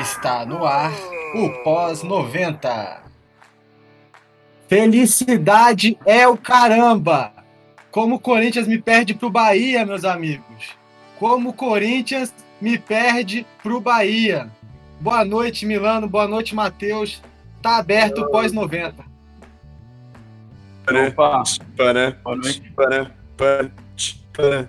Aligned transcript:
Está 0.00 0.44
no 0.46 0.64
ar 0.64 0.92
o 1.34 1.50
pós-90. 1.62 2.98
Felicidade 4.68 5.98
é 6.04 6.26
o 6.26 6.36
caramba! 6.36 7.32
Como 7.90 8.16
o 8.16 8.20
Corinthians 8.20 8.66
me 8.66 8.78
perde 8.78 9.14
pro 9.14 9.30
Bahia, 9.30 9.84
meus 9.84 10.04
amigos. 10.04 10.76
Como 11.18 11.50
o 11.50 11.52
Corinthians 11.52 12.32
me 12.60 12.78
perde 12.78 13.46
pro 13.62 13.80
Bahia. 13.80 14.50
Boa 15.00 15.24
noite, 15.24 15.64
Milano. 15.64 16.08
Boa 16.08 16.28
noite, 16.28 16.54
Matheus. 16.54 17.22
Tá 17.62 17.78
aberto 17.78 18.22
o 18.22 18.30
pós-90. 18.30 18.94
Opa! 21.08 21.42
Para, 21.76 22.12
Boa 22.22 22.36
noite. 22.36 22.72
para, 22.74 23.14
para, 23.36 23.70
para. 24.32 24.68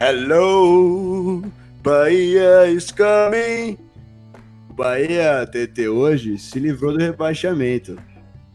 Hello, 0.00 1.42
Bahia 1.82 2.68
is 2.68 2.92
coming. 2.92 3.76
Bahia 4.70 5.44
TT 5.44 5.88
hoje 5.88 6.38
se 6.38 6.60
livrou 6.60 6.92
do 6.92 6.98
rebaixamento. 6.98 7.98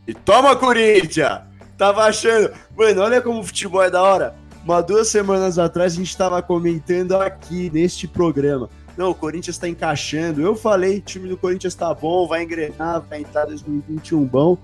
E 0.08 0.14
toma, 0.14 0.56
Corinthians! 0.56 1.42
Tava 1.78 2.04
achando. 2.04 2.54
Mano, 2.76 3.02
olha 3.02 3.22
como 3.22 3.42
o 3.42 3.44
futebol 3.44 3.84
é 3.84 3.90
da 3.90 4.02
hora. 4.02 4.34
Uma 4.64 4.82
duas 4.82 5.10
semanas 5.10 5.60
atrás 5.60 5.92
a 5.92 5.96
gente 5.98 6.16
tava 6.16 6.42
comentando 6.42 7.18
aqui 7.18 7.70
neste 7.70 8.08
programa. 8.08 8.70
Não, 8.96 9.10
o 9.10 9.16
Corinthians 9.16 9.58
tá 9.58 9.68
encaixando. 9.68 10.42
Eu 10.42 10.56
falei, 10.56 11.00
o 11.00 11.02
time 11.02 11.28
do 11.28 11.36
Corinthians 11.36 11.76
tá 11.76 11.94
bom, 11.94 12.26
vai 12.30 12.44
engrenar, 12.44 13.02
vai 13.02 13.20
entrar 13.20 13.44
2021 13.44 14.24
bom. 14.24 14.58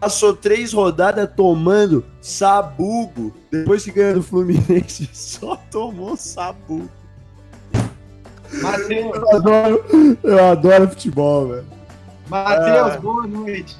Passou 0.00 0.34
três 0.34 0.72
rodadas 0.72 1.30
tomando 1.36 2.04
sabugo. 2.20 3.32
Depois 3.52 3.84
que 3.84 3.92
ganhou 3.92 4.14
do 4.14 4.22
Fluminense, 4.24 5.08
só 5.14 5.54
tomou 5.70 6.16
sabugo. 6.16 6.99
Matheus, 8.62 9.16
Eu 9.16 9.36
adoro, 9.36 9.84
eu 10.22 10.46
adoro 10.50 10.88
futebol, 10.88 11.48
velho. 11.48 11.66
Matheus, 12.28 12.92
Ah. 12.94 12.98
boa 12.98 13.26
noite. 13.26 13.76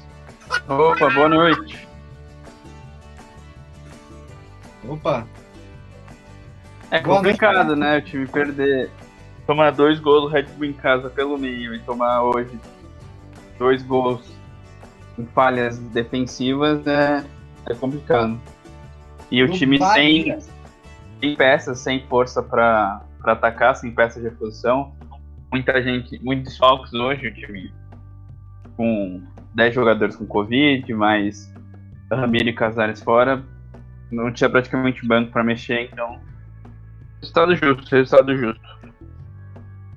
Opa, 0.67 1.09
boa 1.09 1.29
noite. 1.29 1.87
Opa, 4.87 5.25
É 6.89 6.95
noite, 7.01 7.03
complicado, 7.05 7.75
né? 7.75 7.97
O 7.97 8.01
time 8.01 8.27
perder. 8.27 8.89
Tomar 9.47 9.71
dois 9.71 9.99
gols 9.99 10.23
do 10.23 10.27
Red 10.27 10.43
Bull 10.43 10.65
em 10.65 10.73
casa 10.73 11.09
pelo 11.09 11.37
meio 11.37 11.73
e 11.75 11.79
tomar 11.79 12.21
hoje 12.23 12.57
dois 13.57 13.81
gols 13.83 14.21
em 15.17 15.25
falhas 15.25 15.77
defensivas 15.77 16.85
é, 16.87 17.23
é 17.69 17.73
complicado. 17.73 18.39
E 19.29 19.43
o 19.43 19.51
time 19.51 19.77
Bahia. 19.77 20.39
sem, 20.39 20.49
sem 21.21 21.35
peças, 21.35 21.79
sem 21.79 22.05
força 22.07 22.41
pra 22.41 23.01
pra 23.21 23.33
atacar, 23.33 23.75
sem 23.75 23.91
peças 23.91 24.21
de 24.21 24.29
reposição. 24.29 24.93
Muita 25.51 25.81
gente, 25.81 26.19
muitos 26.23 26.49
desfalques 26.49 26.93
hoje, 26.93 27.27
o 27.27 27.33
time 27.33 27.73
com 28.77 29.21
10 29.53 29.75
jogadores 29.75 30.15
com 30.15 30.25
Covid, 30.25 30.93
mais 30.93 31.53
Ramiro 32.11 32.49
e 32.49 32.53
Casares 32.53 33.01
fora. 33.01 33.43
Não 34.11 34.31
tinha 34.31 34.49
praticamente 34.49 35.05
banco 35.05 35.31
pra 35.31 35.43
mexer, 35.43 35.89
então. 35.91 36.19
Resultado 37.19 37.55
justo, 37.55 37.95
resultado 37.95 38.35
justo. 38.35 38.61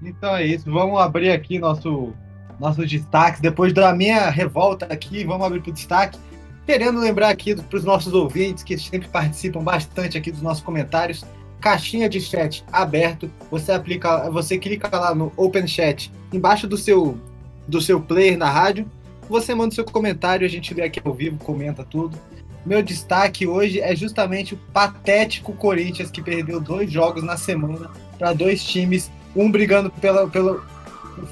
Então 0.02 0.36
é 0.36 0.44
isso. 0.44 0.70
Vamos 0.70 1.00
abrir 1.00 1.30
aqui 1.30 1.58
nosso 1.58 2.12
nossos 2.58 2.88
destaques. 2.88 3.40
Depois 3.40 3.72
da 3.72 3.92
minha 3.92 4.30
revolta 4.30 4.86
aqui, 4.86 5.24
vamos 5.24 5.46
abrir 5.46 5.60
para 5.60 5.70
o 5.70 5.74
destaque. 5.74 6.18
Querendo 6.66 7.00
lembrar 7.00 7.28
aqui 7.28 7.54
para 7.54 7.76
os 7.76 7.84
nossos 7.84 8.12
ouvintes 8.12 8.62
que 8.62 8.78
sempre 8.78 9.08
participam 9.08 9.62
bastante 9.62 10.16
aqui 10.16 10.30
dos 10.30 10.42
nossos 10.42 10.62
comentários. 10.62 11.24
Caixinha 11.60 12.08
de 12.08 12.20
chat 12.20 12.64
aberto. 12.70 13.30
Você 13.50 13.72
aplica, 13.72 14.30
você 14.30 14.58
clica 14.58 14.88
lá 14.96 15.14
no 15.14 15.32
Open 15.36 15.66
Chat 15.66 16.12
embaixo 16.32 16.66
do 16.66 16.76
seu 16.76 17.18
do 17.66 17.80
seu 17.80 18.00
player 18.00 18.36
na 18.36 18.50
rádio. 18.50 18.86
Você 19.28 19.54
manda 19.54 19.74
seu 19.74 19.84
comentário, 19.84 20.46
a 20.46 20.50
gente 20.50 20.74
lê 20.74 20.82
aqui 20.82 21.00
ao 21.02 21.14
vivo, 21.14 21.38
comenta 21.38 21.82
tudo. 21.82 22.18
Meu 22.64 22.82
destaque 22.82 23.46
hoje 23.46 23.80
é 23.80 23.94
justamente 23.94 24.54
o 24.54 24.58
patético 24.72 25.52
Corinthians 25.52 26.10
que 26.10 26.22
perdeu 26.22 26.60
dois 26.60 26.90
jogos 26.90 27.22
na 27.22 27.36
semana 27.36 27.90
para 28.18 28.32
dois 28.32 28.64
times 28.64 29.10
um 29.36 29.50
brigando 29.50 29.90
pela, 29.90 30.28
pelo 30.28 30.62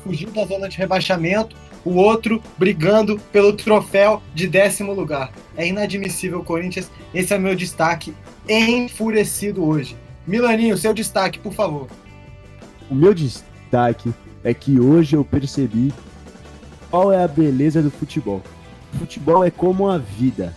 fugir 0.03 0.28
da 0.31 0.44
zona 0.44 0.69
de 0.69 0.77
rebaixamento, 0.77 1.56
o 1.84 1.94
outro 1.94 2.43
brigando 2.59 3.19
pelo 3.33 3.53
troféu 3.53 4.22
de 4.34 4.47
décimo 4.47 4.93
lugar. 4.93 5.33
É 5.56 5.66
inadmissível 5.66 6.43
Corinthians. 6.43 6.91
Esse 7.15 7.34
é 7.34 7.39
meu 7.39 7.54
destaque 7.54 8.15
enfurecido 8.49 9.65
hoje. 9.65 9.97
Milaninho, 10.27 10.77
seu 10.77 10.94
destaque, 10.94 11.38
por 11.38 11.53
favor. 11.53 11.88
O 12.91 12.94
meu 12.94 13.12
destaque 13.12 14.12
é 14.44 14.55
que 14.55 14.78
hoje 14.78 15.16
eu 15.16 15.25
percebi 15.25 15.93
qual 16.91 17.12
é 17.12 17.22
a 17.22 17.28
beleza 17.28 17.83
do 17.83 17.91
futebol. 17.91 18.43
Futebol 18.99 19.44
é 19.44 19.50
como 19.50 19.88
a 19.88 19.99
vida. 19.99 20.55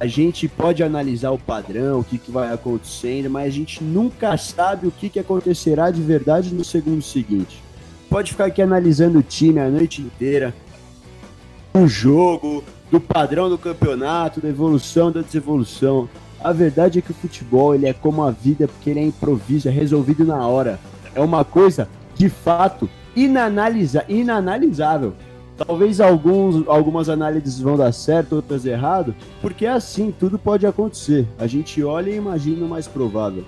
A 0.00 0.06
gente 0.06 0.48
pode 0.48 0.82
analisar 0.82 1.30
o 1.30 1.38
padrão, 1.38 2.00
o 2.00 2.04
que, 2.04 2.18
que 2.18 2.30
vai 2.30 2.52
acontecendo, 2.52 3.28
mas 3.28 3.46
a 3.48 3.50
gente 3.50 3.82
nunca 3.82 4.36
sabe 4.36 4.86
o 4.86 4.92
que, 4.92 5.08
que 5.08 5.18
acontecerá 5.18 5.90
de 5.90 6.00
verdade 6.00 6.54
no 6.54 6.64
segundo 6.64 7.02
seguinte. 7.02 7.62
Pode 8.08 8.30
ficar 8.30 8.46
aqui 8.46 8.62
analisando 8.62 9.18
o 9.18 9.22
time 9.22 9.60
a 9.60 9.68
noite 9.68 10.00
inteira, 10.00 10.54
o 11.74 11.86
jogo, 11.86 12.64
do 12.90 13.00
padrão 13.00 13.50
do 13.50 13.58
campeonato, 13.58 14.40
da 14.40 14.48
evolução, 14.48 15.12
da 15.12 15.20
desevolução. 15.20 16.08
A 16.42 16.52
verdade 16.52 16.98
é 16.98 17.02
que 17.02 17.10
o 17.10 17.14
futebol 17.14 17.74
ele 17.74 17.86
é 17.86 17.92
como 17.92 18.22
a 18.22 18.30
vida, 18.30 18.68
porque 18.68 18.90
ele 18.90 19.00
é 19.00 19.04
improviso, 19.04 19.68
é 19.68 19.70
resolvido 19.70 20.24
na 20.24 20.46
hora. 20.46 20.78
É 21.14 21.20
uma 21.20 21.44
coisa, 21.44 21.88
de 22.14 22.28
fato, 22.28 22.88
inanalisa, 23.16 24.04
inanalisável. 24.08 25.14
Talvez 25.56 26.00
alguns, 26.00 26.66
algumas 26.68 27.08
análises 27.08 27.58
vão 27.58 27.76
dar 27.76 27.90
certo, 27.92 28.36
outras 28.36 28.64
errado, 28.64 29.12
porque 29.42 29.66
é 29.66 29.70
assim, 29.70 30.14
tudo 30.16 30.38
pode 30.38 30.64
acontecer. 30.64 31.26
A 31.36 31.48
gente 31.48 31.82
olha 31.82 32.10
e 32.10 32.16
imagina 32.16 32.64
o 32.64 32.68
mais 32.68 32.86
provável. 32.86 33.44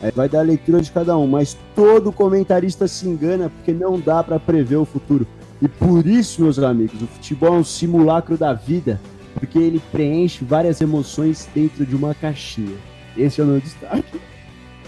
Aí 0.00 0.12
vai 0.12 0.28
dar 0.28 0.38
a 0.38 0.42
leitura 0.42 0.80
de 0.80 0.92
cada 0.92 1.18
um, 1.18 1.26
mas 1.26 1.56
todo 1.74 2.12
comentarista 2.12 2.86
se 2.86 3.08
engana 3.08 3.50
porque 3.50 3.72
não 3.72 3.98
dá 3.98 4.22
para 4.22 4.38
prever 4.38 4.76
o 4.76 4.84
futuro. 4.84 5.26
E 5.60 5.66
por 5.66 6.06
isso, 6.06 6.42
meus 6.42 6.60
amigos, 6.60 7.02
o 7.02 7.06
futebol 7.08 7.56
é 7.56 7.58
um 7.58 7.64
simulacro 7.64 8.36
da 8.36 8.52
vida, 8.52 9.00
porque 9.38 9.58
ele 9.58 9.80
preenche 9.92 10.44
várias 10.44 10.80
emoções 10.80 11.48
dentro 11.54 11.84
de 11.86 11.94
uma 11.96 12.14
caixinha. 12.14 12.76
Esse 13.16 13.40
é 13.40 13.44
o 13.44 13.46
meu 13.46 13.60
destaque. 13.60 14.20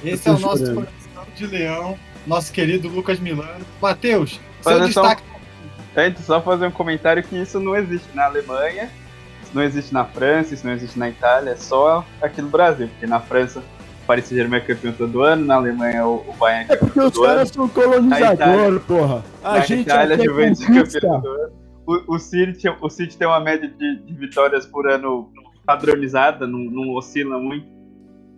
Esse 0.04 0.28
é 0.28 0.32
o 0.32 0.38
nosso 0.38 0.58
chorando. 0.58 0.74
coração 0.86 1.32
de 1.34 1.46
leão, 1.46 1.98
nosso 2.26 2.52
querido 2.52 2.88
Lucas 2.88 3.18
Milano. 3.18 3.64
Matheus, 3.80 4.32
seu 4.62 4.72
Fazer 4.72 4.92
só- 4.92 5.02
destaque. 5.02 5.22
Antes, 5.96 6.24
só 6.24 6.40
fazer 6.40 6.66
um 6.66 6.70
comentário 6.70 7.22
que 7.22 7.36
isso 7.36 7.58
não 7.58 7.74
existe 7.76 8.06
na 8.14 8.26
Alemanha, 8.26 8.88
isso 9.42 9.50
não 9.52 9.62
existe 9.62 9.92
na 9.92 10.04
França, 10.04 10.54
isso 10.54 10.64
não 10.64 10.72
existe 10.72 10.96
na 10.98 11.08
Itália, 11.08 11.50
é 11.50 11.56
só 11.56 12.06
aqui 12.22 12.40
no 12.40 12.48
Brasil, 12.48 12.86
porque 12.88 13.06
na 13.08 13.18
França 13.18 13.58
o 13.58 14.06
Paris 14.06 14.26
Saint-Germain 14.26 14.58
é 14.58 14.60
campeão 14.64 14.92
todo 14.92 15.20
ano, 15.22 15.44
na 15.44 15.56
Alemanha 15.56 16.06
o, 16.06 16.24
Bayern 16.38 16.66
é 16.70 16.74
É 16.74 16.76
porque 16.76 16.86
campeão 16.94 17.06
os 17.08 17.12
todo 17.12 17.24
ano, 17.24 17.34
caras 17.34 17.48
são 17.50 17.64
Na 17.66 17.70
Itália- 17.70 18.36
colonizadores, 18.36 18.82
porra. 18.84 19.24
A 19.42 19.52
na 19.54 19.60
gente 19.60 19.80
Itália 19.82 20.14
aqui 20.14 20.22
a 20.22 20.24
é 20.24 20.28
Juventus 20.28 20.62
é 20.62 20.66
campeão 20.66 21.20
todo 21.20 21.28
ano. 21.28 21.52
O, 22.08 22.18
City, 22.18 22.68
o 22.80 22.88
City 22.88 23.16
tem 23.16 23.26
uma 23.26 23.40
média 23.40 23.68
de, 23.68 23.96
de 23.96 24.14
vitórias 24.14 24.66
por 24.66 24.88
ano 24.90 25.30
padronizada, 25.66 26.46
não, 26.46 26.58
não 26.58 26.94
oscila 26.94 27.38
muito, 27.38 27.66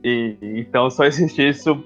e, 0.05 0.37
então 0.43 0.91
só 0.91 1.05
existe 1.05 1.47
isso 1.49 1.83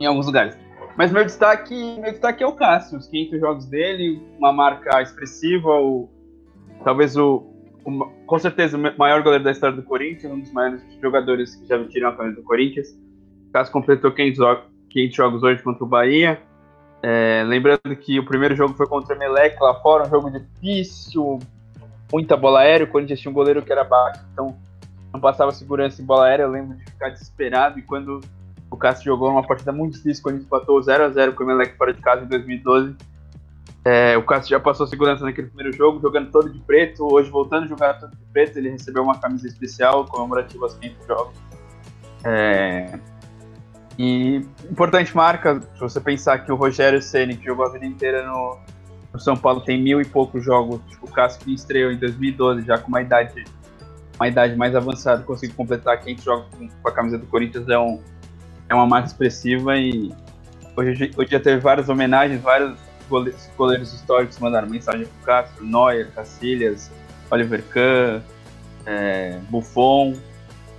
em 0.00 0.06
alguns 0.06 0.26
lugares. 0.26 0.56
Mas 0.96 1.10
meu 1.12 1.24
destaque, 1.24 1.74
meu 2.00 2.10
destaque 2.10 2.42
é 2.42 2.46
o 2.46 2.52
Cássio, 2.52 2.98
os 2.98 3.06
500 3.06 3.40
jogos 3.40 3.66
dele, 3.66 4.20
uma 4.38 4.52
marca 4.52 5.00
expressiva, 5.00 5.68
o, 5.80 6.08
talvez 6.84 7.16
o, 7.16 7.46
o 7.84 8.04
com 8.26 8.38
certeza 8.38 8.76
o 8.76 8.98
maior 8.98 9.22
goleiro 9.22 9.44
da 9.44 9.50
história 9.50 9.74
do 9.76 9.82
Corinthians, 9.82 10.32
um 10.32 10.40
dos 10.40 10.52
maiores 10.52 10.82
jogadores 11.00 11.54
que 11.56 11.66
já 11.66 11.76
vestiram 11.78 12.08
a 12.10 12.16
camisa 12.16 12.36
do 12.36 12.42
Corinthians. 12.42 12.88
O 13.48 13.52
Cássio 13.52 13.72
completou 13.72 14.12
500, 14.12 14.38
jo- 14.38 14.62
500 14.90 15.16
jogos 15.16 15.42
hoje 15.42 15.62
contra 15.62 15.84
o 15.84 15.86
Bahia. 15.86 16.40
É, 17.02 17.42
lembrando 17.46 17.96
que 17.96 18.18
o 18.18 18.24
primeiro 18.24 18.54
jogo 18.54 18.74
foi 18.74 18.86
contra 18.86 19.14
o 19.14 19.18
Emelec 19.18 19.56
lá 19.60 19.74
fora, 19.80 20.06
um 20.06 20.10
jogo 20.10 20.30
difícil, 20.30 21.38
muita 22.12 22.36
bola 22.36 22.60
aérea, 22.60 22.84
o 22.84 22.90
Corinthians 22.90 23.20
tinha 23.20 23.30
um 23.30 23.34
goleiro 23.34 23.62
que 23.62 23.72
era 23.72 23.84
baixo, 23.84 24.20
então 24.32 24.56
não 25.12 25.20
passava 25.20 25.50
segurança 25.52 26.02
em 26.02 26.04
bola 26.04 26.26
aérea, 26.26 26.44
eu 26.44 26.50
lembro 26.50 26.76
de 26.76 26.84
ficar 26.84 27.08
desesperado 27.08 27.78
e 27.78 27.82
quando 27.82 28.20
o 28.70 28.76
Cássio 28.76 29.04
jogou 29.04 29.30
uma 29.30 29.42
partida 29.42 29.72
muito 29.72 29.94
difícil 29.94 30.22
quando 30.22 30.40
empatou 30.40 30.78
0x0 30.80 31.34
com 31.34 31.42
o 31.42 31.50
Emelec 31.50 31.76
fora 31.76 31.92
de 31.92 32.00
casa 32.00 32.24
em 32.24 32.28
2012. 32.28 32.94
É, 33.84 34.16
o 34.16 34.22
Cássio 34.22 34.50
já 34.50 34.60
passou 34.60 34.86
segurança 34.86 35.24
naquele 35.24 35.48
primeiro 35.48 35.76
jogo, 35.76 36.00
jogando 36.00 36.30
todo 36.30 36.50
de 36.50 36.58
preto. 36.60 37.12
Hoje, 37.12 37.30
voltando 37.30 37.64
a 37.64 37.66
jogar 37.66 37.94
todo 37.98 38.10
de 38.10 38.24
preto, 38.32 38.58
ele 38.58 38.70
recebeu 38.70 39.02
uma 39.02 39.18
camisa 39.18 39.48
especial 39.48 40.04
comemorativa 40.04 40.66
aos 40.66 40.74
500 40.74 41.06
jogos. 41.06 41.34
É, 42.24 42.98
e 43.98 44.46
importante 44.70 45.14
marca, 45.14 45.60
se 45.60 45.80
você 45.80 46.00
pensar 46.00 46.38
que 46.38 46.50
o 46.50 46.56
Rogério 46.56 47.02
Ceni 47.02 47.36
que 47.36 47.44
jogou 47.44 47.66
a 47.66 47.70
vida 47.70 47.84
inteira 47.84 48.26
no, 48.26 48.58
no 49.12 49.20
São 49.20 49.36
Paulo, 49.36 49.60
tem 49.60 49.80
mil 49.80 50.00
e 50.00 50.04
poucos 50.04 50.44
jogos. 50.44 50.80
O 51.02 51.08
Cássio 51.08 51.40
que 51.40 51.54
estreou 51.54 51.90
em 51.90 51.96
2012, 51.96 52.66
já 52.66 52.78
com 52.78 52.88
uma 52.88 53.02
idade, 53.02 53.44
uma 54.16 54.28
idade 54.28 54.56
mais 54.56 54.74
avançada, 54.74 55.22
conseguiu 55.22 55.56
completar 55.56 56.00
500 56.00 56.24
jogos 56.24 56.46
com, 56.82 56.88
a 56.88 56.92
camisa 56.92 57.18
do 57.18 57.26
Corinthians, 57.26 57.68
é 57.68 57.78
um, 57.78 58.00
é 58.68 58.74
uma 58.74 58.86
marca 58.86 59.08
expressiva 59.08 59.76
e 59.76 60.12
hoje, 60.76 61.10
hoje 61.16 61.30
já 61.30 61.40
teve 61.40 61.60
várias 61.60 61.88
homenagens, 61.88 62.40
vários 62.40 62.78
goleiros, 63.08 63.50
goleiros 63.56 63.92
históricos 63.92 64.38
mandaram 64.38 64.68
mensagem 64.68 65.06
pro 65.06 65.26
Castro, 65.26 65.64
Neuer, 65.64 66.10
Cacilhas, 66.12 66.90
Oliver 67.30 67.62
Kahn, 67.64 68.20
é, 68.86 69.38
Buffon. 69.50 70.14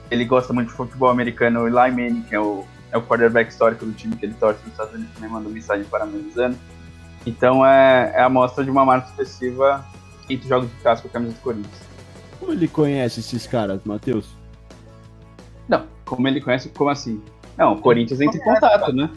Ele 0.09 0.25
gosta 0.25 0.51
muito 0.51 0.69
de 0.69 0.73
futebol 0.73 1.09
americano. 1.09 1.61
O 1.61 1.67
Eli 1.67 1.91
Manning, 1.91 2.23
que 2.23 2.35
é 2.35 2.39
o, 2.39 2.65
é 2.91 2.97
o 2.97 3.01
quarterback 3.01 3.49
histórico 3.51 3.85
do 3.85 3.93
time 3.93 4.15
que 4.15 4.25
ele 4.25 4.33
torce 4.33 4.59
nos 4.63 4.71
Estados 4.71 4.93
Unidos, 4.93 5.13
também 5.13 5.29
mandou 5.29 5.51
mensagem 5.51 5.85
parabenizando. 5.85 6.57
Então 7.25 7.65
é, 7.65 8.13
é 8.15 8.21
a 8.21 8.29
mostra 8.29 8.63
de 8.63 8.69
uma 8.69 8.85
marca 8.85 9.09
expressiva 9.09 9.85
entre 10.29 10.47
jogos 10.47 10.69
de 10.69 10.75
casco 10.77 11.07
com 11.07 11.09
a 11.09 11.11
camisa 11.11 11.33
do 11.33 11.39
Corinthians. 11.39 11.81
Como 12.39 12.51
ele 12.53 12.67
conhece 12.67 13.19
esses 13.19 13.45
caras, 13.45 13.81
Matheus? 13.85 14.35
Não, 15.67 15.85
como 16.05 16.27
ele 16.27 16.41
conhece, 16.41 16.69
como 16.69 16.89
assim? 16.89 17.21
Não, 17.57 17.73
o 17.73 17.81
Corinthians 17.81 18.19
entra 18.19 18.37
em 18.37 18.43
contato, 18.43 18.91
né? 18.93 19.09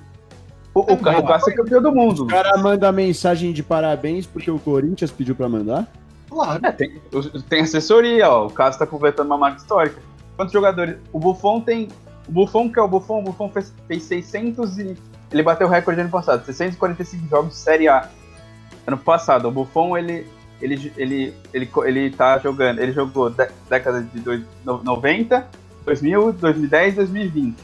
O, 0.75 0.81
o, 0.81 0.93
o 0.95 1.27
Cássio 1.27 1.53
é 1.53 1.57
campeão 1.57 1.81
do 1.81 1.93
mundo. 1.93 2.25
O 2.25 2.27
cara 2.27 2.57
manda 2.59 2.91
mensagem 2.91 3.53
de 3.53 3.63
parabéns 3.63 4.27
porque 4.27 4.51
o 4.51 4.59
Corinthians 4.59 5.11
pediu 5.11 5.35
pra 5.35 5.49
mandar? 5.49 5.87
Claro. 6.29 6.67
É, 6.67 6.73
tem, 6.73 7.01
tem 7.49 7.61
assessoria, 7.61 8.29
ó. 8.29 8.47
O 8.47 8.51
Cássio 8.51 8.81
tá 8.81 8.87
completando 8.87 9.29
uma 9.29 9.39
marca 9.39 9.59
histórica. 9.59 10.03
Quantos 10.37 10.53
jogadores? 10.53 10.97
O 11.13 11.21
Buffon 11.21 11.61
tem. 11.61 11.89
O 12.29 12.33
Buffon, 12.33 12.71
que 12.71 12.79
é 12.79 12.83
o 12.83 12.89
Buffon, 12.89 13.21
o 13.21 13.23
Buffon 13.23 13.51
fez, 13.51 13.73
fez 13.87 14.03
600 14.05 14.79
e. 14.79 14.97
Ele 15.31 15.43
bateu 15.43 15.67
o 15.67 15.71
recorde 15.71 16.01
ano 16.01 16.11
passado, 16.11 16.45
645 16.45 17.29
jogos 17.29 17.57
Série 17.57 17.89
A. 17.89 18.09
Ano 18.87 18.99
passado, 18.99 19.49
o 19.49 19.51
Buffon, 19.51 19.97
ele, 19.97 20.27
ele, 20.61 20.93
ele, 20.97 21.35
ele, 21.53 21.71
ele 21.85 22.11
tá 22.11 22.39
jogando. 22.39 22.79
Ele 22.79 22.93
jogou 22.93 23.35
década 23.69 24.03
de 24.03 24.21
dois, 24.21 24.43
90, 24.65 25.47
2000, 25.85 26.33
2010, 26.33 26.95
2020. 26.95 27.57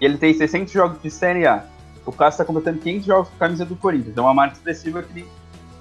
E 0.00 0.04
ele 0.04 0.18
tem 0.18 0.34
600 0.34 0.72
jogos 0.72 1.02
de 1.02 1.10
Série 1.10 1.46
A. 1.46 1.64
O 2.04 2.12
Cássio 2.12 2.36
está 2.36 2.44
completando 2.44 2.78
500 2.78 3.06
jogos 3.06 3.28
com 3.28 3.34
a 3.36 3.38
camisa 3.38 3.64
do 3.64 3.74
Corinthians. 3.76 4.16
É 4.16 4.20
uma 4.20 4.34
marca 4.34 4.54
expressiva 4.54 5.02
que 5.02 5.26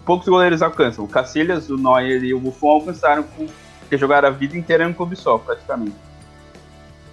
poucos 0.05 0.27
goleiros 0.27 0.61
alcançam. 0.61 1.05
O 1.05 1.07
Cacilhas, 1.07 1.69
o 1.69 1.77
Neuer 1.77 2.23
e 2.23 2.33
o 2.33 2.39
Buffon 2.39 2.69
alcançaram 2.69 3.23
com, 3.23 3.45
porque 3.79 3.97
jogaram 3.97 4.29
a 4.29 4.31
vida 4.31 4.57
inteira 4.57 4.83
em 4.83 4.87
um 4.87 4.93
clube 4.93 5.15
só, 5.15 5.37
praticamente. 5.37 5.95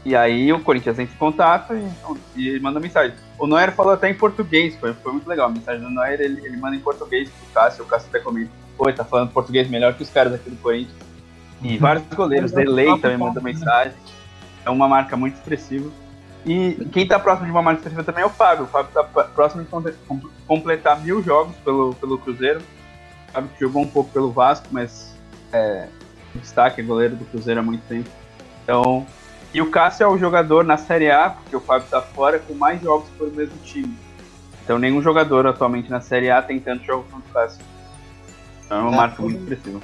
E 0.05 0.17
aí 0.17 0.53
o 0.53 0.61
Corinthians 0.61 0.99
entra 0.99 1.15
em 1.15 1.19
contato 1.19 1.75
e, 2.37 2.57
e 2.57 2.61
manda 2.61 2.81
mensagem. 2.81 3.15
O 3.39 3.47
Neuer 3.47 3.73
falou 3.73 3.93
até 3.93 4.11
em 4.11 4.15
português, 4.15 4.75
foi, 4.77 4.93
foi 4.95 5.13
muito 5.13 5.29
legal. 5.29 5.47
A 5.47 5.53
mensagem 5.53 5.81
do 5.81 5.91
Neuer, 5.91 6.21
ele, 6.21 6.45
ele 6.45 6.57
manda 6.57 6.75
em 6.75 6.81
português 6.81 7.29
pro 7.31 7.53
Cássio, 7.55 7.85
o 7.85 7.87
Cássio 7.87 8.09
até 8.09 8.19
comenta. 8.19 8.51
Pô, 8.77 8.93
tá 8.93 9.05
falando 9.05 9.31
português 9.31 9.69
melhor 9.69 9.95
que 9.95 10.03
os 10.03 10.11
caras 10.11 10.35
aqui 10.35 10.51
do 10.51 10.57
Corinthians. 10.57 10.97
E 11.63 11.77
vários 11.79 12.05
goleiros, 12.09 12.51
Delay 12.53 12.99
também 12.99 13.17
mandou 13.17 13.43
mensagem. 13.43 13.97
É 14.65 14.71
uma 14.71 14.89
marca 14.89 15.17
muito 15.17 15.35
expressiva. 15.35 15.89
E 16.45 16.75
quem 16.93 17.07
tá 17.07 17.21
próximo 17.21 17.47
de 17.47 17.53
uma 17.53 17.63
marca 17.63 17.79
expressiva 17.79 18.03
também 18.03 18.25
é 18.25 18.27
o 18.27 18.31
Fábio. 18.31 18.65
O 18.65 18.69
Fábio 18.69 18.91
tá 18.93 19.05
próximo 19.05 19.63
de 19.63 19.95
completar 20.47 21.01
mil 21.01 21.23
jogos 21.23 21.55
pelo, 21.65 21.95
pelo 21.95 22.19
Cruzeiro. 22.19 22.61
O 23.29 23.33
Fábio 23.33 23.51
que 23.51 23.61
jogou 23.61 23.83
um 23.83 23.89
pouco 23.89 24.11
pelo 24.11 24.33
Vasco, 24.33 24.67
mas 24.73 25.15
é, 25.53 25.87
destaque, 26.35 26.81
é 26.81 26.85
goleiro 26.85 27.15
do 27.15 27.25
Cruzeiro 27.27 27.61
há 27.61 27.63
muito 27.63 27.83
tempo. 27.87 28.11
Então, 28.65 29.07
e 29.55 29.61
o 29.61 29.71
Cássio 29.71 30.05
é 30.05 30.09
o 30.09 30.19
jogador 30.19 30.65
na 30.65 30.77
Série 30.77 31.11
A, 31.11 31.31
porque 31.31 31.57
o 31.57 31.61
Fábio 31.61 31.89
tá 31.89 32.01
fora, 32.01 32.39
com 32.39 32.55
mais 32.55 32.81
jogos 32.81 33.09
pelo 33.19 33.31
mesmo 33.31 33.57
time. 33.65 33.97
Então 34.65 34.79
nenhum 34.79 35.03
jogador 35.03 35.47
atualmente 35.47 35.91
na 35.91 36.01
Série 36.01 36.31
A 36.31 36.41
tem 36.41 36.59
tanto 36.59 36.85
jogo 36.85 37.05
quanto 37.11 37.25
o 37.29 37.33
Cássio. 37.33 37.65
Então 38.65 38.79
é 38.79 38.83
uma 38.83 38.93
é, 38.93 38.97
marca 38.97 39.23
muito 39.23 39.39
expressiva 39.41 39.81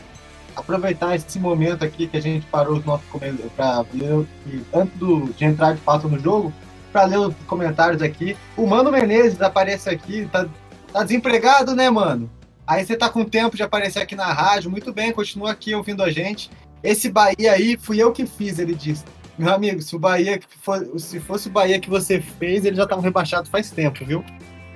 aproveitar 0.59 1.15
esse 1.15 1.39
momento 1.39 1.85
aqui 1.85 2.09
que 2.09 2.17
a 2.17 2.21
gente 2.21 2.45
parou 2.47 2.79
os 2.79 2.85
nossos 2.85 3.07
comentários 3.09 3.53
para 3.53 3.85
ler, 3.95 4.27
antes 4.75 4.99
do, 4.99 5.33
de 5.33 5.45
entrar 5.45 5.75
de 5.75 5.81
fato 5.81 6.09
no 6.09 6.19
jogo, 6.19 6.53
para 6.93 7.05
ler 7.05 7.19
os 7.19 7.35
comentários 7.47 8.03
aqui. 8.03 8.37
O 8.57 8.67
Mano 8.67 8.91
Menezes 8.91 9.41
aparece 9.41 9.89
aqui, 9.89 10.29
tá, 10.31 10.47
tá 10.93 11.05
desempregado, 11.05 11.75
né, 11.75 11.89
mano? 11.89 12.29
Aí 12.67 12.85
você 12.85 12.97
tá 12.97 13.09
com 13.09 13.25
tempo 13.25 13.57
de 13.57 13.63
aparecer 13.63 14.01
aqui 14.01 14.17
na 14.17 14.33
rádio, 14.33 14.71
muito 14.71 14.93
bem, 14.93 15.13
continua 15.13 15.53
aqui 15.53 15.75
ouvindo 15.75 16.03
a 16.03 16.11
gente. 16.11 16.51
Esse 16.83 17.09
Bahia 17.09 17.53
aí 17.53 17.79
fui 17.81 18.03
eu 18.03 18.13
que 18.13 18.27
fiz, 18.27 18.59
ele 18.59 18.75
disse. 18.75 19.05
Meu 19.39 19.55
amigo, 19.55 19.81
se 19.81 19.95
o 19.95 19.99
Bahia 20.01 20.41
for, 20.63 20.85
se 20.99 21.21
fosse 21.21 21.47
o 21.47 21.51
Bahia 21.51 21.79
que 21.79 21.89
você 21.89 22.21
fez, 22.21 22.65
ele 22.65 22.75
já 22.75 22.87
tava 22.87 23.01
rebaixado 23.01 23.49
faz 23.49 23.71
tempo, 23.71 24.05
viu? 24.05 24.25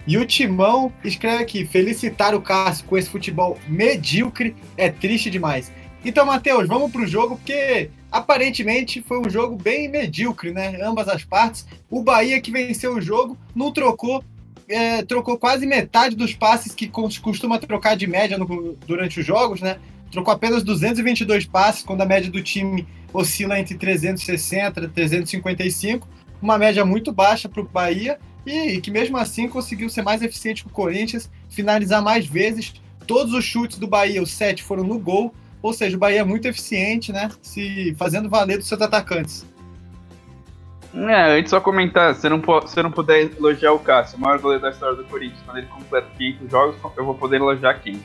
E 0.07 0.17
o 0.17 0.25
Timão 0.25 0.93
escreve 1.05 1.43
aqui: 1.43 1.65
felicitar 1.65 2.33
o 2.35 2.41
Cássio 2.41 2.85
com 2.87 2.97
esse 2.97 3.11
futebol 3.11 3.59
medíocre 3.67 4.55
é 4.77 4.89
triste 4.89 5.31
demais. 5.31 5.73
Então, 6.05 6.27
Matheus, 6.27 6.69
vamos 6.69 6.93
pro 6.93 7.07
jogo, 7.07 7.37
porque 7.37 7.91
aparentemente 8.11 9.03
foi 9.03 9.21
um 9.21 9.31
jogo 9.31 9.57
bem 9.57 9.89
medíocre, 9.89 10.53
né? 10.53 10.81
Ambas 10.83 11.09
as 11.09 11.25
partes. 11.25 11.67
O 11.91 12.03
Bahia 12.03 12.41
que 12.41 12.51
venceu 12.51 12.95
o 12.95 13.01
jogo 13.01 13.37
não 13.55 13.73
trocou, 13.73 14.23
é, 14.69 15.03
trocou 15.03 15.39
quase 15.39 15.67
metade 15.67 16.15
dos 16.15 16.35
passes 16.35 16.75
que 16.75 16.89
costuma 16.89 17.59
trocar 17.59 17.97
de 17.97 18.07
média 18.07 18.39
no, 18.39 18.77
durante 18.87 19.21
os 19.21 19.27
jogos, 19.27 19.61
né? 19.61 19.79
Trocou 20.11 20.35
apenas 20.35 20.63
222 20.63 21.47
passes, 21.47 21.83
quando 21.83 22.03
a 22.03 22.07
média 22.07 22.31
do 22.31 22.43
time 22.43 22.87
oscila 23.13 23.59
entre 23.59 23.77
360 23.77 24.81
e 24.81 24.89
355, 24.89 26.09
uma 26.41 26.59
média 26.59 26.85
muito 26.85 27.13
baixa 27.13 27.49
para 27.49 27.61
o 27.61 27.69
Bahia 27.69 28.19
e 28.45 28.81
que 28.81 28.91
mesmo 28.91 29.17
assim 29.17 29.49
conseguiu 29.49 29.89
ser 29.89 30.03
mais 30.03 30.23
eficiente 30.23 30.65
que 30.65 30.71
o 30.71 30.73
Corinthians, 30.73 31.31
finalizar 31.49 32.03
mais 32.03 32.27
vezes. 32.27 32.75
Todos 33.07 33.33
os 33.33 33.45
chutes 33.45 33.79
do 33.79 33.87
Bahia, 33.87 34.23
os 34.23 34.33
sete, 34.33 34.63
foram 34.63 34.85
no 34.85 34.99
gol. 34.99 35.33
Ou 35.61 35.73
seja, 35.73 35.97
o 35.97 36.01
Bahia 36.01 36.21
é 36.21 36.25
muito 36.25 36.47
eficiente, 36.49 37.13
né? 37.13 37.31
Se 37.41 37.95
fazendo 37.97 38.29
valer 38.29 38.59
dos 38.59 38.67
seus 38.67 38.81
atacantes. 38.81 39.47
É, 40.95 41.39
antes 41.39 41.51
só 41.51 41.61
comentar, 41.61 42.15
se 42.15 42.29
não, 42.29 42.43
se 42.67 42.83
não 42.83 42.91
puder 42.91 43.31
elogiar 43.39 43.73
o 43.73 43.79
Cássio, 43.79 44.19
o 44.19 44.21
maior 44.21 44.39
goleiro 44.39 44.63
da 44.63 44.71
história 44.71 44.95
do 44.95 45.05
Corinthians, 45.05 45.41
quando 45.45 45.59
ele 45.59 45.67
completa 45.69 46.07
500 46.19 46.51
jogos, 46.51 46.77
eu 46.97 47.05
vou 47.05 47.15
poder 47.15 47.37
elogiar 47.37 47.75
quem. 47.75 48.03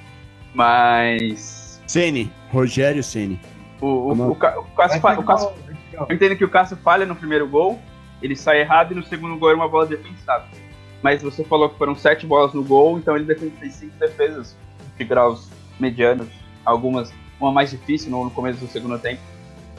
Mas. 0.54 1.82
Ceni, 1.86 2.32
Rogério 2.50 3.04
Ceni. 3.04 3.40
O, 3.82 3.86
o, 3.86 4.14
o, 4.14 4.32
o, 4.32 4.36
Cássio, 4.36 5.00
o 5.20 5.24
Cássio, 5.24 5.52
eu 5.94 6.16
entendo 6.16 6.36
que 6.36 6.46
o 6.46 6.50
Cássio 6.50 6.78
falha 6.78 7.06
no 7.06 7.16
primeiro 7.16 7.48
gol, 7.48 7.80
ele 8.22 8.36
sai 8.36 8.62
errado 8.62 8.92
e 8.92 8.96
no 8.96 9.04
segundo 9.04 9.38
gol 9.38 9.52
é 9.52 9.56
uma 9.56 9.68
bola 9.68 9.86
defensável. 9.86 10.48
Mas 11.02 11.22
você 11.22 11.44
falou 11.44 11.70
que 11.70 11.78
foram 11.78 11.96
sete 11.96 12.26
bolas 12.26 12.54
no 12.54 12.64
gol, 12.64 12.98
então 12.98 13.16
ele 13.16 13.34
fez 13.36 13.74
cinco 13.74 13.98
defesas 14.00 14.58
de 14.98 15.06
graus 15.06 15.50
medianos, 15.80 16.28
algumas, 16.66 17.14
uma 17.40 17.52
mais 17.52 17.70
difícil 17.70 18.10
no, 18.10 18.30
começo 18.32 18.60
do 18.60 18.68
segundo 18.68 18.98
tempo. 18.98 19.22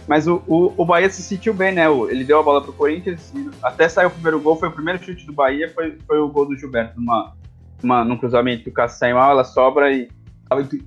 Mas 0.06 0.26
o, 0.26 0.42
o, 0.46 0.72
o, 0.76 0.84
Bahia 0.84 1.10
se 1.10 1.22
sentiu 1.22 1.52
bem, 1.52 1.72
né? 1.72 1.84
Ele 2.08 2.24
deu 2.24 2.38
a 2.38 2.42
bola 2.42 2.62
pro 2.62 2.72
Corinthians, 2.72 3.32
até 3.62 3.88
saiu 3.88 4.08
o 4.08 4.12
primeiro 4.12 4.40
gol, 4.40 4.56
foi 4.56 4.68
o 4.68 4.72
primeiro 4.72 5.02
chute 5.04 5.26
do 5.26 5.32
Bahia, 5.32 5.70
foi, 5.74 5.98
foi 6.06 6.18
o 6.18 6.28
gol 6.28 6.46
do 6.46 6.56
Gilberto, 6.56 6.98
numa, 6.98 7.34
numa, 7.82 8.04
num 8.04 8.16
cruzamento 8.16 8.62
que 8.62 8.70
o 8.70 8.72
Cássio 8.72 8.98
sai 8.98 9.12
mal, 9.12 9.32
ela 9.32 9.44
sobra 9.44 9.92
e 9.92 10.08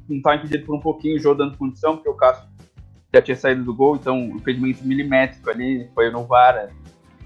não 0.09 0.17
estava 0.17 0.35
impedido 0.37 0.65
por 0.65 0.75
um 0.75 0.79
pouquinho 0.79 1.17
o 1.17 1.19
jogo 1.19 1.35
dando 1.35 1.55
condição, 1.55 1.95
porque 1.95 2.09
o 2.09 2.15
Cássio 2.15 2.47
já 3.13 3.21
tinha 3.21 3.35
saído 3.35 3.63
do 3.63 3.73
gol, 3.73 3.95
então 3.95 4.31
o 4.31 4.37
impedimento 4.37 4.85
milimétrico 4.85 5.49
ali, 5.49 5.89
foi 5.93 6.09
no 6.09 6.25
VAR, 6.25 6.69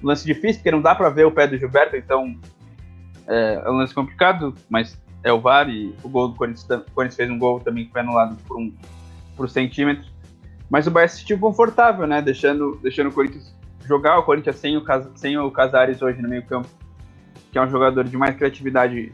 um 0.04 0.08
lance 0.08 0.25
difícil, 0.25 0.56
porque 0.56 0.72
não 0.72 0.82
dá 0.82 0.96
para 0.96 1.10
ver 1.10 1.25
o 1.25 1.32
pé 1.32 1.48
do 1.48 1.58
Gilberto, 1.58 1.96
então 1.96 2.36
é, 3.27 3.62
é, 3.63 3.70
um 3.70 3.77
lance 3.77 3.94
complicado, 3.94 4.54
mas 4.70 5.00
é 5.24 5.32
o 5.32 5.39
VAR 5.39 5.70
e 5.70 5.94
o 6.04 6.10
gol 6.10 6.30
do 6.30 6.36
Corinthians, 6.36 6.68
o 6.70 6.92
Corinthians 6.92 7.15
fez 7.15 7.30
um 7.30 7.38
gol 7.38 7.60
também 7.60 7.86
que 7.86 7.92
foi 7.92 8.01
anulado 8.01 8.36
por 8.48 8.58
um, 8.58 8.74
por 9.36 9.50
centímetro. 9.50 10.06
Mas 10.70 10.88
o 10.88 10.92
Bahia 10.92 11.08
se 11.08 11.20
sentiu 11.20 11.38
confortável, 11.38 12.08
né? 12.08 12.22
Deixando, 12.22 12.80
deixando 12.82 13.10
o 13.10 13.12
Corinthians 13.12 13.56
jogar, 13.88 14.18
o 14.18 14.24
Corinthians 14.24 14.56
sem 14.56 14.77
o, 14.77 14.84
sem 15.15 15.38
o 15.38 15.51
Casares 15.51 16.01
hoje 16.01 16.22
no 16.22 16.27
meio 16.27 16.44
campo, 16.44 16.68
que 17.51 17.58
é 17.58 17.62
um 17.62 17.70
jogador 17.70 18.04
de 18.04 18.18
mais 18.18 18.36
criatividade. 18.36 19.12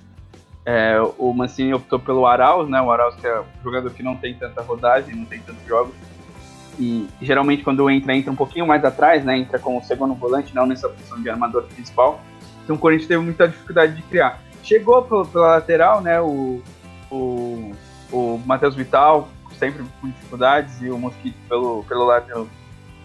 É, 0.65 1.01
o 1.17 1.33
Mancini 1.33 1.73
optou 1.73 1.99
pelo 1.99 2.25
Arauz, 2.25 2.69
né? 2.69 2.81
O 2.81 2.91
Arauz 2.91 3.15
que 3.15 3.27
é 3.27 3.41
um 3.41 3.63
jogador 3.63 3.91
que 3.91 4.03
não 4.03 4.15
tem 4.15 4.33
tanta 4.33 4.61
rodagem, 4.61 5.15
não 5.15 5.25
tem 5.25 5.39
tantos 5.41 5.65
jogos 5.65 5.93
e 6.81 7.07
geralmente 7.21 7.63
quando 7.63 7.88
entra, 7.89 8.15
entra 8.15 8.31
um 8.31 8.35
pouquinho 8.35 8.65
mais 8.65 8.83
atrás, 8.83 9.23
né? 9.23 9.38
Entra 9.38 9.59
com 9.59 9.77
o 9.77 9.83
segundo 9.83 10.15
volante, 10.15 10.55
não 10.55 10.65
nessa 10.65 10.89
posição 10.89 11.21
de 11.21 11.29
armador 11.29 11.63
principal. 11.63 12.19
Então 12.63 12.75
o 12.75 12.79
Corinthians 12.79 13.07
teve 13.07 13.23
muita 13.23 13.47
dificuldade 13.47 13.95
de 13.95 14.01
criar. 14.01 14.41
Chegou 14.63 15.03
pela 15.03 15.47
lateral, 15.47 16.01
né? 16.01 16.19
O, 16.19 16.59
o, 17.11 17.71
o 18.11 18.41
Matheus 18.45 18.75
Vital, 18.75 19.29
sempre 19.59 19.83
com 20.01 20.07
dificuldades, 20.07 20.81
e 20.81 20.89
o 20.89 20.97
Mosquito 20.97 21.38
pelo, 21.47 21.83
pelo, 21.83 22.03
lado, 22.03 22.50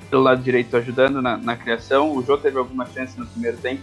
pelo 0.08 0.22
lado 0.22 0.42
direito 0.42 0.74
ajudando 0.74 1.20
na, 1.20 1.36
na 1.36 1.54
criação. 1.54 2.16
O 2.16 2.22
Jô 2.22 2.38
teve 2.38 2.56
algumas 2.58 2.90
chances 2.94 3.14
no 3.16 3.26
primeiro 3.26 3.58
tempo. 3.58 3.82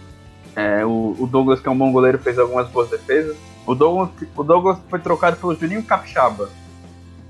É, 0.56 0.84
o, 0.84 1.14
o, 1.18 1.26
Douglas, 1.26 1.60
que 1.60 1.68
é 1.68 1.70
um 1.70 1.78
bom 1.78 1.92
goleiro, 1.92 2.18
fez 2.18 2.36
algumas 2.36 2.68
boas 2.68 2.90
defesas. 2.90 3.36
O 3.64 3.76
Douglas, 3.76 4.10
o 4.36 4.42
Douglas 4.42 4.78
foi 4.88 4.98
trocado 4.98 5.36
pelo 5.36 5.54
Juninho 5.54 5.84
Capixaba. 5.84 6.50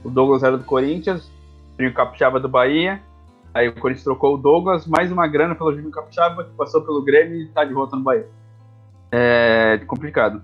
O 0.03 0.11
Douglas 0.11 0.43
era 0.43 0.57
do 0.57 0.65
Corinthians, 0.65 1.31
Juninho 1.79 1.95
Capixaba 1.95 2.41
do 2.41 2.49
Bahia. 2.49 3.01
Aí 3.53 3.69
o 3.69 3.75
Corinthians 3.75 4.05
trocou 4.05 4.35
o 4.35 4.37
Douglas, 4.39 4.87
mais 4.87 5.13
uma 5.13 5.27
grana 5.29 5.55
pelo 5.55 5.73
Juninho 5.73 5.91
Capixaba, 5.91 6.45
que 6.45 6.51
passou 6.51 6.83
pelo 6.83 7.03
Grêmio 7.03 7.41
e 7.41 7.49
tá 7.49 7.65
de 7.65 7.73
volta 7.73 7.97
no 7.97 8.03
Bahia. 8.03 8.27
É 9.13 9.79
complicado. 9.87 10.43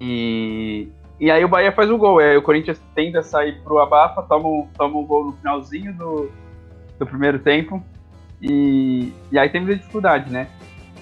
E, 0.00 0.88
e 1.18 1.30
aí 1.30 1.44
o 1.44 1.48
Bahia 1.48 1.72
faz 1.72 1.90
o 1.90 1.98
gol. 1.98 2.18
Aí 2.18 2.36
o 2.36 2.42
Corinthians 2.42 2.80
tenta 2.94 3.22
sair 3.22 3.60
pro 3.62 3.78
abafa, 3.78 4.22
toma, 4.22 4.66
toma 4.76 4.98
um 4.98 5.04
gol 5.04 5.26
no 5.26 5.32
finalzinho 5.32 5.92
do, 5.94 6.30
do 6.98 7.06
primeiro 7.06 7.38
tempo. 7.38 7.82
E, 8.40 9.12
e 9.32 9.38
aí 9.38 9.48
tem 9.48 9.60
muita 9.60 9.76
dificuldade, 9.76 10.30
né? 10.30 10.48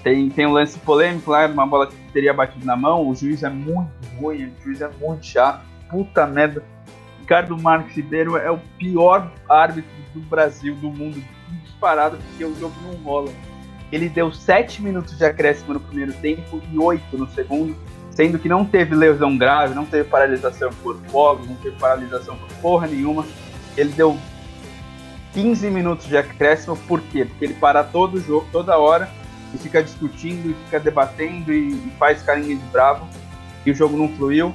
Tem, 0.03 0.29
tem 0.29 0.45
um 0.45 0.51
lance 0.51 0.79
polêmico 0.79 1.31
lá, 1.31 1.47
uma 1.47 1.65
bola 1.65 1.87
que 1.87 1.95
teria 2.13 2.33
batido 2.33 2.65
na 2.65 2.75
mão, 2.75 3.09
o 3.09 3.15
juiz 3.15 3.41
é 3.41 3.49
muito 3.49 3.89
ruim, 4.19 4.45
o 4.45 4.63
juiz 4.63 4.79
é 4.79 4.87
muito 4.99 5.25
chato, 5.25 5.65
puta 5.89 6.27
merda. 6.27 6.63
Ricardo 7.25 7.57
Marques 7.57 7.95
Ribeiro 7.95 8.37
é 8.37 8.51
o 8.51 8.59
pior 8.77 9.31
árbitro 9.49 9.89
do 10.13 10.19
Brasil, 10.19 10.75
do 10.75 10.91
mundo, 10.91 11.19
disparado, 11.63 12.17
porque 12.17 12.45
o 12.45 12.55
jogo 12.59 12.75
não 12.83 12.93
rola. 12.97 13.31
Ele 13.91 14.07
deu 14.07 14.31
7 14.31 14.83
minutos 14.83 15.17
de 15.17 15.25
acréscimo 15.25 15.73
no 15.73 15.79
primeiro 15.79 16.13
tempo 16.13 16.61
e 16.71 16.77
8 16.77 17.17
no 17.17 17.27
segundo, 17.31 17.75
sendo 18.11 18.37
que 18.37 18.47
não 18.47 18.63
teve 18.63 18.93
lesão 18.93 19.35
grave, 19.35 19.73
não 19.73 19.87
teve 19.87 20.07
paralisação 20.07 20.69
por 20.83 20.97
fogo, 21.07 21.47
não 21.47 21.55
teve 21.55 21.75
paralisação 21.77 22.37
por 22.37 22.47
porra 22.61 22.85
nenhuma. 22.85 23.25
Ele 23.75 23.89
deu 23.89 24.15
15 25.33 25.67
minutos 25.71 26.05
de 26.05 26.15
acréscimo, 26.15 26.77
por 26.77 27.01
quê? 27.01 27.25
Porque 27.25 27.45
ele 27.45 27.55
para 27.55 27.83
todo 27.83 28.21
jogo, 28.21 28.45
toda 28.51 28.77
hora, 28.77 29.09
e 29.51 29.57
fica 29.57 29.81
discutindo, 29.81 30.51
e 30.51 30.53
fica 30.65 30.79
debatendo, 30.79 31.51
e, 31.51 31.69
e 31.71 31.93
faz 31.97 32.21
carinha 32.21 32.55
de 32.55 32.65
bravo, 32.65 33.07
e 33.65 33.71
o 33.71 33.73
jogo 33.73 33.97
não 33.97 34.09
fluiu. 34.09 34.53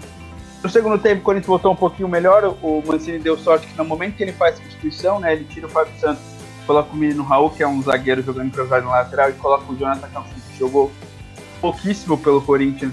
No 0.62 0.68
segundo 0.68 0.98
tempo, 0.98 1.20
o 1.20 1.24
Corinthians 1.24 1.46
voltou 1.46 1.72
um 1.72 1.76
pouquinho 1.76 2.08
melhor. 2.08 2.56
O 2.62 2.82
Mancini 2.86 3.18
deu 3.18 3.38
sorte 3.38 3.66
que 3.66 3.76
no 3.78 3.84
momento 3.84 4.16
que 4.16 4.22
ele 4.22 4.32
faz 4.32 4.56
substituição, 4.56 5.18
né, 5.18 5.32
ele 5.32 5.44
tira 5.44 5.66
o 5.66 5.70
Fábio 5.70 5.92
Santos, 5.98 6.22
coloca 6.66 6.92
o 6.92 6.96
menino 6.96 7.22
Raul, 7.22 7.50
que 7.50 7.62
é 7.62 7.68
um 7.68 7.82
zagueiro 7.82 8.22
jogando 8.22 8.48
improvisado 8.48 8.84
na 8.84 8.92
lateral, 8.92 9.30
e 9.30 9.32
coloca 9.34 9.72
o 9.72 9.76
Jonathan 9.76 10.08
Campos, 10.08 10.30
que 10.32 10.58
jogou 10.58 10.92
pouquíssimo 11.60 12.18
pelo 12.18 12.42
Corinthians. 12.42 12.92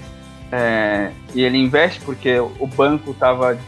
É, 0.50 1.12
e 1.34 1.42
ele 1.42 1.58
investe 1.58 2.00
porque 2.00 2.38
o 2.40 2.66
banco 2.66 3.10
estava 3.10 3.58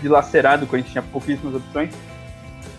dilacerado, 0.00 0.64
o 0.64 0.68
Corinthians 0.68 0.92
tinha 0.92 1.02
pouquíssimas 1.02 1.56
opções. 1.56 1.92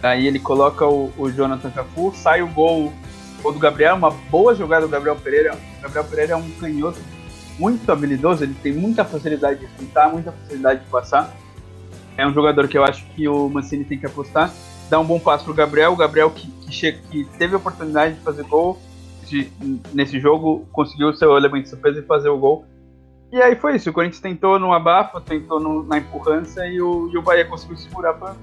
Aí 0.02 0.26
ele 0.26 0.40
coloca 0.40 0.86
o, 0.88 1.12
o 1.18 1.30
Jonathan 1.30 1.70
Cafu, 1.70 2.14
sai 2.16 2.42
o 2.42 2.48
gol, 2.48 2.94
gol 3.42 3.52
do 3.52 3.60
Gabriel, 3.60 3.96
uma 3.96 4.12
boa 4.12 4.56
jogada 4.56 4.86
do 4.86 4.90
Gabriel 4.90 5.18
Pereira. 5.18 5.58
O 5.80 5.82
Gabriel 5.82 6.06
Pereira 6.06 6.34
é 6.34 6.36
um 6.38 6.50
canhoto 6.52 7.00
muito 7.58 7.92
habilidoso, 7.92 8.44
ele 8.44 8.56
tem 8.62 8.74
muita 8.74 9.06
facilidade 9.06 9.60
de 9.60 9.68
chutar, 9.78 10.12
muita 10.12 10.32
facilidade 10.32 10.82
de 10.82 10.90
passar. 10.90 11.36
É 12.18 12.26
um 12.26 12.34
jogador 12.34 12.68
que 12.68 12.78
eu 12.78 12.84
acho 12.84 13.06
que 13.08 13.28
o 13.28 13.50
Mancini 13.50 13.84
tem 13.84 13.98
que 14.00 14.06
apostar. 14.06 14.52
Dá 14.90 15.00
um 15.00 15.06
bom 15.06 15.20
passo 15.20 15.46
pro 15.46 15.54
Gabriel, 15.54 15.94
o 15.94 15.96
Gabriel 15.96 16.30
que, 16.30 16.48
que, 16.70 16.92
que 16.92 17.26
teve 17.38 17.56
a 17.56 17.58
oportunidade 17.58 18.16
de 18.16 18.22
fazer 18.22 18.44
gol 18.44 18.80
de, 19.26 19.52
nesse 19.94 20.20
jogo, 20.20 20.68
conseguiu 20.72 21.10
o 21.10 21.14
seu 21.14 21.36
elemento 21.36 21.64
de 21.64 21.70
surpresa 21.70 22.00
e 22.00 22.04
fazer 22.04 22.30
o 22.30 22.38
gol. 22.38 22.66
E 23.32 23.42
aí 23.42 23.56
foi 23.56 23.76
isso, 23.76 23.90
o 23.90 23.94
Corinthians 23.94 24.22
tentou 24.22 24.60
no 24.60 24.72
abafa, 24.72 25.20
tentou 25.20 25.60
no, 25.60 25.84
na 25.84 25.98
empurrança 25.98 26.66
e 26.68 26.80
o, 26.80 27.10
e 27.12 27.18
o 27.18 27.22
Bahia 27.22 27.46
conseguiu 27.46 27.76
segurar 27.76 28.14
para 28.14 28.36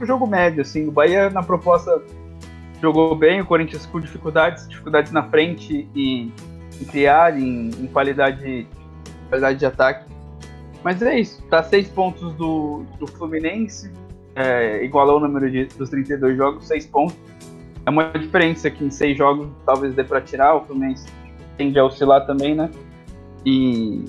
o 0.00 0.06
jogo 0.06 0.26
médio, 0.26 0.62
assim. 0.62 0.88
O 0.88 0.90
Bahia 0.90 1.30
na 1.30 1.42
proposta 1.42 2.02
jogou 2.80 3.14
bem, 3.14 3.40
o 3.42 3.46
Corinthians 3.46 3.86
com 3.86 4.00
dificuldades, 4.00 4.66
dificuldades 4.66 5.12
na 5.12 5.22
frente 5.22 5.88
e 5.94 6.32
criar, 6.84 7.38
em, 7.38 7.68
em 7.68 7.86
qualidade, 7.86 8.66
qualidade 9.28 9.58
de 9.58 9.66
ataque. 9.66 10.10
Mas 10.82 11.00
é 11.02 11.18
isso, 11.18 11.42
tá 11.44 11.62
seis 11.62 11.88
pontos 11.88 12.32
do, 12.34 12.84
do 12.98 13.06
Fluminense, 13.06 13.90
é, 14.34 14.82
igualou 14.84 15.18
o 15.18 15.20
número 15.20 15.50
de, 15.50 15.66
dos 15.66 15.90
32 15.90 16.36
jogos, 16.36 16.66
seis 16.66 16.86
pontos. 16.86 17.16
É 17.84 17.90
uma 17.90 18.10
diferença 18.10 18.70
que 18.70 18.84
em 18.84 18.90
seis 18.90 19.16
jogos 19.16 19.48
talvez 19.66 19.94
dê 19.94 20.04
para 20.04 20.20
tirar, 20.20 20.54
o 20.54 20.64
Fluminense 20.64 21.06
tende 21.56 21.78
a 21.78 21.84
oscilar 21.84 22.26
também, 22.26 22.54
né? 22.54 22.70
E, 23.44 24.04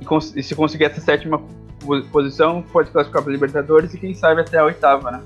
e, 0.00 0.04
e 0.36 0.42
se 0.42 0.54
conseguir 0.54 0.84
essa 0.84 1.00
sétima 1.00 1.42
posição, 2.12 2.62
pode 2.72 2.90
classificar 2.90 3.22
para 3.22 3.32
Libertadores 3.32 3.92
e 3.94 3.98
quem 3.98 4.14
sabe 4.14 4.40
até 4.40 4.58
a 4.58 4.64
oitava, 4.64 5.10
né? 5.10 5.22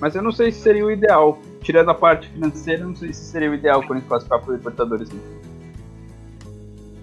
Mas 0.00 0.14
eu 0.14 0.22
não 0.22 0.32
sei 0.32 0.50
se 0.52 0.60
seria 0.60 0.84
o 0.84 0.90
ideal. 0.90 1.38
Tirando 1.60 1.90
a 1.90 1.94
parte 1.94 2.28
financeira, 2.28 2.84
não 2.84 2.94
sei 2.94 3.12
se 3.12 3.24
seria 3.24 3.50
o 3.50 3.54
ideal 3.54 3.82
quando 3.86 4.02
classificar 4.02 4.40
para 4.40 4.54
Libertadores. 4.54 5.10
Né? 5.10 5.20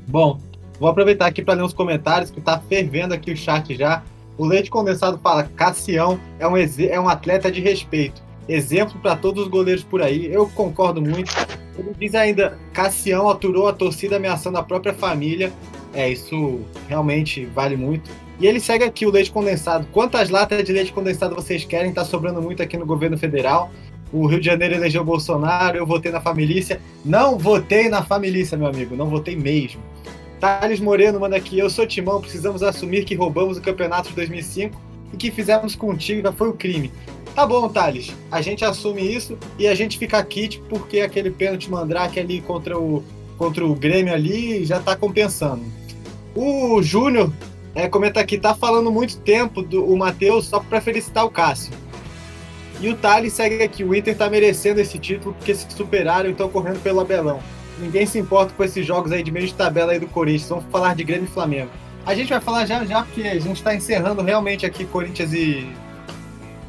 Bom, 0.07 0.39
vou 0.79 0.89
aproveitar 0.89 1.27
aqui 1.27 1.41
para 1.41 1.55
ler 1.55 1.63
os 1.63 1.73
comentários, 1.73 2.29
que 2.29 2.41
tá 2.41 2.59
fervendo 2.59 3.13
aqui 3.13 3.31
o 3.31 3.37
chat 3.37 3.75
já. 3.75 4.03
O 4.37 4.45
Leite 4.45 4.69
Condensado 4.69 5.19
fala: 5.19 5.43
Cassião 5.43 6.19
é 6.39 6.47
um, 6.47 6.55
é 6.57 6.99
um 6.99 7.07
atleta 7.07 7.51
de 7.51 7.61
respeito. 7.61 8.21
Exemplo 8.47 8.99
para 8.99 9.15
todos 9.15 9.43
os 9.43 9.49
goleiros 9.49 9.83
por 9.83 10.01
aí. 10.01 10.25
Eu 10.31 10.49
concordo 10.49 11.01
muito. 11.01 11.31
Ele 11.77 11.93
diz 11.97 12.15
ainda: 12.15 12.57
Cassião 12.73 13.29
aturou 13.29 13.67
a 13.67 13.73
torcida 13.73 14.17
ameaçando 14.17 14.57
a 14.57 14.63
própria 14.63 14.93
família. 14.93 15.51
É, 15.93 16.09
isso 16.09 16.61
realmente 16.87 17.45
vale 17.45 17.77
muito. 17.77 18.09
E 18.39 18.47
ele 18.47 18.59
segue 18.59 18.83
aqui 18.83 19.05
o 19.05 19.11
leite 19.11 19.31
condensado. 19.31 19.87
Quantas 19.91 20.29
latas 20.29 20.63
de 20.63 20.73
leite 20.73 20.91
condensado 20.91 21.35
vocês 21.35 21.63
querem? 21.63 21.93
Tá 21.93 22.03
sobrando 22.03 22.41
muito 22.41 22.63
aqui 22.63 22.75
no 22.75 22.85
governo 22.85 23.17
federal. 23.17 23.71
O 24.13 24.27
Rio 24.27 24.39
de 24.39 24.45
Janeiro 24.45 24.75
elegeu 24.75 25.03
Bolsonaro, 25.03 25.75
eu 25.75 25.87
votei 25.87 26.11
na 26.11 26.21
família. 26.21 26.79
Não 27.03 27.35
votei 27.37 27.89
na 27.89 28.03
família, 28.03 28.45
meu 28.55 28.67
amigo. 28.67 28.95
Não 28.95 29.09
votei 29.09 29.35
mesmo. 29.35 29.81
Thales 30.39 30.79
Moreno 30.79 31.19
manda 31.19 31.35
aqui, 31.35 31.57
eu 31.57 31.69
sou 31.69 31.87
Timão, 31.87 32.19
precisamos 32.19 32.61
assumir 32.61 33.05
que 33.05 33.15
roubamos 33.15 33.57
o 33.57 33.61
campeonato 33.61 34.09
de 34.09 34.15
2005 34.15 34.79
e 35.13 35.17
que 35.17 35.31
fizemos 35.31 35.73
contigo 35.73 36.21
já 36.21 36.33
foi 36.33 36.49
o 36.49 36.53
crime. 36.53 36.91
Tá 37.33 37.47
bom, 37.47 37.67
Thales, 37.69 38.13
a 38.29 38.41
gente 38.41 38.63
assume 38.65 39.01
isso 39.01 39.37
e 39.57 39.67
a 39.67 39.73
gente 39.73 39.97
fica 39.97 40.21
kit 40.21 40.61
porque 40.69 40.99
aquele 40.99 41.31
pênalti 41.31 41.71
mandrake 41.71 42.19
ali 42.19 42.41
contra 42.41 42.77
o, 42.77 43.01
contra 43.37 43.65
o 43.65 43.73
Grêmio 43.73 44.13
ali 44.13 44.65
já 44.65 44.79
tá 44.79 44.95
compensando. 44.95 45.63
O 46.35 46.81
Júnior 46.83 47.31
é, 47.73 47.87
comenta 47.87 48.19
aqui, 48.19 48.37
tá 48.37 48.53
falando 48.53 48.91
muito 48.91 49.17
tempo 49.19 49.61
do 49.61 49.83
o 49.83 49.97
Matheus 49.97 50.45
só 50.45 50.59
para 50.59 50.81
felicitar 50.81 51.25
o 51.25 51.29
Cássio. 51.29 51.73
E 52.83 52.89
o 52.89 52.95
Thales 52.95 53.33
segue 53.33 53.63
aqui, 53.63 53.83
o 53.83 53.95
Inter 53.95 54.15
tá 54.15 54.29
merecendo 54.29 54.79
esse 54.79 54.99
título 54.99 55.33
porque 55.33 55.55
se 55.55 55.65
superaram 55.71 56.29
e 56.29 56.33
estão 56.33 56.49
correndo 56.49 56.81
pelo 56.83 56.99
Abelão 56.99 57.39
ninguém 57.77 58.05
se 58.05 58.19
importa 58.19 58.53
com 58.55 58.63
esses 58.63 58.85
jogos 58.85 59.11
aí 59.11 59.23
de 59.23 59.31
meio 59.31 59.47
de 59.47 59.53
tabela 59.53 59.91
aí 59.91 59.99
do 59.99 60.07
Corinthians. 60.07 60.49
Vamos 60.49 60.65
falar 60.71 60.95
de 60.95 61.03
Grêmio 61.03 61.25
e 61.25 61.27
Flamengo. 61.27 61.69
A 62.05 62.13
gente 62.15 62.29
vai 62.29 62.41
falar 62.41 62.65
já 62.65 62.83
já, 62.85 63.03
porque 63.03 63.21
a 63.21 63.39
gente 63.39 63.57
está 63.57 63.73
encerrando 63.73 64.21
realmente 64.21 64.65
aqui 64.65 64.85
Corinthians 64.85 65.33
e. 65.33 65.69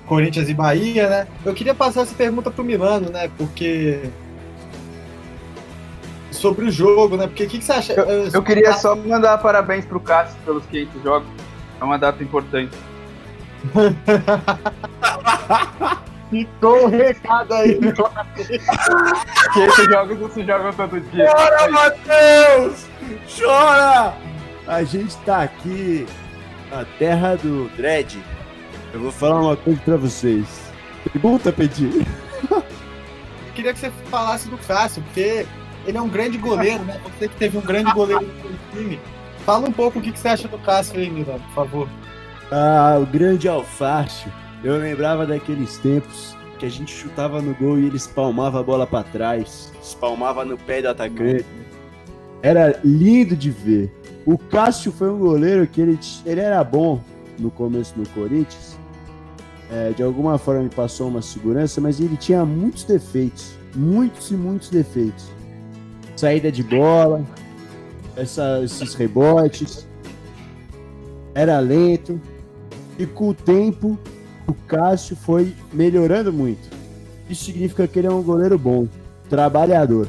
Corinthians 0.06 0.48
e 0.50 0.54
Bahia, 0.54 1.08
né? 1.08 1.26
Eu 1.44 1.54
queria 1.54 1.74
passar 1.74 2.02
essa 2.02 2.14
pergunta 2.14 2.50
pro 2.50 2.64
Milano, 2.64 3.10
né? 3.10 3.30
Porque. 3.36 4.00
Sobre 6.30 6.66
o 6.66 6.70
jogo, 6.70 7.16
né? 7.16 7.26
Porque 7.26 7.44
o 7.44 7.48
que, 7.48 7.58
que, 7.58 7.64
você 7.64 7.72
acha? 7.72 7.92
Eu, 7.94 8.28
eu 8.28 8.42
queria 8.42 8.72
só 8.74 8.94
mandar 8.94 9.38
parabéns 9.38 9.84
pro 9.84 10.00
Cássio 10.00 10.36
pelos 10.44 10.64
500 10.66 11.02
jogos. 11.02 11.28
É 11.80 11.84
uma 11.84 11.98
data 11.98 12.22
importante. 12.22 12.76
Ficou 16.30 16.86
o 16.86 16.88
recado 16.88 17.54
aí, 17.54 17.78
meu 17.78 17.92
Que 19.52 19.60
esses 19.60 19.86
jogos 19.86 20.18
não 20.18 20.30
se 20.30 20.44
jogam 20.44 20.72
todo 20.72 21.00
dia. 21.00 21.26
Chora, 21.30 21.70
Matheus! 21.70 22.86
Chora! 23.38 24.14
A 24.66 24.82
gente 24.82 25.16
tá 25.18 25.42
aqui 25.42 26.06
na 26.70 26.84
terra 26.98 27.36
do 27.36 27.68
Dredd. 27.76 28.16
Eu 28.92 29.00
vou 29.00 29.12
falar 29.12 29.40
uma 29.40 29.56
coisa 29.56 29.80
pra 29.82 29.96
vocês. 29.96 30.72
Pergunta, 31.12 31.52
Petit. 31.52 32.06
Queria 33.54 33.72
que 33.72 33.78
você 33.78 33.90
falasse 34.10 34.48
do 34.48 34.58
Cássio, 34.58 35.02
porque 35.02 35.46
ele 35.86 35.98
é 35.98 36.00
um 36.02 36.08
grande 36.08 36.38
goleiro, 36.38 36.82
né? 36.84 37.00
Você 37.04 37.28
que 37.28 37.36
teve 37.36 37.58
um 37.58 37.60
grande 37.60 37.92
goleiro 37.92 38.22
no 38.22 38.58
time. 38.72 38.98
Fala 39.44 39.68
um 39.68 39.72
pouco 39.72 39.98
o 39.98 40.02
que 40.02 40.10
você 40.18 40.28
acha 40.28 40.48
do 40.48 40.58
Cássio 40.58 40.98
aí, 40.98 41.10
Milan, 41.10 41.38
por 41.38 41.54
favor. 41.54 41.88
Ah, 42.56 43.00
o 43.02 43.04
grande 43.04 43.48
Alface 43.48 44.28
eu 44.62 44.78
lembrava 44.78 45.26
daqueles 45.26 45.76
tempos 45.78 46.36
que 46.56 46.64
a 46.64 46.68
gente 46.68 46.94
chutava 46.94 47.42
no 47.42 47.52
gol 47.52 47.80
e 47.80 47.86
ele 47.86 47.96
espalmava 47.96 48.60
a 48.60 48.62
bola 48.62 48.86
para 48.86 49.02
trás, 49.02 49.72
espalmava 49.82 50.44
no 50.44 50.56
pé 50.56 50.80
do 50.80 50.88
atacante. 50.88 51.44
Era 52.42 52.78
lindo 52.84 53.34
de 53.34 53.50
ver. 53.50 53.92
O 54.24 54.38
Cássio 54.38 54.92
foi 54.92 55.10
um 55.10 55.18
goleiro 55.18 55.66
que 55.66 55.80
ele, 55.80 55.98
ele 56.24 56.40
era 56.40 56.62
bom 56.62 57.02
no 57.40 57.50
começo 57.50 57.92
no 57.96 58.08
Corinthians. 58.10 58.78
É, 59.68 59.90
de 59.90 60.04
alguma 60.04 60.38
forma 60.38 60.60
ele 60.60 60.70
passou 60.70 61.08
uma 61.08 61.22
segurança, 61.22 61.80
mas 61.80 61.98
ele 61.98 62.16
tinha 62.16 62.44
muitos 62.44 62.84
defeitos. 62.84 63.56
Muitos 63.74 64.30
e 64.30 64.34
muitos 64.34 64.68
defeitos. 64.70 65.28
Saída 66.14 66.52
de 66.52 66.62
bola, 66.62 67.24
essa, 68.14 68.60
esses 68.62 68.94
rebotes. 68.94 69.88
Era 71.34 71.58
lento. 71.58 72.20
E 72.98 73.06
com 73.06 73.28
o 73.28 73.34
tempo 73.34 73.98
o 74.46 74.54
Cássio 74.54 75.16
foi 75.16 75.54
melhorando 75.72 76.32
muito. 76.32 76.68
Isso 77.28 77.44
significa 77.44 77.86
que 77.88 77.98
ele 77.98 78.08
é 78.08 78.12
um 78.12 78.22
goleiro 78.22 78.58
bom, 78.58 78.86
trabalhador. 79.28 80.08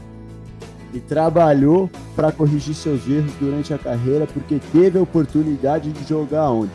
E 0.94 1.00
trabalhou 1.00 1.90
para 2.16 2.32
corrigir 2.32 2.74
seus 2.74 3.08
erros 3.08 3.32
durante 3.40 3.74
a 3.74 3.78
carreira 3.78 4.28
porque 4.28 4.60
teve 4.72 4.98
a 4.98 5.02
oportunidade 5.02 5.92
de 5.92 6.08
jogar 6.08 6.50
onde? 6.50 6.72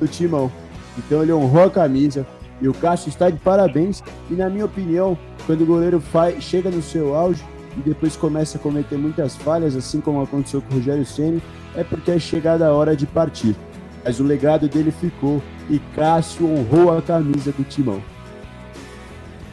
No 0.00 0.06
Timão. 0.06 0.50
Então 0.98 1.22
ele 1.22 1.32
honrou 1.32 1.64
a 1.64 1.70
camisa 1.70 2.26
e 2.60 2.68
o 2.68 2.74
Cássio 2.74 3.08
está 3.08 3.30
de 3.30 3.38
parabéns. 3.38 4.02
E 4.30 4.34
na 4.34 4.50
minha 4.50 4.64
opinião, 4.64 5.16
quando 5.46 5.62
o 5.62 5.66
goleiro 5.66 6.00
faz, 6.00 6.42
chega 6.42 6.70
no 6.70 6.82
seu 6.82 7.14
auge 7.14 7.42
e 7.76 7.80
depois 7.80 8.16
começa 8.16 8.58
a 8.58 8.60
cometer 8.60 8.96
muitas 8.96 9.36
falhas, 9.36 9.74
assim 9.74 10.00
como 10.00 10.22
aconteceu 10.22 10.60
com 10.60 10.74
o 10.74 10.78
Rogério 10.78 11.06
Ceni, 11.06 11.42
é 11.74 11.82
porque 11.82 12.10
é 12.10 12.18
chegada 12.18 12.66
a 12.66 12.72
hora 12.72 12.94
de 12.94 13.06
partir. 13.06 13.56
Mas 14.04 14.20
o 14.20 14.24
legado 14.24 14.68
dele 14.68 14.90
ficou 14.92 15.42
e 15.70 15.78
Cássio 15.94 16.48
honrou 16.48 16.96
a 16.96 17.02
camisa 17.02 17.52
do 17.52 17.64
timão. 17.64 18.02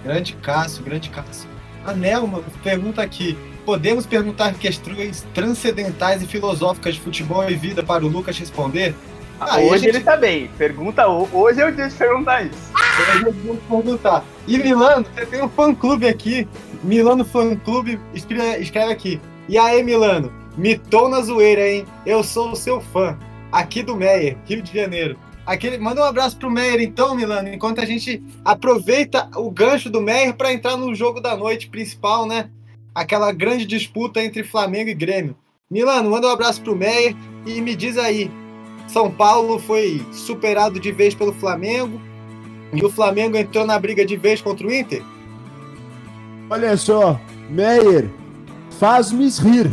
Grande 0.04 0.34
Cássio, 0.34 0.84
grande 0.84 1.10
Cássio. 1.10 1.50
A 1.86 1.94
Nelma 1.94 2.44
pergunta 2.64 3.02
aqui: 3.02 3.38
podemos 3.66 4.06
perguntar 4.06 4.54
questões 4.56 5.26
transcendentais 5.34 6.22
e 6.22 6.28
filosóficas 6.28 6.96
de 6.96 7.02
futebol 7.02 7.50
e 7.50 7.56
vida 7.56 7.84
para 7.84 8.06
o 8.06 8.08
Lucas 8.08 8.38
responder? 8.38 8.96
Ah, 9.40 9.60
hoje 9.60 9.86
gente... 9.86 9.96
ele 9.96 10.04
tá 10.04 10.18
bem. 10.18 10.50
Pergunta 10.58 11.08
hoje 11.08 11.62
é 11.62 11.68
o 11.68 11.72
dia 11.72 11.88
de 11.88 11.96
perguntar 11.96 12.44
isso. 12.44 12.72
Hoje 12.74 13.26
eu 13.26 13.34
vou 13.34 13.84
perguntar. 13.84 14.24
E 14.48 14.58
Milano, 14.58 15.06
você 15.16 15.26
tem 15.26 15.42
um 15.42 15.48
fã 15.48 15.74
clube 15.74 16.08
aqui. 16.08 16.48
Milano 16.84 17.26
Fã 17.26 17.56
Clube, 17.56 18.00
escreve, 18.14 18.62
escreve 18.62 18.92
aqui. 18.92 19.22
E 19.48 19.58
aí, 19.58 19.84
Milano, 19.84 20.32
mitou 20.58 21.10
na 21.10 21.22
zoeira, 21.22 21.68
hein? 21.68 21.86
Eu 22.06 22.24
sou 22.24 22.52
o 22.52 22.56
seu 22.56 22.80
fã. 22.80 23.18
Aqui 23.52 23.82
do 23.84 23.96
Meyer, 23.96 24.38
Rio 24.46 24.62
de 24.62 24.74
Janeiro. 24.74 25.18
Aquele, 25.46 25.78
manda 25.80 26.02
um 26.02 26.06
abraço 26.06 26.38
pro 26.38 26.52
Meyer, 26.52 26.82
então, 26.82 27.16
Milano, 27.16 27.50
enquanto 27.50 27.82
a 27.82 27.86
gente 27.86 28.22
aproveita 28.46 29.30
o 29.36 29.50
gancho 29.50 29.90
do 29.90 30.00
Meyer 30.00 30.36
para 30.36 30.54
entrar 30.54 30.78
no 30.78 30.94
jogo 30.94 31.20
da 31.20 31.36
noite 31.36 31.70
principal, 31.70 32.28
né? 32.28 32.50
Aquela 32.94 33.32
grande 33.32 33.66
disputa 33.66 34.24
entre 34.24 34.44
Flamengo 34.44 34.90
e 34.90 34.94
Grêmio. 34.94 35.36
Milano, 35.70 36.12
manda 36.12 36.28
um 36.28 36.32
abraço 36.32 36.62
pro 36.62 36.76
Meyer 36.76 37.16
e 37.46 37.62
me 37.62 37.76
diz 37.76 37.98
aí, 37.98 38.30
são 38.88 39.12
Paulo 39.12 39.60
foi 39.60 40.04
superado 40.12 40.80
de 40.80 40.92
vez 40.92 41.14
pelo 41.14 41.32
Flamengo 41.34 42.02
e 42.74 42.84
o 42.84 42.90
Flamengo 42.90 43.38
entrou 43.38 43.66
na 43.66 43.78
briga 43.78 44.06
de 44.06 44.18
vez 44.18 44.42
contra 44.42 44.66
o 44.66 44.74
Inter? 44.74 45.04
Olha 46.50 46.76
só, 46.76 47.20
Meyer, 47.50 48.10
faz-me 48.80 49.30
rir. 49.30 49.72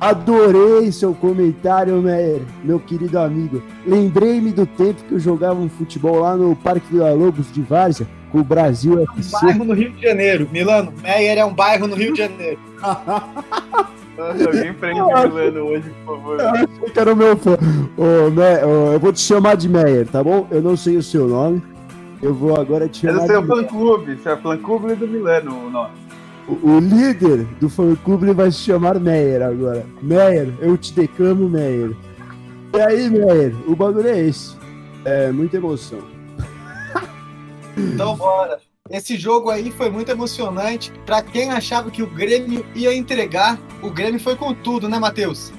Adorei 0.00 0.90
seu 0.92 1.14
comentário, 1.14 2.00
Meyer, 2.02 2.42
meu 2.62 2.78
querido 2.78 3.18
amigo. 3.18 3.62
Lembrei-me 3.86 4.52
do 4.52 4.66
tempo 4.66 5.02
que 5.04 5.14
eu 5.14 5.18
jogava 5.18 5.58
um 5.58 5.68
futebol 5.68 6.20
lá 6.20 6.36
no 6.36 6.54
Parque 6.56 6.92
Vila 6.92 7.12
Lobos 7.12 7.50
de 7.52 7.62
Várzea, 7.62 8.06
com 8.30 8.40
o 8.40 8.44
Brasil 8.44 9.00
FC. 9.02 9.36
Um 9.36 9.40
bairro 9.40 9.64
no 9.64 9.74
Rio 9.74 9.90
de 9.92 10.02
Janeiro, 10.02 10.48
Milano. 10.50 10.92
Meyer 11.02 11.38
é 11.38 11.44
um 11.44 11.54
bairro 11.54 11.86
no 11.86 11.94
Rio 11.94 12.12
de 12.12 12.18
Janeiro. 12.18 12.58
Alguém 14.16 14.72
prende 14.74 15.00
o 15.00 15.06
Milano 15.06 15.60
hoje, 15.60 15.92
por 16.04 16.16
favor. 16.16 16.38
Eu 16.40 16.90
que 16.90 17.00
era 17.00 17.12
o 17.12 17.16
meu 17.16 17.36
fã. 17.36 17.56
Ô, 17.96 18.30
Me... 18.30 18.64
Ô, 18.64 18.92
eu 18.92 19.00
vou 19.00 19.12
te 19.12 19.20
chamar 19.20 19.56
de 19.56 19.68
Meyer, 19.68 20.06
tá 20.06 20.22
bom? 20.22 20.46
Eu 20.50 20.62
não 20.62 20.76
sei 20.76 20.96
o 20.96 21.02
seu 21.02 21.26
nome. 21.26 21.62
Eu 22.22 22.32
vou 22.32 22.58
agora 22.58 22.88
te 22.88 23.06
chamar. 23.06 23.18
É 23.18 23.20
do 23.22 23.26
seu 23.26 23.46
fã-clube, 23.46 24.18
seu 24.22 24.36
fã-clube 24.38 24.94
do 24.94 25.08
Milano, 25.08 25.66
o 25.66 25.70
nome. 25.70 26.03
O, 26.46 26.72
o 26.72 26.78
líder 26.78 27.44
do 27.60 27.68
fã-clube 27.68 28.32
vai 28.32 28.50
se 28.50 28.58
chamar 28.58 29.00
Meyer 29.00 29.42
agora. 29.42 29.86
Meyer, 30.02 30.52
eu 30.60 30.76
te 30.76 30.92
declamo 30.92 31.48
Meyer. 31.48 31.96
E 32.74 32.80
aí, 32.80 33.08
Meyer, 33.08 33.54
o 33.66 33.74
bagulho 33.74 34.08
é 34.08 34.20
esse. 34.20 34.56
É 35.04 35.30
muita 35.32 35.56
emoção. 35.56 36.00
Então 37.76 38.16
bora. 38.16 38.58
Esse 38.90 39.16
jogo 39.16 39.50
aí 39.50 39.70
foi 39.70 39.88
muito 39.88 40.10
emocionante. 40.10 40.92
Para 41.06 41.22
quem 41.22 41.50
achava 41.50 41.90
que 41.90 42.02
o 42.02 42.06
Grêmio 42.06 42.64
ia 42.74 42.94
entregar, 42.94 43.58
o 43.82 43.90
Grêmio 43.90 44.20
foi 44.20 44.36
com 44.36 44.52
tudo, 44.52 44.88
né, 44.88 44.98
Matheus? 44.98 45.52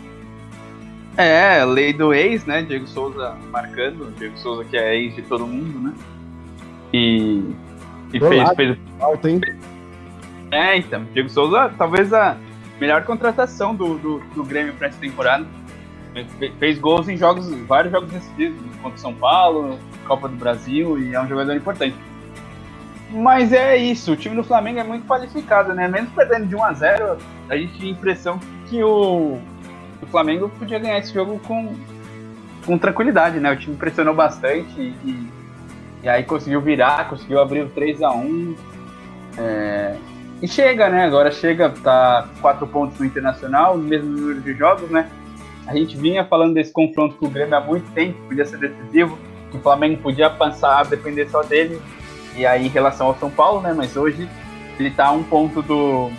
É, 1.18 1.64
lei 1.66 1.92
do 1.92 2.14
ex, 2.14 2.46
né? 2.46 2.62
Diego 2.62 2.88
Souza 2.88 3.36
marcando. 3.50 4.14
Diego 4.18 4.38
Souza 4.38 4.64
que 4.66 4.78
é 4.78 4.96
ex 4.96 5.16
de 5.16 5.24
todo 5.24 5.48
mundo, 5.48 5.80
né? 5.80 5.94
E, 6.94 7.42
e 8.14 8.20
fez, 8.20 8.50
fez. 8.56 8.78
Alto, 9.00 9.28
hein? 9.28 9.42
É, 10.52 10.78
então. 10.78 11.04
Diego 11.14 11.30
Souza, 11.30 11.74
talvez 11.78 12.14
a 12.14 12.38
melhor 12.80 13.04
contratação 13.04 13.76
do, 13.76 13.98
do, 13.98 14.20
do 14.34 14.44
Grêmio 14.44 14.74
para 14.74 14.88
essa 14.88 15.00
temporada. 15.00 15.46
Fez 16.60 16.80
gols 16.80 17.10
em 17.10 17.18
jogos, 17.18 17.50
vários 17.66 17.92
jogos 17.92 18.10
decididos, 18.10 18.58
contra 18.82 18.98
São 18.98 19.14
Paulo, 19.14 19.78
Copa 20.08 20.30
do 20.30 20.36
Brasil, 20.36 20.98
e 20.98 21.14
é 21.14 21.22
um 21.22 21.28
jogador 21.28 21.54
importante. 21.54 21.96
Mas 23.12 23.52
é 23.52 23.78
isso, 23.78 24.14
o 24.14 24.16
time 24.16 24.36
do 24.36 24.44
Flamengo 24.44 24.80
é 24.80 24.84
muito 24.84 25.06
qualificado, 25.06 25.74
né? 25.74 25.88
Mesmo 25.88 26.10
perdendo 26.16 26.48
de 26.48 26.56
1 26.56 26.64
a 26.64 26.74
0 26.74 27.18
a 27.50 27.56
gente 27.56 27.74
tinha 27.74 27.94
a 27.94 27.96
impressão 27.96 28.40
que 28.68 28.84
o, 28.84 29.40
o 30.02 30.06
Flamengo 30.08 30.50
podia 30.50 30.80
ganhar 30.80 30.98
esse 30.98 31.14
jogo 31.14 31.40
com, 31.40 31.76
com 32.66 32.78
tranquilidade, 32.78 33.40
né? 33.40 33.52
O 33.52 33.58
time 33.58 33.76
pressionou 33.76 34.14
bastante 34.14 34.80
e, 34.80 35.30
e 36.02 36.10
aí 36.10 36.24
conseguiu 36.24 36.62
virar, 36.62 37.10
conseguiu 37.10 37.40
abrir 37.40 37.62
o 37.62 37.70
3 37.70 38.02
a 38.02 38.12
1 38.12 38.56
é, 39.38 39.96
E 40.42 40.48
chega, 40.48 40.90
né? 40.90 41.06
Agora 41.06 41.32
chega, 41.32 41.70
tá 41.70 42.28
quatro 42.42 42.68
pontos 42.68 43.00
no 43.00 43.06
Internacional, 43.06 43.78
mesmo 43.78 44.10
número 44.10 44.42
de 44.42 44.54
jogos, 44.54 44.90
né? 44.90 45.10
A 45.68 45.74
gente 45.76 45.98
vinha 45.98 46.26
falando 46.26 46.54
desse 46.54 46.72
confronto 46.72 47.16
com 47.16 47.26
o 47.26 47.30
Grêmio 47.30 47.56
há 47.56 47.62
muito 47.62 47.90
tempo, 47.92 48.20
podia 48.28 48.46
ser 48.46 48.58
decisivo, 48.58 49.18
que 49.50 49.58
o 49.58 49.62
Flamengo 49.62 50.02
podia 50.02 50.30
passar, 50.30 50.86
depender 50.86 51.28
só 51.30 51.42
dele 51.42 51.82
e 52.36 52.46
aí 52.46 52.66
em 52.66 52.70
relação 52.70 53.08
ao 53.08 53.18
São 53.18 53.32
Paulo, 53.32 53.62
né? 53.62 53.74
Mas 53.74 53.96
hoje 53.96 54.30
ele 54.78 54.92
tá 54.92 55.08
a 55.08 55.12
um 55.12 55.24
ponto 55.24 55.62
do. 55.62 56.12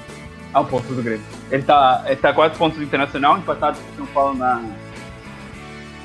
A 0.53 0.61
um 0.61 0.65
ponto 0.65 0.93
do 0.93 1.03
Grêmio. 1.03 1.25
Ele 1.51 1.63
tá, 1.63 2.03
ele 2.07 2.17
tá 2.17 2.31
a 2.31 2.33
quatro 2.33 2.59
pontos 2.59 2.79
do 2.79 2.85
Internacional, 2.85 3.37
empatado 3.37 3.79
com 3.79 3.93
o 3.93 3.97
São 3.97 4.07
Paulo 4.07 4.35
na, 4.35 4.65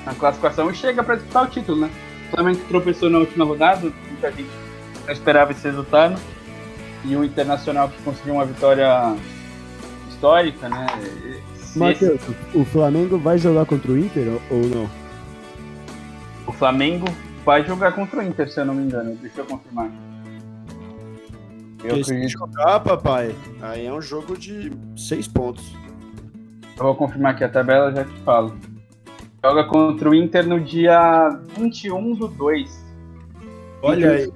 na 0.05 0.13
classificação 0.13 0.69
e 0.69 0.75
chega 0.75 1.03
para 1.03 1.15
disputar 1.15 1.43
o 1.43 1.47
título, 1.47 1.81
né? 1.81 1.89
O 2.27 2.35
Flamengo 2.35 2.59
tropeçou 2.67 3.09
na 3.09 3.19
última 3.19 3.45
rodada, 3.45 3.91
muita 4.07 4.31
gente 4.31 4.49
não 5.05 5.13
esperava 5.13 5.51
esse 5.51 5.63
resultado. 5.63 6.19
E 7.05 7.15
o 7.15 7.23
Internacional 7.23 7.89
que 7.89 8.01
conseguiu 8.03 8.35
uma 8.35 8.45
vitória 8.45 9.15
histórica, 10.09 10.69
né? 10.69 10.85
Matheus, 11.75 12.21
o 12.53 12.63
Flamengo 12.65 13.17
vai 13.17 13.37
jogar 13.37 13.65
contra 13.65 13.91
o 13.91 13.97
Inter 13.97 14.27
ou 14.49 14.61
não? 14.67 14.89
O 16.45 16.51
Flamengo 16.51 17.05
vai 17.45 17.65
jogar 17.65 17.93
contra 17.93 18.19
o 18.19 18.23
Inter, 18.23 18.49
se 18.49 18.59
eu 18.59 18.65
não 18.65 18.75
me 18.75 18.83
engano. 18.83 19.15
Deixa 19.15 19.41
eu 19.41 19.45
confirmar. 19.45 19.89
Eu 21.83 21.95
acredito... 21.95 22.29
jogar, 22.29 22.79
papai, 22.81 23.35
aí 23.61 23.87
é 23.87 23.93
um 23.93 24.01
jogo 24.01 24.37
de 24.37 24.71
seis 24.95 25.27
pontos. 25.27 25.75
Eu 26.77 26.85
vou 26.85 26.95
confirmar 26.95 27.33
aqui 27.33 27.43
a 27.43 27.49
tabela, 27.49 27.91
já 27.91 28.05
te 28.05 28.19
falo. 28.23 28.55
Joga 29.43 29.63
contra 29.63 30.09
o 30.09 30.13
Inter 30.13 30.47
no 30.47 30.59
dia 30.59 31.29
21 31.57 32.13
do 32.13 32.27
2. 32.27 32.85
Olha 33.81 34.11
aí. 34.11 34.31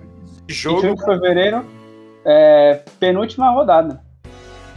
Jogo... 0.47 0.82
21 0.82 0.95
de 0.95 1.06
fevereiro, 1.06 1.65
é, 2.26 2.82
penúltima 3.00 3.52
rodada. 3.52 4.02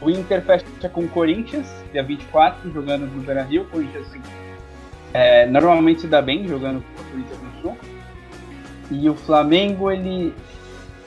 O 0.01 0.11
Inter 0.11 0.43
fecha 0.43 0.65
com 0.93 1.01
o 1.01 1.09
Corinthians, 1.09 1.67
dia 1.93 2.03
24, 2.03 2.71
jogando 2.73 3.07
no 3.07 3.21
Beira-Rio. 3.23 3.63
O 3.63 3.67
Corinthians 3.67 4.07
é, 5.13 5.47
normalmente 5.47 6.03
se 6.03 6.07
dá 6.07 6.23
bem 6.23 6.47
jogando 6.47 6.85
contra 6.95 7.17
o 7.17 7.21
Inter 7.21 7.37
no 7.39 7.63
Sul. 7.63 7.79
E 8.91 9.09
o 9.09 9.15
Flamengo, 9.15 9.91
ele, 9.91 10.33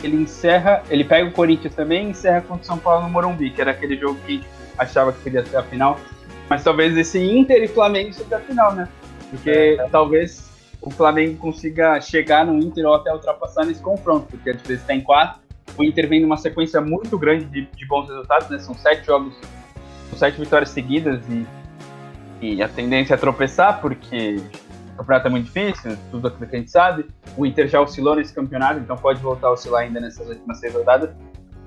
ele 0.03 0.17
encerra, 0.17 0.83
ele 0.89 1.03
pega 1.03 1.29
o 1.29 1.31
Corinthians 1.31 1.73
também 1.73 2.07
e 2.07 2.09
encerra 2.09 2.41
contra 2.41 2.63
o 2.63 2.65
São 2.65 2.77
Paulo 2.77 3.03
no 3.03 3.09
Morumbi, 3.09 3.51
que 3.51 3.61
era 3.61 3.71
aquele 3.71 3.97
jogo 3.97 4.19
que 4.25 4.43
achava 4.77 5.13
que 5.13 5.21
podia 5.21 5.45
ser 5.45 5.57
a 5.57 5.63
final. 5.63 5.97
Mas 6.49 6.63
talvez 6.63 6.97
esse 6.97 7.19
Inter 7.19 7.63
e 7.63 7.67
Flamengo 7.67 8.13
seja 8.13 8.37
a 8.37 8.39
final, 8.39 8.75
né? 8.75 8.89
Porque 9.29 9.77
é. 9.79 9.87
talvez 9.89 10.51
o 10.81 10.91
Flamengo 10.91 11.37
consiga 11.37 12.01
chegar 12.01 12.45
no 12.45 12.57
Inter 12.57 12.85
ou 12.85 12.95
até 12.95 13.13
ultrapassar 13.13 13.65
nesse 13.65 13.81
confronto, 13.81 14.27
porque 14.29 14.49
a 14.49 14.53
diferença 14.53 14.81
está 14.81 14.93
em 14.93 15.01
quatro. 15.01 15.40
O 15.77 15.83
Inter 15.83 16.07
vem 16.07 16.21
numa 16.21 16.37
sequência 16.37 16.81
muito 16.81 17.17
grande 17.17 17.45
de, 17.45 17.65
de 17.65 17.85
bons 17.85 18.07
resultados, 18.07 18.49
né? 18.49 18.59
São 18.59 18.75
sete 18.75 19.05
jogos, 19.05 19.33
sete 20.15 20.39
vitórias 20.39 20.69
seguidas 20.69 21.21
e, 21.29 21.45
e 22.41 22.61
a 22.61 22.67
tendência 22.67 23.13
é 23.13 23.17
tropeçar, 23.17 23.79
porque 23.81 24.41
o 24.93 24.97
campeonato 24.97 25.27
é 25.27 25.29
muito 25.29 25.45
difícil, 25.45 25.97
tudo 26.11 26.27
aquilo 26.27 26.49
que 26.49 26.55
a 26.55 26.59
gente 26.59 26.71
sabe. 26.71 27.05
O 27.37 27.45
Inter 27.45 27.67
já 27.67 27.81
oscilou 27.81 28.15
nesse 28.15 28.33
campeonato, 28.33 28.79
então 28.79 28.97
pode 28.97 29.21
voltar 29.21 29.47
a 29.47 29.51
oscilar 29.51 29.83
ainda 29.83 29.99
nessas 29.99 30.27
últimas 30.27 30.59
seis 30.59 30.73
rodadas. 30.73 31.09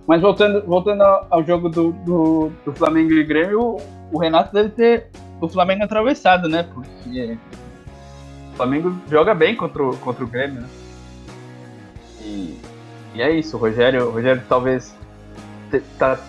Mas 0.07 0.21
voltando, 0.21 0.63
voltando 0.67 1.03
ao 1.03 1.43
jogo 1.43 1.69
do, 1.69 1.93
do, 1.93 2.53
do 2.65 2.73
Flamengo 2.75 3.13
e 3.13 3.25
Grêmio, 3.25 3.61
o, 3.61 3.81
o, 4.13 4.19
Renato 4.19 4.53
deve 4.53 4.69
ter 4.71 5.09
o 5.41 5.49
Flamengo 5.49 5.85
atravessado, 5.85 6.49
né? 6.49 6.63
Porque 6.63 7.39
o 8.53 8.57
Flamengo 8.57 8.95
joga 9.11 9.35
bem 9.35 9.57
contra 9.57 9.83
o, 9.83 9.97
contra 9.97 10.23
o 10.23 10.27
Grêmio, 10.27 10.61
né? 10.61 10.69
E, 12.21 12.61
e 13.15 13.23
é 13.23 13.31
isso, 13.31 13.57
o 13.57 13.61
Rogério, 13.61 14.09
o 14.09 14.11
Rogério 14.11 14.43
talvez 14.49 14.95
te, 15.71 15.81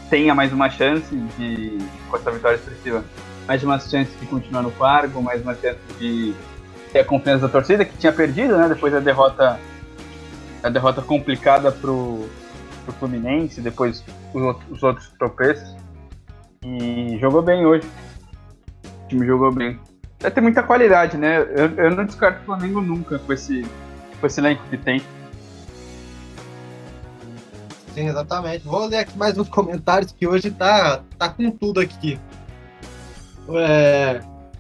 tenha 0.10 0.36
mais 0.36 0.54
uma 0.54 0.70
chance 0.70 1.16
de, 1.38 1.78
com 2.10 2.18
essa 2.18 2.32
vitória 2.32 2.56
expressiva, 2.56 3.04
mais 3.48 3.64
uma 3.64 3.80
chance 3.80 4.12
de 4.20 4.26
continuar 4.28 4.62
no 4.62 4.72
cargo, 4.72 5.22
mais 5.22 5.42
uma 5.42 5.56
chance 5.56 5.80
de 6.00 6.34
ter 6.92 7.00
a 7.00 7.06
confiança 7.06 7.48
da 7.48 7.50
torcida, 7.50 7.84
que 7.84 7.98
tinha 7.98 8.14
perdido, 8.14 8.56
né? 8.58 8.70
Depois 8.70 8.94
da 8.94 9.00
derrota, 9.00 9.60
a 10.64 10.70
derrota 10.70 11.02
complicada 11.02 11.72
pro, 11.72 12.28
pro 12.86 12.94
Fluminense, 12.94 13.62
depois 13.62 14.04
os, 14.34 14.42
outros, 14.42 14.72
os 14.72 14.84
outros 14.84 15.10
tropeços. 15.20 15.76
E 16.64 17.18
jogou 17.20 17.42
bem 17.42 17.66
hoje. 17.66 17.88
O 18.86 19.08
time 19.08 19.26
jogou 19.26 19.52
bem. 19.52 19.80
Vai 20.20 20.32
ter 20.32 20.42
muita 20.42 20.64
qualidade, 20.64 21.18
né? 21.18 21.38
Eu, 21.38 21.76
eu 21.76 21.92
não 21.96 22.06
descarto 22.06 22.42
o 22.42 22.46
Flamengo 22.46 22.82
nunca 22.82 23.20
com 23.20 23.34
esse, 23.34 23.64
com 24.20 24.26
esse 24.26 24.40
elenco 24.40 24.64
que 24.70 24.78
tem. 24.78 25.02
Sim, 27.96 28.10
exatamente. 28.10 28.66
Vou 28.66 28.88
ler 28.88 28.98
aqui 28.98 29.18
mais 29.18 29.38
uns 29.38 29.48
comentários 29.48 30.12
que 30.12 30.28
hoje 30.28 30.52
tá, 30.52 31.02
tá 31.18 31.30
com 31.30 31.50
tudo 31.50 31.80
aqui. 31.80 32.20
É, 33.54 34.20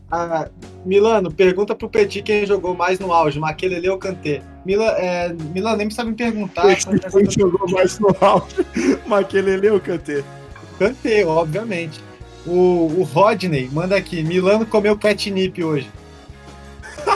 ah, 0.09 0.47
Milano, 0.85 1.29
pergunta 1.29 1.75
pro 1.75 1.89
Petit 1.89 2.21
quem 2.21 2.45
jogou 2.45 2.73
mais 2.73 2.97
no 2.97 3.11
auge, 3.11 3.37
Maquelele 3.37 3.89
ou 3.89 3.97
Kanté. 3.97 4.41
Mila, 4.65 4.85
é, 4.97 5.33
Milano, 5.53 5.75
nem 5.75 5.87
precisa 5.87 6.07
me 6.07 6.15
perguntar. 6.15 6.63
Quem 6.77 7.29
jogou 7.29 7.69
mais 7.69 7.99
no 7.99 8.15
auge, 8.21 8.65
Maquelele 9.05 9.69
ou 9.69 9.81
Kanté? 9.81 10.23
Kanté, 10.79 11.25
obviamente. 11.25 11.99
O, 12.45 12.99
o 12.99 13.03
Rodney 13.03 13.69
manda 13.69 13.97
aqui, 13.97 14.23
Milano 14.23 14.65
comeu 14.65 14.97
catnip 14.97 15.61
hoje. 15.61 15.91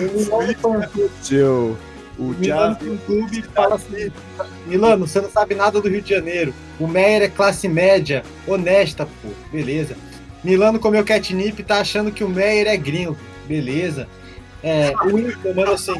o 0.00 0.36
Milano 0.36 0.54
Fan 0.58 1.08
Seu. 1.22 1.78
O 2.18 2.24
Milano 2.24 2.76
Thiago. 2.76 2.84
Fan 2.84 2.96
Clube 3.06 3.42
fala 3.54 3.74
assim, 3.76 4.10
Milano, 4.66 5.06
você 5.06 5.20
não 5.20 5.30
sabe 5.30 5.54
nada 5.54 5.80
do 5.80 5.88
Rio 5.88 6.02
de 6.02 6.10
Janeiro. 6.10 6.52
O 6.80 6.86
Meyer 6.86 7.22
é 7.22 7.28
classe 7.28 7.68
média, 7.68 8.24
honesta, 8.46 9.06
pô. 9.22 9.28
Beleza. 9.52 9.96
Milano 10.42 10.78
comeu 10.78 11.04
catnip 11.04 11.60
e 11.60 11.64
tá 11.64 11.80
achando 11.80 12.10
que 12.10 12.24
o 12.24 12.28
Meyer 12.28 12.66
é 12.66 12.76
gringo. 12.76 13.16
Beleza. 13.46 14.08
É, 14.62 14.92
o 15.04 15.18
Inter 15.18 15.54
manda 15.54 15.74
assim, 15.74 15.94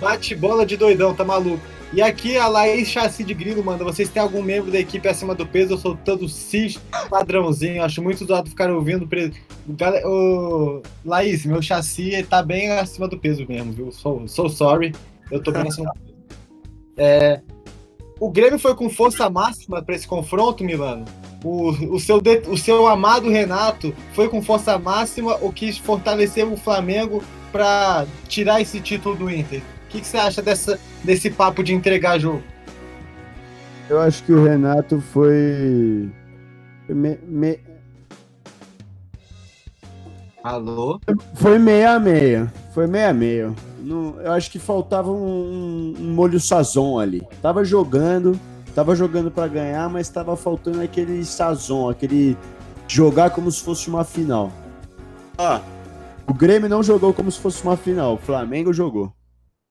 bate 0.00 0.34
bola 0.34 0.64
de 0.64 0.76
doidão, 0.76 1.14
tá 1.14 1.24
maluco. 1.24 1.62
E 1.90 2.02
aqui 2.02 2.36
a 2.36 2.46
Laís 2.48 2.88
Chassi 2.88 3.24
de 3.24 3.32
Grilo 3.32 3.64
manda, 3.64 3.82
vocês 3.82 4.10
têm 4.10 4.22
algum 4.22 4.42
membro 4.42 4.70
da 4.70 4.78
equipe 4.78 5.08
acima 5.08 5.34
do 5.34 5.46
peso? 5.46 5.72
Eu 5.72 5.78
sou 5.78 5.96
todo 5.96 6.28
cis 6.28 6.78
padrãozinho, 7.08 7.82
acho 7.82 8.02
muito 8.02 8.26
zoado 8.26 8.50
ficar 8.50 8.70
ouvindo. 8.70 9.06
Pre... 9.06 9.32
Ô, 10.04 10.82
Laís, 11.04 11.46
meu 11.46 11.62
chassi 11.62 12.22
tá 12.28 12.42
bem 12.42 12.70
acima 12.72 13.08
do 13.08 13.18
peso 13.18 13.46
mesmo, 13.48 13.72
viu? 13.72 13.90
Sou, 13.90 14.28
sou 14.28 14.50
sorry, 14.50 14.94
eu 15.30 15.42
tô 15.42 15.52
bem 15.52 15.68
acima 15.68 15.92
do 15.92 16.00
peso. 16.00 16.18
É, 16.96 17.40
o 18.20 18.30
Grêmio 18.30 18.58
foi 18.58 18.74
com 18.74 18.88
força 18.90 19.28
máxima 19.30 19.82
para 19.82 19.94
esse 19.94 20.06
confronto, 20.06 20.64
Milano? 20.64 21.04
O, 21.44 21.70
o, 21.94 22.00
seu 22.00 22.20
de- 22.20 22.42
o 22.48 22.56
seu 22.56 22.88
amado 22.88 23.28
Renato 23.30 23.94
foi 24.12 24.28
com 24.28 24.42
força 24.42 24.76
máxima 24.78 25.36
ou 25.40 25.52
quis 25.52 25.78
fortalecer 25.78 26.44
o 26.44 26.56
Flamengo 26.56 27.22
para 27.52 28.06
tirar 28.26 28.60
esse 28.60 28.80
título 28.80 29.14
do 29.14 29.30
Inter? 29.30 29.60
O 29.60 29.88
que, 29.90 30.00
que 30.00 30.06
você 30.06 30.16
acha 30.16 30.42
dessa, 30.42 30.78
desse 31.04 31.30
papo 31.30 31.62
de 31.62 31.72
entregar 31.72 32.18
jogo? 32.18 32.42
Eu 33.88 34.00
acho 34.00 34.22
que 34.24 34.32
o 34.32 34.44
Renato 34.44 35.00
foi. 35.00 36.10
me- 36.88 37.18
me- 37.26 37.60
Alô? 40.52 40.98
Foi 41.34 41.58
meia 41.58 41.92
a 41.92 42.00
meia. 42.00 42.50
Foi 42.72 42.86
meia 42.86 43.10
a 43.10 43.12
meia. 43.12 43.52
Não- 43.80 44.18
eu 44.18 44.32
acho 44.32 44.50
que 44.50 44.58
faltava 44.58 45.10
um, 45.10 45.92
um 45.98 46.14
molho 46.14 46.40
sazon 46.40 46.98
ali. 46.98 47.22
Tava 47.42 47.62
jogando, 47.64 48.40
tava 48.74 48.94
jogando 48.96 49.30
pra 49.30 49.46
ganhar, 49.46 49.90
mas 49.90 50.08
tava 50.08 50.34
faltando 50.38 50.80
aquele 50.80 51.22
sazon, 51.22 51.90
aquele 51.90 52.34
jogar 52.88 53.28
como 53.28 53.50
se 53.50 53.62
fosse 53.62 53.90
uma 53.90 54.04
final. 54.04 54.50
Ah, 55.36 55.60
o 56.26 56.32
Grêmio 56.32 56.66
não 56.68 56.82
jogou 56.82 57.12
como 57.12 57.30
se 57.30 57.38
fosse 57.38 57.62
uma 57.62 57.76
final, 57.76 58.14
o 58.14 58.18
Flamengo 58.18 58.72
jogou. 58.72 59.12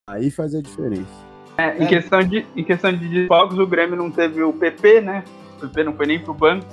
Aí 0.08 0.30
faz 0.30 0.54
a 0.54 0.62
diferença. 0.62 1.10
É, 1.56 1.76
em, 1.76 1.82
É. 1.84 1.86
questão 1.88 2.22
de, 2.22 2.46
em 2.54 2.62
questão 2.62 2.92
de 2.92 3.08
desfalques, 3.08 3.58
o 3.58 3.66
Grêmio 3.66 3.96
não 3.96 4.12
teve 4.12 4.44
o 4.44 4.52
PP, 4.52 5.00
né? 5.00 5.24
O 5.56 5.60
PP 5.66 5.82
não 5.82 5.92
foi 5.94 6.06
nem 6.06 6.20
pro 6.20 6.32
banco. 6.32 6.64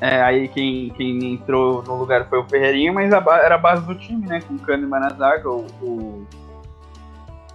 É, 0.00 0.22
aí 0.22 0.48
quem, 0.48 0.90
quem 0.90 1.34
entrou 1.34 1.82
no 1.82 1.96
lugar 1.96 2.28
foi 2.28 2.38
o 2.38 2.44
Ferreirinha, 2.44 2.92
mas 2.92 3.12
a 3.12 3.22
era 3.42 3.56
a 3.56 3.58
base 3.58 3.84
do 3.84 3.94
time, 3.94 4.26
né? 4.26 4.40
Com 4.40 4.54
o 4.54 4.58
Kahneman 4.58 5.00
na 5.00 5.10
zaga, 5.10 5.50
o, 5.50 5.66
o 5.82 6.26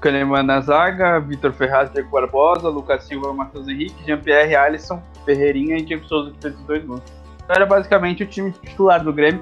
Kahneman 0.02 0.44
na 0.44 0.60
zaga, 0.60 1.20
Vitor 1.22 1.54
Ferraz, 1.54 1.90
Diego 1.92 2.10
Barbosa, 2.10 2.68
Lucas 2.68 3.06
Silva, 3.06 3.34
Matheus 3.34 3.68
Henrique, 3.68 4.04
Jean-Pierre, 4.06 4.56
Alisson, 4.56 5.02
Ferreirinha 5.24 5.78
e 5.78 5.84
Diego 5.84 6.06
Souza 6.06 6.32
que 6.32 6.42
fez 6.42 6.56
os 6.56 6.66
dois 6.66 6.84
gols. 6.84 7.02
Então 7.38 7.56
era 7.56 7.66
basicamente 7.66 8.24
o 8.24 8.28
time 8.28 8.52
titular 8.52 9.02
do 9.02 9.14
Grêmio. 9.14 9.42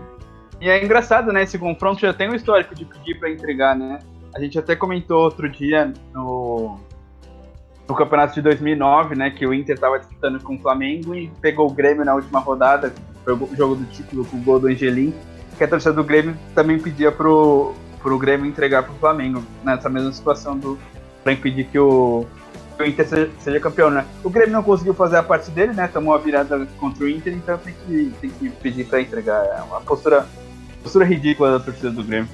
E 0.59 0.69
é 0.69 0.83
engraçado, 0.83 1.33
né? 1.33 1.41
Esse 1.41 1.57
confronto 1.57 1.99
já 1.99 2.13
tem 2.13 2.29
um 2.29 2.35
histórico 2.35 2.75
de 2.75 2.85
pedir 2.85 3.19
pra 3.19 3.31
entregar, 3.31 3.75
né? 3.75 3.97
A 4.35 4.39
gente 4.39 4.59
até 4.59 4.75
comentou 4.75 5.23
outro 5.23 5.49
dia 5.49 5.91
no, 6.13 6.79
no 7.91 7.95
campeonato 7.95 8.33
de 8.33 8.41
2009, 8.41 9.15
né, 9.15 9.29
que 9.29 9.45
o 9.45 9.53
Inter 9.53 9.75
estava 9.75 9.99
disputando 9.99 10.41
com 10.41 10.55
o 10.55 10.59
Flamengo 10.59 11.13
e 11.13 11.27
pegou 11.41 11.69
o 11.69 11.73
Grêmio 11.73 12.05
na 12.05 12.15
última 12.15 12.39
rodada, 12.39 12.93
foi 13.25 13.33
o 13.33 13.49
jogo 13.53 13.75
do 13.75 13.83
título 13.85 14.23
com 14.23 14.37
o 14.37 14.39
gol 14.39 14.59
do 14.61 14.67
Angelim, 14.67 15.13
que 15.57 15.63
a 15.63 15.67
torcida 15.67 15.91
do 15.91 16.03
Grêmio 16.03 16.33
também 16.55 16.79
pedia 16.79 17.11
pro, 17.11 17.73
pro 18.01 18.17
Grêmio 18.17 18.45
entregar 18.45 18.83
pro 18.83 18.93
Flamengo, 18.93 19.43
nessa 19.61 19.89
mesma 19.89 20.13
situação 20.13 20.57
do 20.57 20.79
para 21.21 21.33
impedir 21.33 21.65
que 21.65 21.77
o, 21.77 22.25
que 22.77 22.81
o 22.81 22.85
Inter 22.87 23.07
seja, 23.07 23.29
seja 23.39 23.59
campeão, 23.59 23.91
né? 23.91 24.05
O 24.23 24.29
Grêmio 24.29 24.53
não 24.53 24.63
conseguiu 24.63 24.93
fazer 24.93 25.17
a 25.17 25.23
parte 25.23 25.51
dele, 25.51 25.73
né? 25.73 25.87
Tomou 25.87 26.15
a 26.15 26.17
virada 26.17 26.65
contra 26.79 27.03
o 27.03 27.09
Inter, 27.09 27.33
então 27.33 27.57
tem 27.59 27.75
que, 27.85 28.11
tem 28.21 28.29
que 28.31 28.49
pedir 28.49 28.85
para 28.85 29.01
entregar. 29.01 29.45
É 29.45 29.61
uma 29.61 29.81
postura, 29.81 30.25
postura 30.81 31.05
ridícula 31.05 31.59
da 31.59 31.63
torcida 31.63 31.91
do 31.91 32.03
Grêmio. 32.03 32.29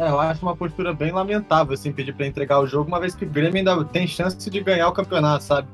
É, 0.00 0.08
eu 0.08 0.18
acho 0.18 0.40
uma 0.40 0.56
postura 0.56 0.94
bem 0.94 1.12
lamentável, 1.12 1.74
assim, 1.74 1.92
pedir 1.92 2.14
para 2.14 2.26
entregar 2.26 2.58
o 2.58 2.66
jogo, 2.66 2.88
uma 2.88 2.98
vez 2.98 3.14
que 3.14 3.26
o 3.26 3.28
Grêmio 3.28 3.58
ainda 3.58 3.84
tem 3.84 4.06
chance 4.06 4.48
de 4.48 4.60
ganhar 4.62 4.88
o 4.88 4.92
campeonato, 4.92 5.44
sabe? 5.44 5.68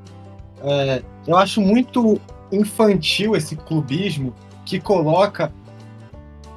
É, 0.65 1.01
eu 1.29 1.37
acho 1.37 1.61
muito 1.61 2.21
infantil 2.51 3.37
esse 3.37 3.55
clubismo 3.55 4.35
que 4.65 4.81
coloca 4.81 5.53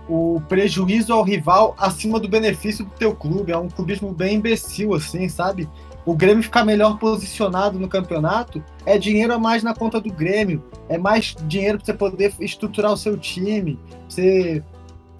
o 0.09 0.41
prejuízo 0.49 1.13
ao 1.13 1.21
rival 1.21 1.75
acima 1.77 2.19
do 2.19 2.27
benefício 2.27 2.83
do 2.83 2.91
teu 2.91 3.15
clube. 3.15 3.51
É 3.51 3.57
um 3.57 3.69
clubismo 3.69 4.11
bem 4.11 4.37
imbecil, 4.37 4.95
assim, 4.95 5.29
sabe? 5.29 5.69
O 6.07 6.15
Grêmio 6.15 6.41
ficar 6.41 6.65
melhor 6.65 6.97
posicionado 6.97 7.77
no 7.77 7.87
campeonato 7.87 8.63
é 8.83 8.97
dinheiro 8.97 9.31
a 9.31 9.37
mais 9.37 9.61
na 9.61 9.75
conta 9.75 10.01
do 10.01 10.11
Grêmio, 10.11 10.63
é 10.87 10.97
mais 10.97 11.35
dinheiro 11.43 11.77
para 11.77 11.85
você 11.85 11.93
poder 11.93 12.33
estruturar 12.39 12.91
o 12.91 12.97
seu 12.97 13.15
time, 13.15 13.77
você 14.07 14.63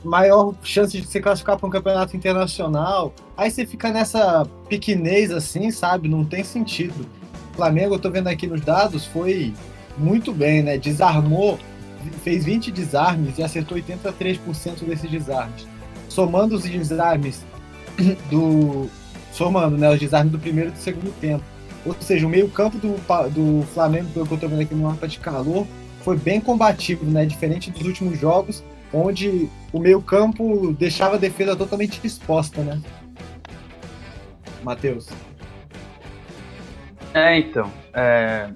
maior 0.04 0.54
chance 0.64 1.00
de 1.00 1.06
se 1.06 1.20
classificar 1.20 1.58
para 1.58 1.68
um 1.68 1.70
campeonato 1.70 2.16
internacional. 2.16 3.14
Aí 3.36 3.52
você 3.52 3.66
fica 3.66 3.92
nessa 3.92 4.46
pequenez 4.68 5.32
assim, 5.32 5.72
sabe? 5.72 6.08
Não 6.08 6.24
tem 6.24 6.44
sentido. 6.44 7.06
O 7.54 7.56
Flamengo, 7.56 7.96
eu 7.96 8.00
tô 8.00 8.10
vendo 8.10 8.28
aqui 8.28 8.48
nos 8.48 8.62
dados, 8.62 9.06
foi 9.06 9.54
muito 9.98 10.34
bem, 10.34 10.64
né? 10.64 10.78
Desarmou, 10.78 11.60
fez 12.24 12.46
20 12.46 12.72
desarmes 12.72 13.38
e 13.38 13.44
acertou 13.44 13.78
83% 13.78 14.86
desses 14.86 15.10
desarmes. 15.10 15.68
Somando 16.08 16.56
os 16.56 16.64
desarmes 16.64 17.44
do. 18.32 18.90
Somando, 19.34 19.78
né? 19.78 19.90
Os 19.90 20.00
desarmes 20.00 20.32
do 20.32 20.40
primeiro 20.40 20.70
e 20.70 20.74
do 20.74 20.80
segundo 20.80 21.14
tempo. 21.20 21.44
Ou 21.86 21.96
seja, 22.00 22.26
o 22.26 22.30
meio-campo 22.30 22.78
do, 22.78 22.96
do 23.30 23.66
Flamengo, 23.68 24.10
pelo 24.10 24.28
que 24.28 24.34
eu 24.34 24.38
tô 24.38 24.48
vendo 24.48 24.62
aqui 24.62 24.76
no 24.76 24.84
mapa 24.84 25.08
de 25.08 25.20
calor, 25.20 25.66
foi 26.04 26.18
bem 26.18 26.42
combativo, 26.42 27.06
né? 27.06 27.26
Diferente 27.26 27.72
dos 27.72 27.86
últimos 27.86 28.20
jogos, 28.20 28.64
onde 28.94 29.50
o 29.72 29.80
meio-campo 29.80 30.74
deixava 30.74 31.16
a 31.16 31.20
defesa 31.20 31.56
totalmente 31.56 32.00
exposta, 32.06 32.62
né? 32.62 32.82
Matheus. 34.64 35.08
É, 37.14 37.38
então. 37.40 37.72
é, 37.94 38.50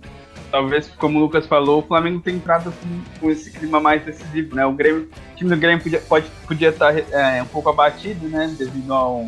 talvez, 0.54 0.88
como 1.00 1.18
o 1.18 1.22
Lucas 1.22 1.48
falou, 1.48 1.80
o 1.80 1.82
Flamengo 1.82 2.20
tem 2.20 2.36
entrado 2.36 2.72
com, 3.20 3.32
esse 3.32 3.52
clima 3.52 3.80
mais 3.80 4.06
decisivo, 4.06 4.56
né? 4.56 4.64
O, 4.64 4.72
Grêmio, 4.72 5.10
o 5.32 5.36
time 5.36 5.50
do 5.50 5.58
Grêmio 5.58 5.82
podia, 5.82 6.00
pode, 6.00 6.30
podia 6.48 6.70
estar 6.70 6.96
é, 6.96 7.42
um 7.42 7.48
pouco 7.48 7.70
abatido, 7.70 8.30
né? 8.30 8.54
Devido 8.56 8.94
ao, 8.94 9.28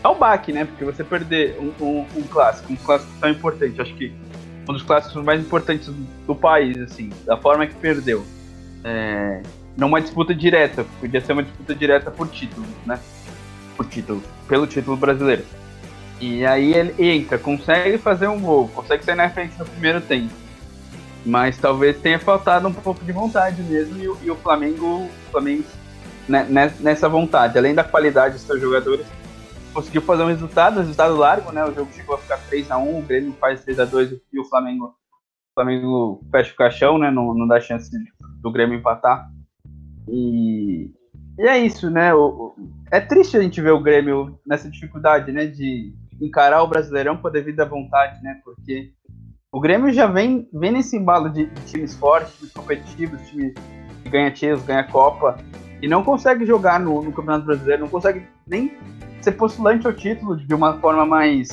ao 0.00 0.14
baque, 0.14 0.52
né? 0.52 0.64
Porque 0.64 0.84
você 0.84 1.02
perder 1.02 1.58
um, 1.58 1.84
um, 1.84 2.06
um 2.16 2.22
clássico, 2.22 2.72
um 2.72 2.76
clássico 2.76 3.12
tão 3.20 3.30
importante, 3.30 3.80
acho 3.80 3.92
que 3.94 4.12
um 4.68 4.72
dos 4.72 4.82
clássicos 4.82 5.24
mais 5.24 5.40
importantes 5.40 5.88
do 6.26 6.34
país, 6.36 6.78
assim, 6.78 7.10
da 7.26 7.36
forma 7.36 7.66
que 7.66 7.74
perdeu. 7.74 8.24
É, 8.84 9.42
não 9.76 9.88
uma 9.88 10.00
disputa 10.00 10.34
direta, 10.34 10.84
podia 11.00 11.20
ser 11.20 11.32
uma 11.32 11.42
disputa 11.42 11.74
direta 11.74 12.10
por 12.10 12.28
título, 12.28 12.66
né? 12.84 12.98
Por 13.76 13.86
título, 13.86 14.22
pelo 14.48 14.66
título 14.66 14.96
brasileiro. 14.96 15.44
E 16.20 16.44
aí 16.46 16.72
ele 16.74 16.94
entra, 17.10 17.38
consegue 17.38 17.98
fazer 17.98 18.28
um 18.28 18.40
gol, 18.40 18.68
consegue 18.68 19.04
sair 19.04 19.16
na 19.16 19.28
frente 19.30 19.58
no 19.58 19.64
primeiro 19.64 20.00
tempo. 20.00 20.32
Mas 21.24 21.56
talvez 21.58 21.96
tenha 22.00 22.18
faltado 22.18 22.66
um 22.68 22.72
pouco 22.72 23.04
de 23.04 23.12
vontade 23.12 23.62
mesmo 23.62 23.96
e, 24.02 24.08
o- 24.08 24.18
e 24.22 24.30
o 24.30 24.36
Flamengo, 24.36 24.86
o 25.04 25.10
Flamengo 25.30 25.64
né, 26.28 26.44
né, 26.48 26.72
nessa 26.80 27.08
vontade, 27.08 27.56
além 27.58 27.74
da 27.74 27.82
qualidade 27.84 28.34
dos 28.34 28.42
seus 28.42 28.60
jogadores, 28.60 29.06
conseguiu 29.72 30.02
fazer 30.02 30.22
um 30.22 30.28
resultado, 30.28 30.76
um 30.76 30.80
resultado 30.80 31.16
largo, 31.16 31.50
né? 31.52 31.64
O 31.64 31.74
jogo 31.74 31.92
chegou 31.92 32.14
a 32.14 32.18
ficar 32.18 32.38
3x1, 32.50 32.98
o 32.98 33.02
Grêmio 33.02 33.34
faz 33.40 33.64
3x2 33.64 34.20
e 34.32 34.38
o 34.38 34.44
Flamengo, 34.44 34.86
o 34.86 35.54
Flamengo 35.54 36.20
fecha 36.30 36.52
o 36.52 36.56
caixão, 36.56 36.98
né? 36.98 37.10
Não, 37.10 37.34
não 37.34 37.46
dá 37.48 37.60
chance 37.60 37.90
do 38.42 38.50
Grêmio 38.52 38.78
empatar. 38.78 39.30
E, 40.08 40.90
e 41.38 41.42
é 41.48 41.58
isso, 41.58 41.90
né? 41.90 42.12
O, 42.14 42.18
o- 42.26 42.54
é 42.90 43.00
triste 43.00 43.36
a 43.36 43.40
gente 43.42 43.60
ver 43.60 43.70
o 43.72 43.80
Grêmio 43.82 44.38
nessa 44.46 44.68
dificuldade, 44.68 45.32
né? 45.32 45.46
De 45.46 45.94
encarar 46.20 46.62
o 46.62 46.68
Brasileirão 46.68 47.16
com 47.16 47.28
a 47.28 47.30
devida 47.30 47.64
vontade, 47.64 48.22
né? 48.22 48.40
Porque 48.44 48.90
o 49.50 49.60
Grêmio 49.60 49.92
já 49.92 50.06
vem, 50.06 50.48
vem 50.52 50.72
nesse 50.72 50.96
embalo 50.96 51.30
de, 51.30 51.46
de 51.46 51.60
times 51.66 51.94
fortes, 51.96 52.34
times 52.36 52.52
competitivos, 52.52 53.20
times 53.28 53.54
que 54.02 54.08
ganha 54.10 54.30
títulos, 54.30 54.64
ganha 54.64 54.84
Copa, 54.84 55.38
e 55.80 55.88
não 55.88 56.02
consegue 56.02 56.44
jogar 56.44 56.80
no, 56.80 57.02
no 57.02 57.12
Campeonato 57.12 57.46
Brasileiro, 57.46 57.82
não 57.82 57.88
consegue 57.88 58.26
nem 58.46 58.72
ser 59.20 59.32
postulante 59.32 59.86
ao 59.86 59.92
título 59.92 60.36
de 60.36 60.54
uma 60.54 60.78
forma 60.80 61.04
mais, 61.06 61.48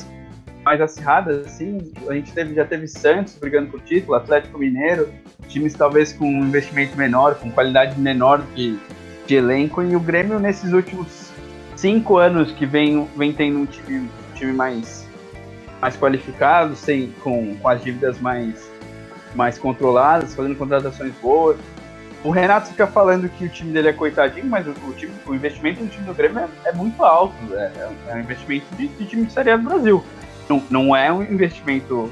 mais 0.64 0.80
acirrada, 0.80 1.42
assim. 1.46 1.92
A 2.08 2.14
gente 2.14 2.32
teve, 2.32 2.54
já 2.54 2.64
teve 2.64 2.86
Santos 2.86 3.34
brigando 3.34 3.70
por 3.70 3.80
título, 3.80 4.14
Atlético 4.14 4.58
Mineiro, 4.58 5.08
times 5.48 5.74
talvez 5.74 6.12
com 6.12 6.26
um 6.26 6.44
investimento 6.44 6.96
menor, 6.96 7.34
com 7.36 7.50
qualidade 7.50 7.98
menor 7.98 8.42
de, 8.54 8.78
de 9.26 9.34
elenco, 9.34 9.82
e 9.82 9.96
o 9.96 10.00
Grêmio 10.00 10.38
nesses 10.38 10.72
últimos 10.72 11.30
cinco 11.76 12.18
anos 12.18 12.52
que 12.52 12.66
vem, 12.66 13.08
vem 13.16 13.32
tendo 13.32 13.58
um 13.58 13.66
time, 13.66 14.08
time 14.34 14.52
mais, 14.52 15.06
mais 15.80 15.96
qualificado, 15.96 16.76
sem, 16.76 17.12
com, 17.22 17.56
com 17.56 17.68
as 17.68 17.82
dívidas 17.82 18.20
mais, 18.20 18.70
mais 19.34 19.58
controladas, 19.58 20.34
fazendo 20.34 20.56
contratações 20.56 21.12
boas. 21.22 21.56
O 22.22 22.30
Renato 22.30 22.68
fica 22.68 22.86
falando 22.86 23.30
que 23.30 23.46
o 23.46 23.48
time 23.48 23.72
dele 23.72 23.88
é 23.88 23.92
coitadinho, 23.94 24.44
mas 24.44 24.66
o, 24.66 24.72
o 24.72 24.92
time, 24.92 25.12
o 25.26 25.34
investimento 25.34 25.82
no 25.82 25.88
time 25.88 26.04
do 26.04 26.12
Grêmio 26.12 26.40
é, 26.40 26.68
é 26.68 26.72
muito 26.72 27.02
alto. 27.02 27.34
É, 27.54 27.90
é, 28.08 28.14
um 28.14 28.20
investimento 28.20 28.66
de, 28.76 28.88
de, 28.88 29.06
time 29.06 29.24
de 29.24 29.32
Série 29.32 29.50
A 29.50 29.56
do 29.56 29.62
Brasil. 29.62 30.04
Não, 30.50 30.62
não 30.68 30.96
é 30.96 31.12
um 31.12 31.22
investimento 31.22 32.10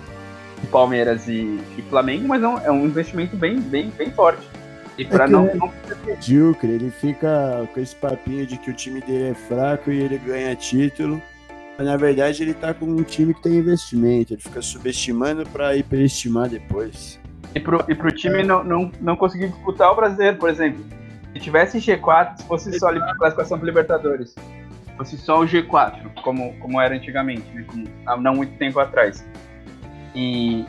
de 0.61 0.67
Palmeiras 0.69 1.27
e, 1.27 1.61
e 1.77 1.83
Flamengo, 1.91 2.29
mas 2.29 2.41
é 2.41 2.49
um, 2.49 2.59
é 2.59 2.71
um, 2.71 2.85
investimento 2.85 3.37
bem, 3.37 3.61
bem, 3.61 3.91
bem 3.91 4.13
forte. 4.13 4.49
E 4.97 5.05
para 5.05 5.25
é 5.25 5.29
não, 5.29 5.53
não... 5.57 5.73
Medíocre, 6.07 6.71
ele 6.71 6.91
fica 6.91 7.69
com 7.75 7.81
esse 7.81 7.97
papinho 7.97 8.47
de 8.47 8.57
que 8.57 8.71
o 8.71 8.73
time 8.73 9.01
dele 9.01 9.31
é 9.31 9.35
fraco 9.35 9.91
e 9.91 10.01
ele 10.01 10.19
ganha 10.19 10.55
título. 10.55 11.21
Mas 11.77 11.87
na 11.87 11.97
verdade 11.97 12.43
ele 12.43 12.55
tá 12.55 12.73
com 12.73 12.87
um 12.87 13.03
time 13.03 13.35
que 13.35 13.43
tem 13.43 13.55
investimento, 13.57 14.35
ele 14.35 14.43
fica 14.43 14.63
subestimando 14.63 15.45
para 15.49 15.77
hiperestimar 15.77 16.49
depois. 16.49 17.21
E 17.55 17.61
pro, 17.61 17.85
e 17.89 17.95
pro 17.95 18.11
time 18.13 18.43
não, 18.43 18.63
não, 18.63 18.91
não 19.01 19.17
conseguir 19.17 19.49
disputar 19.49 19.93
o 19.93 19.97
brasileiro, 19.97 20.37
por 20.37 20.49
exemplo. 20.49 20.85
Se 21.33 21.41
tivesse 21.41 21.79
G4, 21.79 22.39
se 22.39 22.45
fosse 22.47 22.79
só 22.79 22.89
a 22.89 23.17
classificação 23.17 23.59
para 23.59 23.67
Libertadores, 23.67 24.35
fosse 24.99 25.17
só 25.17 25.41
o 25.41 25.47
G4, 25.47 26.13
como, 26.23 26.53
como 26.59 26.81
era 26.81 26.95
antigamente, 26.95 27.49
né, 27.55 27.65
como, 27.67 27.87
há 28.05 28.17
não 28.17 28.35
muito 28.35 28.53
tempo 28.59 28.79
atrás. 28.81 29.27
E 30.15 30.67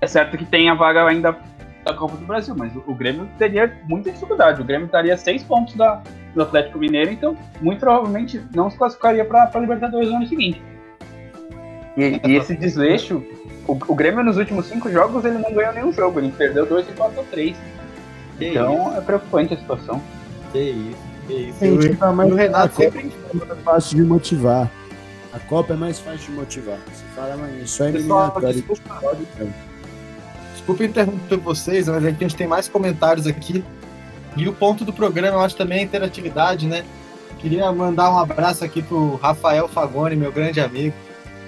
é 0.00 0.06
certo 0.06 0.36
que 0.36 0.44
tem 0.44 0.70
a 0.70 0.74
vaga 0.74 1.06
ainda 1.06 1.36
da 1.84 1.94
Copa 1.94 2.16
do 2.16 2.26
Brasil, 2.26 2.54
mas 2.56 2.74
o, 2.74 2.82
o 2.86 2.94
Grêmio 2.94 3.28
teria 3.38 3.72
muita 3.84 4.10
dificuldade. 4.10 4.60
O 4.60 4.64
Grêmio 4.64 4.86
estaria 4.86 5.16
seis 5.16 5.44
pontos 5.44 5.74
da, 5.74 6.02
do 6.34 6.42
Atlético 6.42 6.78
Mineiro, 6.78 7.12
então 7.12 7.36
muito 7.60 7.78
provavelmente 7.78 8.42
não 8.54 8.70
se 8.70 8.76
classificaria 8.76 9.24
para 9.24 9.50
a 9.52 9.58
Libertadores 9.58 10.08
no 10.08 10.16
ano 10.16 10.26
seguinte. 10.26 10.60
E, 11.96 12.20
e 12.26 12.36
esse 12.36 12.54
desleixo, 12.56 13.22
o, 13.66 13.72
o, 13.72 13.94
Grêmio 13.94 14.24
nos 14.24 14.36
últimos 14.36 14.66
cinco 14.66 14.90
jogos 14.90 15.24
ele 15.24 15.38
não 15.38 15.52
ganhou 15.52 15.72
nenhum 15.72 15.92
jogo, 15.92 16.18
ele 16.18 16.32
perdeu 16.32 16.66
dois 16.66 16.86
e 16.88 16.90
empatou 16.90 17.24
três. 17.30 17.56
Que 18.36 18.48
então 18.48 18.88
isso? 18.88 18.98
é 18.98 19.00
preocupante 19.00 19.54
a 19.54 19.56
situação. 19.56 20.02
Que 20.52 20.58
isso, 20.58 21.05
isso. 21.34 21.82
Gente, 21.82 21.96
tá 21.96 22.12
mais 22.12 22.30
o 22.30 22.34
Renato 22.34 22.76
sempre 22.76 23.12
é 23.50 23.54
fácil 23.56 23.96
de 23.96 24.02
motivar. 24.02 24.70
A 25.32 25.38
Copa 25.40 25.74
é 25.74 25.76
mais 25.76 25.98
fácil 25.98 26.30
de 26.30 26.32
motivar. 26.32 26.78
Você 26.86 27.04
fala, 27.14 27.36
mas 27.36 27.62
isso 27.62 27.82
é 27.82 27.88
eliminatório. 27.88 28.64
Desculpa 30.52 30.84
interromper 30.84 31.36
vocês, 31.36 31.88
mas 31.88 32.04
aqui 32.04 32.24
a 32.24 32.28
gente 32.28 32.36
tem 32.36 32.46
mais 32.46 32.68
comentários 32.68 33.26
aqui. 33.26 33.62
E 34.36 34.48
o 34.48 34.52
ponto 34.52 34.84
do 34.84 34.92
programa, 34.92 35.36
eu 35.36 35.40
acho 35.40 35.56
também 35.56 35.80
a 35.80 35.82
interatividade, 35.82 36.66
né? 36.66 36.84
Queria 37.38 37.70
mandar 37.70 38.10
um 38.10 38.18
abraço 38.18 38.64
aqui 38.64 38.82
pro 38.82 39.16
Rafael 39.16 39.68
Fagoni, 39.68 40.16
meu 40.16 40.32
grande 40.32 40.60
amigo 40.60 40.94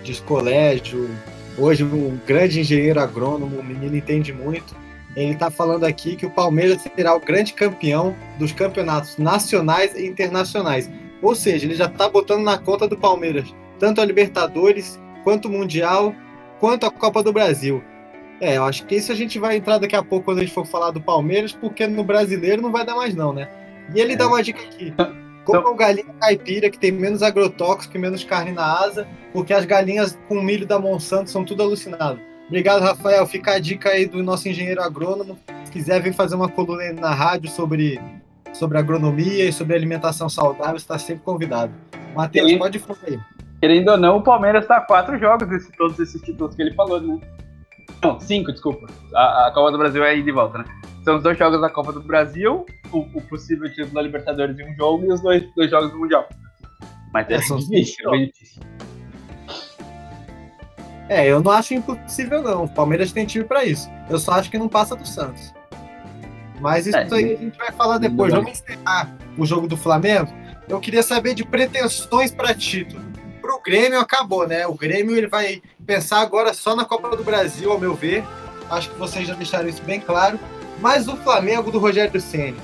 de 0.03 0.21
colégio, 0.23 1.11
hoje 1.57 1.85
um 1.85 2.19
grande 2.27 2.61
engenheiro 2.61 3.01
agrônomo, 3.01 3.59
o 3.59 3.65
menino 3.65 3.97
entende 3.97 4.33
muito. 4.33 4.75
Ele 5.17 5.33
está 5.33 5.51
falando 5.51 5.85
aqui 5.85 6.17
que 6.17 6.27
o 6.27 6.31
Palmeiras 6.31 6.83
será 6.95 7.15
o 7.15 7.21
grande 7.21 7.53
campeão 7.53 8.15
dos 8.39 8.53
campeonatos 8.53 9.17
nacionais 9.17 9.95
e 9.95 10.07
internacionais. 10.07 10.91
Ou 11.21 11.35
seja, 11.35 11.67
ele 11.67 11.75
já 11.75 11.87
está 11.87 12.09
botando 12.09 12.45
na 12.45 12.59
conta 12.59 12.87
do 12.87 12.97
Palmeiras 12.97 13.53
tanto 13.79 14.01
a 14.01 14.05
Libertadores, 14.05 15.01
quanto 15.25 15.47
o 15.47 15.51
Mundial, 15.51 16.15
quanto 16.61 16.85
a 16.85 16.91
Copa 16.91 17.23
do 17.23 17.33
Brasil. 17.33 17.83
É, 18.41 18.57
eu 18.57 18.65
acho 18.65 18.87
que 18.87 18.97
isso 18.97 19.11
a 19.11 19.15
gente 19.15 19.39
vai 19.39 19.57
entrar 19.57 19.79
daqui 19.79 19.97
a 19.97 20.03
pouco 20.03 20.27
quando 20.27 20.39
a 20.39 20.41
gente 20.43 20.53
for 20.53 20.67
falar 20.67 20.91
do 20.91 21.01
Palmeiras, 21.01 21.53
porque 21.53 21.87
no 21.87 22.05
brasileiro 22.05 22.63
não 22.63 22.71
vai 22.71 22.85
dar 22.85 22.95
mais 22.95 23.15
não, 23.15 23.33
né? 23.33 23.49
E 23.95 24.01
ele 24.01 24.13
é. 24.13 24.17
dá 24.17 24.29
uma 24.29 24.43
dica 24.43 24.61
aqui. 24.63 24.93
Como 25.45 25.61
então, 25.61 25.77
galinha 25.77 26.15
caipira, 26.21 26.69
que 26.69 26.79
tem 26.79 26.93
menos 26.93 27.23
agrotóxico 27.23 27.97
e 27.97 28.01
menos 28.01 28.23
carne 28.23 28.53
na 28.53 28.81
asa, 28.81 29.09
porque 29.33 29.53
as 29.53 29.65
galinhas 29.65 30.19
com 30.29 30.43
milho 30.43 30.67
da 30.67 30.79
Monsanto 30.79 31.31
são 31.31 31.45
tudo 31.45 31.63
alucinado. 31.63 32.21
Obrigado, 32.49 32.83
Rafael. 32.83 33.27
Fica 33.27 33.53
a 33.53 33.59
dica 33.59 33.91
aí 33.91 34.07
do 34.07 34.23
nosso 34.23 34.49
engenheiro 34.49 34.83
agrônomo. 34.83 35.39
Se 35.65 35.71
quiser 35.71 36.03
vir 36.03 36.15
fazer 36.15 36.35
uma 36.35 36.49
coluna 36.49 36.93
na 36.95 37.15
rádio 37.15 37.51
sobre, 37.51 38.01
sobre 38.55 38.79
agronomia 38.79 39.45
e 39.45 39.53
sobre 39.53 39.77
alimentação 39.77 40.31
saudável, 40.31 40.77
está 40.77 40.99
sempre 40.99 41.23
convidado. 41.23 41.73
Matheus, 42.15 42.51
pode 42.57 42.79
falar 42.79 42.99
aí. 43.07 43.21
Querendo 43.61 43.91
ou 43.91 43.99
não, 43.99 44.17
o 44.17 44.23
Palmeiras 44.23 44.63
está 44.63 44.79
a 44.79 44.81
quatro 44.81 45.19
jogos 45.19 45.49
de 45.49 45.77
todos 45.77 45.99
esses 45.99 46.21
títulos 46.23 46.55
que 46.55 46.63
ele 46.63 46.73
falou, 46.75 47.01
né? 47.01 47.21
Não, 48.03 48.19
cinco, 48.19 48.51
desculpa. 48.51 48.87
A, 49.15 49.49
a, 49.49 49.51
Copa 49.53 49.73
do 49.73 49.79
Brasil 49.79 50.03
é 50.05 50.17
ida 50.17 50.31
e 50.31 50.33
volta, 50.33 50.59
né? 50.59 50.65
São 51.05 51.17
os 51.17 51.23
dois 51.23 51.37
jogos 51.37 51.61
da 51.61 51.69
Copa 51.69 51.93
do 51.93 52.01
Brasil, 52.01 52.65
o, 52.93 52.99
o 52.99 53.21
possível 53.23 53.69
título 53.69 53.95
da 53.95 54.03
Libertadores 54.03 54.59
em 54.59 54.73
um 54.73 54.77
jogo 54.77 55.05
e 55.05 55.13
os 55.13 55.21
dois, 55.21 55.45
dois 55.55 55.71
jogos 55.71 55.91
do 55.91 55.99
Mundial. 55.99 56.29
Mas 57.13 57.29
é, 57.29 57.35
é 57.35 57.39
difícil, 57.39 58.15
é 58.15 58.27
difícil. 58.27 58.63
É, 61.09 61.27
eu 61.27 61.43
não 61.43 61.51
acho 61.51 61.75
impossível, 61.75 62.43
não. 62.43 62.65
O 62.65 62.69
Palmeiras 62.69 63.13
tem 63.13 63.25
time 63.25 63.45
para 63.45 63.65
isso. 63.65 63.89
Eu 64.11 64.19
só 64.19 64.33
acho 64.33 64.51
que 64.51 64.59
não 64.59 64.69
passa 64.69 64.95
do 64.95 65.07
Santos. 65.07 65.55
Mas 66.61 66.87
isso 66.87 66.97
é, 66.97 67.09
aí 67.11 67.35
a 67.35 67.37
gente 67.37 67.57
vai 67.57 67.73
falar 67.73 67.99
depois. 67.99 68.33
Vamos 68.33 68.51
encerrar 68.51 69.17
o 69.37 69.47
jogo 69.47 69.67
do 69.67 69.77
Flamengo. 69.77 70.33
Eu 70.69 70.81
queria 70.81 71.03
saber 71.03 71.35
de 71.35 71.45
pretensões 71.45 72.31
para 72.31 72.55
título. 72.55 73.03
Para 73.41 73.55
o 73.55 73.63
Grêmio 73.63 73.99
acabou, 73.99 74.47
né? 74.47 74.67
O 74.67 74.75
Grêmio 74.75 75.17
ele 75.17 75.29
vai 75.29 75.63
pensar 75.87 76.21
agora 76.21 76.53
só 76.53 76.77
na 76.77 76.85
Copa 76.85 77.17
do 77.17 77.25
Brasil, 77.25 77.73
ao 77.73 77.79
meu 77.79 77.95
ver. 77.95 78.23
Acho 78.69 78.91
que 78.91 78.99
vocês 78.99 79.27
já 79.27 79.35
deixaram 79.35 79.69
isso 79.69 79.83
bem 79.83 80.01
claro. 80.01 80.39
Mas 80.81 81.09
o 81.09 81.17
Flamengo 81.17 81.71
do 81.71 81.79
Rogério 81.79 82.21
Ceni, 82.21 82.57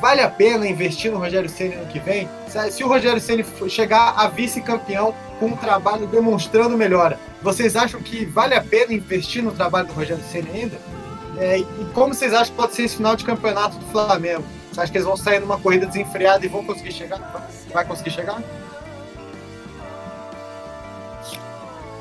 vale 0.00 0.22
a 0.22 0.30
pena 0.30 0.66
investir 0.66 1.12
no 1.12 1.18
Rogério 1.18 1.48
Ceni 1.48 1.74
ano 1.74 1.86
que 1.86 1.98
vem? 1.98 2.28
Se 2.70 2.82
o 2.82 2.88
Rogério 2.88 3.20
Ceni 3.20 3.44
chegar 3.68 4.14
a 4.16 4.28
vice-campeão 4.28 5.14
com 5.38 5.46
um 5.46 5.56
trabalho 5.56 6.06
demonstrando 6.06 6.76
melhora, 6.76 7.18
vocês 7.42 7.76
acham 7.76 8.00
que 8.00 8.24
vale 8.24 8.54
a 8.54 8.62
pena 8.62 8.92
investir 8.92 9.42
no 9.42 9.52
trabalho 9.52 9.86
do 9.86 9.92
Rogério 9.92 10.24
Ceni 10.24 10.50
ainda? 10.50 10.78
É, 11.38 11.58
e 11.58 11.64
como 11.94 12.14
vocês 12.14 12.32
acham 12.32 12.46
que 12.46 12.60
pode 12.60 12.74
ser 12.74 12.82
esse 12.82 12.96
final 12.96 13.14
de 13.14 13.24
campeonato 13.24 13.76
do 13.76 13.86
Flamengo? 13.86 14.44
Você 14.72 14.80
acha 14.80 14.92
que 14.92 14.98
eles 14.98 15.06
vão 15.06 15.16
sair 15.16 15.40
numa 15.40 15.58
corrida 15.58 15.86
desenfreada 15.86 16.44
e 16.44 16.48
vão 16.48 16.64
conseguir 16.64 16.92
chegar? 16.92 17.18
Vai 17.72 17.84
conseguir 17.84 18.10
chegar? 18.10 18.42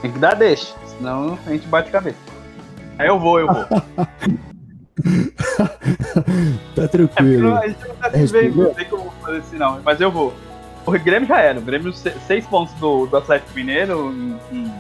Tem 0.02 0.12
que 0.12 0.20
dar 0.20 0.36
deixa, 0.36 0.74
senão 0.88 1.38
a 1.46 1.52
gente 1.52 1.68
bate 1.68 1.92
cabeça. 1.92 2.18
Aí 2.98 3.08
eu 3.08 3.20
vou, 3.20 3.40
eu 3.40 3.48
vou. 3.48 3.66
tá 6.76 6.88
tranquilo. 6.88 7.58
É, 7.58 7.68
não 7.68 7.96
tá 7.96 8.12
não 8.56 8.74
tem 8.74 8.86
como 8.86 9.12
fazer 9.22 9.38
assim 9.38 9.58
não, 9.58 9.82
mas 9.84 10.00
eu 10.02 10.12
vou. 10.12 10.34
O 10.86 10.92
Grêmio 10.92 11.28
já 11.28 11.40
era, 11.40 11.60
o 11.60 11.62
Grêmio, 11.62 11.94
seis 11.94 12.46
pontos 12.46 12.74
do, 12.76 13.06
do 13.06 13.18
Atlético 13.18 13.54
Mineiro 13.54 14.12
em, 14.12 14.40
em, 14.52 14.74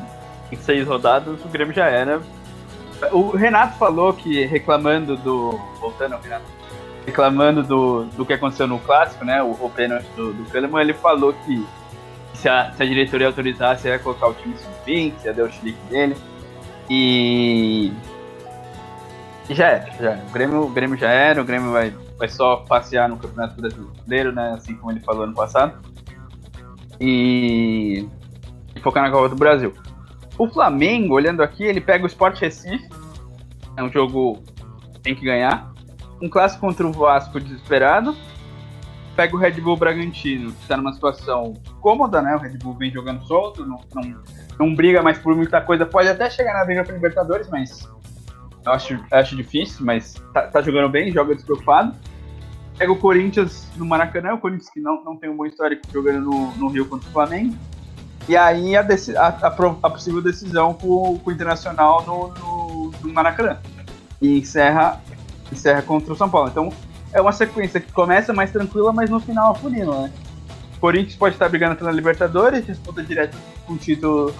em 0.51 0.57
seis 0.57 0.87
rodadas, 0.87 1.43
o 1.43 1.47
Grêmio 1.47 1.73
já 1.73 1.87
era. 1.87 2.21
O 3.11 3.29
Renato 3.29 3.77
falou 3.77 4.13
que 4.13 4.45
reclamando 4.45 5.15
do. 5.17 5.51
Voltando 5.79 6.13
ao 6.13 6.21
Renato. 6.21 6.45
Reclamando 7.05 7.63
do, 7.63 8.05
do 8.05 8.25
que 8.25 8.33
aconteceu 8.33 8.67
no 8.67 8.79
clássico, 8.79 9.23
né? 9.23 9.41
O, 9.41 9.51
o 9.51 9.71
pênalti 9.73 10.07
do, 10.15 10.33
do 10.33 10.43
Kahneman, 10.51 10.81
ele 10.81 10.93
falou 10.93 11.33
que 11.33 11.65
se 12.33 12.47
a, 12.47 12.71
se 12.71 12.83
a 12.83 12.85
diretoria 12.85 13.27
autorizasse, 13.27 13.87
ia 13.87 13.99
colocar 13.99 14.27
o 14.27 14.33
time 14.33 14.55
sub-20, 14.57 15.13
ia 15.25 15.33
dar 15.33 15.43
o 15.43 15.51
chilique 15.51 15.79
dele. 15.89 16.15
E 16.89 17.91
já 19.55 19.67
era, 19.67 19.91
já 19.91 20.11
era. 20.11 20.25
O 20.27 20.31
Grêmio, 20.31 20.61
o 20.61 20.69
Grêmio 20.69 20.97
já 20.97 21.09
era, 21.09 21.41
o 21.41 21.45
Grêmio 21.45 21.71
vai, 21.71 21.93
vai 22.17 22.27
só 22.27 22.57
passear 22.57 23.09
no 23.09 23.17
Campeonato 23.17 23.59
Brasileiro, 23.59 24.31
né? 24.31 24.53
Assim 24.53 24.75
como 24.75 24.91
ele 24.91 24.99
falou 24.99 25.23
ano 25.23 25.33
passado. 25.33 25.73
E, 26.99 28.07
e 28.75 28.79
focar 28.79 29.03
na 29.03 29.11
Copa 29.11 29.29
do 29.29 29.35
Brasil. 29.35 29.73
O 30.37 30.47
Flamengo, 30.47 31.15
olhando 31.15 31.41
aqui, 31.41 31.63
ele 31.63 31.81
pega 31.81 32.03
o 32.03 32.07
Sport 32.07 32.39
Recife. 32.39 32.89
É 33.75 33.83
um 33.83 33.91
jogo 33.91 34.41
que 34.93 34.99
tem 35.01 35.15
que 35.15 35.25
ganhar. 35.25 35.73
Um 36.21 36.29
clássico 36.29 36.61
contra 36.61 36.85
o 36.85 36.91
Vasco 36.91 37.39
desesperado. 37.39 38.15
Pega 39.15 39.35
o 39.35 39.39
Red 39.39 39.59
Bull 39.59 39.75
Bragantino, 39.75 40.51
que 40.51 40.61
está 40.61 40.77
numa 40.77 40.93
situação 40.93 41.53
cômoda, 41.81 42.21
né? 42.21 42.35
O 42.35 42.39
Red 42.39 42.57
Bull 42.57 42.75
vem 42.75 42.91
jogando 42.91 43.25
solto, 43.25 43.65
não, 43.65 43.81
não, 43.93 44.21
não 44.59 44.75
briga 44.75 45.01
mais 45.01 45.17
por 45.17 45.35
muita 45.35 45.59
coisa. 45.59 45.85
Pode 45.85 46.07
até 46.07 46.29
chegar 46.29 46.53
na 46.53 46.63
briga 46.63 46.83
para 46.83 46.93
Libertadores, 46.93 47.49
mas 47.49 47.89
eu 48.65 48.71
acho, 48.71 48.99
acho 49.11 49.35
difícil, 49.35 49.85
mas 49.85 50.15
tá, 50.33 50.43
tá, 50.43 50.61
jogando 50.61 50.89
bem, 50.89 51.11
joga 51.11 51.35
despreocupado. 51.35 51.95
Pega 52.77 52.91
o 52.91 52.97
Corinthians 52.97 53.67
no 53.75 53.85
Maracanã, 53.85 54.33
o 54.33 54.37
Corinthians 54.37 54.69
que 54.69 54.79
não, 54.79 55.03
não 55.03 55.17
tem 55.17 55.29
um 55.29 55.35
bom 55.35 55.45
histórico 55.45 55.81
jogando 55.91 56.21
no, 56.21 56.55
no 56.55 56.67
Rio 56.69 56.85
contra 56.85 57.07
o 57.09 57.11
Flamengo. 57.11 57.55
E 58.27 58.37
aí 58.37 58.75
a, 58.75 58.81
a, 58.81 59.27
a, 59.27 59.47
a 59.47 59.89
possível 59.89 60.21
decisão 60.21 60.73
com, 60.73 61.17
com 61.17 61.29
o 61.29 61.33
Internacional 61.33 62.05
no, 62.05 62.27
no, 62.27 62.91
no, 63.01 63.13
Maracanã. 63.13 63.57
E 64.21 64.37
encerra, 64.37 65.01
encerra 65.51 65.81
contra 65.81 66.13
o 66.13 66.15
São 66.15 66.29
Paulo. 66.29 66.49
Então 66.49 66.69
é 67.11 67.19
uma 67.19 67.31
sequência 67.31 67.79
que 67.79 67.91
começa 67.91 68.31
mais 68.31 68.51
tranquila, 68.51 68.93
mas 68.93 69.09
no 69.09 69.19
final 69.19 69.51
afunila, 69.51 70.03
né? 70.03 70.13
O 70.77 70.79
Corinthians 70.79 71.15
pode 71.15 71.35
estar 71.35 71.49
brigando 71.49 71.75
pela 71.75 71.91
Libertadores, 71.91 72.65
disputa 72.65 73.03
direto 73.03 73.35
com 73.65 73.73
o 73.73 73.77
título 73.77 74.33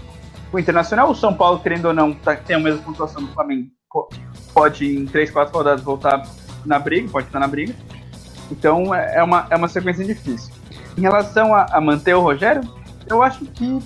o 0.51 0.59
Internacional. 0.59 1.09
O 1.09 1.15
São 1.15 1.33
Paulo, 1.33 1.59
querendo 1.59 1.85
ou 1.85 1.93
não, 1.93 2.13
tá, 2.13 2.35
tem 2.35 2.55
a 2.55 2.59
mesma 2.59 2.81
pontuação 2.81 3.23
do 3.23 3.31
Flamengo, 3.33 3.69
pode 4.53 4.85
em 4.85 5.05
3, 5.05 5.31
4 5.31 5.53
rodadas 5.55 5.83
voltar 5.83 6.23
na 6.65 6.79
briga, 6.79 7.09
pode 7.09 7.27
estar 7.27 7.39
na 7.39 7.47
briga. 7.47 7.73
Então 8.51 8.93
é, 8.93 9.17
é 9.17 9.23
uma, 9.23 9.47
é 9.49 9.55
uma 9.55 9.67
sequência 9.67 10.03
difícil. 10.03 10.53
Em 10.97 11.01
relação 11.01 11.53
a, 11.53 11.65
a 11.71 11.81
manter 11.81 12.13
o 12.13 12.21
Rogério, 12.21 12.61
eu 13.07 13.21
acho 13.21 13.45
que 13.45 13.79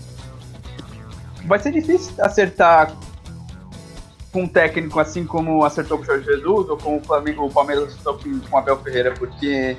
vai 1.46 1.60
ser 1.60 1.72
difícil 1.72 2.14
acertar 2.24 2.92
com 4.32 4.44
um 4.44 4.48
técnico 4.48 5.00
assim 5.00 5.26
como 5.26 5.64
acertou 5.64 5.98
com 5.98 6.04
o 6.04 6.08
Jorge 6.08 6.26
Jesus 6.26 6.70
ou 6.70 6.78
com 6.78 6.98
o 6.98 7.04
Flamengo, 7.04 7.46
o 7.46 7.52
Palmeiras 7.52 7.90
acertou 7.90 8.18
com 8.18 8.56
o 8.56 8.58
Abel 8.58 8.78
Ferreira, 8.78 9.14
porque 9.14 9.78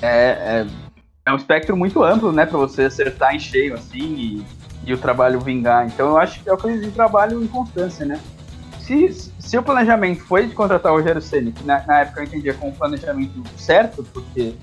é, 0.00 0.06
é, 0.06 0.66
é 1.26 1.32
um 1.32 1.36
espectro 1.36 1.76
muito 1.76 2.02
amplo, 2.04 2.30
né, 2.30 2.46
para 2.46 2.58
você 2.58 2.84
acertar 2.84 3.34
em 3.34 3.40
cheio 3.40 3.74
assim 3.74 4.14
e, 4.14 4.46
e, 4.84 4.92
o 4.92 4.98
trabalho 4.98 5.40
vingar. 5.40 5.86
Então 5.86 6.10
eu 6.10 6.18
acho 6.18 6.42
que 6.42 6.48
é 6.48 6.52
o 6.52 6.56
que 6.56 6.78
de 6.78 6.90
trabalho 6.90 7.42
em 7.42 7.46
constância, 7.46 8.04
né? 8.04 8.20
Se, 8.80 9.32
se 9.38 9.56
o 9.56 9.62
planejamento 9.62 10.24
foi 10.24 10.46
de 10.46 10.54
contratar 10.54 10.92
o 10.92 10.96
Rogério 10.96 11.22
Ceni, 11.22 11.52
que 11.52 11.64
na, 11.64 11.84
na, 11.86 12.00
época 12.00 12.20
eu 12.20 12.24
entendia 12.24 12.54
como 12.54 12.72
um 12.72 12.74
planejamento 12.74 13.42
certo, 13.56 14.02
porque 14.12 14.54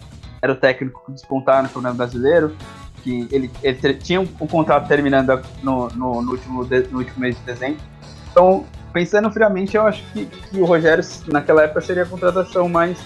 era 0.41 0.51
o 0.51 0.55
técnico 0.55 1.01
que 1.05 1.13
despontava 1.13 1.62
no 1.63 1.69
Campeonato 1.69 1.97
Brasileiro, 1.97 2.55
que 3.01 3.27
ele, 3.32 3.49
ele 3.63 3.93
tinha 3.95 4.19
um, 4.19 4.27
um, 4.41 4.47
contrato 4.47 4.88
terminando 4.88 5.41
no, 5.63 5.88
no, 5.89 6.21
no, 6.21 6.32
último 6.32 6.65
de, 6.65 6.82
no 6.89 6.99
último 6.99 7.19
mês 7.19 7.38
de 7.38 7.43
dezembro. 7.43 7.79
Então, 8.32 8.65
pensando 8.91 9.32
friamente, 9.32 9.75
eu 9.75 9.86
acho 9.86 10.03
que, 10.12 10.25
que 10.25 10.60
o 10.60 10.65
Rogério, 10.65 11.03
naquela 11.27 11.63
época, 11.63 11.82
seria 11.82 12.03
a 12.03 12.05
contratação 12.05 12.67
mais, 12.67 12.99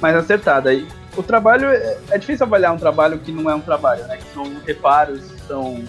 mais 0.00 0.14
acertada. 0.14 0.72
E 0.72 0.86
o 1.16 1.22
trabalho, 1.22 1.68
é, 1.68 1.98
é 2.10 2.18
difícil 2.18 2.44
avaliar 2.46 2.72
um 2.72 2.78
trabalho 2.78 3.18
que 3.18 3.32
não 3.32 3.50
é 3.50 3.54
um 3.54 3.60
trabalho, 3.60 4.06
né? 4.06 4.16
Que 4.16 4.34
são 4.34 4.44
reparos, 4.66 5.22
são, 5.46 5.82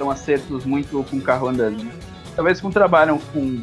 são 0.00 0.10
acertos 0.10 0.64
muito 0.64 1.04
com 1.10 1.20
carro 1.20 1.48
andando. 1.48 1.84
Né? 1.84 1.92
Talvez 2.34 2.58
com 2.58 2.70
trabalho 2.70 3.20
com, 3.34 3.62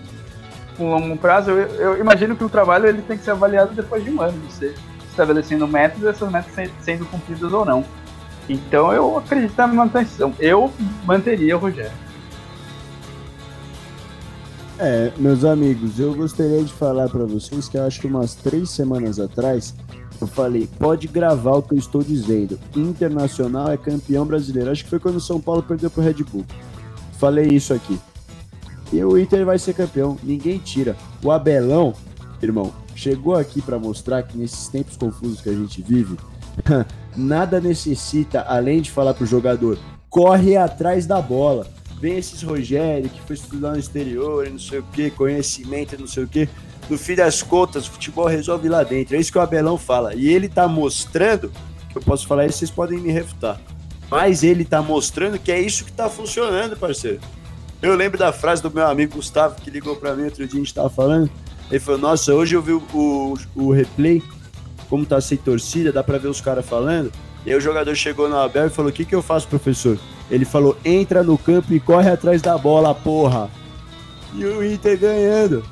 com 0.78 0.92
longo 0.92 1.18
prazo, 1.18 1.50
eu, 1.50 1.58
eu, 1.58 2.00
imagino 2.00 2.36
que 2.36 2.44
o 2.44 2.50
trabalho 2.50 2.88
ele 2.88 3.02
tem 3.02 3.18
que 3.18 3.24
ser 3.24 3.32
avaliado 3.32 3.74
depois 3.74 4.04
de 4.04 4.12
um 4.12 4.22
ano, 4.22 4.38
você 4.48 4.76
estabelecendo 5.10 5.68
metas 5.68 6.00
e 6.04 6.08
essas 6.08 6.32
metas 6.32 6.72
sendo 6.82 7.08
cumpridas 7.08 7.52
ou 7.52 7.66
não. 7.66 7.84
Então 8.48 8.94
eu 8.94 9.18
acredito 9.18 9.58
na 9.58 9.66
manutenção. 9.66 10.32
Eu 10.40 10.72
manteria 11.06 11.58
o 11.58 11.60
Rogério. 11.60 11.92
É, 14.78 15.12
meus 15.18 15.44
amigos, 15.44 16.00
eu 16.00 16.14
gostaria 16.14 16.64
de 16.64 16.72
falar 16.72 17.10
para 17.10 17.26
vocês 17.26 17.68
que 17.68 17.80
eu 17.80 17.84
acho 17.84 18.00
que 18.00 18.06
umas 18.06 18.36
três 18.36 18.70
semanas 18.70 19.20
atrás 19.20 19.74
eu 20.24 20.28
falei, 20.28 20.68
pode 20.80 21.08
gravar 21.08 21.58
o 21.58 21.62
que 21.62 21.74
eu 21.74 21.78
estou 21.78 22.04
dizendo. 22.04 22.60
Internacional 22.76 23.72
é 23.72 23.78
campeão 23.78 24.26
brasileiro. 24.26 24.72
Acho 24.72 24.84
que 24.84 24.90
foi 24.90 25.00
quando 25.00 25.18
o 25.18 25.22
São 25.22 25.40
Paulo 25.40 25.64
perdeu 25.64 25.90
pro 25.90 26.02
Red 26.02 26.24
Bull. 26.24 26.46
Falei 27.20 27.48
isso 27.48 27.74
aqui. 27.74 28.00
E 28.92 29.04
o 29.04 29.18
Inter 29.18 29.46
vai 29.46 29.60
ser 29.60 29.74
campeão, 29.74 30.18
ninguém 30.24 30.58
tira. 30.60 30.96
O 31.24 31.32
Abelão, 31.32 31.94
irmão, 32.42 32.74
chegou 32.96 33.36
aqui 33.36 33.62
para 33.62 33.78
mostrar 33.78 34.24
que 34.24 34.38
nesses 34.38 34.68
tempos 34.70 34.96
confusos 34.96 35.42
que 35.42 35.50
a 35.50 35.54
gente 35.54 35.82
vive, 35.82 36.18
nada 37.16 37.60
necessita 37.60 38.42
além 38.42 38.82
de 38.82 38.92
falar 38.92 39.14
pro 39.14 39.26
jogador, 39.26 39.78
corre 40.10 40.56
atrás 40.56 41.06
da 41.06 41.22
bola. 41.22 41.68
Vem 42.00 42.18
esses 42.18 42.44
Rogério 42.44 43.10
que 43.10 43.22
foi 43.22 43.36
estudar 43.36 43.72
no 43.72 43.80
exterior 43.80 44.48
não 44.50 44.60
sei 44.60 44.80
o 44.80 44.84
que, 44.84 45.10
conhecimento 45.10 46.00
não 46.00 46.08
sei 46.08 46.24
o 46.24 46.28
que. 46.28 46.48
No 46.90 46.98
fim 46.98 47.16
das 47.16 47.44
contas, 47.44 47.88
o 47.88 47.92
futebol 47.92 48.28
resolve 48.28 48.70
lá 48.70 48.84
dentro. 48.84 49.16
É 49.16 49.20
isso 49.20 49.32
que 49.32 49.38
o 49.38 49.42
Abelão 49.42 49.78
fala. 49.78 50.16
E 50.16 50.28
ele 50.28 50.48
tá 50.48 50.68
mostrando, 50.68 51.52
que 51.90 51.98
eu 51.98 52.02
posso 52.02 52.26
falar 52.26 52.46
isso, 52.46 52.60
vocês 52.60 52.72
podem 52.72 53.00
me 53.00 53.12
refutar. 53.12 53.60
Mas 54.10 54.42
ele 54.42 54.64
tá 54.64 54.82
mostrando 54.82 55.38
que 55.38 55.52
é 55.52 55.60
isso 55.60 55.84
que 55.84 55.92
tá 55.92 56.10
funcionando, 56.10 56.78
parceiro. 56.78 57.20
Eu 57.82 57.96
lembro 57.96 58.18
da 58.18 58.32
frase 58.32 58.62
do 58.62 58.72
meu 58.72 58.88
amigo 58.88 59.16
Gustavo, 59.16 59.56
que 59.62 59.70
ligou 59.70 59.96
para 59.98 60.16
mim 60.16 60.24
outro 60.24 60.48
dia, 60.48 60.56
a 60.56 60.64
gente 60.64 60.74
tava 60.74 60.90
falando. 60.90 61.30
Ele 61.70 61.80
falou, 61.80 62.00
nossa, 62.00 62.34
hoje 62.34 62.56
eu 62.56 62.62
vi 62.62 62.72
o, 62.72 62.82
o, 62.94 63.38
o 63.54 63.72
replay, 63.72 64.24
como 64.90 65.06
tá 65.06 65.20
sem 65.20 65.38
torcida, 65.38 65.92
dá 65.92 66.02
pra 66.02 66.18
ver 66.18 66.30
os 66.30 66.40
caras 66.40 66.66
falando. 66.66 67.12
E 67.46 67.52
aí 67.52 67.56
o 67.56 67.62
jogador 67.62 67.94
chegou 67.96 68.30
no 68.30 68.38
Abel 68.38 68.68
e 68.68 68.70
falou, 68.70 68.90
o 68.90 68.94
que 68.94 69.06
que 69.06 69.14
eu 69.14 69.22
faço, 69.22 69.48
professor? 69.48 70.00
Ele 70.32 70.46
falou, 70.46 70.78
entra 70.84 71.22
no 71.22 71.38
campo 71.38 71.74
e 71.74 71.80
corre 71.80 72.10
atrás 72.10 72.42
da 72.42 72.58
bola, 72.58 72.96
porra. 72.96 73.50
E 74.34 74.44
o 74.44 74.64
Inter 74.64 74.98
ganhando. 74.98 75.64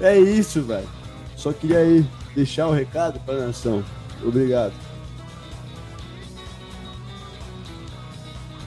É 0.00 0.18
isso, 0.18 0.62
velho. 0.62 0.88
Só 1.36 1.52
queria 1.52 1.78
aí 1.78 2.06
deixar 2.34 2.66
o 2.66 2.70
um 2.70 2.74
recado 2.74 3.20
pra 3.20 3.34
nação. 3.34 3.82
Obrigado. 4.24 4.72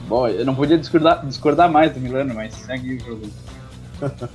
Bom, 0.06 0.28
eu 0.28 0.44
não 0.44 0.54
podia 0.54 0.76
discordar, 0.76 1.24
discordar 1.26 1.70
mais 1.70 1.92
do 1.92 2.00
Milano, 2.00 2.34
mas 2.34 2.54
segue 2.54 2.96
o 2.96 3.00
jogo. 3.00 3.22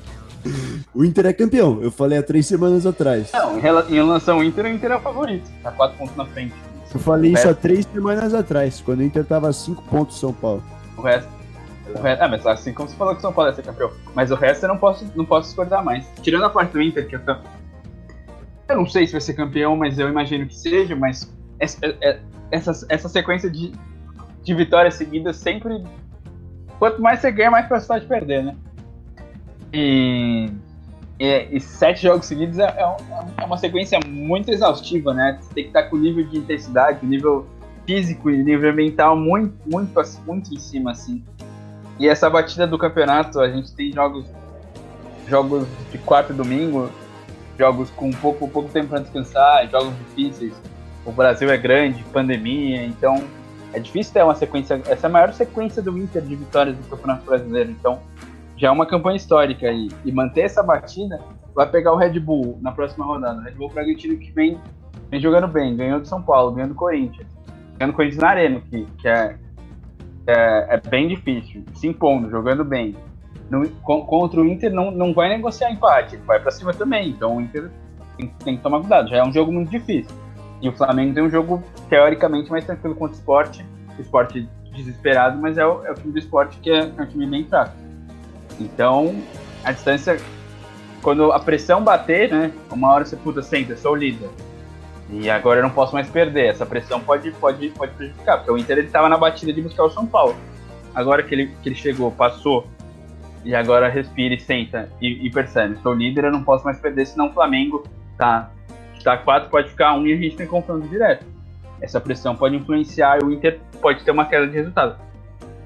o 0.93 1.05
Inter 1.05 1.27
é 1.27 1.33
campeão, 1.33 1.79
eu 1.81 1.91
falei 1.91 2.17
há 2.17 2.23
três 2.23 2.47
semanas 2.47 2.85
atrás. 2.85 3.29
Não, 3.31 3.57
em 3.57 3.61
relação 3.61 4.37
ao 4.37 4.43
Inter, 4.43 4.65
o 4.65 4.69
Inter 4.69 4.91
é 4.91 4.95
o 4.95 5.01
favorito. 5.01 5.49
Tá 5.61 5.71
quatro 5.71 5.97
pontos 5.97 6.15
na 6.15 6.25
frente. 6.25 6.53
Eu 6.91 6.99
falei 6.99 7.33
isso 7.33 7.47
há 7.47 7.53
três 7.53 7.85
semanas 7.85 8.33
atrás, 8.33 8.81
quando 8.83 9.01
o 9.01 9.03
Inter 9.03 9.23
tava 9.23 9.47
a 9.47 9.53
cinco 9.53 9.83
pontos 9.83 10.19
São 10.19 10.33
Paulo. 10.33 10.63
O 10.97 11.01
resto. 11.01 11.38
O 11.95 12.23
ah, 12.23 12.27
mas 12.27 12.45
assim 12.45 12.73
como 12.73 12.87
você 12.87 12.95
falou 12.95 13.13
que 13.13 13.19
o 13.19 13.21
São 13.21 13.33
Paulo 13.33 13.49
ia 13.49 13.55
ser 13.55 13.63
campeão. 13.63 13.91
Mas 14.13 14.31
o 14.31 14.35
resto 14.35 14.63
eu 14.63 14.69
não 14.69 14.77
posso, 14.77 15.05
não 15.15 15.25
posso 15.25 15.47
discordar 15.47 15.83
mais. 15.83 16.07
Tirando 16.21 16.45
a 16.45 16.49
parte 16.49 16.71
do 16.71 16.81
Inter, 16.81 17.07
que 17.07 17.15
eu, 17.15 17.21
eu 18.69 18.75
não 18.75 18.85
sei 18.85 19.05
se 19.05 19.13
vai 19.13 19.21
ser 19.21 19.33
campeão, 19.33 19.75
mas 19.75 19.97
eu 19.97 20.07
imagino 20.07 20.45
que 20.45 20.55
seja, 20.55 20.95
mas 20.95 21.33
essa, 21.59 21.77
é, 21.85 21.95
é, 22.01 22.19
essa, 22.51 22.85
essa 22.89 23.09
sequência 23.09 23.49
de 23.49 23.71
de 24.43 24.53
vitórias 24.53 24.95
seguidas 24.95 25.37
sempre. 25.37 25.83
Quanto 26.77 27.01
mais 27.01 27.19
você 27.19 27.31
ganha, 27.31 27.51
mais 27.51 27.67
possibilidade 27.67 28.01
de 28.01 28.07
perder, 28.07 28.43
né? 28.43 28.55
E, 29.73 30.49
e, 31.19 31.47
e 31.51 31.59
sete 31.59 32.03
jogos 32.03 32.25
seguidos 32.25 32.57
é, 32.57 32.63
é, 32.63 32.97
é, 33.37 33.45
uma 33.45 33.57
sequência 33.57 33.99
muito 34.07 34.49
exaustiva, 34.49 35.13
né? 35.13 35.37
Você 35.39 35.53
tem 35.53 35.63
que 35.65 35.69
estar 35.69 35.83
com 35.83 35.97
o 35.97 35.99
nível 35.99 36.25
de 36.27 36.37
intensidade, 36.37 37.05
nível 37.05 37.47
físico 37.85 38.29
e 38.29 38.43
nível 38.43 38.73
mental 38.73 39.15
muito, 39.15 39.53
muito, 39.69 39.93
muito 40.25 40.53
em 40.53 40.59
cima, 40.59 40.91
assim. 40.91 41.23
E 41.99 42.07
essa 42.07 42.29
batida 42.29 42.65
do 42.65 42.77
campeonato, 42.77 43.39
a 43.39 43.49
gente 43.49 43.73
tem 43.73 43.91
jogos 43.91 44.25
jogos 45.27 45.67
de 45.91 45.97
quarto 45.99 46.33
e 46.33 46.35
domingo, 46.35 46.89
jogos 47.57 47.89
com 47.91 48.09
pouco, 48.09 48.47
pouco 48.47 48.69
tempo 48.69 48.87
para 48.87 48.99
descansar, 48.99 49.69
jogos 49.69 49.93
difíceis. 49.99 50.59
O 51.05 51.11
Brasil 51.11 51.49
é 51.51 51.57
grande, 51.57 52.03
pandemia, 52.11 52.83
então 52.83 53.23
é 53.73 53.79
difícil 53.79 54.13
ter 54.13 54.23
uma 54.23 54.35
sequência. 54.35 54.81
Essa 54.87 55.05
é 55.05 55.09
a 55.09 55.11
maior 55.11 55.31
sequência 55.33 55.81
do 55.81 55.97
Inter 55.97 56.21
de 56.21 56.35
vitórias 56.35 56.75
do 56.75 56.83
Campeonato 56.89 57.25
Brasileiro. 57.25 57.69
Então, 57.69 57.99
já 58.57 58.69
é 58.69 58.71
uma 58.71 58.85
campanha 58.85 59.17
histórica. 59.17 59.71
E, 59.71 59.89
e 60.03 60.11
manter 60.11 60.41
essa 60.41 60.63
batida 60.63 61.19
vai 61.53 61.69
pegar 61.69 61.93
o 61.93 61.95
Red 61.95 62.19
Bull 62.19 62.57
na 62.61 62.71
próxima 62.71 63.05
rodada. 63.05 63.39
O 63.39 63.43
Red 63.43 63.51
Bull 63.51 63.69
Bragantino 63.69 64.17
que 64.17 64.31
vem, 64.31 64.59
vem 65.09 65.19
jogando 65.19 65.47
bem. 65.47 65.75
Ganhou 65.75 65.99
do 65.99 66.07
São 66.07 66.21
Paulo, 66.21 66.51
ganhou 66.51 66.69
do 66.69 66.75
Corinthians. 66.75 67.27
Ganhando 67.77 67.93
o 67.93 67.95
Corinthians 67.95 68.21
na 68.21 68.29
Arena, 68.29 68.61
que, 68.69 68.85
que 68.99 69.07
é, 69.07 69.37
é, 70.29 70.75
é, 70.75 70.89
bem 70.89 71.07
difícil. 71.07 71.63
Se 71.73 71.87
impondo, 71.87 72.29
jogando 72.29 72.63
bem. 72.63 72.95
No, 73.49 73.67
contra 73.69 74.39
o 74.39 74.45
Inter 74.45 74.71
não, 74.71 74.91
não 74.91 75.11
vai 75.11 75.27
negociar 75.27 75.71
empate, 75.71 76.17
vai 76.17 76.39
para 76.39 76.51
cima 76.51 76.71
também. 76.71 77.09
Então 77.09 77.37
o 77.37 77.41
Inter 77.41 77.71
tem, 78.15 78.27
tem 78.43 78.57
que 78.57 78.63
tomar 78.63 78.79
cuidado. 78.79 79.09
Já 79.09 79.17
é 79.17 79.23
um 79.23 79.33
jogo 79.33 79.51
muito 79.51 79.71
difícil. 79.71 80.15
E 80.61 80.69
o 80.69 80.73
Flamengo 80.73 81.13
tem 81.15 81.23
um 81.23 81.29
jogo 81.29 81.63
teoricamente 81.89 82.51
mais 82.51 82.63
tranquilo 82.63 82.95
contra 82.95 83.15
o 83.15 83.19
esporte. 83.19 83.65
O 83.97 84.01
esporte 84.01 84.47
desesperado, 84.75 85.39
mas 85.39 85.57
é 85.57 85.65
o, 85.65 85.83
é 85.83 85.91
o 85.91 85.95
time 85.95 86.13
do 86.13 86.19
esporte 86.19 86.57
que 86.59 86.69
é, 86.69 86.91
é 86.95 87.01
um 87.01 87.05
time 87.07 87.25
bem 87.25 87.45
fraco. 87.45 87.73
Então, 88.59 89.15
a 89.63 89.71
distância, 89.71 90.17
quando 91.01 91.31
a 91.31 91.39
pressão 91.39 91.83
bater, 91.83 92.29
né? 92.29 92.51
Uma 92.71 92.91
hora 92.93 93.05
você, 93.05 93.15
puta, 93.15 93.41
senta, 93.41 93.75
sou 93.75 93.93
o 93.93 93.95
líder. 93.95 94.29
E 95.11 95.29
agora 95.29 95.59
eu 95.59 95.63
não 95.63 95.71
posso 95.71 95.93
mais 95.93 96.09
perder. 96.09 96.47
Essa 96.47 96.65
pressão 96.65 96.99
pode, 96.99 97.31
pode, 97.31 97.69
pode 97.69 97.91
prejudicar, 97.93 98.37
porque 98.37 98.51
o 98.51 98.57
Inter 98.57 98.77
estava 98.79 99.09
na 99.09 99.17
batida 99.17 99.51
de 99.51 99.61
buscar 99.61 99.83
o 99.83 99.89
São 99.89 100.05
Paulo. 100.05 100.35
Agora 100.93 101.23
que 101.23 101.33
ele, 101.33 101.47
que 101.61 101.69
ele 101.69 101.75
chegou, 101.75 102.11
passou, 102.11 102.67
e 103.43 103.55
agora 103.55 103.87
respira 103.89 104.35
e 104.35 104.39
senta 104.39 104.89
e, 105.01 105.25
e 105.25 105.31
percebe, 105.31 105.77
sou 105.81 105.93
líder, 105.93 106.25
eu 106.25 106.31
não 106.31 106.43
posso 106.43 106.65
mais 106.65 106.77
perder, 106.79 107.05
senão 107.05 107.29
o 107.29 107.33
Flamengo 107.33 107.83
tá 108.17 108.51
Tá 109.03 109.17
4 109.17 109.49
pode 109.49 109.69
ficar 109.69 109.93
1 109.95 109.99
um, 109.99 110.07
e 110.07 110.13
a 110.13 110.17
gente 110.17 110.35
tem 110.35 110.47
confronto 110.47 110.87
direto. 110.87 111.25
Essa 111.81 112.01
pressão 112.01 112.35
pode 112.35 112.55
influenciar 112.55 113.19
e 113.19 113.23
o 113.23 113.31
Inter 113.31 113.59
pode 113.81 114.03
ter 114.03 114.11
uma 114.11 114.25
queda 114.25 114.47
de 114.47 114.53
resultado. 114.53 114.99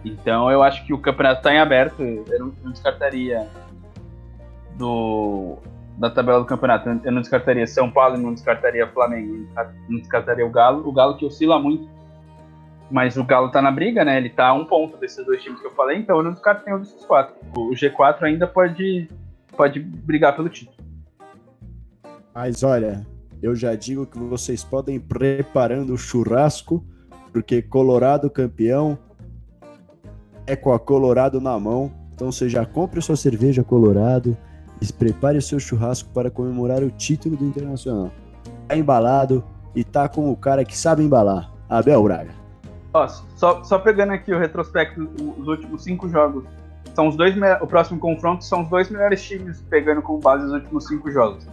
Então 0.06 0.52
eu 0.52 0.62
acho 0.62 0.86
que 0.86 0.94
o 0.94 1.00
campeonato 1.00 1.40
está 1.40 1.54
em 1.54 1.60
aberto. 1.60 2.02
Eu 2.02 2.40
não, 2.40 2.54
não, 2.64 2.72
descartaria 2.72 3.48
do 4.76 5.58
da 5.98 6.10
tabela 6.10 6.40
do 6.40 6.46
campeonato. 6.46 6.90
Eu 7.04 7.12
não 7.12 7.22
descartaria 7.22 7.68
São 7.68 7.90
Paulo, 7.90 8.18
não 8.18 8.34
descartaria 8.34 8.88
Flamengo, 8.88 9.48
não 9.90 10.00
descartaria 10.00 10.46
o 10.46 10.50
Galo. 10.50 10.88
O 10.88 10.92
Galo 10.92 11.18
que 11.18 11.26
oscila 11.26 11.60
muito, 11.60 11.88
mas 12.90 13.18
o 13.18 13.24
Galo 13.24 13.50
tá 13.50 13.62
na 13.62 13.72
briga, 13.72 14.04
né? 14.04 14.18
Ele 14.18 14.30
tá 14.30 14.48
a 14.48 14.54
um 14.54 14.66
ponto 14.66 14.98
desses 14.98 15.26
dois 15.26 15.42
times 15.42 15.60
que 15.60 15.68
eu 15.68 15.72
falei, 15.72 15.98
então 15.98 16.18
eu 16.18 16.24
não 16.24 16.34
descarto 16.34 16.66
nenhum 16.66 16.80
desses 16.80 17.06
quatro. 17.06 17.36
O 17.56 17.72
G4 17.72 18.24
ainda 18.24 18.48
pode, 18.48 19.10
pode 19.56 19.80
brigar 19.80 20.36
pelo 20.36 20.50
título. 20.50 20.78
Mas 22.34 22.64
olha, 22.64 23.06
eu 23.42 23.56
já 23.56 23.76
digo 23.76 24.06
que 24.06 24.18
vocês 24.18 24.64
podem 24.64 24.96
ir 24.96 25.02
preparando 25.02 25.94
o 25.94 25.98
churrasco, 25.98 26.84
porque 27.32 27.62
Colorado 27.62 28.30
campeão 28.30 28.98
é 30.48 30.56
com 30.56 30.74
a 30.74 30.80
Colorado 30.80 31.40
na 31.40 31.60
mão. 31.60 31.92
Então 32.14 32.32
você 32.32 32.50
já 32.50 32.66
compre 32.66 33.02
sua 33.02 33.16
cerveja 33.16 33.64
Colorado 33.64 34.38
prepare 34.92 35.38
o 35.38 35.42
seu 35.42 35.60
churrasco 35.60 36.10
para 36.10 36.30
comemorar 36.32 36.84
o 36.84 36.90
título 36.90 37.38
do 37.38 37.46
Internacional. 37.46 38.12
Tá 38.68 38.76
embalado 38.76 39.44
e 39.76 39.84
tá 39.84 40.08
com 40.10 40.32
o 40.32 40.36
cara 40.36 40.66
que 40.66 40.78
sabe 40.78 41.04
embalar, 41.04 41.52
Abel 41.70 42.04
Braga. 42.04 42.32
Ó, 42.94 43.08
só, 43.08 43.64
só 43.64 43.80
pegando 43.80 44.14
aqui 44.14 44.34
o 44.34 44.40
retrospecto, 44.40 45.10
os 45.38 45.48
últimos 45.48 45.84
cinco 45.84 46.08
jogos 46.10 46.44
são 46.94 47.08
os 47.08 47.16
dois 47.16 47.36
o 47.60 47.66
próximo 47.68 48.00
confronto 48.00 48.46
são 48.46 48.64
os 48.64 48.70
dois 48.70 48.90
melhores 48.90 49.24
times 49.24 49.64
pegando 49.70 50.02
como 50.02 50.20
base 50.20 50.46
os 50.46 50.52
últimos 50.52 50.86
cinco 50.88 51.12
jogos. 51.12 51.48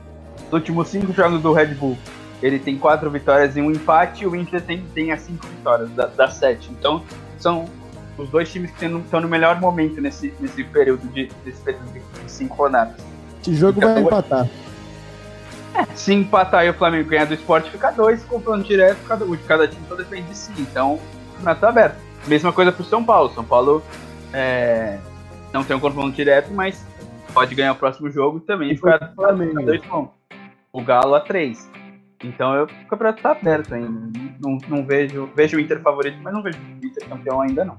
Os 0.46 0.52
últimos 0.52 0.88
cinco 0.88 1.12
jogos 1.12 1.40
do 1.40 1.52
Red 1.52 1.74
Bull, 1.74 1.96
ele 2.42 2.58
tem 2.58 2.78
quatro 2.78 3.10
vitórias 3.10 3.56
e 3.56 3.60
um 3.60 3.70
empate, 3.70 4.24
e 4.24 4.26
o 4.26 4.36
Inter 4.36 4.62
tem, 4.62 4.84
tem 4.94 5.12
as 5.12 5.20
cinco 5.22 5.46
vitórias 5.46 5.90
da- 5.92 6.06
das 6.06 6.34
sete. 6.34 6.70
Então, 6.78 7.02
são 7.38 7.64
os 8.18 8.28
dois 8.28 8.50
times 8.52 8.70
que 8.72 8.84
estão 8.84 9.20
no 9.20 9.28
melhor 9.28 9.58
momento 9.60 10.00
nesse, 10.00 10.34
nesse 10.40 10.62
período 10.64 11.06
de, 11.08 11.30
nesse 11.44 11.60
período 11.62 11.90
de 11.92 12.02
cinco 12.26 12.54
rodadas. 12.56 12.96
Esse 13.40 13.54
jogo 13.54 13.78
Então, 13.78 13.94
vai 13.94 14.02
empatar. 14.02 14.48
Se 15.94 16.12
empatar 16.12 16.66
e 16.66 16.70
o 16.70 16.74
Flamengo 16.74 17.08
ganhar 17.08 17.26
do 17.26 17.34
esporte, 17.34 17.70
fica 17.70 17.90
dois, 17.90 18.22
confronto 18.24 18.64
direto, 18.64 18.98
cada, 19.06 19.24
um 19.24 19.36
de 19.36 19.42
cada 19.44 19.66
time 19.66 19.82
só 19.88 19.94
depende 19.94 20.28
de 20.28 20.36
si. 20.36 20.52
Então, 20.58 20.94
o 20.94 21.32
campeonato 21.32 21.60
tá 21.60 21.68
aberto. 21.68 21.96
Mesma 22.26 22.52
coisa 22.52 22.72
pro 22.72 22.84
São 22.84 23.02
Paulo. 23.04 23.30
São 23.30 23.44
Paulo 23.44 23.82
é, 24.32 24.98
não 25.52 25.64
tem 25.64 25.76
um 25.76 25.80
confronto 25.80 26.12
direto, 26.12 26.52
mas 26.52 26.84
pode 27.32 27.54
ganhar 27.54 27.72
o 27.72 27.76
próximo 27.76 28.10
jogo 28.10 28.38
e 28.38 28.40
também 28.40 28.74
ficar 28.76 29.12
Flamengo. 29.14 29.62
dois 29.62 29.84
pontos. 29.86 30.12
O 30.72 30.82
Galo 30.82 31.14
a 31.14 31.20
três. 31.20 31.68
Então 32.22 32.54
eu, 32.54 32.64
o 32.64 32.86
campeonato 32.88 33.22
tá 33.22 33.30
aberto 33.32 33.74
ainda. 33.74 34.10
Não, 34.40 34.58
não 34.68 34.86
vejo. 34.86 35.30
Vejo 35.34 35.56
o 35.56 35.60
Inter 35.60 35.80
favorito, 35.80 36.18
mas 36.22 36.32
não 36.32 36.42
vejo 36.42 36.58
o 36.58 36.86
Inter 36.86 37.08
campeão 37.08 37.40
ainda 37.40 37.64
não. 37.64 37.78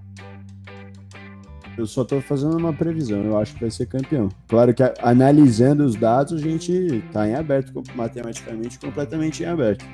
Eu 1.77 1.87
só 1.87 2.03
tô 2.03 2.19
fazendo 2.21 2.57
uma 2.57 2.73
previsão, 2.73 3.23
eu 3.23 3.37
acho 3.37 3.53
que 3.53 3.61
vai 3.61 3.71
ser 3.71 3.85
campeão. 3.85 4.29
Claro 4.47 4.73
que 4.73 4.83
analisando 4.99 5.83
os 5.85 5.95
dados, 5.95 6.33
a 6.33 6.37
gente 6.37 7.03
tá 7.11 7.27
em 7.27 7.33
aberto, 7.33 7.81
matematicamente 7.95 8.77
completamente 8.77 9.43
em 9.43 9.45
aberto. 9.45 9.85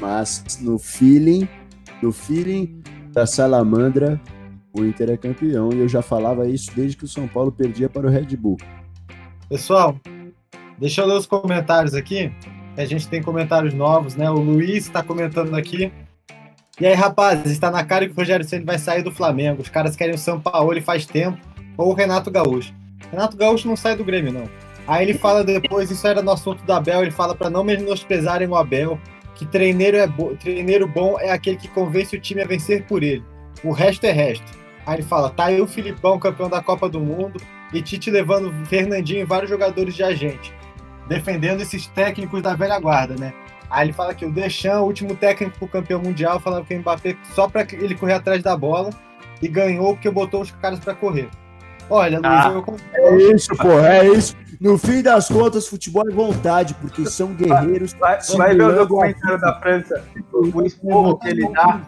Mas 0.00 0.58
no 0.60 0.78
feeling, 0.78 1.48
no 2.02 2.12
feeling 2.12 2.82
da 3.12 3.26
salamandra, 3.26 4.20
o 4.74 4.84
Inter 4.84 5.10
é 5.10 5.16
campeão. 5.16 5.70
E 5.72 5.78
eu 5.78 5.88
já 5.88 6.02
falava 6.02 6.48
isso 6.48 6.70
desde 6.74 6.96
que 6.96 7.04
o 7.04 7.08
São 7.08 7.28
Paulo 7.28 7.52
perdia 7.52 7.88
para 7.88 8.06
o 8.06 8.10
Red 8.10 8.36
Bull. 8.36 8.56
Pessoal, 9.48 9.96
deixa 10.78 11.02
eu 11.02 11.06
ler 11.06 11.16
os 11.16 11.26
comentários 11.26 11.94
aqui. 11.94 12.32
A 12.76 12.84
gente 12.84 13.08
tem 13.08 13.22
comentários 13.22 13.74
novos, 13.74 14.16
né? 14.16 14.30
O 14.30 14.38
Luiz 14.38 14.86
está 14.86 15.02
comentando 15.02 15.54
aqui. 15.54 15.92
E 16.80 16.86
aí, 16.86 16.94
rapazes, 16.94 17.52
está 17.52 17.70
na 17.70 17.84
cara 17.84 18.06
que 18.06 18.12
o 18.12 18.16
Rogério 18.16 18.46
Ceni 18.46 18.64
vai 18.64 18.78
sair 18.78 19.02
do 19.02 19.12
Flamengo. 19.12 19.60
Os 19.60 19.68
caras 19.68 19.94
querem 19.94 20.14
o 20.14 20.18
São 20.18 20.40
Paulo 20.40 20.80
faz 20.80 21.04
tempo, 21.04 21.38
ou 21.76 21.90
o 21.90 21.94
Renato 21.94 22.30
Gaúcho. 22.30 22.72
Renato 23.10 23.36
Gaúcho 23.36 23.68
não 23.68 23.76
sai 23.76 23.94
do 23.94 24.04
Grêmio, 24.04 24.32
não. 24.32 24.48
Aí 24.86 25.04
ele 25.04 25.14
fala 25.14 25.44
depois, 25.44 25.90
isso 25.90 26.06
era 26.06 26.22
no 26.22 26.30
assunto 26.32 26.64
do 26.64 26.72
Abel, 26.72 27.02
ele 27.02 27.10
fala 27.10 27.34
para 27.34 27.50
não 27.50 27.62
menosprezarem 27.62 28.48
o 28.48 28.56
Abel, 28.56 28.98
que 29.34 29.44
treineiro, 29.46 29.98
é 29.98 30.06
bo... 30.06 30.34
treineiro 30.36 30.88
bom 30.88 31.18
é 31.20 31.30
aquele 31.30 31.56
que 31.56 31.68
convence 31.68 32.16
o 32.16 32.20
time 32.20 32.42
a 32.42 32.46
vencer 32.46 32.84
por 32.86 33.02
ele. 33.02 33.22
O 33.62 33.70
resto 33.70 34.04
é 34.04 34.10
resto. 34.10 34.44
Aí 34.86 34.96
ele 34.96 35.02
fala, 35.02 35.30
tá 35.30 35.44
aí 35.44 35.60
o 35.60 35.66
Filipão, 35.66 36.18
campeão 36.18 36.48
da 36.48 36.62
Copa 36.62 36.88
do 36.88 36.98
Mundo, 36.98 37.40
e 37.72 37.80
Tite 37.82 38.10
levando 38.10 38.52
Fernandinho 38.66 39.20
e 39.20 39.24
vários 39.24 39.50
jogadores 39.50 39.94
de 39.94 40.02
agente, 40.02 40.52
defendendo 41.06 41.60
esses 41.60 41.86
técnicos 41.86 42.42
da 42.42 42.54
velha 42.54 42.78
guarda, 42.80 43.14
né? 43.14 43.32
Aí 43.72 43.86
ele 43.86 43.92
fala 43.94 44.12
que 44.14 44.26
o 44.26 44.30
Deschamps, 44.30 44.80
o 44.80 44.84
último 44.84 45.16
técnico 45.16 45.66
campeão 45.66 45.98
mundial, 46.00 46.38
falava 46.38 46.62
que 46.66 46.74
o 46.74 46.78
Mbappé 46.78 47.16
só 47.34 47.48
para 47.48 47.62
ele 47.72 47.94
correr 47.94 48.12
atrás 48.12 48.42
da 48.42 48.54
bola 48.54 48.90
e 49.40 49.48
ganhou 49.48 49.94
porque 49.94 50.10
botou 50.10 50.42
os 50.42 50.50
caras 50.50 50.78
para 50.78 50.94
correr. 50.94 51.28
Olha, 51.88 52.18
Luiz, 52.20 52.26
Ah. 52.46 52.52
eu 52.54 52.62
concordo. 52.62 52.84
É 52.94 53.16
isso, 53.34 53.48
porra, 53.56 53.88
é 53.96 54.08
isso. 54.08 54.36
No 54.60 54.76
fim 54.78 55.02
das 55.02 55.26
contas, 55.28 55.66
futebol 55.66 56.06
é 56.08 56.12
vontade, 56.12 56.74
porque 56.74 57.06
são 57.06 57.32
guerreiros. 57.34 57.94
Vai, 57.94 58.18
vai 58.36 58.54
ver 58.54 58.62
o 58.62 58.70
eu- 58.70 58.86
documentário 58.86 59.40
da 59.40 59.58
França, 59.60 60.04
o 60.32 60.62
esporro 60.62 61.18
que 61.18 61.28
ele 61.28 61.48
dá, 61.48 61.80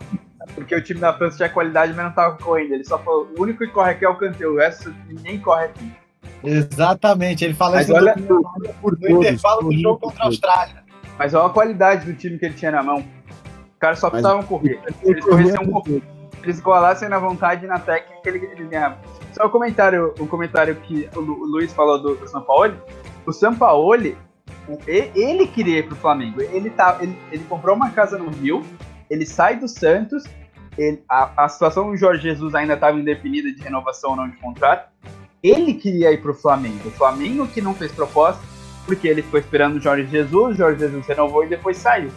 porque 0.54 0.74
o 0.74 0.82
time 0.82 0.98
da 1.00 1.12
França 1.12 1.36
tinha 1.36 1.48
qualidade, 1.50 1.92
mas 1.94 2.04
não 2.06 2.12
tava 2.12 2.36
correndo. 2.38 2.72
Ele 2.72 2.84
só 2.84 2.98
falou, 2.98 3.28
o 3.38 3.42
único 3.42 3.58
que 3.60 3.68
corre 3.68 3.92
aqui 3.92 4.04
é 4.04 4.08
o 4.08 4.16
Kanté, 4.16 4.46
o 4.46 4.56
resto 4.56 4.92
ninguém 5.06 5.38
corre 5.38 5.66
aqui. 5.66 5.92
Exatamente, 6.42 7.44
ele 7.44 7.54
fala 7.54 7.76
Mas 7.76 7.84
isso 7.88 7.92
no 7.92 7.98
olha- 8.02 8.16
no 8.16 8.26
todos, 8.82 9.02
intervalo 9.10 9.62
do 9.70 9.78
jogo 9.78 10.00
contra 10.00 10.24
a 10.24 10.26
Austrália. 10.26 10.83
Mas 11.18 11.34
olha 11.34 11.46
a 11.46 11.50
qualidade 11.50 12.06
do 12.06 12.14
time 12.14 12.38
que 12.38 12.44
ele 12.46 12.54
tinha 12.54 12.70
na 12.72 12.82
mão. 12.82 12.98
Os 12.98 13.78
caras 13.78 13.98
só 13.98 14.06
Mas- 14.06 14.22
precisavam 14.22 14.42
correr. 14.44 14.80
Se 15.00 15.10
eles 15.10 15.24
corressem 15.24 15.60
um 15.60 15.82
se 15.84 16.02
eles 16.42 16.58
igualassem 16.58 17.08
na 17.08 17.18
vontade 17.18 17.64
e 17.64 17.68
na 17.68 17.78
técnica, 17.78 18.20
ele, 18.28 18.44
ele 18.52 18.64
ganhava. 18.68 18.98
Só 19.32 19.46
o 19.46 19.50
comentário, 19.50 20.12
o 20.18 20.26
comentário 20.26 20.74
que 20.76 21.08
o, 21.16 21.20
Lu- 21.20 21.40
o 21.40 21.46
Luiz 21.46 21.72
falou 21.72 21.98
do, 22.00 22.14
do 22.16 22.28
Sampaoli. 22.28 22.76
O 23.24 23.32
Sampaoli, 23.32 24.16
o- 24.68 24.78
e- 24.86 25.10
ele 25.14 25.46
queria 25.46 25.78
ir 25.78 25.86
pro 25.86 25.96
Flamengo. 25.96 26.40
Ele, 26.42 26.68
tá, 26.70 26.98
ele, 27.00 27.18
ele 27.32 27.44
comprou 27.44 27.74
uma 27.74 27.90
casa 27.90 28.18
no 28.18 28.28
Rio, 28.30 28.62
ele 29.08 29.24
sai 29.24 29.56
do 29.56 29.66
Santos, 29.66 30.24
ele- 30.76 31.02
a, 31.08 31.44
a 31.44 31.48
situação 31.48 31.90
do 31.90 31.96
Jorge 31.96 32.22
Jesus 32.22 32.54
ainda 32.54 32.74
estava 32.74 32.98
indefinida 32.98 33.50
de 33.50 33.62
renovação 33.62 34.10
ou 34.10 34.16
não 34.16 34.28
de 34.28 34.36
contrato. 34.36 34.90
Ele 35.42 35.72
queria 35.74 36.10
ir 36.12 36.20
pro 36.20 36.34
Flamengo. 36.34 36.88
O 36.88 36.90
Flamengo 36.90 37.46
que 37.46 37.60
não 37.62 37.74
fez 37.74 37.90
proposta, 37.92 38.42
porque 38.86 39.08
ele 39.08 39.22
ficou 39.22 39.40
esperando 39.40 39.76
o 39.76 39.80
Jorge 39.80 40.06
Jesus, 40.06 40.54
o 40.54 40.58
Jorge 40.58 40.80
Jesus 40.80 41.06
renovou 41.06 41.44
e 41.44 41.48
depois 41.48 41.76
saiu. 41.76 42.10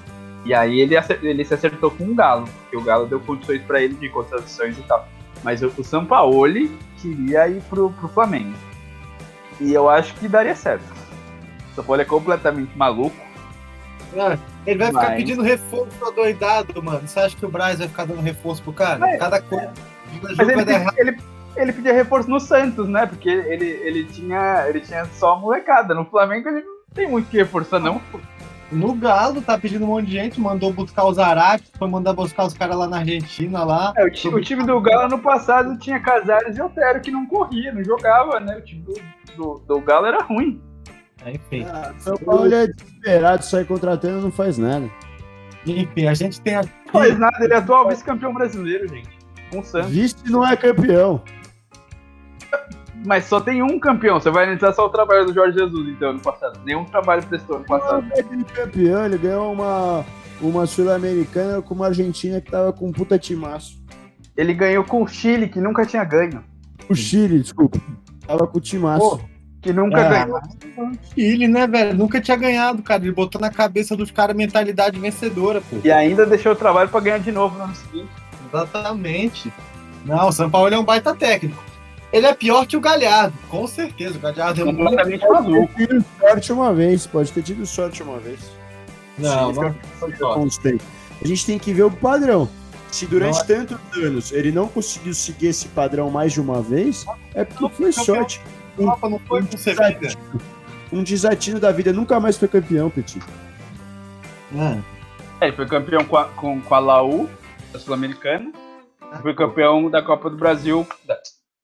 E 0.46 0.54
aí 0.54 0.80
ele, 0.80 0.96
ele 1.24 1.44
se 1.44 1.54
acertou 1.54 1.92
com 1.92 2.06
o 2.06 2.16
Galo, 2.16 2.48
porque 2.62 2.78
o 2.78 2.82
Galo 2.82 3.06
deu 3.08 3.20
condições 3.20 3.62
para 3.64 3.82
ele 3.82 3.96
de 3.96 4.10
contratações 4.10 4.78
e 4.78 4.82
tal. 4.84 5.08
Mas 5.44 5.62
o, 5.62 5.84
Sampaoli 5.84 6.72
queria 7.02 7.48
ir 7.48 7.62
pro, 7.70 7.90
pro 7.92 8.08
Flamengo. 8.08 8.54
E 9.60 9.74
eu 9.74 9.90
acho 9.90 10.14
que 10.16 10.28
daria 10.28 10.56
certo. 10.56 10.84
O 11.72 11.76
Sampaoli 11.76 12.02
é 12.04 12.06
completamente 12.06 12.78
maluco. 12.78 13.16
Ah, 14.18 14.38
Ele 14.66 14.78
vai 14.80 14.88
ficar 14.88 15.02
Mas- 15.04 15.16
pedindo 15.18 15.42
reforço 15.44 16.12
doidado, 16.16 16.82
mano. 16.82 17.06
Você 17.06 17.20
acha 17.20 17.36
que 17.36 17.46
o 17.46 17.50
Braz 17.50 17.80
vai 17.80 17.88
ficar 17.88 18.06
dando 18.06 18.22
reforço 18.22 18.64
pro 18.64 18.72
cara? 18.74 19.00
Mas- 19.00 19.20
Cada 19.20 19.42
coisa. 19.42 19.72
Mas 20.22 20.40
ele, 20.40 20.54
pedia- 20.54 20.86
ele, 20.98 21.18
ele 21.58 21.74
pedia 21.74 21.94
reforço 21.94 22.30
no 22.30 22.40
Santos, 22.40 22.88
né? 22.88 23.06
Porque 23.06 23.30
ele, 23.30 23.66
ele, 23.66 24.04
tinha, 24.06 24.66
ele 24.68 24.80
tinha 24.80 25.06
só 25.06 25.34
a 25.34 25.40
molecada. 25.40 25.94
No 25.94 26.06
Flamengo 26.06 26.48
ele 26.50 26.62
não 26.62 26.74
tem 26.94 27.10
muito 27.10 27.28
o 27.28 27.30
que 27.30 27.38
reforçar, 27.38 27.80
não. 27.80 28.02
No 28.70 28.94
Galo, 28.94 29.42
tá 29.42 29.58
pedindo 29.58 29.86
um 29.86 29.88
monte 29.88 30.08
de 30.08 30.12
gente, 30.14 30.42
mandou 30.42 30.74
buscar 30.74 31.06
os 31.06 31.18
Árabes, 31.18 31.72
foi 31.80 31.88
mandar 31.88 32.12
buscar 32.12 32.46
os 32.46 32.54
caras 32.54 32.76
lá 32.76 32.86
na 32.88 32.98
Argentina 32.98 33.64
lá. 33.64 33.94
É, 33.96 34.04
o, 34.04 34.12
ti- 34.12 34.28
o 34.28 34.42
time 34.42 34.66
do 34.66 34.80
Galo 34.82 35.08
no 35.08 35.20
passado 35.20 35.78
tinha 35.80 36.02
Casares 36.02 36.58
e 36.58 36.62
Otero 36.62 37.00
que 37.00 37.10
não 37.10 37.26
corria, 37.26 37.72
não 37.74 37.82
jogava, 37.84 38.42
né? 38.42 38.58
O 38.58 38.62
time 38.62 38.82
do, 38.82 38.94
do, 39.38 39.60
do 39.66 39.80
Galo 39.80 40.06
era 40.08 40.22
ruim. 40.22 40.62
Enfim. 41.26 41.66
Ah, 41.70 41.94
São 41.98 42.18
Paulo 42.18 42.54
é 42.54 42.68
desesperado, 42.68 43.46
sai 43.46 43.64
contratando 43.64 44.22
não 44.22 44.32
faz 44.32 44.58
nada. 44.58 44.90
Enfim, 45.66 46.08
a 46.08 46.14
gente 46.14 46.40
tem 46.42 46.56
aqui. 46.56 46.70
Não 46.88 46.92
faz 46.94 47.18
nada, 47.18 47.38
ele 47.44 47.54
é 47.54 47.58
atual 47.58 47.88
vice-campeão 47.88 48.34
brasileiro, 48.34 48.88
gente. 48.88 49.10
Com 49.50 49.60
o 49.60 49.64
Santos. 49.64 49.92
Vice 49.92 50.16
não 50.30 50.46
é 50.46 50.58
campeão. 50.58 51.22
Mas 53.06 53.26
só 53.26 53.40
tem 53.40 53.62
um 53.62 53.80
campeão. 53.80 54.20
Você 54.20 54.30
vai 54.30 54.44
analisar 54.46 54.74
só 54.74 54.86
o 54.86 54.90
trabalho 54.90 55.26
do 55.26 55.34
Jorge 55.34 55.58
Jesus, 55.58 55.88
então, 55.90 56.14
no 56.14 56.20
passado. 56.20 56.60
Nenhum 56.66 56.84
trabalho 56.86 57.24
prestou 57.26 57.60
no 57.60 57.66
passado. 57.66 58.02
Não 58.06 58.16
é 58.16 58.20
aquele 58.20 58.44
campeão, 58.44 59.06
ele 59.06 59.18
ganhou 59.18 59.54
uma, 59.54 60.06
uma 60.42 60.66
Sul-Americana 60.66 61.62
com 61.62 61.74
uma 61.76 61.88
Argentina 61.88 62.42
que 62.42 62.52
tava 62.52 62.74
com 62.74 62.88
um 62.88 62.92
puta 62.92 63.18
timaço. 63.18 63.78
Ele 64.36 64.54
ganhou 64.54 64.84
com 64.84 65.04
o 65.04 65.08
Chile, 65.08 65.48
que 65.48 65.60
nunca 65.60 65.86
tinha 65.86 66.04
ganho. 66.04 66.44
O 66.90 66.96
Chile, 66.96 67.40
desculpa. 67.40 67.80
Tava 68.26 68.46
com 68.48 68.58
o 68.58 68.62
timaço. 68.62 69.20
Que 69.62 69.74
nunca 69.74 70.00
É. 70.00 70.10
ganhou. 70.26 70.40
Ele, 71.18 71.48
né, 71.48 71.66
velho? 71.66 71.96
Nunca 71.98 72.22
tinha 72.22 72.38
ganhado, 72.38 72.84
cara. 72.84 73.02
Ele 73.04 73.12
botou 73.12 73.42
na 73.42 73.50
cabeça 73.50 73.96
dos 73.96 74.12
caras 74.12 74.36
mentalidade 74.36 75.00
vencedora, 75.00 75.62
pô. 75.62 75.78
E 75.84 75.92
ainda 75.92 76.26
deixou 76.26 76.52
o 76.52 76.56
trabalho 76.56 76.90
pra 76.90 77.00
ganhar 77.00 77.20
de 77.20 77.32
novo 77.32 77.58
no 77.58 77.64
ano 77.66 77.76
seguinte. 77.76 78.10
Exatamente. 78.48 79.52
Não, 80.06 80.28
o 80.30 80.32
São 80.32 80.50
Paulo 80.50 80.74
é 80.74 80.78
um 80.80 80.84
baita 80.84 81.14
técnico. 81.16 81.62
Ele 82.18 82.26
é 82.28 82.34
pior 82.34 82.66
que 82.66 82.76
o 82.76 82.82
Galhardo, 82.82 83.38
com 83.50 83.68
certeza. 83.68 84.18
O 84.18 84.22
Galhardo 84.22 84.62
é 84.62 84.64
muito. 84.64 84.78
Completamente 84.78 85.20
Pode 85.26 85.34
maluco. 85.52 85.74
ter 85.76 85.88
tido 85.88 86.06
sorte 86.20 86.52
uma 86.54 86.74
vez, 86.74 87.08
pode 87.08 87.32
ter 87.32 87.44
tido 87.44 87.66
sorte 87.66 88.04
uma 88.04 88.18
vez. 88.20 88.40
Não, 89.18 89.54
Sim, 89.54 89.60
não. 90.20 90.34
Constante. 90.34 90.84
A 91.24 91.28
gente 91.28 91.46
tem 91.46 91.58
que 91.60 91.74
ver 91.74 91.84
o 91.84 91.92
padrão. 91.92 92.50
Se 92.92 93.06
durante 93.06 93.34
Não 93.36 93.42
é- 93.42 93.44
tantos 93.66 94.04
anos 94.04 94.32
ele 94.32 94.52
não 94.52 94.68
conseguiu 94.68 95.14
seguir 95.14 95.48
esse 95.48 95.68
padrão 95.68 96.10
mais 96.10 96.32
de 96.34 96.40
uma 96.42 96.62
vez, 96.62 97.06
é 97.36 97.44
porque 97.44 97.70
foi 97.76 97.92
campeão. 97.92 98.06
sorte. 98.06 98.42
Copa 98.78 99.10
não 99.10 99.20
foi 99.20 99.42
Sevilla. 99.58 99.92
desatino, 99.92 100.42
um 100.94 101.04
desatino 101.04 101.60
da 101.60 101.72
vida. 101.72 101.92
Nunca 101.92 102.20
mais 102.20 102.38
foi 102.38 102.48
campeão, 102.48 102.90
Petit. 102.90 103.20
Ah, 104.56 104.78
É, 105.42 105.48
ele 105.48 105.56
foi 105.56 105.68
campeão 105.68 106.04
com 106.06 106.18
a, 106.18 106.26
com, 106.26 106.62
com 106.62 106.74
a 106.76 106.80
Laú, 106.80 107.30
da 107.74 107.80
Sul-Americana. 107.80 108.52
Foi 109.22 109.34
campeão 109.36 109.90
da 109.90 110.02
Copa 110.02 110.30
do 110.30 110.38
Brasil, 110.38 110.88
da, 111.06 111.18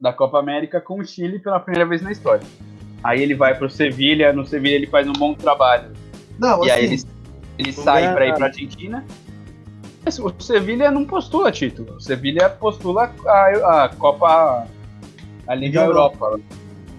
da 0.03 0.11
Copa 0.11 0.37
América, 0.37 0.81
com 0.81 0.99
o 0.99 1.05
Chile 1.05 1.39
pela 1.39 1.61
primeira 1.61 1.87
vez 1.87 2.01
na 2.01 2.11
história. 2.11 2.45
Aí 3.01 3.23
ele 3.23 3.33
vai 3.33 3.55
pro 3.57 3.69
Sevilha, 3.69 4.33
no 4.33 4.45
Sevilha 4.45 4.75
ele 4.75 4.87
faz 4.87 5.07
um 5.07 5.13
bom 5.13 5.33
trabalho. 5.33 5.93
Não, 6.37 6.63
E 6.65 6.69
aí 6.69 6.85
assim, 6.85 7.07
ele, 7.57 7.69
ele 7.69 7.77
Não 7.77 7.83
sai 7.85 8.13
pra 8.13 8.27
ir 8.27 8.33
pra 8.35 8.47
Argentina. 8.47 9.05
Mas 10.03 10.19
O 10.19 10.33
Sevilha 10.39 10.91
não 10.91 11.05
postula 11.05 11.53
título. 11.53 11.95
O 11.95 12.01
Sevilha 12.01 12.49
postula 12.49 13.13
a, 13.25 13.85
a 13.85 13.89
Copa. 13.89 14.67
A 15.47 15.55
Liga 15.55 15.79
Liga 15.79 15.85
Europa. 15.85 16.37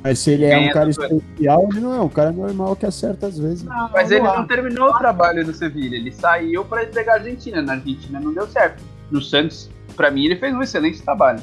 Mas 0.02 0.18
se 0.18 0.30
ele 0.30 0.46
é 0.46 0.59
um 0.59 0.70
cara 0.70 0.88
especial, 0.88 1.68
ele 1.70 1.80
não 1.80 1.94
é 1.94 2.00
um 2.00 2.09
cara 2.09 2.32
normal 2.32 2.74
que 2.74 2.86
acerta 2.86 3.26
às 3.26 3.38
vezes. 3.38 3.64
não, 3.64 3.90
Mas 3.90 4.11
ele 4.11 4.22
não 4.22 4.46
terminou 4.46 4.88
o 4.88 4.98
trabalho 4.98 5.46
no 5.46 5.52
Sevilha. 5.52 5.96
Ele 5.96 6.11
saiu 6.11 6.64
pra 6.64 6.82
ir 6.82 6.90
pegar 6.90 7.12
a 7.12 7.16
Argentina. 7.16 7.61
Na 7.61 7.74
Argentina 7.74 8.18
não 8.18 8.32
deu 8.32 8.46
certo. 8.46 8.82
No 9.11 9.20
Santos, 9.20 9.70
pra 9.94 10.11
mim, 10.11 10.24
ele 10.24 10.36
fez 10.36 10.55
um 10.55 10.62
excelente 10.62 11.02
trabalho. 11.02 11.42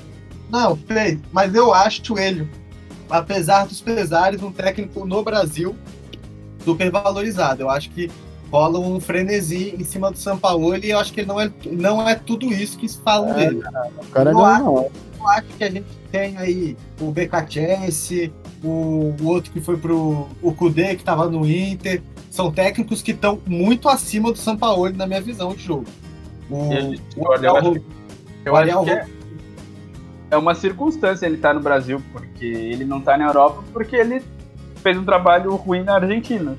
Não, 0.52 0.76
fez. 0.76 1.18
Mas 1.32 1.56
eu 1.56 1.74
acho 1.74 2.18
ele, 2.20 2.48
apesar 3.10 3.66
dos 3.66 3.82
pesares, 3.82 4.42
um 4.44 4.52
técnico 4.52 5.06
no 5.06 5.24
Brasil 5.24 5.76
super 6.64 6.92
valorizado. 6.92 7.62
Eu 7.64 7.70
acho 7.70 7.90
que 7.92 8.10
rola 8.52 8.80
um 8.80 9.00
frenesi 9.00 9.74
em 9.80 9.84
cima 9.84 10.12
do 10.12 10.18
São 10.18 10.38
Paulo 10.38 10.76
e 10.76 10.90
eu 10.90 11.00
acho 11.00 11.14
que 11.14 11.22
ele 11.22 11.28
não 11.28 11.40
é, 11.40 11.50
não 11.72 12.08
é 12.08 12.16
tudo 12.16 12.52
isso 12.54 12.78
que 12.78 12.88
se 12.88 12.98
falam 13.00 13.30
É, 13.32 13.34
dele. 13.50 13.62
O 14.02 14.06
cara 14.08 14.32
Eu 14.32 14.34
não, 14.34 14.46
acho- 14.46 14.64
não. 14.66 14.90
Eu 15.22 15.28
acho 15.28 15.48
que 15.58 15.64
a 15.64 15.70
gente 15.70 15.86
tem 16.12 16.36
aí 16.38 16.76
o 17.00 17.12
BKTS, 17.12 18.32
o, 18.64 19.14
o 19.22 19.28
outro 19.28 19.52
que 19.52 19.62
foi 19.62 19.78
pro 19.78 20.28
o 20.42 20.52
Kudê, 20.54 20.96
que 20.96 21.02
estava 21.02 21.30
no 21.30 21.48
Inter. 21.48 22.02
São 22.30 22.52
técnicos 22.52 23.02
que 23.02 23.12
estão 23.12 23.40
muito 23.46 23.88
acima 23.90 24.32
do 24.32 24.38
São 24.38 24.58
Paulo, 24.58 24.90
na 24.92 25.06
minha 25.06 25.22
visão 25.22 25.54
de 25.54 25.64
jogo. 25.64 25.86
O, 26.50 26.74
Eu- 26.74 26.92
o 27.18 27.28
olha, 27.30 27.48
eu 27.48 27.56
acho 27.58 27.70
Ro- 27.70 27.84
Eu 28.46 28.54
o 28.54 28.56
acho 28.58 28.84
que 28.84 28.90
é, 28.90 29.08
é 30.32 30.38
uma 30.38 30.56
circunstância 30.56 31.26
ele 31.26 31.36
estar 31.36 31.54
no 31.54 31.60
Brasil, 31.60 32.02
porque 32.14 32.46
ele 32.46 32.86
não 32.86 33.02
tá 33.02 33.18
na 33.18 33.26
Europa, 33.26 33.64
porque 33.74 33.98
ele 33.98 34.24
fez 34.78 34.98
um 34.98 35.04
trabalho 35.04 35.54
ruim 35.56 35.84
na 35.84 35.96
Argentina. 35.96 36.58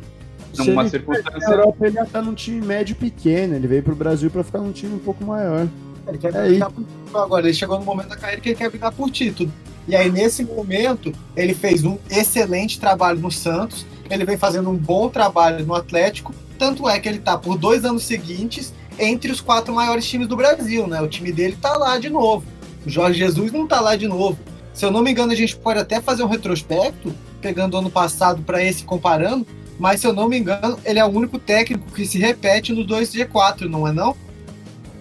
Se 0.53 0.69
Numa 0.69 0.83
ele 0.83 0.91
circunstância. 0.91 1.41
Na 1.41 1.55
Europa 1.55 1.87
ele 1.87 1.97
ia 1.97 2.03
estar 2.03 2.21
num 2.21 2.35
time 2.35 2.65
médio 2.65 2.95
pequeno, 2.95 3.55
ele 3.55 3.67
veio 3.67 3.83
pro 3.83 3.97
Brasil 3.97 4.31
pra 4.31 4.45
ficar 4.45 4.59
num 4.59 4.73
time 4.73 4.95
um 4.95 4.99
pouco 4.99 5.25
maior. 5.25 5.67
Ele 6.07 6.19
quer 6.19 6.35
É 6.35 6.49
brigar 6.49 6.71
por 6.71 6.85
título 6.85 7.25
agora. 7.25 7.47
Ele 7.47 7.55
chegou 7.55 7.79
no 7.79 7.85
momento 7.85 8.09
da 8.09 8.17
carreira 8.17 8.43
que 8.43 8.51
ele 8.51 8.57
quer 8.57 8.69
brigar 8.69 8.93
por 8.93 9.11
título. 9.11 9.51
E 9.89 9.97
aí, 9.97 10.11
nesse 10.11 10.45
momento, 10.45 11.13
ele 11.35 11.55
fez 11.55 11.83
um 11.83 11.97
excelente 12.11 12.79
trabalho 12.79 13.19
no 13.21 13.31
Santos. 13.31 13.87
Ele 14.11 14.25
vem 14.25 14.37
fazendo 14.37 14.69
um 14.69 14.77
bom 14.77 15.09
trabalho 15.09 15.65
no 15.65 15.75
Atlético. 15.75 16.35
Tanto 16.59 16.89
é 16.89 17.01
que 17.01 17.09
ele 17.09 17.19
tá 17.19 17.39
por 17.39 17.57
dois 17.57 17.85
anos 17.85 18.05
seguintes 18.05 18.75
entre 18.99 19.33
os 19.33 19.41
quatro 19.41 19.75
maiores 19.75 20.07
times 20.07 20.29
do 20.29 20.37
Brasil, 20.37 20.87
né? 20.87 21.01
O 21.01 21.09
time 21.09 21.33
dele 21.33 21.57
tá 21.61 21.77
lá 21.77 21.99
de 21.99 22.11
novo. 22.11 22.45
O 22.85 22.91
Jorge 22.91 23.19
Jesus 23.19 23.53
não 23.53 23.67
tá 23.67 23.81
lá 23.81 23.97
de 23.97 24.09
novo. 24.09 24.39
Se 24.73 24.85
eu 24.85 24.91
não 24.91 25.03
me 25.03 25.11
engano, 25.11 25.33
a 25.33 25.37
gente 25.37 25.57
pode 25.57 25.79
até 25.79 26.01
fazer 26.01 26.23
um 26.23 26.29
retrospecto, 26.29 27.15
pegando 27.41 27.75
o 27.75 27.79
ano 27.79 27.91
passado 27.91 28.43
para 28.43 28.63
esse 28.63 28.85
comparando. 28.85 29.47
Mas 29.79 30.01
se 30.01 30.07
eu 30.07 30.13
não 30.13 30.29
me 30.29 30.39
engano, 30.39 30.79
ele 30.85 30.99
é 30.99 31.05
o 31.05 31.09
único 31.09 31.39
técnico 31.39 31.91
que 31.93 32.07
se 32.07 32.19
repete 32.19 32.73
no 32.73 32.85
2G4, 32.85 33.63
não 33.63 33.87
é 33.87 33.93
não? 33.93 34.17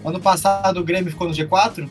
Ano 0.04 0.20
passado 0.20 0.80
o 0.80 0.84
Grêmio 0.84 1.10
ficou 1.10 1.28
no 1.28 1.34
G4? 1.34 1.88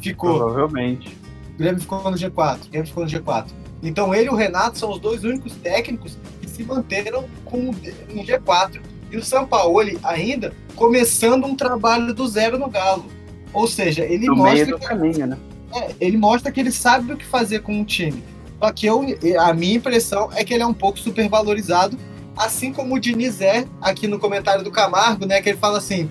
Ficou. 0.00 0.38
Provavelmente. 0.38 1.16
O 1.54 1.58
Grêmio 1.58 1.80
ficou 1.80 2.10
no 2.10 2.16
G4. 2.16 2.66
O 2.66 2.70
Grêmio 2.70 2.88
ficou 2.88 3.04
no 3.04 3.10
G4. 3.10 3.46
Então 3.82 4.14
ele 4.14 4.26
e 4.26 4.30
o 4.30 4.34
Renato 4.34 4.78
são 4.78 4.90
os 4.90 4.98
dois 4.98 5.24
únicos 5.24 5.54
técnicos 5.54 6.18
que 6.40 6.48
se 6.48 6.62
manteram 6.62 7.24
com 7.44 7.66
no 7.66 8.24
G4. 8.24 8.80
E 9.10 9.16
o 9.16 9.24
Sampaoli 9.24 9.98
ainda 10.02 10.54
começando 10.74 11.44
um 11.44 11.54
trabalho 11.54 12.14
do 12.14 12.26
zero 12.26 12.58
no 12.58 12.68
Galo. 12.68 13.04
Ou 13.52 13.66
seja, 13.66 14.04
ele 14.04 14.26
No 14.26 14.36
mostra 14.36 14.78
que 14.78 14.86
caminho, 14.86 15.26
né? 15.26 15.38
é, 15.74 15.90
ele 16.00 16.16
mostra 16.16 16.50
que 16.50 16.60
ele 16.60 16.72
sabe 16.72 17.12
o 17.12 17.16
que 17.16 17.24
fazer 17.24 17.60
com 17.60 17.80
o 17.80 17.84
time. 17.84 18.22
Só 18.58 18.72
que 18.72 18.86
eu, 18.86 19.04
a 19.40 19.52
minha 19.52 19.74
impressão 19.76 20.30
é 20.34 20.44
que 20.44 20.54
ele 20.54 20.62
é 20.62 20.66
um 20.66 20.74
pouco 20.74 20.98
supervalorizado, 20.98 21.98
assim 22.36 22.72
como 22.72 22.94
o 22.94 23.00
Diniz 23.00 23.40
é, 23.40 23.66
aqui 23.80 24.06
no 24.06 24.18
comentário 24.18 24.62
do 24.62 24.70
Camargo, 24.70 25.26
né? 25.26 25.42
Que 25.42 25.50
ele 25.50 25.58
fala 25.58 25.78
assim: 25.78 26.08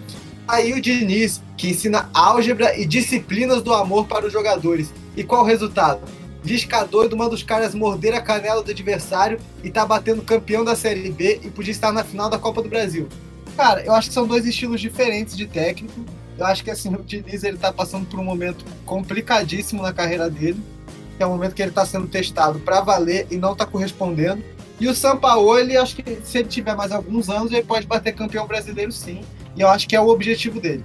aí 0.47 0.73
o 0.73 0.81
Diniz, 0.81 1.41
que 1.55 1.69
ensina 1.69 2.09
álgebra 2.13 2.77
e 2.77 2.85
disciplinas 2.85 3.61
do 3.61 3.73
amor 3.73 4.05
para 4.07 4.25
os 4.25 4.33
jogadores. 4.33 4.93
E 5.15 5.23
qual 5.23 5.43
o 5.43 5.45
resultado? 5.45 6.01
Lisca 6.43 6.83
doido 6.85 7.15
manda 7.15 7.35
os 7.35 7.43
caras 7.43 7.75
morder 7.75 8.15
a 8.15 8.21
canela 8.21 8.63
do 8.63 8.71
adversário 8.71 9.39
e 9.63 9.69
tá 9.69 9.85
batendo 9.85 10.23
campeão 10.23 10.63
da 10.65 10.75
Série 10.75 11.09
B 11.11 11.39
e 11.43 11.49
podia 11.51 11.71
estar 11.71 11.91
na 11.91 12.03
final 12.03 12.29
da 12.29 12.39
Copa 12.39 12.61
do 12.63 12.69
Brasil. 12.69 13.07
Cara, 13.55 13.83
eu 13.85 13.93
acho 13.93 14.07
que 14.07 14.13
são 14.13 14.25
dois 14.25 14.45
estilos 14.45 14.81
diferentes 14.81 15.37
de 15.37 15.45
técnico. 15.45 16.03
Eu 16.41 16.47
acho 16.47 16.63
que 16.63 16.71
assim, 16.71 16.91
o 16.95 17.03
Diniz 17.03 17.43
ele 17.43 17.55
tá 17.59 17.71
passando 17.71 18.07
por 18.07 18.19
um 18.19 18.23
momento 18.23 18.65
complicadíssimo 18.83 19.83
na 19.83 19.93
carreira 19.93 20.27
dele, 20.27 20.59
que 21.15 21.21
é 21.21 21.25
o 21.25 21.29
momento 21.29 21.53
que 21.53 21.61
ele 21.61 21.69
tá 21.69 21.85
sendo 21.85 22.07
testado 22.07 22.57
para 22.59 22.81
valer 22.81 23.27
e 23.29 23.37
não 23.37 23.55
tá 23.55 23.63
correspondendo. 23.63 24.43
E 24.79 24.87
o 24.87 24.95
Sampaoli, 24.95 25.77
acho 25.77 25.97
que 25.97 26.17
se 26.23 26.39
ele 26.39 26.47
tiver 26.47 26.75
mais 26.75 26.91
alguns 26.91 27.29
anos, 27.29 27.51
ele 27.51 27.61
pode 27.63 27.85
bater 27.85 28.15
campeão 28.15 28.47
brasileiro 28.47 28.91
sim. 28.91 29.21
E 29.55 29.61
eu 29.61 29.67
acho 29.67 29.87
que 29.87 29.95
é 29.95 30.01
o 30.01 30.07
objetivo 30.07 30.59
dele. 30.59 30.83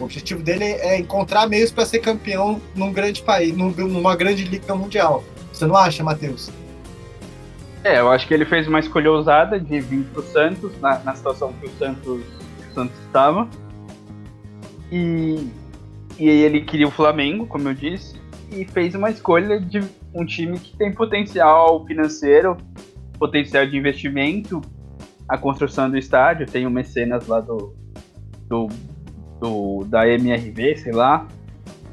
O 0.00 0.04
objetivo 0.04 0.42
dele 0.42 0.64
é 0.64 0.98
encontrar 0.98 1.46
meios 1.46 1.70
para 1.70 1.84
ser 1.84 1.98
campeão 1.98 2.58
num 2.74 2.90
grande 2.90 3.20
país, 3.20 3.54
num- 3.54 3.72
numa 3.72 4.16
grande 4.16 4.44
liga 4.44 4.74
mundial. 4.74 5.22
Você 5.52 5.66
não 5.66 5.76
acha, 5.76 6.02
Matheus? 6.02 6.50
É, 7.84 8.00
eu 8.00 8.10
acho 8.10 8.26
que 8.26 8.32
ele 8.32 8.46
fez 8.46 8.66
uma 8.66 8.80
escolha 8.80 9.10
ousada 9.12 9.60
de 9.60 9.78
vir 9.78 10.04
pro 10.04 10.22
Santos, 10.22 10.72
na, 10.80 10.98
na 11.00 11.14
situação 11.14 11.52
que 11.60 11.66
o 11.66 11.70
Santos, 11.78 12.02
que 12.62 12.70
o 12.70 12.74
Santos 12.74 12.96
estava. 13.06 13.46
E, 14.96 15.48
e 16.18 16.28
aí 16.30 16.42
ele 16.42 16.60
queria 16.62 16.88
o 16.88 16.90
Flamengo, 16.90 17.46
como 17.46 17.68
eu 17.68 17.74
disse, 17.74 18.16
e 18.50 18.64
fez 18.64 18.94
uma 18.94 19.10
escolha 19.10 19.60
de 19.60 19.82
um 20.14 20.24
time 20.24 20.58
que 20.58 20.76
tem 20.76 20.92
potencial 20.92 21.84
financeiro, 21.84 22.56
potencial 23.18 23.66
de 23.66 23.76
investimento, 23.76 24.62
a 25.28 25.36
construção 25.36 25.90
do 25.90 25.98
estádio, 25.98 26.46
tem 26.46 26.66
o 26.66 26.70
mecenas 26.70 27.26
lá 27.26 27.40
do, 27.40 27.74
do, 28.48 28.68
do 29.40 29.84
da 29.84 30.08
MRV, 30.08 30.76
sei 30.78 30.92
lá. 30.92 31.26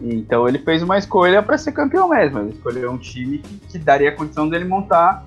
Então 0.01 0.47
ele 0.47 0.59
fez 0.59 0.83
uma 0.83 0.97
escolha 0.97 1.41
para 1.41 1.57
ser 1.57 1.71
campeão 1.71 2.09
mesmo. 2.09 2.39
Ele 2.39 2.51
escolheu 2.51 2.91
um 2.91 2.97
time 2.97 3.39
que, 3.39 3.57
que 3.71 3.77
daria 3.77 4.09
a 4.09 4.11
condição 4.11 4.47
dele 4.47 4.65
montar 4.65 5.25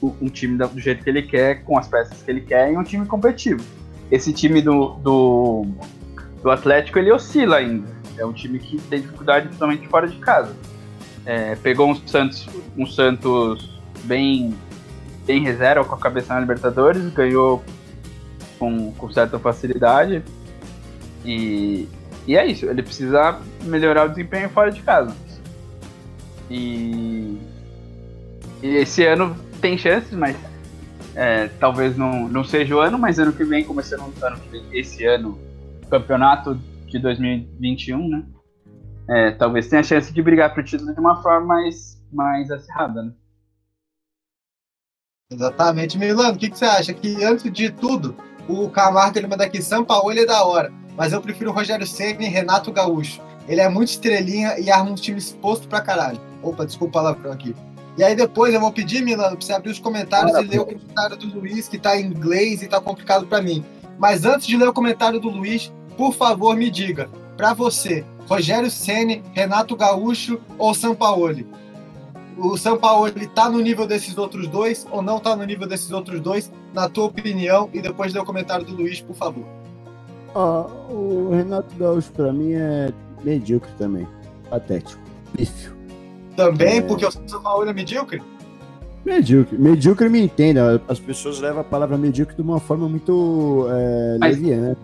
o- 0.00 0.14
um 0.20 0.28
time 0.28 0.58
do 0.58 0.78
jeito 0.80 1.02
que 1.02 1.10
ele 1.10 1.22
quer, 1.22 1.64
com 1.64 1.78
as 1.78 1.88
peças 1.88 2.22
que 2.22 2.30
ele 2.30 2.42
quer, 2.42 2.72
e 2.72 2.76
um 2.76 2.82
time 2.84 3.06
competitivo. 3.06 3.64
Esse 4.10 4.32
time 4.32 4.60
do, 4.60 4.90
do, 5.02 5.66
do 6.46 6.50
Atlético 6.52 7.00
ele 7.00 7.10
oscila 7.10 7.56
ainda. 7.56 7.88
É 8.16 8.24
um 8.24 8.32
time 8.32 8.60
que 8.60 8.80
tem 8.82 9.00
dificuldade, 9.00 9.46
principalmente 9.46 9.88
fora 9.88 10.06
de 10.06 10.16
casa. 10.18 10.54
É, 11.24 11.56
pegou 11.56 11.90
um 11.90 11.96
Santos, 12.06 12.48
um 12.78 12.86
Santos 12.86 13.80
bem, 14.04 14.54
bem 15.26 15.42
reserva, 15.42 15.84
com 15.84 15.96
a 15.96 15.98
cabeça 15.98 16.32
na 16.32 16.38
Libertadores, 16.38 17.12
ganhou 17.12 17.64
com, 18.60 18.92
com 18.92 19.10
certa 19.10 19.40
facilidade. 19.40 20.22
E, 21.24 21.88
e 22.28 22.36
é 22.36 22.46
isso, 22.46 22.66
ele 22.66 22.80
precisa 22.80 23.40
melhorar 23.64 24.06
o 24.06 24.08
desempenho 24.10 24.48
fora 24.48 24.70
de 24.70 24.80
casa. 24.82 25.16
E, 26.48 27.40
e 28.62 28.68
esse 28.76 29.04
ano 29.04 29.36
tem 29.60 29.76
chances, 29.76 30.12
mas 30.12 30.36
é, 31.12 31.48
talvez 31.58 31.96
não, 31.96 32.28
não 32.28 32.44
seja 32.44 32.76
o 32.76 32.78
ano, 32.78 32.96
mas 32.96 33.18
ano 33.18 33.32
que 33.32 33.42
vem, 33.42 33.64
começando 33.64 34.04
ano 34.22 34.36
que 34.38 34.48
vem, 34.48 34.64
esse 34.70 35.04
ano, 35.04 35.36
campeonato 35.88 36.54
de 36.86 36.98
2021, 36.98 38.08
né? 38.08 38.26
É, 39.08 39.30
talvez 39.32 39.68
tenha 39.68 39.82
chance 39.82 40.12
de 40.12 40.22
brigar 40.22 40.52
pro 40.52 40.64
título 40.64 40.92
de 40.92 41.00
uma 41.00 41.22
forma 41.22 41.46
mais, 41.46 42.02
mais 42.12 42.50
acirrada, 42.50 43.02
né? 43.02 43.12
Exatamente. 45.30 45.98
Milano, 45.98 46.34
o 46.34 46.38
que, 46.38 46.50
que 46.50 46.58
você 46.58 46.64
acha? 46.64 46.94
Que 46.94 47.24
antes 47.24 47.50
de 47.52 47.70
tudo, 47.70 48.16
o 48.48 48.68
Camargo 48.70 49.18
ele 49.18 49.26
manda 49.26 49.44
aqui, 49.44 49.60
São 49.60 49.84
Paulo 49.84 50.10
ele 50.10 50.20
é 50.20 50.26
da 50.26 50.44
hora, 50.44 50.72
mas 50.96 51.12
eu 51.12 51.20
prefiro 51.20 51.50
o 51.50 51.54
Rogério 51.54 51.86
Senna 51.86 52.22
e 52.22 52.28
Renato 52.28 52.72
Gaúcho. 52.72 53.20
Ele 53.48 53.60
é 53.60 53.68
muito 53.68 53.90
estrelinha 53.90 54.58
e 54.58 54.70
arma 54.70 54.90
um 54.90 54.94
time 54.94 55.18
exposto 55.18 55.68
pra 55.68 55.80
caralho. 55.80 56.20
Opa, 56.42 56.66
desculpa 56.66 56.98
o 56.98 57.02
palavrão 57.02 57.32
aqui. 57.32 57.54
E 57.96 58.04
aí 58.04 58.14
depois 58.14 58.52
eu 58.52 58.60
vou 58.60 58.72
pedir, 58.72 59.02
Milano, 59.02 59.36
pra 59.36 59.46
você 59.46 59.52
abrir 59.52 59.70
os 59.70 59.78
comentários 59.78 60.36
e 60.36 60.42
ler 60.42 60.60
o 60.60 60.66
comentário 60.66 61.16
do 61.16 61.38
Luiz, 61.38 61.66
que 61.66 61.78
tá 61.78 61.96
em 61.96 62.06
inglês 62.06 62.62
e 62.62 62.68
tá 62.68 62.80
complicado 62.80 63.26
pra 63.26 63.40
mim. 63.40 63.64
Mas 63.98 64.24
antes 64.24 64.46
de 64.46 64.56
ler 64.56 64.68
o 64.68 64.72
comentário 64.72 65.18
do 65.20 65.28
Luiz, 65.28 65.72
por 65.96 66.12
favor, 66.12 66.54
me 66.56 66.70
diga, 66.70 67.08
pra 67.36 67.54
você, 67.54 68.04
Rogério 68.28 68.70
Ceni, 68.70 69.22
Renato 69.32 69.74
Gaúcho 69.76 70.38
ou 70.58 70.74
Sampaoli? 70.74 71.46
O 72.36 72.56
Sampaoli 72.58 73.26
tá 73.28 73.48
no 73.48 73.60
nível 73.60 73.86
desses 73.86 74.18
outros 74.18 74.46
dois 74.46 74.86
ou 74.90 75.00
não 75.00 75.18
tá 75.18 75.34
no 75.34 75.44
nível 75.44 75.66
desses 75.66 75.90
outros 75.90 76.20
dois, 76.20 76.52
na 76.74 76.86
tua 76.88 77.04
opinião? 77.06 77.70
E 77.72 77.80
depois 77.80 78.12
lê 78.12 78.20
o 78.20 78.24
comentário 78.24 78.66
do 78.66 78.74
Luiz, 78.74 79.00
por 79.00 79.16
favor. 79.16 79.44
Ó, 80.34 80.66
o 80.90 81.30
Renato 81.34 81.74
Gaúcho 81.76 82.10
pra 82.12 82.30
mim 82.32 82.52
é 82.52 82.92
medíocre 83.24 83.70
também. 83.78 84.06
Patético. 84.50 85.00
Pífio. 85.34 85.74
Também, 86.36 86.78
É. 86.78 86.82
porque 86.82 87.06
o 87.06 87.10
Sampaoli 87.10 87.70
é 87.70 87.72
medíocre? 87.72 88.22
Medíocre. 89.06 89.56
Medíocre 89.56 90.08
me 90.08 90.20
entenda. 90.20 90.82
As 90.88 90.98
pessoas 90.98 91.38
levam 91.40 91.60
a 91.60 91.64
palavra 91.64 91.96
medíocre 91.96 92.34
de 92.34 92.42
uma 92.42 92.58
forma 92.58 92.88
muito 92.88 93.66
é, 93.70 94.16
Mas- 94.18 94.36
leviana. 94.36 94.76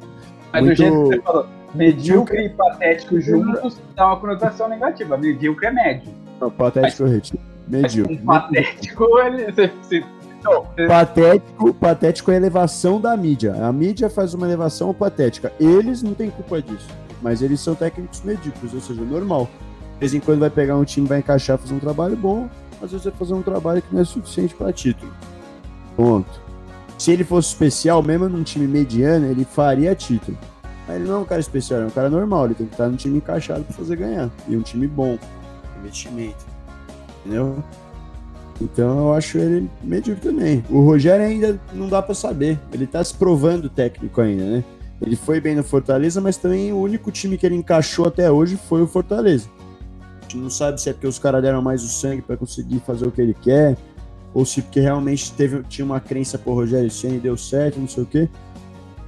Mas 0.52 0.64
Muito- 0.64 0.76
do 0.76 0.82
jeito 0.84 1.02
que 1.10 1.16
você 1.16 1.20
falou, 1.22 1.46
medíocre 1.74 2.44
e 2.46 2.48
patético 2.50 3.20
juntos 3.20 3.80
dá 3.96 4.06
uma 4.06 4.16
conotação 4.18 4.68
negativa. 4.68 5.16
Medíocre 5.16 5.66
é 5.66 5.70
médio. 5.72 6.12
Não, 6.40 6.50
patético. 6.50 7.04
Mas 7.04 7.32
Medíocre. 7.68 8.14
um 8.14 8.24
patético, 8.26 9.04
ele. 9.18 9.44
Você, 9.52 9.70
você, 9.82 10.04
não, 10.44 10.62
você- 10.64 10.86
Patético, 10.86 11.74
patético 11.74 12.30
é 12.30 12.34
a 12.34 12.36
elevação 12.36 13.00
da 13.00 13.16
mídia. 13.16 13.54
A 13.64 13.72
mídia 13.72 14.08
faz 14.10 14.34
uma 14.34 14.46
elevação 14.46 14.92
patética. 14.94 15.52
Eles 15.58 16.02
não 16.02 16.14
têm 16.14 16.30
culpa 16.30 16.60
disso. 16.62 16.86
Mas 17.20 17.40
eles 17.42 17.60
são 17.60 17.74
técnicos 17.74 18.20
medíocres, 18.22 18.74
ou 18.74 18.80
seja, 18.80 19.00
normal. 19.02 19.48
De 19.94 20.00
vez 20.00 20.12
em 20.14 20.20
quando 20.20 20.40
vai 20.40 20.50
pegar 20.50 20.76
um 20.76 20.84
time, 20.84 21.06
vai 21.06 21.20
encaixar, 21.20 21.56
fazer 21.56 21.74
um 21.74 21.78
trabalho 21.78 22.16
bom. 22.16 22.48
Às 22.82 22.90
vezes 22.90 23.04
vai 23.04 23.14
fazer 23.14 23.34
um 23.34 23.42
trabalho 23.42 23.80
que 23.80 23.94
não 23.94 24.02
é 24.02 24.04
suficiente 24.04 24.54
para 24.54 24.72
título. 24.72 25.12
Ponto. 25.96 26.42
Se 26.98 27.12
ele 27.12 27.24
fosse 27.24 27.48
especial, 27.48 28.02
mesmo 28.02 28.28
num 28.28 28.42
time 28.42 28.66
mediano, 28.66 29.26
ele 29.26 29.44
faria 29.44 29.94
título. 29.94 30.36
Mas 30.86 30.96
ele 30.96 31.08
não 31.08 31.16
é 31.16 31.18
um 31.18 31.24
cara 31.24 31.40
especial, 31.40 31.80
é 31.80 31.86
um 31.86 31.90
cara 31.90 32.10
normal. 32.10 32.46
Ele 32.46 32.54
tem 32.54 32.66
que 32.66 32.74
estar 32.74 32.88
no 32.88 32.96
time 32.96 33.18
encaixado 33.18 33.62
para 33.64 33.74
fazer 33.74 33.96
ganhar. 33.96 34.30
E 34.48 34.56
um 34.56 34.62
time 34.62 34.86
bom. 34.86 35.16
Investimento. 35.80 36.44
Entendeu? 37.24 37.62
Então 38.60 38.98
eu 38.98 39.14
acho 39.14 39.38
ele 39.38 39.70
medíocre 39.82 40.22
também. 40.22 40.64
O 40.68 40.80
Rogério 40.80 41.24
ainda 41.24 41.60
não 41.72 41.88
dá 41.88 42.02
para 42.02 42.14
saber. 42.14 42.58
Ele 42.72 42.86
tá 42.86 43.02
se 43.02 43.14
provando 43.14 43.68
técnico 43.68 44.20
ainda, 44.20 44.44
né? 44.44 44.64
Ele 45.00 45.16
foi 45.16 45.40
bem 45.40 45.56
no 45.56 45.64
Fortaleza, 45.64 46.20
mas 46.20 46.36
também 46.36 46.72
o 46.72 46.78
único 46.78 47.10
time 47.10 47.36
que 47.36 47.44
ele 47.44 47.56
encaixou 47.56 48.06
até 48.06 48.30
hoje 48.30 48.56
foi 48.56 48.82
o 48.82 48.86
Fortaleza. 48.86 49.48
Gente 50.32 50.42
não 50.42 50.50
sabe 50.50 50.80
se 50.80 50.88
é 50.88 50.94
porque 50.94 51.06
os 51.06 51.18
caras 51.18 51.42
deram 51.42 51.60
mais 51.60 51.84
o 51.84 51.88
sangue 51.88 52.22
para 52.22 52.38
conseguir 52.38 52.80
fazer 52.80 53.06
o 53.06 53.10
que 53.10 53.20
ele 53.20 53.34
quer, 53.34 53.76
ou 54.32 54.46
se 54.46 54.62
porque 54.62 54.80
realmente 54.80 55.30
teve, 55.32 55.62
tinha 55.64 55.84
uma 55.84 56.00
crença 56.00 56.38
por 56.38 56.54
Rogério 56.54 56.90
Senna 56.90 57.16
e 57.16 57.20
deu 57.20 57.36
certo, 57.36 57.78
não 57.78 57.86
sei 57.86 58.02
o 58.02 58.06
quê. 58.06 58.28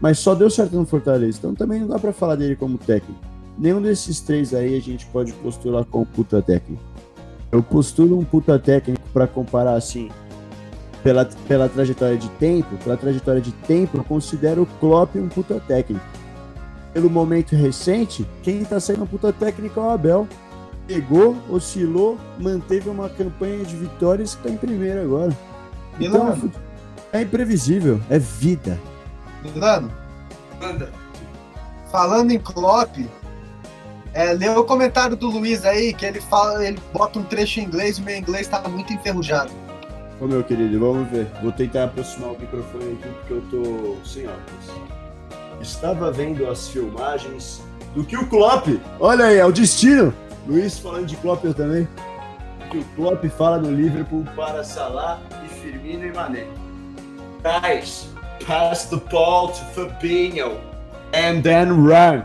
Mas 0.02 0.18
só 0.18 0.34
deu 0.34 0.50
certo 0.50 0.76
no 0.76 0.84
Fortaleza, 0.84 1.38
então 1.38 1.54
também 1.54 1.80
não 1.80 1.88
dá 1.88 1.98
para 1.98 2.12
falar 2.12 2.36
dele 2.36 2.54
como 2.54 2.76
técnico. 2.76 3.18
Nenhum 3.56 3.80
desses 3.80 4.20
três 4.20 4.52
aí 4.52 4.76
a 4.76 4.80
gente 4.80 5.06
pode 5.06 5.32
postular 5.32 5.84
como 5.86 6.04
puta 6.04 6.42
técnico. 6.42 6.82
Eu 7.50 7.62
postulo 7.62 8.18
um 8.18 8.24
puta 8.24 8.58
técnico 8.58 9.08
para 9.10 9.26
comparar 9.26 9.74
assim, 9.74 10.10
pela, 11.02 11.24
pela 11.48 11.70
trajetória 11.70 12.18
de 12.18 12.28
tempo, 12.32 12.76
pela 12.84 12.98
trajetória 12.98 13.40
de 13.40 13.52
tempo, 13.52 13.96
eu 13.96 14.04
considero 14.04 14.62
o 14.62 14.66
Klopp 14.66 15.16
um 15.16 15.28
puta 15.28 15.58
técnico. 15.60 16.04
Pelo 16.92 17.08
momento 17.08 17.56
recente, 17.56 18.26
quem 18.42 18.62
tá 18.62 18.78
saindo 18.78 19.04
um 19.04 19.06
puta 19.06 19.32
técnico 19.32 19.80
é 19.80 19.82
o 19.82 19.90
Abel. 19.90 20.28
Pegou, 20.86 21.36
oscilou, 21.48 22.18
manteve 22.38 22.88
uma 22.88 23.08
campanha 23.08 23.64
de 23.64 23.74
vitórias 23.76 24.34
que 24.34 24.42
tá 24.42 24.50
em 24.50 24.56
primeiro 24.56 25.02
agora. 25.02 25.36
Então, 25.98 26.24
Milano, 26.24 26.52
é 27.12 27.22
imprevisível, 27.22 28.00
é 28.10 28.18
vida. 28.18 28.78
Milano, 29.42 29.90
Manda. 30.60 30.90
falando 31.90 32.32
em 32.32 32.38
Klopp, 32.38 32.98
é, 34.12 34.32
lê 34.32 34.48
o 34.48 34.64
comentário 34.64 35.16
do 35.16 35.28
Luiz 35.28 35.64
aí, 35.64 35.92
que 35.92 36.04
ele 36.04 36.20
fala, 36.20 36.64
ele 36.66 36.78
bota 36.92 37.18
um 37.18 37.24
trecho 37.24 37.60
em 37.60 37.64
inglês 37.64 37.98
e 37.98 38.00
o 38.00 38.04
meu 38.04 38.16
inglês 38.16 38.46
tá 38.46 38.62
muito 38.68 38.92
enferrujado. 38.92 39.50
Ô 40.20 40.26
meu 40.26 40.44
querido, 40.44 40.78
vamos 40.78 41.10
ver. 41.10 41.26
Vou 41.42 41.50
tentar 41.50 41.84
aproximar 41.84 42.30
o 42.30 42.38
microfone 42.38 42.92
aqui 42.92 43.08
porque 43.08 43.32
eu 43.32 43.42
tô 43.50 43.96
sem 44.08 44.26
óculos. 44.26 44.70
Estava 45.60 46.12
vendo 46.12 46.48
as 46.48 46.68
filmagens 46.68 47.62
do 47.94 48.04
que 48.04 48.16
o 48.16 48.26
Klopp. 48.28 48.68
Olha 49.00 49.26
aí, 49.26 49.38
é 49.38 49.44
o 49.44 49.50
destino. 49.52 50.14
Luiz 50.46 50.78
falando 50.78 51.06
de 51.06 51.16
Klopp 51.16 51.44
eu 51.44 51.54
também. 51.54 51.88
Que 52.70 52.78
o 52.78 52.84
Klopp 52.96 53.24
fala 53.26 53.58
no 53.58 53.70
Liverpool 53.70 54.24
para 54.36 54.62
Salah 54.64 55.20
e 55.44 55.48
Firmino 55.48 56.06
e 56.06 56.12
Mané. 56.12 56.46
Guys, 57.42 58.08
pass 58.46 58.86
the 58.86 58.96
ball 59.10 59.48
to 59.48 59.64
Fabinho 59.74 60.58
and 61.14 61.42
then 61.42 61.84
run. 61.86 62.24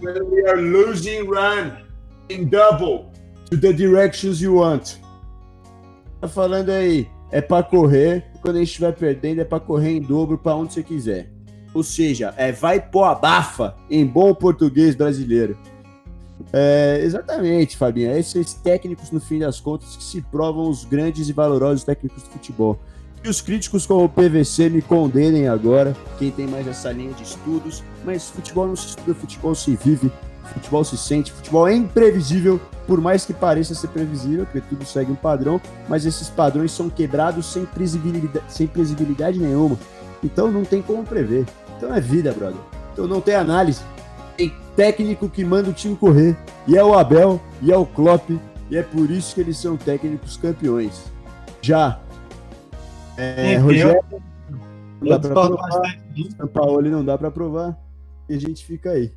When 0.00 0.30
we 0.30 0.44
are 0.46 0.60
losing, 0.60 1.26
run 1.26 1.78
in 2.28 2.48
double 2.48 3.10
to 3.50 3.56
the 3.56 3.72
directions 3.72 4.40
you 4.40 4.56
want. 4.56 4.98
Tá 6.20 6.28
falando 6.28 6.70
aí, 6.70 7.08
é 7.30 7.40
pra 7.40 7.62
correr, 7.62 8.24
quando 8.42 8.56
a 8.56 8.58
gente 8.58 8.68
estiver 8.68 8.92
perdendo 8.92 9.40
é 9.40 9.44
pra 9.44 9.58
correr 9.60 9.96
em 9.96 10.00
dobro 10.00 10.36
pra 10.36 10.54
onde 10.54 10.74
você 10.74 10.82
quiser. 10.82 11.33
Ou 11.74 11.82
seja, 11.82 12.32
é 12.36 12.52
vai 12.52 12.80
pôr 12.80 13.04
a 13.04 13.14
bafa 13.14 13.74
em 13.90 14.06
bom 14.06 14.32
português 14.32 14.94
brasileiro. 14.94 15.58
É, 16.52 17.00
exatamente, 17.02 17.76
Fabinho. 17.76 18.10
É 18.10 18.18
esses 18.18 18.54
técnicos, 18.54 19.10
no 19.10 19.20
fim 19.20 19.40
das 19.40 19.60
contas, 19.60 19.96
que 19.96 20.04
se 20.04 20.22
provam 20.22 20.70
os 20.70 20.84
grandes 20.84 21.28
e 21.28 21.32
valorosos 21.32 21.84
técnicos 21.84 22.22
do 22.22 22.30
futebol. 22.30 22.78
E 23.24 23.28
os 23.28 23.40
críticos 23.40 23.86
como 23.86 24.04
o 24.04 24.08
PVC 24.08 24.68
me 24.68 24.82
condenem 24.82 25.48
agora, 25.48 25.96
quem 26.18 26.30
tem 26.30 26.46
mais 26.46 26.66
essa 26.68 26.92
linha 26.92 27.12
de 27.14 27.22
estudos, 27.22 27.82
mas 28.04 28.28
futebol 28.28 28.66
não 28.66 28.76
se 28.76 28.88
estuda, 28.88 29.14
futebol 29.14 29.54
se 29.54 29.74
vive, 29.74 30.12
futebol 30.52 30.84
se 30.84 30.98
sente, 30.98 31.32
futebol 31.32 31.66
é 31.66 31.74
imprevisível, 31.74 32.60
por 32.86 33.00
mais 33.00 33.24
que 33.24 33.32
pareça 33.32 33.74
ser 33.74 33.88
previsível, 33.88 34.44
porque 34.44 34.60
tudo 34.60 34.84
segue 34.84 35.10
um 35.10 35.16
padrão, 35.16 35.58
mas 35.88 36.04
esses 36.04 36.28
padrões 36.28 36.70
são 36.72 36.90
quebrados 36.90 37.46
sem 37.46 37.64
previsibilidade, 37.64 38.44
sem 38.52 38.66
previsibilidade 38.66 39.38
nenhuma. 39.38 39.78
Então 40.22 40.50
não 40.50 40.62
tem 40.62 40.82
como 40.82 41.02
prever. 41.02 41.46
Então 41.84 41.94
é 41.94 42.00
vida, 42.00 42.32
brother. 42.32 42.58
Então 42.94 43.06
não 43.06 43.20
tem 43.20 43.34
análise. 43.34 43.82
Tem 44.38 44.50
técnico 44.74 45.28
que 45.28 45.44
manda 45.44 45.68
o 45.68 45.72
time 45.74 45.94
correr, 45.94 46.34
e 46.66 46.78
é 46.78 46.82
o 46.82 46.94
Abel, 46.94 47.38
e 47.60 47.70
é 47.70 47.76
o 47.76 47.84
Klopp, 47.84 48.30
e 48.70 48.76
é 48.76 48.82
por 48.82 49.10
isso 49.10 49.34
que 49.34 49.42
eles 49.42 49.58
são 49.58 49.76
técnicos 49.76 50.38
campeões. 50.38 51.12
Já 51.60 52.00
é, 53.18 53.56
Rogério, 53.58 54.02
não 54.98 55.08
dá 55.08 55.20
pra 55.20 55.30
provar. 55.30 55.98
São 56.36 56.48
Paulo 56.48 56.82
não 56.88 57.04
dá 57.04 57.18
pra 57.18 57.30
provar. 57.30 57.78
E 58.30 58.34
a 58.34 58.40
gente 58.40 58.64
fica 58.64 58.92
aí. 58.92 59.12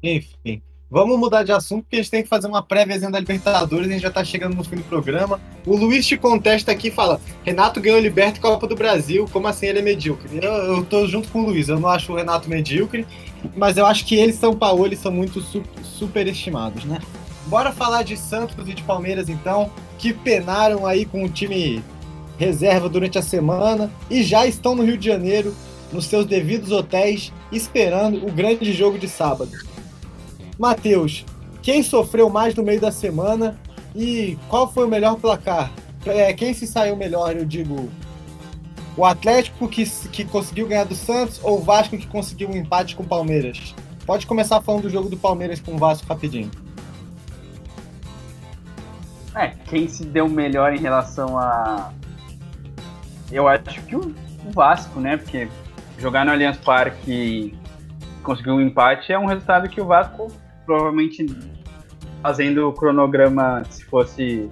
Enfim, 0.00 0.62
vamos 0.90 1.18
mudar 1.18 1.42
de 1.42 1.52
assunto 1.52 1.82
porque 1.82 1.96
a 1.96 1.98
gente 1.98 2.10
tem 2.10 2.22
que 2.22 2.28
fazer 2.28 2.46
uma 2.46 2.62
préviazinha 2.62 3.10
da 3.10 3.20
Libertadores, 3.20 3.88
a 3.88 3.92
gente 3.92 4.02
já 4.02 4.10
tá 4.10 4.24
chegando 4.24 4.54
no 4.54 4.64
fim 4.64 4.76
do 4.76 4.84
programa. 4.84 5.40
O 5.66 5.76
Luiz 5.76 6.06
te 6.06 6.16
contesta 6.16 6.72
aqui 6.72 6.88
e 6.88 6.90
fala: 6.90 7.20
Renato 7.44 7.80
ganhou 7.80 7.98
Liberta 7.98 8.38
e 8.38 8.40
Copa 8.40 8.66
do 8.66 8.74
Brasil, 8.74 9.28
como 9.32 9.46
assim 9.46 9.66
ele 9.66 9.80
é 9.80 9.82
medíocre? 9.82 10.38
Eu, 10.42 10.52
eu 10.52 10.84
tô 10.84 11.06
junto 11.06 11.28
com 11.28 11.40
o 11.40 11.46
Luiz, 11.46 11.68
eu 11.68 11.78
não 11.78 11.88
acho 11.88 12.12
o 12.12 12.16
Renato 12.16 12.48
medíocre, 12.48 13.06
mas 13.56 13.76
eu 13.76 13.86
acho 13.86 14.04
que 14.04 14.16
eles 14.16 14.36
São 14.36 14.54
Paulo 14.54 14.86
eles 14.86 14.98
são 14.98 15.12
muito 15.12 15.40
su 15.40 15.62
superestimados, 15.82 16.84
né? 16.84 16.98
Bora 17.46 17.72
falar 17.72 18.02
de 18.02 18.16
Santos 18.16 18.68
e 18.68 18.74
de 18.74 18.82
Palmeiras 18.82 19.28
então, 19.28 19.70
que 19.98 20.12
penaram 20.12 20.86
aí 20.86 21.06
com 21.06 21.24
o 21.24 21.28
time 21.28 21.82
reserva 22.38 22.88
durante 22.88 23.18
a 23.18 23.22
semana 23.22 23.90
e 24.08 24.22
já 24.22 24.46
estão 24.46 24.74
no 24.74 24.84
Rio 24.84 24.96
de 24.96 25.06
Janeiro, 25.06 25.54
nos 25.92 26.04
seus 26.04 26.24
devidos 26.26 26.70
hotéis, 26.70 27.32
esperando 27.50 28.24
o 28.24 28.30
grande 28.30 28.72
jogo 28.72 28.98
de 28.98 29.08
sábado. 29.08 29.50
Matheus, 30.58 31.24
quem 31.62 31.82
sofreu 31.82 32.28
mais 32.28 32.54
no 32.54 32.64
meio 32.64 32.80
da 32.80 32.90
semana 32.90 33.56
e 33.94 34.36
qual 34.48 34.70
foi 34.70 34.86
o 34.86 34.88
melhor 34.88 35.16
placar? 35.16 35.70
É, 36.04 36.32
quem 36.32 36.52
se 36.52 36.66
saiu 36.66 36.96
melhor, 36.96 37.36
eu 37.36 37.44
digo, 37.44 37.88
o 38.96 39.04
Atlético 39.04 39.68
que, 39.68 39.84
que 40.10 40.24
conseguiu 40.24 40.66
ganhar 40.66 40.84
do 40.84 40.94
Santos 40.94 41.38
ou 41.42 41.58
o 41.58 41.62
Vasco 41.62 41.96
que 41.96 42.06
conseguiu 42.06 42.48
um 42.48 42.56
empate 42.56 42.96
com 42.96 43.04
o 43.04 43.06
Palmeiras? 43.06 43.74
Pode 44.04 44.26
começar 44.26 44.60
falando 44.60 44.82
do 44.82 44.90
jogo 44.90 45.08
do 45.08 45.16
Palmeiras 45.16 45.60
com 45.60 45.74
o 45.74 45.78
Vasco 45.78 46.06
rapidinho. 46.08 46.50
É, 49.36 49.48
quem 49.66 49.86
se 49.86 50.04
deu 50.04 50.28
melhor 50.28 50.72
em 50.74 50.78
relação 50.78 51.38
a. 51.38 51.92
Eu 53.30 53.46
acho 53.46 53.80
que 53.82 53.94
o, 53.94 54.00
o 54.44 54.50
Vasco, 54.50 54.98
né? 54.98 55.16
Porque 55.16 55.48
jogar 55.98 56.24
no 56.24 56.32
Allianz 56.32 56.56
Parque 56.56 57.10
e 57.10 57.58
conseguir 58.22 58.50
um 58.50 58.60
empate 58.60 59.12
é 59.12 59.18
um 59.18 59.26
resultado 59.26 59.68
que 59.68 59.80
o 59.80 59.86
Vasco 59.86 60.28
provavelmente 60.68 61.24
fazendo 62.22 62.68
o 62.68 62.72
cronograma 62.74 63.64
se 63.70 63.82
fosse 63.86 64.50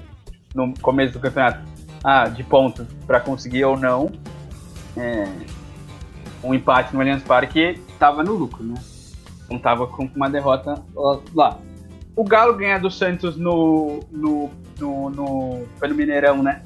no 0.55 0.73
começo 0.81 1.13
do 1.13 1.21
campeonato, 1.21 1.61
ah, 2.03 2.27
de 2.27 2.43
pontos 2.43 2.87
para 3.07 3.21
conseguir 3.21 3.67
ou 3.67 3.77
não, 3.77 4.11
é, 4.97 5.29
um 6.43 6.55
empate 6.55 6.95
no 6.95 7.03
Allianz 7.03 7.23
Parque 7.23 7.79
estava 7.87 8.25
no 8.25 8.33
lucro, 8.33 8.65
né? 8.65 8.77
Não 9.51 9.59
tava 9.59 9.87
com 9.87 10.09
uma 10.17 10.31
derrota 10.31 10.83
lá. 11.35 11.59
O 12.17 12.25
Galo 12.25 12.57
ganhar 12.57 12.79
do 12.79 12.91
Santos 12.91 13.37
no, 13.37 14.01
no, 14.11 14.49
no, 14.81 15.11
no 15.11 15.67
pelo 15.79 15.95
Mineirão, 15.95 16.43
né? 16.43 16.63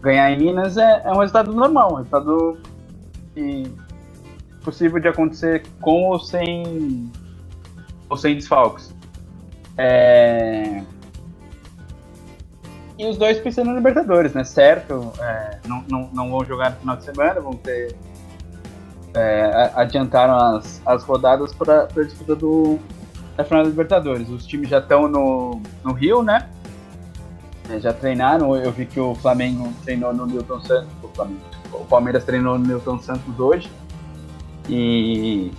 Ganhar 0.00 0.30
em 0.30 0.38
Minas 0.38 0.76
é, 0.76 1.02
é 1.04 1.10
um 1.10 1.18
resultado 1.18 1.52
normal, 1.52 1.94
um 1.94 1.96
resultado 1.96 2.58
possível 4.62 5.00
de 5.00 5.08
acontecer 5.08 5.64
com 5.80 6.04
ou 6.04 6.20
sem 6.20 7.10
ou 8.08 8.16
sem 8.16 8.34
desfalques. 8.34 8.94
É... 9.76 10.82
E 12.96 13.06
os 13.06 13.16
dois 13.16 13.38
pensando 13.40 13.70
na 13.70 13.74
Libertadores, 13.74 14.32
né? 14.34 14.44
Certo, 14.44 15.12
é, 15.20 15.58
não, 15.66 15.84
não, 15.88 16.10
não 16.12 16.30
vão 16.30 16.44
jogar 16.44 16.70
no 16.70 16.76
final 16.76 16.96
de 16.96 17.04
semana, 17.04 17.40
vão 17.40 17.54
ter. 17.54 17.96
É, 19.16 19.70
adiantaram 19.74 20.36
as, 20.36 20.80
as 20.84 21.04
rodadas 21.04 21.52
para 21.52 21.84
a 21.84 22.02
disputa 22.02 22.34
do, 22.34 22.78
da 23.36 23.44
final 23.44 23.62
da 23.62 23.68
Libertadores. 23.68 24.28
Os 24.28 24.46
times 24.46 24.68
já 24.68 24.78
estão 24.78 25.08
no, 25.08 25.60
no 25.84 25.92
Rio, 25.92 26.22
né? 26.22 26.48
É, 27.70 27.80
já 27.80 27.92
treinaram. 27.92 28.56
Eu 28.56 28.70
vi 28.70 28.86
que 28.86 29.00
o 29.00 29.14
Flamengo 29.16 29.72
treinou 29.84 30.12
no 30.12 30.26
Newton 30.26 30.60
Santos. 30.60 30.92
O, 31.02 31.08
Flamengo, 31.08 31.40
o 31.72 31.84
Palmeiras 31.84 32.24
treinou 32.24 32.58
no 32.58 32.66
Newton 32.66 32.98
Santos 33.00 33.38
hoje. 33.38 33.70
E, 34.68 35.52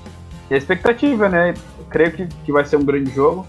e 0.50 0.54
a 0.54 0.58
expectativa, 0.58 1.28
né? 1.28 1.54
Creio 1.90 2.12
que, 2.12 2.28
que 2.28 2.52
vai 2.52 2.66
ser 2.66 2.78
um 2.78 2.86
grande 2.86 3.14
jogo. 3.14 3.46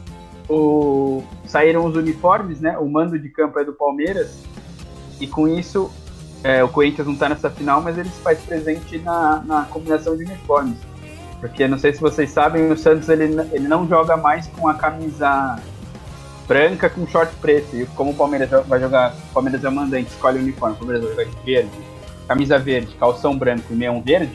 O, 0.49 1.24
saíram 1.47 1.84
os 1.84 1.97
uniformes, 1.97 2.61
né? 2.61 2.78
O 2.78 2.89
mando 2.89 3.18
de 3.18 3.28
campo 3.28 3.59
é 3.59 3.64
do 3.64 3.72
Palmeiras. 3.72 4.43
E 5.20 5.26
com 5.26 5.49
isso, 5.49 5.91
é, 6.45 6.62
o 6.62 6.68
Corinthians 6.68 7.07
não 7.07 7.14
está 7.14 7.28
nessa 7.28 7.51
final, 7.51 7.80
mas 7.80 7.99
ele 7.99 8.09
se 8.09 8.20
faz 8.20 8.39
presente 8.41 8.99
na, 8.99 9.43
na 9.45 9.62
combinação 9.64 10.16
de 10.16 10.24
uniformes. 10.24 10.78
Porque 11.41 11.66
não 11.68 11.78
sei 11.78 11.93
se 11.93 12.01
vocês 12.01 12.30
sabem, 12.30 12.70
o 12.70 12.76
Santos 12.76 13.09
ele, 13.09 13.24
ele 13.53 13.68
não 13.68 13.87
joga 13.87 14.16
mais 14.16 14.47
com 14.49 14.68
a 14.68 14.74
camisa 14.74 15.59
branca 16.47 16.89
com 16.89 17.07
short 17.07 17.34
preto. 17.37 17.76
E 17.76 17.87
como 17.87 18.12
o 18.12 18.14
Palmeiras 18.14 18.49
vai 18.66 18.80
jogar, 18.80 19.14
o 19.30 19.34
Palmeiras 19.34 19.64
é 19.64 19.68
o 19.68 19.72
mandante, 19.72 20.11
escolhe 20.11 20.39
o 20.39 20.43
uniforme, 20.43 20.76
o 20.76 20.78
Palmeiras 20.78 21.05
vai 21.05 21.24
jogar 21.24 21.39
de 21.39 21.45
verde, 21.45 21.70
camisa 22.28 22.59
verde, 22.59 22.95
calção 22.99 23.37
branco 23.37 23.64
e 23.70 23.74
meião 23.74 24.01
verde. 24.01 24.32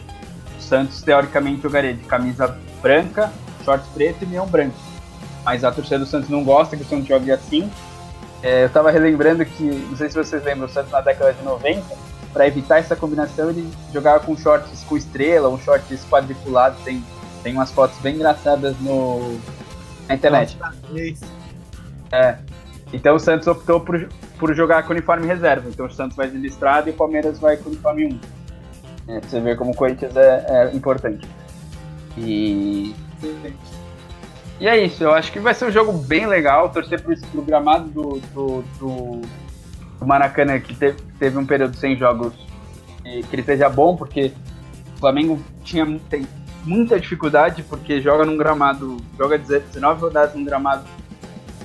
Santos 0.60 1.02
teoricamente 1.02 1.62
jogaria 1.62 1.93
de 1.93 2.04
camisa 2.04 2.58
branca, 2.82 3.32
shorts 3.64 3.88
preto 3.93 4.24
e 4.24 4.26
meião 4.26 4.47
branco. 4.47 4.76
Mas 5.43 5.64
a 5.64 5.72
torcida 5.72 5.99
do 5.99 6.05
Santos 6.05 6.30
não 6.30 6.43
gosta 6.43 6.76
que 6.76 6.84
o 6.84 6.86
Santos 6.86 7.07
jogue 7.07 7.32
assim. 7.32 7.70
É, 8.43 8.66
eu 8.66 8.70
tava 8.70 8.91
relembrando 8.91 9.45
que, 9.45 9.64
não 9.64 9.95
sei 9.95 10.09
se 10.09 10.16
vocês 10.16 10.43
lembram, 10.43 10.68
o 10.68 10.70
Santos 10.70 10.91
na 10.91 11.01
década 11.01 11.34
de 11.34 11.43
90, 11.43 11.84
para 12.34 12.47
evitar 12.47 12.80
essa 12.80 12.95
combinação, 12.95 13.49
ele 13.49 13.70
jogava 13.93 14.20
com 14.24 14.36
shorts 14.36 14.84
com 14.84 14.97
estrela, 14.97 15.49
um 15.49 15.59
shorts 15.59 16.05
quadriculado, 16.09 16.76
tem, 16.84 17.03
tem 17.43 17.53
umas 17.53 17.72
fotos 17.72 17.97
bem 17.99 18.16
engraçadas 18.16 18.76
no, 18.80 19.39
na 20.07 20.16
internet. 20.16 20.57
É. 22.12 22.38
Então 22.93 23.16
o 23.16 23.20
Santos 23.20 23.47
optou 23.47 23.80
por, 23.80 24.09
por 24.38 24.53
jogar 24.53 24.84
com 24.84 24.91
uniforme 24.91 25.28
reserva. 25.28 25.70
Então 25.70 25.86
o 25.86 25.91
Santos 25.91 26.16
vai 26.16 26.30
de 26.30 26.38
listrado 26.38 26.89
e 26.89 26.91
o 26.91 26.95
Palmeiras 26.95 27.39
vai 27.39 27.57
com 27.57 27.70
uniforme 27.70 28.05
1. 28.05 28.20
É, 29.07 29.20
pra 29.20 29.30
você 29.30 29.39
ver 29.39 29.57
como 29.57 29.72
o 29.72 29.76
Corinthians 29.76 30.16
é, 30.16 30.45
é 30.47 30.76
importante. 30.76 31.28
E. 32.18 32.93
E 34.59 34.67
é 34.67 34.86
isso, 34.86 35.03
eu 35.03 35.11
acho 35.11 35.32
que 35.32 35.39
vai 35.39 35.55
ser 35.55 35.65
um 35.65 35.72
jogo 35.72 35.91
bem 35.91 36.28
legal. 36.28 36.69
Torcer 36.69 37.01
pro, 37.01 37.19
pro 37.19 37.41
gramado 37.41 37.89
do, 37.89 38.19
do, 38.34 38.63
do, 38.80 39.22
do 39.99 40.05
Maracanã, 40.05 40.59
que 40.59 40.76
teve, 40.76 41.01
teve 41.17 41.38
um 41.38 41.45
período 41.45 41.76
sem 41.76 41.97
jogos, 41.97 42.34
e 43.03 43.24
que 43.24 43.36
ele 43.36 43.43
seja 43.43 43.67
bom, 43.67 43.95
porque 43.95 44.32
o 44.95 44.99
Flamengo 44.99 45.41
tinha, 45.63 45.99
tem 46.09 46.28
muita 46.63 46.99
dificuldade, 46.99 47.63
porque 47.63 47.99
joga 48.01 48.24
num 48.24 48.38
gramado, 48.38 48.97
joga 49.17 49.38
19 49.38 50.01
rodadas 50.01 50.36
num 50.36 50.43
gramado 50.43 50.86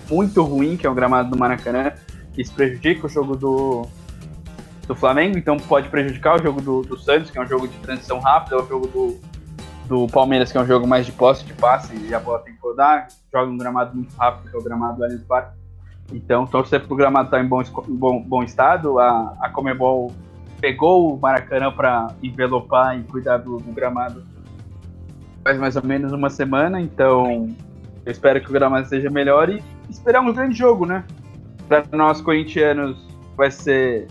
muito 0.09 0.43
ruim, 0.43 0.77
que 0.77 0.87
é 0.87 0.91
o 0.91 0.95
gramado 0.95 1.31
do 1.31 1.39
Maracanã, 1.39 1.93
que 2.33 2.41
isso 2.41 2.55
prejudica 2.55 3.07
o 3.07 3.11
jogo 3.11 3.37
do, 3.37 3.87
do 4.87 4.95
Flamengo, 4.95 5.37
então 5.37 5.59
pode 5.59 5.89
prejudicar 5.89 6.41
o 6.41 6.43
jogo 6.43 6.63
do, 6.63 6.81
do 6.81 6.99
Santos, 6.99 7.31
que 7.31 7.39
é 7.39 7.43
um 7.43 7.47
jogo 7.47 7.69
de 7.69 7.77
transição 7.79 8.21
rápida, 8.21 8.57
o 8.57 8.67
jogo 8.67 8.87
do, 8.87 9.21
do 9.87 10.07
Palmeiras, 10.09 10.51
que 10.51 10.59
é 10.59 10.61
um 10.61 10.67
jogo 10.67 10.87
mais 10.87 11.07
de 11.07 11.13
posse 11.13 11.45
de 11.45 11.55
passe, 11.55 11.95
e 11.97 12.15
a 12.15 12.21
bola 12.21 12.41
tem 12.41 12.55
que 12.55 12.61
rodar, 12.61 13.09
joga 13.33 13.51
um 13.51 13.57
gramado 13.57 13.95
muito 13.95 14.15
rápido, 14.17 14.51
que 14.51 14.57
é 14.57 14.59
o 14.59 14.63
gramado 14.63 14.97
do 14.97 15.05
Allianz 15.05 15.23
Parque. 15.23 15.57
Então, 16.13 16.47
torcer 16.47 16.81
para 16.85 16.93
o 16.93 16.97
gramado 16.97 17.27
estar 17.27 17.39
tá 17.39 17.43
em 17.43 17.49
bom, 17.49 17.63
bom, 17.89 18.23
bom 18.23 18.43
estado. 18.43 18.99
A, 18.99 19.35
a 19.41 19.49
Comebol 19.51 20.13
pegou 20.61 21.15
o 21.15 21.21
Maracanã 21.21 21.73
para 21.73 22.09
envelopar 22.23 22.99
e 22.99 23.03
cuidar 23.05 23.39
do, 23.39 23.59
do, 23.59 23.73
gramado 23.73 24.25
faz 25.43 25.59
mais 25.59 25.77
ou 25.77 25.85
menos 25.85 26.13
uma 26.13 26.31
semana. 26.31 26.81
Então, 26.81 27.55
eu 28.05 28.13
espero 28.13 28.41
que 28.41 28.49
o 28.49 28.53
gramado 28.53 28.89
seja 28.89 29.11
melhor 29.11 29.49
e 29.49 29.63
esperar 29.89 30.21
um 30.21 30.33
grande 30.33 30.57
jogo, 30.57 30.87
né? 30.87 31.05
Para 31.69 31.85
nós 31.93 32.21
corintianos, 32.21 32.97
vai 33.37 33.51
ser 33.51 34.07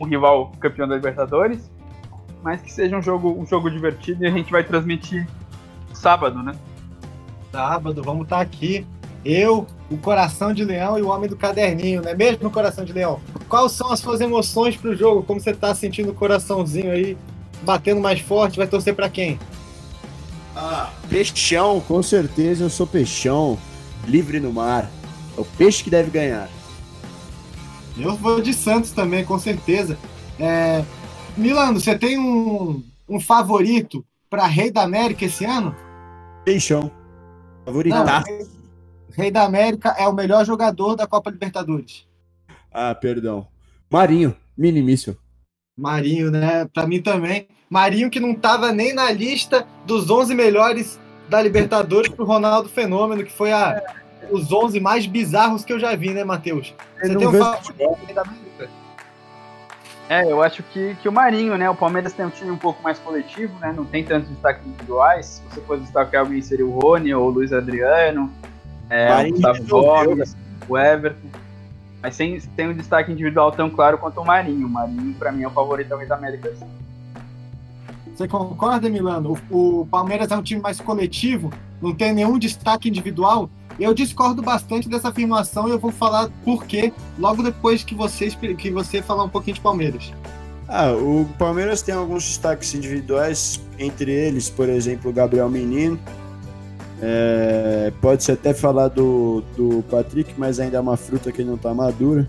um 0.00 0.04
rival 0.04 0.52
campeão 0.60 0.88
da 0.88 0.96
Libertadores, 0.96 1.70
mas 2.42 2.60
que 2.60 2.72
seja 2.72 2.96
um 2.96 3.02
jogo, 3.02 3.30
um 3.38 3.46
jogo 3.46 3.70
divertido 3.70 4.24
e 4.24 4.26
a 4.26 4.30
gente 4.30 4.50
vai 4.50 4.64
transmitir 4.64 5.26
sábado, 5.92 6.42
né? 6.42 6.52
Sábado, 7.52 8.02
vamos 8.02 8.24
estar 8.24 8.36
tá 8.36 8.42
aqui. 8.42 8.86
Eu, 9.24 9.66
o 9.90 9.98
Coração 9.98 10.54
de 10.54 10.64
Leão 10.64 10.98
e 10.98 11.02
o 11.02 11.08
Homem 11.08 11.28
do 11.28 11.36
Caderninho, 11.36 12.00
não 12.00 12.10
é 12.10 12.14
mesmo, 12.14 12.50
Coração 12.50 12.84
de 12.84 12.92
Leão? 12.92 13.20
Quais 13.48 13.72
são 13.72 13.92
as 13.92 14.00
suas 14.00 14.20
emoções 14.20 14.76
pro 14.76 14.96
jogo? 14.96 15.22
Como 15.22 15.38
você 15.38 15.52
tá 15.52 15.74
sentindo 15.74 16.10
o 16.10 16.14
coraçãozinho 16.14 16.90
aí, 16.90 17.18
batendo 17.62 18.00
mais 18.00 18.20
forte? 18.20 18.56
Vai 18.56 18.66
torcer 18.66 18.94
para 18.94 19.10
quem? 19.10 19.38
Ah, 20.56 20.90
peixão, 21.08 21.80
com 21.80 22.02
certeza 22.02 22.64
eu 22.64 22.70
sou 22.70 22.86
peixão, 22.86 23.58
livre 24.06 24.40
no 24.40 24.52
mar. 24.52 24.90
É 25.36 25.40
o 25.40 25.44
peixe 25.44 25.84
que 25.84 25.90
deve 25.90 26.10
ganhar. 26.10 26.48
Eu 27.98 28.16
vou 28.16 28.40
de 28.40 28.54
Santos 28.54 28.90
também, 28.92 29.24
com 29.24 29.38
certeza. 29.38 29.98
É... 30.38 30.82
Milano, 31.36 31.80
você 31.80 31.98
tem 31.98 32.18
um, 32.18 32.82
um 33.08 33.20
favorito 33.20 34.04
para 34.28 34.46
Rei 34.46 34.70
da 34.70 34.82
América 34.82 35.24
esse 35.24 35.44
ano? 35.44 35.74
Peixão. 36.44 36.90
Favoritaço. 37.64 38.26
Rei 39.12 39.30
da 39.30 39.42
América 39.44 39.94
é 39.98 40.06
o 40.06 40.12
melhor 40.12 40.44
jogador 40.44 40.94
da 40.94 41.06
Copa 41.06 41.30
Libertadores. 41.30 42.06
Ah, 42.72 42.94
perdão. 42.94 43.46
Marinho, 43.90 44.34
minimício. 44.56 45.16
Marinho, 45.76 46.30
né? 46.30 46.66
Para 46.66 46.86
mim 46.86 47.02
também. 47.02 47.48
Marinho 47.68 48.10
que 48.10 48.20
não 48.20 48.32
estava 48.32 48.72
nem 48.72 48.92
na 48.92 49.10
lista 49.10 49.66
dos 49.84 50.10
11 50.10 50.34
melhores 50.34 50.98
da 51.28 51.40
Libertadores 51.40 52.12
pro 52.12 52.24
Ronaldo 52.24 52.68
Fenômeno, 52.68 53.24
que 53.24 53.32
foi 53.32 53.52
a, 53.52 53.80
os 54.30 54.52
11 54.52 54.78
mais 54.80 55.06
bizarros 55.06 55.64
que 55.64 55.72
eu 55.72 55.78
já 55.78 55.94
vi, 55.94 56.10
né, 56.10 56.24
Matheus? 56.24 56.74
Você 57.00 57.16
tem 57.16 57.26
um 57.26 57.32
favorito 57.32 58.14
da 58.14 58.22
América? 58.22 58.49
É, 60.10 60.24
eu 60.24 60.42
acho 60.42 60.64
que, 60.64 60.96
que 60.96 61.08
o 61.08 61.12
Marinho, 61.12 61.56
né? 61.56 61.70
O 61.70 61.74
Palmeiras 61.76 62.12
tem 62.12 62.26
um 62.26 62.30
time 62.30 62.50
um 62.50 62.56
pouco 62.56 62.82
mais 62.82 62.98
coletivo, 62.98 63.56
né? 63.60 63.72
Não 63.72 63.84
tem 63.84 64.04
tantos 64.04 64.28
destaques 64.28 64.66
individuais. 64.66 65.26
Se 65.26 65.42
você 65.42 65.60
for 65.60 65.78
destacar 65.78 66.22
alguém, 66.22 66.42
seria 66.42 66.66
o 66.66 66.80
Rony 66.80 67.14
ou 67.14 67.28
o 67.28 67.30
Luiz 67.30 67.52
Adriano. 67.52 68.28
É, 68.90 69.22
o 69.22 69.30
Gustavo 69.30 69.64
Gomes, 69.68 70.36
o 70.68 70.76
Everton. 70.76 71.28
Mas 72.02 72.16
sem, 72.16 72.40
tem 72.40 72.68
um 72.68 72.74
destaque 72.74 73.12
individual 73.12 73.52
tão 73.52 73.70
claro 73.70 73.98
quanto 73.98 74.20
o 74.20 74.26
Marinho. 74.26 74.66
O 74.66 74.70
Marinho, 74.70 75.14
para 75.14 75.30
mim, 75.30 75.44
é 75.44 75.46
o 75.46 75.50
favorito 75.52 75.90
da 75.90 76.16
América. 76.16 76.52
Você 78.12 78.26
concorda, 78.26 78.90
Milano? 78.90 79.38
O, 79.48 79.82
o, 79.82 79.86
Palmeiras 79.86 80.32
é 80.32 80.36
um 80.36 80.42
time 80.42 80.60
mais 80.60 80.80
coletivo, 80.80 81.52
não 81.80 81.94
tem 81.94 82.12
nenhum 82.12 82.36
destaque 82.36 82.88
individual. 82.88 83.48
Eu 83.78 83.94
discordo 83.94 84.42
bastante 84.42 84.88
dessa 84.88 85.08
afirmação 85.08 85.68
e 85.68 85.70
eu 85.70 85.78
vou 85.78 85.90
falar 85.90 86.28
por 86.44 86.64
quê 86.64 86.92
logo 87.18 87.42
depois 87.42 87.82
que, 87.84 87.94
vocês, 87.94 88.34
que 88.34 88.70
você 88.70 89.00
falar 89.00 89.24
um 89.24 89.28
pouquinho 89.28 89.54
de 89.54 89.60
Palmeiras. 89.60 90.12
Ah, 90.68 90.92
o 90.92 91.26
Palmeiras 91.38 91.82
tem 91.82 91.94
alguns 91.94 92.24
destaques 92.24 92.74
individuais, 92.74 93.60
entre 93.78 94.12
eles, 94.12 94.48
por 94.48 94.68
exemplo, 94.68 95.10
o 95.10 95.12
Gabriel 95.12 95.48
Menino, 95.48 95.98
é, 97.02 97.92
Pode-se 98.00 98.30
até 98.30 98.52
falar 98.52 98.88
do, 98.88 99.42
do 99.56 99.82
Patrick, 99.90 100.34
mas 100.36 100.60
ainda 100.60 100.76
é 100.76 100.80
uma 100.80 100.96
fruta 100.96 101.32
que 101.32 101.42
não 101.42 101.54
está 101.54 101.72
madura. 101.72 102.28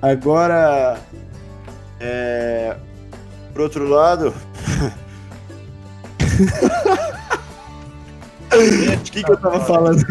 Agora, 0.00 1.00
é, 1.98 2.76
por 3.52 3.62
outro 3.62 3.88
lado. 3.88 4.34
De 9.02 9.10
que, 9.10 9.22
que 9.22 9.30
eu 9.30 9.36
tava 9.36 9.60
falando? 9.60 10.04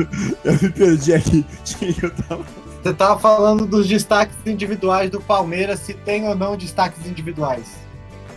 Eu 0.44 0.54
me 0.54 0.70
perdi 0.70 1.14
aqui. 1.14 1.46
De 1.64 1.76
que, 1.76 1.94
que 1.94 2.06
eu 2.06 2.12
tava 2.12 2.46
Você 2.84 2.94
tava 2.94 3.20
falando 3.20 3.66
dos 3.66 3.88
destaques 3.88 4.36
individuais 4.46 5.10
do 5.10 5.20
Palmeiras, 5.22 5.80
se 5.80 5.94
tem 5.94 6.28
ou 6.28 6.36
não 6.36 6.56
destaques 6.56 7.06
individuais. 7.06 7.66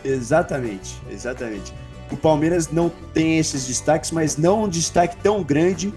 Exatamente, 0.04 1.00
exatamente 1.10 1.72
o 2.10 2.16
Palmeiras 2.16 2.70
não 2.70 2.90
tem 3.14 3.38
esses 3.38 3.66
destaques, 3.66 4.10
mas 4.10 4.36
não 4.36 4.64
um 4.64 4.68
destaque 4.68 5.16
tão 5.22 5.42
grande 5.42 5.94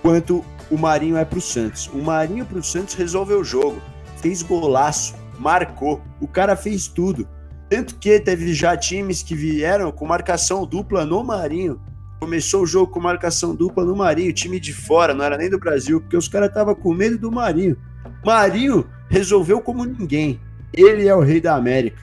quanto 0.00 0.44
o 0.70 0.78
Marinho 0.78 1.16
é 1.16 1.24
para 1.24 1.38
o 1.38 1.42
Santos. 1.42 1.88
O 1.88 1.98
Marinho 1.98 2.46
para 2.46 2.58
o 2.58 2.62
Santos 2.62 2.94
resolveu 2.94 3.40
o 3.40 3.44
jogo, 3.44 3.82
fez 4.18 4.42
golaço, 4.42 5.14
marcou, 5.38 6.00
o 6.20 6.28
cara 6.28 6.54
fez 6.54 6.86
tudo. 6.86 7.28
Tanto 7.68 7.96
que 7.96 8.18
teve 8.20 8.52
já 8.52 8.76
times 8.76 9.22
que 9.22 9.34
vieram 9.34 9.92
com 9.92 10.06
marcação 10.06 10.64
dupla 10.66 11.04
no 11.04 11.22
Marinho. 11.22 11.80
Começou 12.20 12.62
o 12.62 12.66
jogo 12.66 12.92
com 12.92 13.00
marcação 13.00 13.54
dupla 13.54 13.84
no 13.84 13.96
Marinho, 13.96 14.32
time 14.32 14.60
de 14.60 14.72
fora, 14.72 15.14
não 15.14 15.24
era 15.24 15.38
nem 15.38 15.48
do 15.48 15.58
Brasil, 15.58 16.00
porque 16.00 16.16
os 16.16 16.28
caras 16.28 16.48
estavam 16.48 16.74
com 16.74 16.92
medo 16.92 17.18
do 17.18 17.32
Marinho. 17.32 17.76
Marinho 18.24 18.86
resolveu 19.08 19.60
como 19.60 19.84
ninguém. 19.84 20.40
Ele 20.72 21.08
é 21.08 21.14
o 21.14 21.20
rei 21.20 21.40
da 21.40 21.56
América. 21.56 22.02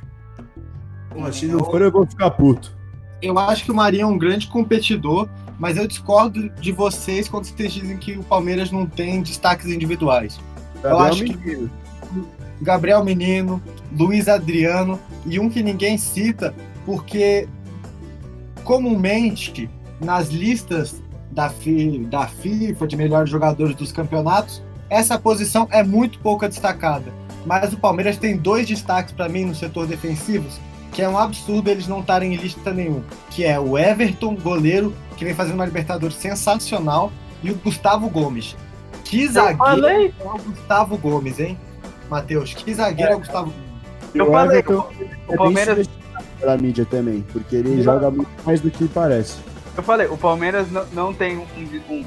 Porra, 1.09 1.31
se 1.31 1.45
não 1.45 1.59
for, 1.59 1.81
eu 1.81 1.91
vou 1.91 2.05
ficar 2.05 2.31
puto 2.31 2.77
eu 3.21 3.37
acho 3.37 3.65
que 3.65 3.71
o 3.71 3.75
Marinho 3.75 4.03
é 4.03 4.05
um 4.05 4.17
grande 4.17 4.47
competidor, 4.47 5.27
mas 5.57 5.77
eu 5.77 5.87
discordo 5.87 6.49
de 6.49 6.71
vocês 6.71 7.27
quando 7.27 7.45
vocês 7.45 7.73
dizem 7.73 7.97
que 7.97 8.17
o 8.17 8.23
Palmeiras 8.23 8.71
não 8.71 8.85
tem 8.85 9.21
destaques 9.21 9.67
individuais. 9.67 10.39
Gabriel 10.75 10.99
eu 10.99 10.99
acho 10.99 11.23
Menino. 11.23 11.41
que 11.41 12.23
Gabriel 12.61 13.03
Menino, 13.03 13.61
Luiz 13.97 14.27
Adriano 14.27 14.99
e 15.25 15.39
um 15.39 15.49
que 15.49 15.63
ninguém 15.63 15.97
cita, 15.97 16.53
porque 16.85 17.47
comumente 18.63 19.69
nas 19.99 20.29
listas 20.29 21.01
da, 21.31 21.51
da 22.09 22.27
FIFA 22.27 22.87
de 22.87 22.95
melhores 22.95 23.29
jogadores 23.29 23.75
dos 23.75 23.91
campeonatos, 23.91 24.61
essa 24.89 25.19
posição 25.19 25.67
é 25.71 25.83
muito 25.83 26.19
pouco 26.19 26.47
destacada. 26.47 27.11
Mas 27.45 27.73
o 27.73 27.77
Palmeiras 27.77 28.17
tem 28.17 28.35
dois 28.35 28.67
destaques 28.67 29.13
para 29.13 29.29
mim 29.29 29.45
no 29.45 29.55
setor 29.55 29.87
defensivo, 29.87 30.47
que 30.91 31.01
é 31.01 31.07
um 31.07 31.17
absurdo 31.17 31.69
eles 31.69 31.87
não 31.87 31.99
estarem 31.99 32.33
em 32.33 32.37
lista 32.37 32.73
nenhum, 32.73 33.03
que 33.29 33.43
é 33.43 33.59
o 33.59 33.77
Everton, 33.77 34.35
goleiro, 34.35 34.93
que 35.15 35.23
vem 35.23 35.33
fazendo 35.33 35.55
uma 35.55 35.65
Libertadores 35.65 36.17
sensacional, 36.17 37.11
e 37.43 37.51
o 37.51 37.55
Gustavo 37.55 38.09
Gomes. 38.09 38.55
Que 39.03 39.27
zagueiro 39.27 39.87
é 39.87 40.11
o 40.23 40.37
Gustavo 40.39 40.97
Gomes, 40.97 41.39
hein? 41.39 41.57
Matheus, 42.09 42.53
que 42.53 42.73
zagueiro 42.73 43.13
é, 43.13 43.15
o 43.15 43.19
Gustavo 43.19 43.51
Gomes. 43.51 43.67
Eu 44.13 44.31
falei, 44.31 44.63
o, 44.67 44.71
o 45.29 45.33
é 45.33 45.37
Palmeiras... 45.37 45.89
Pela 46.39 46.57
mídia 46.57 46.85
também, 46.85 47.23
porque 47.31 47.55
ele 47.55 47.81
joga 47.81 48.11
muito 48.11 48.29
mais 48.45 48.59
do 48.59 48.69
que 48.69 48.87
parece. 48.87 49.37
Eu 49.77 49.83
falei, 49.83 50.07
o 50.07 50.17
Palmeiras 50.17 50.71
não, 50.71 50.85
não 50.91 51.13
tem 51.13 51.37
um, 51.37 51.45
um, 51.55 51.95
um, 51.95 52.05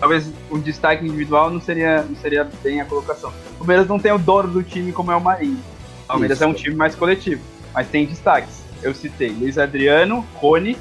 talvez 0.00 0.32
um 0.50 0.58
destaque 0.58 1.04
individual 1.04 1.50
não 1.50 1.60
seria, 1.60 2.02
não 2.02 2.16
seria 2.16 2.48
bem 2.62 2.80
a 2.80 2.84
colocação. 2.84 3.30
O 3.54 3.58
Palmeiras 3.58 3.86
não 3.86 3.98
tem 3.98 4.10
o 4.12 4.18
dono 4.18 4.48
do 4.48 4.62
time 4.62 4.90
como 4.90 5.12
é 5.12 5.16
o 5.16 5.20
Marinho. 5.20 5.60
O 6.04 6.06
Palmeiras 6.06 6.38
Isso. 6.38 6.44
é 6.44 6.46
um 6.46 6.54
time 6.54 6.74
mais 6.74 6.94
coletivo 6.94 7.54
mas 7.74 7.88
tem 7.88 8.06
destaques. 8.06 8.62
Eu 8.82 8.94
citei 8.94 9.30
Luiz 9.30 9.58
Adriano, 9.58 10.24
Rony, 10.34 10.78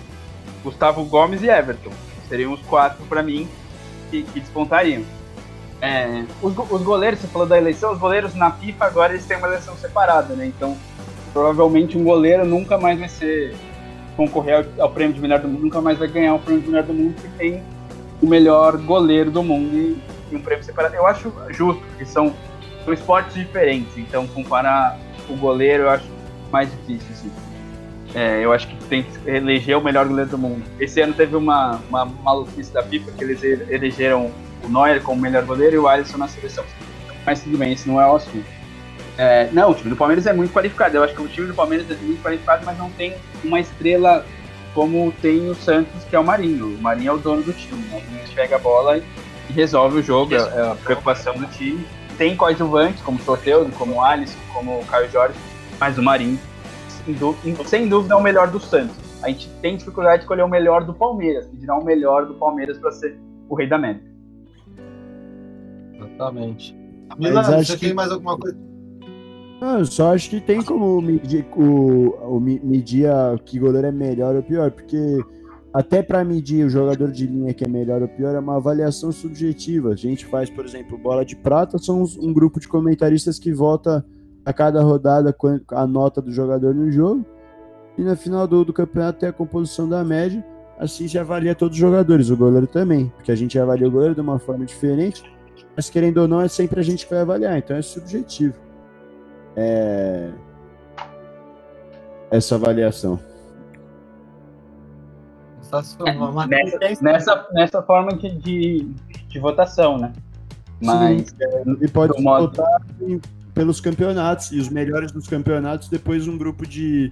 Gustavo 0.64 1.04
Gomes 1.06 1.42
e 1.42 1.48
Everton. 1.50 1.92
Seriam 2.30 2.54
os 2.54 2.62
quatro 2.62 3.04
para 3.06 3.24
mim 3.24 3.50
que, 4.12 4.24
que 4.24 4.40
despontariam. 4.40 5.04
É, 5.82 6.24
os, 6.42 6.58
os, 6.58 6.82
goleiros, 6.82 7.20
você 7.20 7.28
falou 7.28 7.48
da 7.48 7.58
eleição, 7.58 7.92
os 7.92 8.00
goleiros 8.00 8.36
na 8.36 8.52
FIFA 8.52 8.86
agora 8.86 9.14
eles 9.14 9.26
têm 9.26 9.36
uma 9.36 9.48
eleição 9.48 9.76
separada, 9.76 10.34
né? 10.34 10.46
Então, 10.46 10.78
provavelmente 11.34 11.98
um 11.98 12.04
goleiro 12.04 12.46
nunca 12.46 12.78
mais 12.78 12.98
vai 12.98 13.10
ser 13.10 13.54
concorrer 14.16 14.66
ao, 14.78 14.86
ao, 14.86 14.92
prêmio 14.92 15.14
de 15.14 15.22
melhor 15.22 15.40
do 15.40 15.48
mundo, 15.48 15.62
nunca 15.62 15.82
mais 15.82 15.98
vai 15.98 16.08
ganhar 16.08 16.36
o 16.36 16.40
prêmio 16.40 16.62
de 16.62 16.70
melhor 16.70 16.84
do 16.84 16.94
mundo 16.94 17.16
que 17.22 17.28
tem 17.38 17.64
o 18.22 18.28
melhor 18.28 18.78
goleiro 18.78 19.30
do 19.30 19.44
mundo 19.44 19.76
e, 19.76 19.98
e 20.32 20.36
um 20.36 20.42
prêmio 20.42 20.64
separado. 20.64 20.96
Eu 20.96 21.06
acho 21.06 21.34
justo, 21.50 21.82
porque 21.82 22.06
são, 22.06 22.34
são 22.86 22.94
esportes 22.94 23.36
diferentes, 23.36 23.98
então 23.98 24.26
comparar 24.28 24.98
o 25.30 25.36
goleiro 25.36 25.84
eu 25.84 25.90
acho 25.90 26.06
mais 26.52 26.70
difícil, 26.72 27.08
assim. 27.12 27.32
É, 28.16 28.46
eu 28.46 28.54
acho 28.54 28.68
que 28.68 28.76
tem 28.86 29.04
que 29.04 29.30
eleger 29.30 29.76
o 29.76 29.82
melhor 29.84 30.08
goleiro 30.08 30.30
do 30.30 30.38
mundo. 30.38 30.64
Esse 30.80 31.02
ano 31.02 31.14
teve 31.14 31.36
uma, 31.36 31.82
uma 31.90 32.06
maluquice 32.06 32.72
da 32.72 32.84
FIFA 32.84 33.12
que 33.12 33.24
eles 33.24 33.44
elegeram 33.44 34.32
o 34.64 34.70
Neuer 34.70 35.02
como 35.02 35.20
melhor 35.20 35.44
goleiro 35.44 35.76
e 35.76 35.80
o 35.80 35.88
Alisson 35.88 36.18
na 36.18 36.28
seleção. 36.28 36.64
Mas 37.26 37.42
tudo 37.42 37.58
bem, 37.58 37.74
esse 37.74 37.88
não 37.88 38.00
é 38.00 38.06
o 38.06 38.16
assunto. 38.16 38.46
É, 39.18 39.50
não, 39.52 39.72
o 39.72 39.76
time 39.76 39.90
do 39.90 39.96
Palmeiras 39.96 40.26
é 40.26 40.34
muito 40.34 40.54
qualificado. 40.54 40.98
Eu 40.98 41.04
acho 41.04 41.14
que 41.14 41.22
o 41.22 41.28
time 41.28 41.48
do 41.48 41.54
Palmeiras 41.54 41.90
é 41.90 41.96
muito 41.96 42.22
qualificado, 42.22 42.66
mas 42.66 42.78
não 42.78 42.90
tem 42.92 43.16
uma 43.44 43.60
estrela 43.60 44.26
como 44.74 45.14
tem 45.22 45.50
o 45.50 45.56
Santos, 45.56 46.04
que 46.10 46.16
é 46.16 46.20
o 46.20 46.24
Marinho. 46.24 46.76
O 46.76 46.82
Marinho 46.82 47.10
é 47.10 47.14
o 47.14 47.18
dono 47.18 47.44
do 47.44 47.54
time. 47.54 47.82
Né? 47.90 48.02
Ele 48.12 48.34
pega 48.34 48.56
a 48.56 48.60
bola 48.60 48.98
e 48.98 49.04
resolve 49.54 50.00
o 50.00 50.04
jogo, 50.04 50.34
é 50.34 50.72
a 50.72 50.76
preocupação 50.76 51.36
do 51.36 51.46
time. 51.48 51.86
Tem 52.18 52.36
coadjuvantes, 52.36 53.02
como 53.02 53.20
o 53.20 53.22
Soteudo, 53.22 53.72
como 53.74 53.96
o 53.96 54.02
Alisson, 54.02 54.38
como 54.54 54.80
o 54.80 54.86
Caio 54.86 55.10
Jorge, 55.12 55.38
mas 55.80 55.98
o 55.98 56.04
Marinho, 56.04 56.40
sem 57.66 57.88
dúvida, 57.88 58.14
é 58.14 58.18
o 58.18 58.22
melhor 58.22 58.50
do 58.50 58.60
Santos. 58.60 58.96
A 59.22 59.30
gente 59.30 59.50
tem 59.62 59.78
dificuldade 59.78 60.18
de 60.18 60.24
escolher 60.24 60.44
o 60.44 60.50
melhor 60.50 60.84
do 60.84 60.94
Palmeiras, 60.94 61.50
de 61.52 61.58
tirar 61.58 61.78
o 61.78 61.84
melhor 61.84 62.26
do 62.26 62.34
Palmeiras 62.34 62.78
para 62.78 62.92
ser 62.92 63.18
o 63.48 63.56
rei 63.56 63.68
da 63.68 63.78
América. 63.78 64.06
Exatamente. 65.94 66.76
Milan, 67.18 67.44
você 67.44 67.78
que... 67.78 67.86
tem 67.86 67.94
mais 67.94 68.12
alguma 68.12 68.38
coisa? 68.38 68.73
Não, 69.62 69.80
eu 69.80 69.86
só 69.86 70.14
acho 70.14 70.30
que 70.30 70.42
tem 70.42 70.62
como 70.62 71.02
medir, 71.02 71.46
o, 71.56 72.10
o, 72.36 72.40
medir 72.40 73.10
a, 73.10 73.38
que 73.44 73.60
goleiro 73.60 73.88
é 73.88 73.92
melhor 73.92 74.36
ou 74.36 74.44
pior, 74.44 74.70
porque 74.72 75.24
até 75.74 76.04
para 76.04 76.24
medir 76.24 76.66
o 76.66 76.70
jogador 76.70 77.12
de 77.12 77.26
linha 77.26 77.54
que 77.54 77.64
é 77.64 77.68
melhor 77.68 78.02
ou 78.02 78.08
pior 78.08 78.36
é 78.36 78.40
uma 78.40 78.58
avaliação 78.58 79.12
subjetiva. 79.12 79.92
A 79.92 79.96
gente 79.96 80.26
faz, 80.26 80.50
por 80.50 80.66
exemplo, 80.66 80.98
bola 80.98 81.26
de 81.26 81.36
prata, 81.36 81.78
são 81.78 82.04
um 82.20 82.34
grupo 82.34 82.60
de 82.60 82.68
comentaristas 82.68 83.40
que 83.40 83.54
vota 83.54 84.06
a 84.46 84.52
cada 84.52 84.82
rodada 84.82 85.36
a 85.72 85.88
nota 85.88 86.22
do 86.22 86.32
jogador 86.32 86.76
no 86.76 86.92
jogo. 86.92 87.26
E 87.98 88.02
no 88.02 88.16
final 88.18 88.48
do, 88.48 88.66
do 88.66 88.74
campeonato 88.74 89.20
tem 89.20 89.30
a 89.30 89.34
composição 89.34 89.88
da 89.88 90.04
média. 90.04 90.46
Assim 90.78 91.08
se 91.08 91.18
avalia 91.18 91.56
todos 91.56 91.76
os 91.76 91.80
jogadores, 91.80 92.30
o 92.30 92.36
goleiro 92.36 92.68
também, 92.68 93.12
porque 93.16 93.32
a 93.32 93.36
gente 93.36 93.58
avalia 93.58 93.88
o 93.88 93.92
goleiro 93.92 94.16
de 94.16 94.22
uma 94.22 94.40
forma 94.40 94.66
diferente, 94.66 95.24
mas 95.76 95.90
querendo 95.90 96.18
ou 96.18 96.28
não, 96.28 96.42
é 96.42 96.48
sempre 96.48 96.80
a 96.80 96.84
gente 96.84 97.06
que 97.06 97.14
vai 97.14 97.22
avaliar, 97.22 97.58
então 97.58 97.78
é 97.78 97.82
subjetivo 97.82 98.63
é, 99.56 100.32
essa 102.32 102.56
avaliação. 102.56 103.20
É, 106.06 106.48
nessa, 106.48 107.04
nessa, 107.04 107.48
nessa 107.52 107.82
forma 107.82 108.16
de, 108.16 108.38
de, 108.38 108.94
de 109.28 109.40
votação, 109.40 109.98
né? 109.98 110.14
Mas 110.82 111.30
Sim, 111.30 111.36
é, 111.42 111.64
e 111.82 111.88
pode 111.88 112.22
votar 112.22 112.82
pelos 113.54 113.80
campeonatos 113.80 114.52
e 114.52 114.60
os 114.60 114.70
melhores 114.70 115.12
dos 115.12 115.28
campeonatos 115.28 115.88
depois 115.88 116.28
um 116.28 116.38
grupo 116.38 116.68
de, 116.68 117.12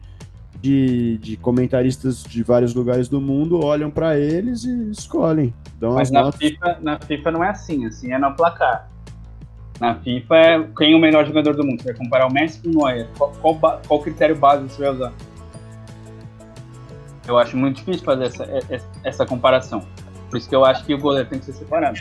de, 0.60 1.18
de 1.18 1.38
comentaristas 1.38 2.24
de 2.24 2.44
vários 2.44 2.74
lugares 2.76 3.08
do 3.08 3.22
mundo 3.22 3.64
olham 3.64 3.90
para 3.90 4.18
eles 4.18 4.64
e 4.64 4.92
escolhem. 4.92 5.54
Mas 5.82 6.12
na 6.12 6.32
FIFA, 6.32 6.78
na 6.82 7.00
FIFA 7.00 7.32
não 7.32 7.44
é 7.44 7.50
assim, 7.50 7.86
assim 7.86 8.12
é 8.12 8.20
no 8.20 8.36
placar. 8.36 8.91
Na 9.82 9.96
FIFA 9.96 10.36
é 10.36 10.64
quem 10.78 10.94
é 10.94 10.96
o 10.96 11.00
melhor 11.00 11.26
jogador 11.26 11.56
do 11.56 11.66
mundo. 11.66 11.82
Você 11.82 11.92
vai 11.92 11.98
comparar 11.98 12.28
o 12.28 12.32
Messi 12.32 12.60
com 12.60 12.70
o 12.70 12.72
Neuer. 12.72 13.08
Qual, 13.18 13.32
qual, 13.42 13.82
qual 13.88 14.00
critério 14.00 14.36
base 14.36 14.70
você 14.70 14.80
vai 14.80 14.92
usar? 14.92 15.12
Eu 17.28 17.36
acho 17.40 17.58
muito 17.58 17.78
difícil 17.78 18.04
fazer 18.06 18.26
essa, 18.26 18.48
essa 19.04 19.26
comparação. 19.26 19.84
Por 20.30 20.38
isso 20.38 20.48
que 20.48 20.56
eu 20.56 20.64
acho 20.64 20.86
que 20.86 20.94
o 20.94 21.00
goleiro 21.00 21.28
tem 21.28 21.40
que 21.40 21.46
ser 21.46 21.54
separado. 21.54 21.98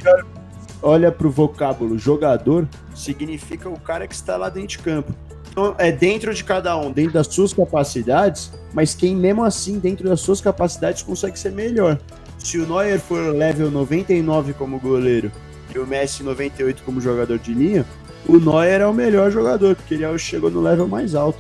Olha 0.83 1.11
para 1.11 1.26
o 1.26 1.31
vocábulo 1.31 1.99
jogador, 1.99 2.68
significa 2.95 3.66
o 3.70 3.81
cara 3.81 4.07
que 4.07 4.14
está 4.14 4.37
lá 4.37 4.51
dentro 4.51 4.68
de 4.68 4.78
campo. 4.81 5.14
Então, 5.51 5.74
é 5.78 5.91
dentro 5.91 6.35
de 6.35 6.45
cada 6.45 6.76
um, 6.76 6.93
dentro 6.93 7.14
das 7.14 7.28
suas 7.28 7.55
capacidades, 7.55 8.53
mas 8.74 8.95
quem 8.95 9.16
mesmo 9.16 9.43
assim, 9.43 9.78
dentro 9.78 10.07
das 10.07 10.20
suas 10.20 10.43
capacidades, 10.43 11.03
consegue 11.03 11.39
ser 11.39 11.53
melhor. 11.53 11.99
Se 12.37 12.59
o 12.59 12.66
Neuer 12.66 13.01
for 13.01 13.35
level 13.35 13.70
99 13.70 14.53
como 14.53 14.78
goleiro 14.78 15.33
e 15.75 15.79
o 15.79 15.87
Messi 15.87 16.23
98 16.23 16.83
como 16.83 17.01
jogador 17.01 17.39
de 17.39 17.53
linha, 17.53 17.87
o 18.27 18.39
Neuer 18.39 18.81
é 18.81 18.87
o 18.87 18.95
melhor 18.95 19.31
jogador, 19.31 19.75
porque 19.75 19.95
ele 19.95 20.18
chegou 20.18 20.51
no 20.51 20.61
level 20.61 20.87
mais 20.87 21.14
alto. 21.14 21.39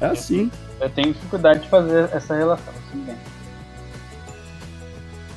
É 0.00 0.06
assim. 0.06 0.50
Eu 0.80 0.90
tenho 0.90 1.12
dificuldade 1.12 1.60
de 1.60 1.68
fazer 1.68 2.08
essa 2.12 2.34
relação. 2.34 2.72
Assim, 2.88 2.98
né? 2.98 3.16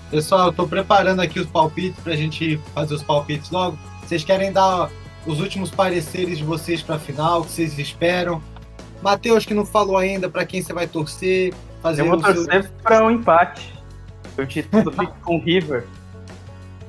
Pessoal, 0.09 0.47
eu 0.47 0.53
tô 0.53 0.67
preparando 0.67 1.19
aqui 1.19 1.39
os 1.39 1.47
palpites 1.47 2.01
pra 2.03 2.15
gente 2.15 2.59
fazer 2.73 2.93
os 2.93 3.03
palpites 3.03 3.51
logo. 3.51 3.77
Vocês 4.01 4.23
querem 4.23 4.51
dar 4.51 4.89
os 5.25 5.39
últimos 5.39 5.69
pareceres 5.71 6.38
de 6.38 6.43
vocês 6.43 6.81
pra 6.81 6.99
final, 6.99 7.41
o 7.41 7.45
que 7.45 7.51
vocês 7.51 7.77
esperam? 7.79 8.41
Matheus, 9.01 9.45
que 9.45 9.53
não 9.53 9.65
falou 9.65 9.97
ainda 9.97 10.29
para 10.29 10.45
quem 10.45 10.61
você 10.61 10.73
vai 10.73 10.88
torcer. 10.88 11.53
Fazer 11.81 12.01
eu 12.01 12.07
vou 12.07 12.19
torcer 12.19 12.63
seu... 12.63 12.71
para 12.81 13.05
um 13.05 13.11
empate. 13.11 13.73
Eu 14.38 14.47
fico 14.47 15.15
com 15.21 15.36
o 15.36 15.39
River. 15.39 15.86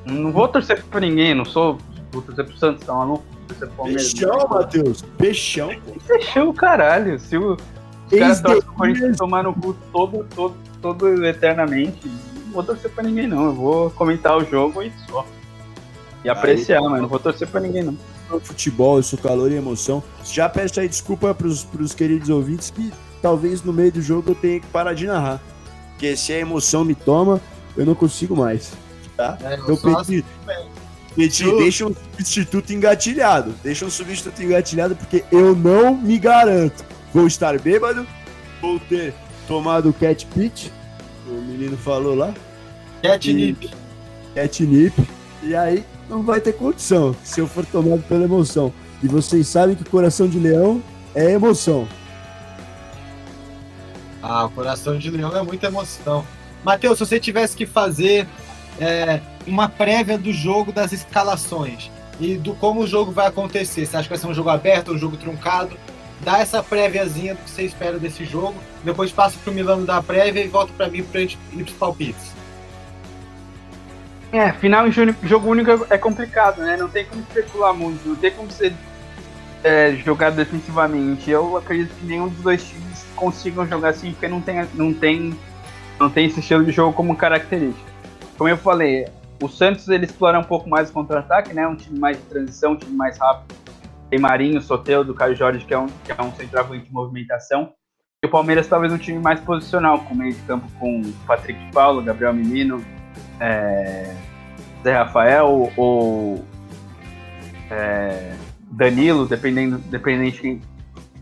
Não 0.06 0.30
vou 0.30 0.46
torcer 0.46 0.84
pra 0.84 1.00
ninguém, 1.00 1.34
não 1.34 1.44
sou. 1.44 1.78
Vou 2.12 2.22
torcer 2.22 2.44
pro 2.44 2.56
Santos, 2.56 2.86
tá 2.86 2.94
maluco? 2.94 3.24
Torcer 3.48 3.68
pro 3.68 3.76
Palmeiras. 3.76 4.14
Peixão, 4.14 4.48
Matheus. 4.48 5.02
Peixão. 5.18 5.70
Peixão, 6.06 6.52
caralho. 6.52 7.18
Se 7.18 7.36
o, 7.36 7.54
os 7.54 8.18
caras 8.18 8.40
torcem 8.40 8.62
pro 8.62 8.72
Corinthians 8.74 9.16
tomar 9.16 9.42
no 9.42 9.52
cu 9.52 9.76
todo, 9.92 10.24
todo, 10.34 10.54
todo 10.80 11.26
eternamente, 11.26 12.08
não 12.46 12.52
vou 12.52 12.62
torcer 12.62 12.90
pra 12.90 13.02
ninguém, 13.02 13.26
não. 13.26 13.46
Eu 13.46 13.54
vou 13.54 13.90
comentar 13.90 14.36
o 14.36 14.44
jogo 14.44 14.82
e 14.82 14.92
só. 15.08 15.26
E 16.24 16.28
apreciar, 16.28 16.80
aí, 16.80 16.88
mas 16.88 17.02
não 17.02 17.08
vou 17.08 17.18
torcer 17.18 17.48
pra 17.48 17.60
ninguém, 17.60 17.82
não. 17.82 17.96
Futebol, 18.40 18.96
eu 18.96 19.02
sou 19.02 19.18
calor 19.18 19.50
e 19.50 19.56
emoção. 19.56 20.02
Já 20.24 20.48
peço 20.48 20.80
aí 20.80 20.88
desculpa 20.88 21.34
pros, 21.34 21.64
pros 21.64 21.94
queridos 21.94 22.28
ouvintes 22.28 22.70
que 22.70 22.92
talvez 23.20 23.62
no 23.62 23.72
meio 23.72 23.92
do 23.92 24.02
jogo 24.02 24.30
eu 24.30 24.34
tenha 24.34 24.60
que 24.60 24.66
parar 24.68 24.94
de 24.94 25.06
narrar. 25.06 25.40
Porque 25.90 26.16
se 26.16 26.32
a 26.32 26.38
emoção 26.38 26.84
me 26.84 26.94
toma, 26.94 27.40
eu 27.76 27.86
não 27.86 27.94
consigo 27.94 28.36
mais 28.36 28.72
tá? 29.16 29.38
É, 29.42 29.54
eu 29.54 29.76
pedi, 29.76 30.24
pedi 31.14 31.56
deixa 31.56 31.86
um 31.86 31.94
substituto 31.94 32.72
engatilhado. 32.72 33.54
Deixa 33.62 33.84
um 33.84 33.90
substituto 33.90 34.42
engatilhado, 34.42 34.94
porque 34.94 35.24
eu 35.32 35.54
não 35.54 35.96
me 35.96 36.18
garanto. 36.18 36.84
Vou 37.12 37.26
estar 37.26 37.58
bêbado, 37.58 38.06
vou 38.60 38.78
ter 38.78 39.14
tomado 39.48 39.92
cat 39.92 40.26
pitch, 40.26 40.68
o 41.26 41.32
menino 41.32 41.76
falou 41.76 42.14
lá. 42.14 42.34
Catnip. 43.02 43.70
Catnip. 44.34 44.94
E 45.42 45.54
aí 45.54 45.84
não 46.08 46.22
vai 46.22 46.40
ter 46.40 46.52
condição 46.52 47.14
se 47.22 47.40
eu 47.40 47.46
for 47.46 47.64
tomado 47.64 48.02
pela 48.02 48.24
emoção. 48.24 48.72
E 49.02 49.08
vocês 49.08 49.46
sabem 49.46 49.76
que 49.76 49.84
coração 49.84 50.28
de 50.28 50.38
leão 50.38 50.82
é 51.14 51.32
emoção. 51.32 51.86
Ah, 54.22 54.46
o 54.46 54.50
coração 54.50 54.98
de 54.98 55.10
leão 55.10 55.36
é 55.36 55.42
muita 55.42 55.68
emoção. 55.68 56.26
Matheus, 56.64 56.98
se 56.98 57.06
você 57.06 57.20
tivesse 57.20 57.56
que 57.56 57.64
fazer 57.64 58.26
é, 58.80 59.20
uma 59.46 59.68
prévia 59.68 60.18
do 60.18 60.32
jogo, 60.32 60.72
das 60.72 60.92
escalações 60.92 61.90
e 62.18 62.36
do 62.36 62.54
como 62.54 62.80
o 62.80 62.86
jogo 62.86 63.12
vai 63.12 63.26
acontecer. 63.26 63.86
Você 63.86 63.96
acha 63.96 64.04
que 64.04 64.10
vai 64.10 64.18
ser 64.18 64.26
um 64.26 64.34
jogo 64.34 64.48
aberto, 64.48 64.92
um 64.92 64.98
jogo 64.98 65.16
truncado? 65.16 65.76
Dá 66.20 66.38
essa 66.38 66.62
préviazinha 66.62 67.34
do 67.34 67.42
que 67.42 67.50
você 67.50 67.62
espera 67.62 67.98
desse 67.98 68.24
jogo. 68.24 68.54
Depois 68.82 69.12
passa 69.12 69.38
pro 69.42 69.52
Milano 69.52 69.84
dar 69.84 69.98
a 69.98 70.02
prévia 70.02 70.42
e 70.42 70.48
volta 70.48 70.72
para 70.74 70.88
mim 70.88 71.02
pra 71.02 71.20
gente 71.20 71.38
ir 71.52 71.62
pros 71.62 71.76
palpites. 71.76 72.34
É, 74.32 74.52
final 74.52 74.86
em 74.88 74.92
jogo 74.92 75.48
único 75.48 75.86
é 75.88 75.98
complicado, 75.98 76.60
né? 76.62 76.76
Não 76.76 76.88
tem 76.88 77.04
como 77.04 77.22
especular 77.22 77.72
muito, 77.72 78.08
não 78.08 78.16
tem 78.16 78.30
como 78.32 78.50
ser 78.50 78.72
é, 79.62 79.94
jogar 80.04 80.30
defensivamente. 80.30 81.30
Eu 81.30 81.56
acredito 81.56 81.94
que 81.94 82.06
nenhum 82.06 82.28
dos 82.28 82.42
dois 82.42 82.64
times 82.64 83.06
consigam 83.14 83.66
jogar 83.66 83.90
assim, 83.90 84.12
porque 84.12 84.26
não 84.26 84.40
tem, 84.40 84.66
não 84.74 84.92
tem, 84.92 85.38
não 85.98 86.10
tem 86.10 86.26
esse 86.26 86.40
estilo 86.40 86.64
de 86.64 86.72
jogo 86.72 86.92
como 86.92 87.14
característica 87.14 87.95
como 88.36 88.48
eu 88.48 88.56
falei, 88.56 89.06
o 89.42 89.48
Santos 89.48 89.88
ele 89.88 90.04
explora 90.04 90.38
um 90.38 90.44
pouco 90.44 90.68
mais 90.68 90.90
o 90.90 90.92
contra-ataque, 90.92 91.52
né? 91.52 91.66
Um 91.66 91.76
time 91.76 91.98
mais 91.98 92.16
de 92.16 92.22
transição, 92.24 92.72
um 92.72 92.76
time 92.76 92.96
mais 92.96 93.18
rápido. 93.18 93.54
Tem 94.10 94.18
Marinho, 94.18 94.60
Soteudo, 94.60 95.14
Caio 95.14 95.34
Jorge, 95.34 95.64
que 95.64 95.74
é 95.74 95.78
um, 95.78 95.86
que 95.86 96.12
é 96.12 96.22
um 96.22 96.32
centroavante 96.32 96.86
de 96.86 96.92
movimentação. 96.92 97.72
E 98.22 98.26
o 98.26 98.30
Palmeiras 98.30 98.66
talvez 98.66 98.92
um 98.92 98.98
time 98.98 99.18
mais 99.18 99.40
posicional, 99.40 100.00
com 100.00 100.14
meio 100.14 100.32
de 100.32 100.40
campo 100.42 100.66
com 100.78 101.02
Patrick 101.26 101.58
Paulo, 101.72 102.02
Gabriel 102.02 102.32
Menino, 102.32 102.84
é, 103.40 104.14
Zé 104.82 104.94
Rafael 104.94 105.70
ou 105.76 106.44
é, 107.70 108.32
Danilo, 108.70 109.26
dependendo, 109.26 109.78
dependendo 109.78 110.30
de 110.30 110.40
quem 110.40 110.62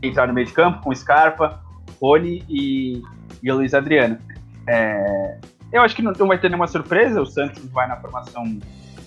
entrar 0.02 0.26
no 0.26 0.34
meio 0.34 0.46
de 0.46 0.52
campo, 0.52 0.82
com 0.82 0.94
Scarpa, 0.94 1.60
Rony 2.00 2.44
e, 2.48 3.02
e 3.42 3.52
Luiz 3.52 3.74
Adriano. 3.74 4.18
É, 4.66 5.38
eu 5.74 5.82
acho 5.82 5.94
que 5.94 6.02
não, 6.02 6.12
não 6.12 6.28
vai 6.28 6.38
ter 6.38 6.48
nenhuma 6.48 6.66
surpresa. 6.68 7.20
O 7.20 7.26
Santos 7.26 7.62
vai 7.70 7.86
na 7.88 7.96
formação 7.96 8.58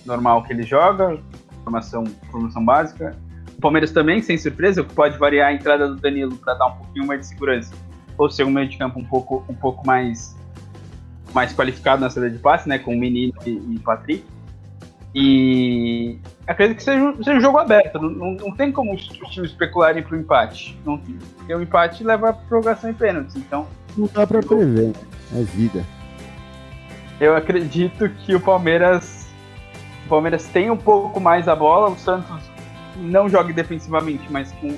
normal 0.06 0.42
que 0.44 0.52
ele 0.52 0.62
joga, 0.62 1.18
formação, 1.64 2.04
formação 2.30 2.64
básica. 2.64 3.16
O 3.56 3.60
Palmeiras 3.60 3.90
também, 3.90 4.22
sem 4.22 4.38
surpresa, 4.38 4.84
pode 4.84 5.18
variar 5.18 5.48
a 5.48 5.52
entrada 5.52 5.88
do 5.88 5.96
Danilo 5.96 6.36
para 6.36 6.54
dar 6.54 6.66
um 6.66 6.76
pouquinho 6.76 7.06
mais 7.06 7.20
de 7.20 7.26
segurança. 7.26 7.74
Ou 8.16 8.30
ser 8.30 8.44
um 8.44 8.50
meio 8.50 8.68
de 8.68 8.76
campo 8.76 8.98
um 9.00 9.04
pouco, 9.04 9.44
um 9.48 9.54
pouco 9.54 9.86
mais, 9.86 10.36
mais 11.34 11.52
qualificado 11.52 12.00
na 12.00 12.10
saída 12.10 12.30
de 12.30 12.38
passe, 12.38 12.68
né? 12.68 12.78
Com 12.78 12.94
o 12.94 12.98
Menino 12.98 13.32
e, 13.46 13.50
e 13.50 13.78
Patrick. 13.80 14.24
E 15.14 16.18
acredito 16.46 16.76
que 16.78 16.82
seja, 16.84 17.02
um- 17.02 17.16
seja 17.16 17.38
um 17.38 17.40
jogo 17.40 17.58
aberto. 17.58 17.98
Não, 18.00 18.10
não, 18.10 18.32
não 18.34 18.50
tem 18.52 18.70
como 18.70 18.94
os, 18.94 19.06
times 19.08 19.50
especularem 19.50 20.02
pro 20.02 20.16
empate. 20.16 20.78
Não, 20.84 20.98
porque 20.98 21.54
o 21.54 21.62
empate 21.62 22.04
leva 22.04 22.30
a 22.30 22.32
prorrogação 22.32 22.90
em 22.90 22.94
pênaltis. 22.94 23.34
Então, 23.36 23.66
Não 23.96 24.08
dá 24.12 24.26
pra 24.26 24.40
prever, 24.42 24.88
né? 24.88 24.92
é 25.34 25.42
vida. 25.42 25.84
Eu 27.20 27.36
acredito 27.36 28.08
que 28.08 28.34
o 28.34 28.40
Palmeiras 28.40 29.26
o 30.06 30.08
Palmeiras 30.08 30.46
tem 30.46 30.70
um 30.70 30.76
pouco 30.76 31.20
mais 31.20 31.48
a 31.48 31.54
bola, 31.54 31.90
o 31.90 31.98
Santos 31.98 32.42
não 32.96 33.28
joga 33.28 33.52
defensivamente, 33.52 34.24
mas 34.30 34.50
com, 34.52 34.74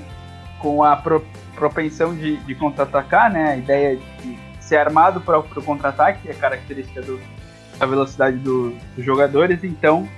com 0.59 0.83
a 0.83 0.97
pro- 0.97 1.25
propensão 1.55 2.15
de, 2.15 2.37
de 2.39 2.55
contra-atacar, 2.57 3.33
né? 3.33 3.53
A 3.53 3.57
ideia 3.57 3.97
de 3.97 4.39
ser 4.61 4.77
armado 4.79 5.21
para 5.21 5.39
o 5.39 5.43
contra-ataque, 5.63 6.29
é 6.29 6.35
característica 6.35 7.01
do- 7.01 7.21
da 7.79 7.87
velocidade 7.87 8.37
do- 8.39 8.75
dos 8.97 9.05
jogadores, 9.05 9.63
então 9.63 10.09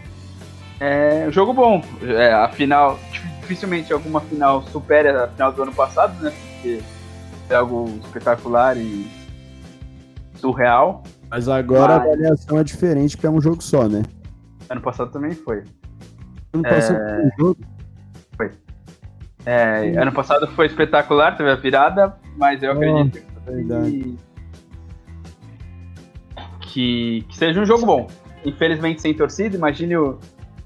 é 0.81 1.27
um 1.29 1.31
jogo 1.33 1.53
bom. 1.53 1.83
É, 2.03 2.33
a 2.33 2.49
final, 2.49 2.99
dificilmente 3.43 3.93
alguma 3.93 4.21
final 4.23 4.63
supere 4.63 5.09
a 5.11 5.29
final 5.29 5.53
do 5.53 5.63
ano 5.63 5.73
passado, 5.75 6.19
né? 6.25 6.33
Porque 6.55 6.81
é 7.51 7.55
algo 7.55 8.01
espetacular 8.03 8.77
e 8.79 9.07
surreal. 10.37 11.03
Mas 11.33 11.49
agora 11.49 11.99
Mas- 11.99 12.03
a 12.09 12.13
avaliação 12.13 12.59
é 12.59 12.63
diferente, 12.65 13.17
porque 13.17 13.27
é 13.27 13.31
um 13.31 13.41
jogo 13.41 13.63
só, 13.63 13.89
né? 13.89 14.03
Ano 14.69 14.83
passado 14.83 15.11
também 15.11 15.33
foi. 15.33 15.65
Ano 16.53 16.63
passado 16.63 16.99
foi 17.09 17.25
um 17.25 17.31
jogo. 17.39 17.57
É, 19.47 19.97
ano 19.97 20.13
passado 20.13 20.47
foi 20.49 20.67
espetacular, 20.67 21.35
teve 21.35 21.51
a 21.51 21.57
virada, 21.57 22.15
mas 22.37 22.63
eu 22.63 22.73
acredito 22.73 23.19
verdade. 23.47 24.17
que, 26.61 27.25
que 27.29 27.37
seja 27.37 27.59
um 27.61 27.65
jogo 27.65 27.87
bom. 27.87 28.07
Infelizmente 28.45 29.01
sem 29.01 29.15
torcida, 29.15 29.57
imagine 29.57 29.97
o, 29.97 30.19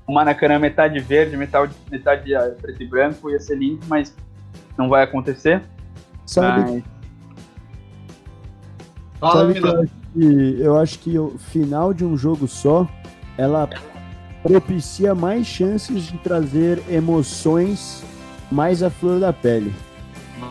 o 0.07 0.13
Maracanã 0.13 0.59
metade 0.59 0.99
verde, 0.99 1.37
metade, 1.37 1.73
metade 1.91 2.35
ah, 2.35 2.55
preto 2.61 2.83
e 2.83 2.87
branco, 2.89 3.31
ia 3.31 3.39
ser 3.39 3.57
lindo, 3.57 3.81
mas 3.87 4.15
não 4.77 4.89
vai 4.89 5.05
acontecer. 5.05 5.63
Sabe, 6.27 6.71
Mas, 6.73 6.85
Fala, 9.21 9.33
sabe 9.41 9.53
que 9.53 9.59
eu 9.59 9.63
Milano. 9.63 9.83
acho 9.85 10.06
que 10.17 10.57
eu 10.61 10.79
acho 10.79 10.99
que 10.99 11.19
o 11.19 11.37
final 11.39 11.93
de 11.93 12.05
um 12.05 12.17
jogo 12.17 12.49
só, 12.49 12.89
ela 13.37 13.69
propicia 14.43 15.15
mais 15.15 15.47
chances 15.47 16.05
de 16.05 16.17
trazer 16.19 16.83
emoções 16.89 18.03
mais 18.51 18.83
à 18.83 18.89
flor 18.89 19.21
da 19.21 19.33
pele. 19.33 19.75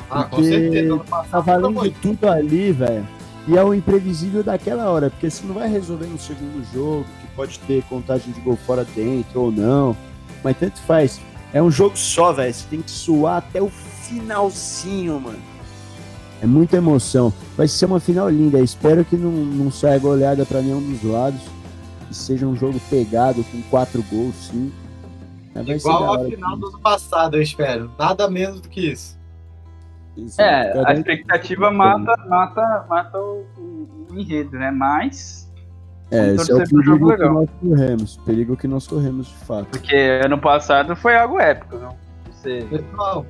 Ah, 0.10 0.24
com 0.26 0.38
porque 0.38 0.50
certeza. 0.50 0.94
Ano 0.94 1.06
Tá 1.32 1.40
valendo 1.40 1.80
foi 1.80 1.92
tudo 2.02 2.30
ali, 2.30 2.72
velho. 2.72 3.08
E 3.48 3.58
é 3.58 3.64
o 3.64 3.74
imprevisível 3.74 4.44
daquela 4.44 4.90
hora, 4.90 5.10
porque 5.10 5.30
você 5.30 5.46
não 5.46 5.54
vai 5.54 5.70
resolver 5.70 6.08
no 6.08 6.18
segundo 6.18 6.66
jogo, 6.74 7.06
que 7.22 7.28
pode 7.36 7.60
ter 7.60 7.84
contagem 7.84 8.34
de 8.34 8.42
gol 8.42 8.58
fora 8.66 8.86
dentro 8.96 9.42
ou 9.42 9.52
não. 9.52 9.96
Mas 10.44 10.58
tanto 10.58 10.80
faz. 10.82 11.22
É 11.54 11.62
um 11.62 11.72
jogo 11.72 11.96
só, 11.96 12.34
velho. 12.34 12.54
Você 12.54 12.66
tem 12.70 12.82
que 12.82 12.92
suar 12.92 13.38
até 13.38 13.62
o 13.62 13.70
finalzinho, 13.70 15.20
mano. 15.20 15.55
É 16.42 16.46
muita 16.46 16.78
emoção. 16.78 17.34
Vai 17.58 17.68
ser 17.68 17.86
uma 17.86 18.00
final 18.00 18.30
linda. 18.30 18.60
Espero 18.60 19.04
que 19.06 19.16
não, 19.16 19.32
não 19.32 19.72
saia 19.72 19.98
goleada 20.00 20.46
pra 20.46 20.62
nenhum 20.62 20.82
dos 20.82 21.04
lados. 21.04 21.42
Que 22.08 22.16
seja 22.16 22.46
um 22.46 22.56
jogo 22.56 22.80
pegado 22.90 23.44
com 23.46 23.62
quatro 23.64 24.04
gols, 24.12 24.36
sim. 24.52 24.72
Vai 25.54 25.64
Igual 25.78 26.14
a 26.14 26.26
final 26.26 26.58
do 26.58 26.68
ano 26.68 26.80
passado, 26.80 27.38
eu 27.38 27.42
espero. 27.42 27.90
Nada 27.98 28.30
menos 28.30 28.60
do 28.62 28.68
que 28.70 28.92
isso. 28.92 29.18
Exato. 30.18 30.42
é, 30.42 30.74
Cada 30.74 30.90
a 30.90 30.94
expectativa 30.94 31.72
mata, 31.72 32.16
mata, 32.28 32.86
mata 32.90 33.18
o, 33.18 33.46
o- 33.58 34.08
o 34.12 34.20
enredo, 34.20 34.58
né? 34.58 34.70
Mas, 34.72 35.50
É, 36.12 36.34
esse 36.36 36.52
é 36.52 36.56
o 36.56 36.58
perigo 36.60 36.98
que 36.98 37.04
legal. 37.06 37.34
nós 37.34 37.50
corremos. 37.62 38.18
Perigo 38.26 38.56
que 38.58 38.68
nós 38.68 38.86
corremos 38.88 39.28
de 39.28 39.34
fato. 39.46 39.68
porque 39.72 39.96
ano 40.24 40.38
passado 40.38 40.96
foi 40.96 41.16
algo 41.18 41.40
épico, 41.40 41.78
não? 41.78 41.96
Você, 42.32 42.66
Pessoal, 42.70 43.26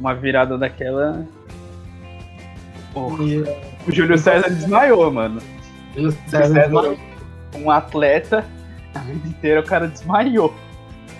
uma 0.00 0.14
virada 0.14 0.58
daquela. 0.58 1.24
Porra, 2.92 3.22
e, 3.24 3.38
o 3.86 3.92
Júlio 3.92 4.18
César 4.18 4.48
desmaiou, 4.50 5.10
mano. 5.12 5.40
e, 5.96 6.10
César, 6.28 6.68
um 7.54 7.70
atleta, 7.70 8.44
a 8.94 8.98
vida 9.00 9.28
inteira 9.28 9.60
o 9.60 9.64
cara 9.64 9.88
desmaiou. 9.88 10.54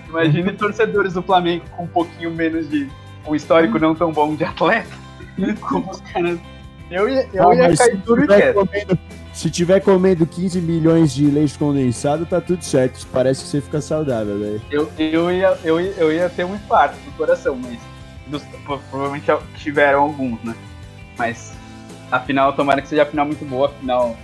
Imagine 0.09 0.53
torcedores 0.53 1.13
do 1.13 1.23
Flamengo 1.23 1.65
com 1.77 1.85
um 1.85 1.89
pouquinho 1.89 2.31
menos 2.33 2.69
de. 2.69 2.89
um 3.27 3.35
histórico 3.35 3.79
não 3.79 3.95
tão 3.95 4.13
bom 4.13 4.35
de 4.35 4.45
atleta. 4.45 4.89
Como 5.61 5.91
os 5.91 6.01
caras. 6.01 6.39
Eu 6.91 7.09
ia, 7.09 7.29
eu 7.33 7.49
Ah, 7.51 7.55
ia 7.55 7.77
cair 7.77 7.97
duro 7.99 8.25
e 8.25 8.27
quieto. 8.27 8.69
Se 9.33 9.49
tiver 9.49 9.79
comendo 9.81 10.27
15 10.27 10.61
milhões 10.61 11.15
de 11.15 11.25
leite 11.27 11.57
condensado, 11.57 12.27
tá 12.27 12.41
tudo 12.41 12.65
certo. 12.65 13.07
Parece 13.13 13.43
que 13.45 13.49
você 13.49 13.61
fica 13.61 13.81
saudável, 13.81 14.37
velho. 14.41 14.61
Eu, 14.73 14.91
eu, 14.99 15.31
ia, 15.31 15.57
eu, 15.63 15.81
ia, 15.81 15.93
eu 15.97 16.13
ia 16.13 16.29
ter 16.29 16.45
um 16.45 16.57
infarto 16.57 16.97
do 17.05 17.13
coração, 17.13 17.57
mas. 17.57 17.79
dos- 18.27 18.43
provavelmente 18.65 19.27
tiveram 19.57 20.03
alguns, 20.03 20.43
né? 20.43 20.55
Mas 21.17 21.53
a 22.11 22.21
final, 22.21 22.53
tomara 22.53 22.83
que 22.83 22.89
seja 22.89 23.03
a 23.03 23.07
final 23.07 23.27
muito 23.27 23.45
boa, 23.45 23.69
a 23.69 23.71
final. 23.71 24.17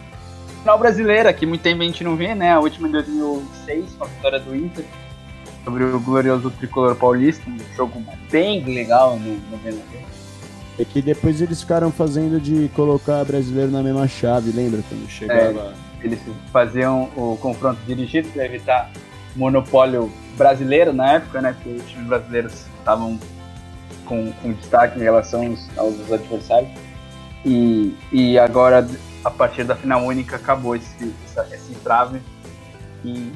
Final 0.61 0.78
brasileira, 0.78 1.32
que 1.32 1.47
muito 1.47 1.62
tempo 1.62 1.82
a 1.82 1.84
gente 1.84 2.03
não 2.03 2.16
vê, 2.16 2.34
né? 2.34 2.53
A 2.53 2.61
última 2.61 2.89
em 2.89 2.93
2006, 2.93 3.95
com 3.97 4.05
a 4.05 4.07
vitória 4.09 4.41
do 4.41 4.57
Inter, 4.57 4.84
sobre 5.64 5.84
o 5.84 6.01
glorioso 6.01 6.51
tricolor 6.51 6.97
paulista, 6.97 7.49
um 7.49 7.59
jogo 7.76 8.03
bem 8.30 8.64
legal 8.64 9.18
no, 9.18 9.34
no. 9.34 10.07
É 10.78 10.84
que 10.84 11.01
depois 11.01 11.41
eles 11.41 11.61
ficaram 11.61 11.91
fazendo 11.91 12.41
de 12.41 12.68
colocar 12.74 13.24
brasileiro 13.24 13.70
na 13.70 13.82
mesma 13.82 14.07
chave, 14.07 14.53
lembra? 14.53 14.80
Quando 14.89 15.09
chegava. 15.09 15.74
Eles 16.03 16.20
faziam 16.53 17.11
o 17.16 17.37
confronto 17.41 17.80
dirigido 17.87 18.28
para 18.28 18.45
evitar 18.45 18.91
monopólio 19.34 20.12
brasileiro 20.37 20.93
na 20.93 21.14
época, 21.14 21.41
né? 21.41 21.53
Porque 21.53 21.80
os 21.80 21.89
times 21.89 22.07
brasileiros 22.07 22.66
estavam 22.78 23.18
com, 24.05 24.30
com 24.32 24.53
destaque 24.53 24.99
em 24.99 25.03
relação 25.03 25.47
aos, 25.47 25.78
aos 25.78 26.12
adversários. 26.12 26.70
E, 27.49 27.97
e 28.11 28.37
agora, 28.37 28.85
a 29.25 29.31
partir 29.31 29.63
da 29.63 29.77
final 29.77 30.05
única, 30.05 30.35
acabou 30.35 30.75
esse, 30.75 31.15
essa, 31.27 31.55
esse 31.55 31.77
trave 31.77 32.21
e, 33.05 33.33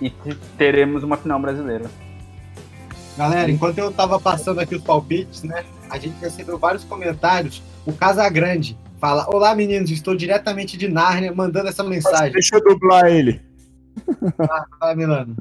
e 0.00 0.10
te- 0.10 0.34
teremos 0.58 1.04
uma 1.04 1.16
final 1.16 1.38
brasileira. 1.38 1.88
Galera, 3.16 3.48
enquanto 3.48 3.78
eu 3.78 3.92
tava 3.92 4.18
passando 4.18 4.58
aqui 4.58 4.74
os 4.74 4.82
palpites, 4.82 5.44
né? 5.44 5.64
A 5.88 5.96
gente 5.96 6.18
recebeu 6.20 6.58
vários 6.58 6.82
comentários. 6.82 7.62
O 7.86 7.92
Casagrande 7.92 8.76
fala: 8.98 9.24
Olá, 9.28 9.54
meninos, 9.54 9.92
estou 9.92 10.16
diretamente 10.16 10.76
de 10.76 10.88
Nárnia 10.88 11.32
mandando 11.32 11.68
essa 11.68 11.84
mensagem. 11.84 12.32
Deixa 12.32 12.56
eu 12.56 12.64
dublar 12.64 13.06
ele. 13.06 13.40
Fala, 14.78 14.96
Milano. 14.96 15.36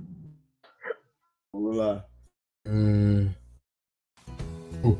Vamos 1.51 1.75
lá. 1.75 2.05
Oh, 4.83 4.95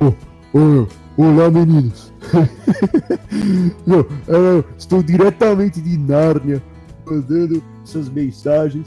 oh, 0.00 0.14
oh, 0.54 1.22
olá, 1.22 1.50
meninos. 1.50 2.09
Eu, 3.86 4.06
eu 4.28 4.64
estou 4.76 5.02
diretamente 5.02 5.80
de 5.80 5.96
Nárnia 5.96 6.62
mandando 7.06 7.62
essas 7.82 8.08
mensagens. 8.08 8.86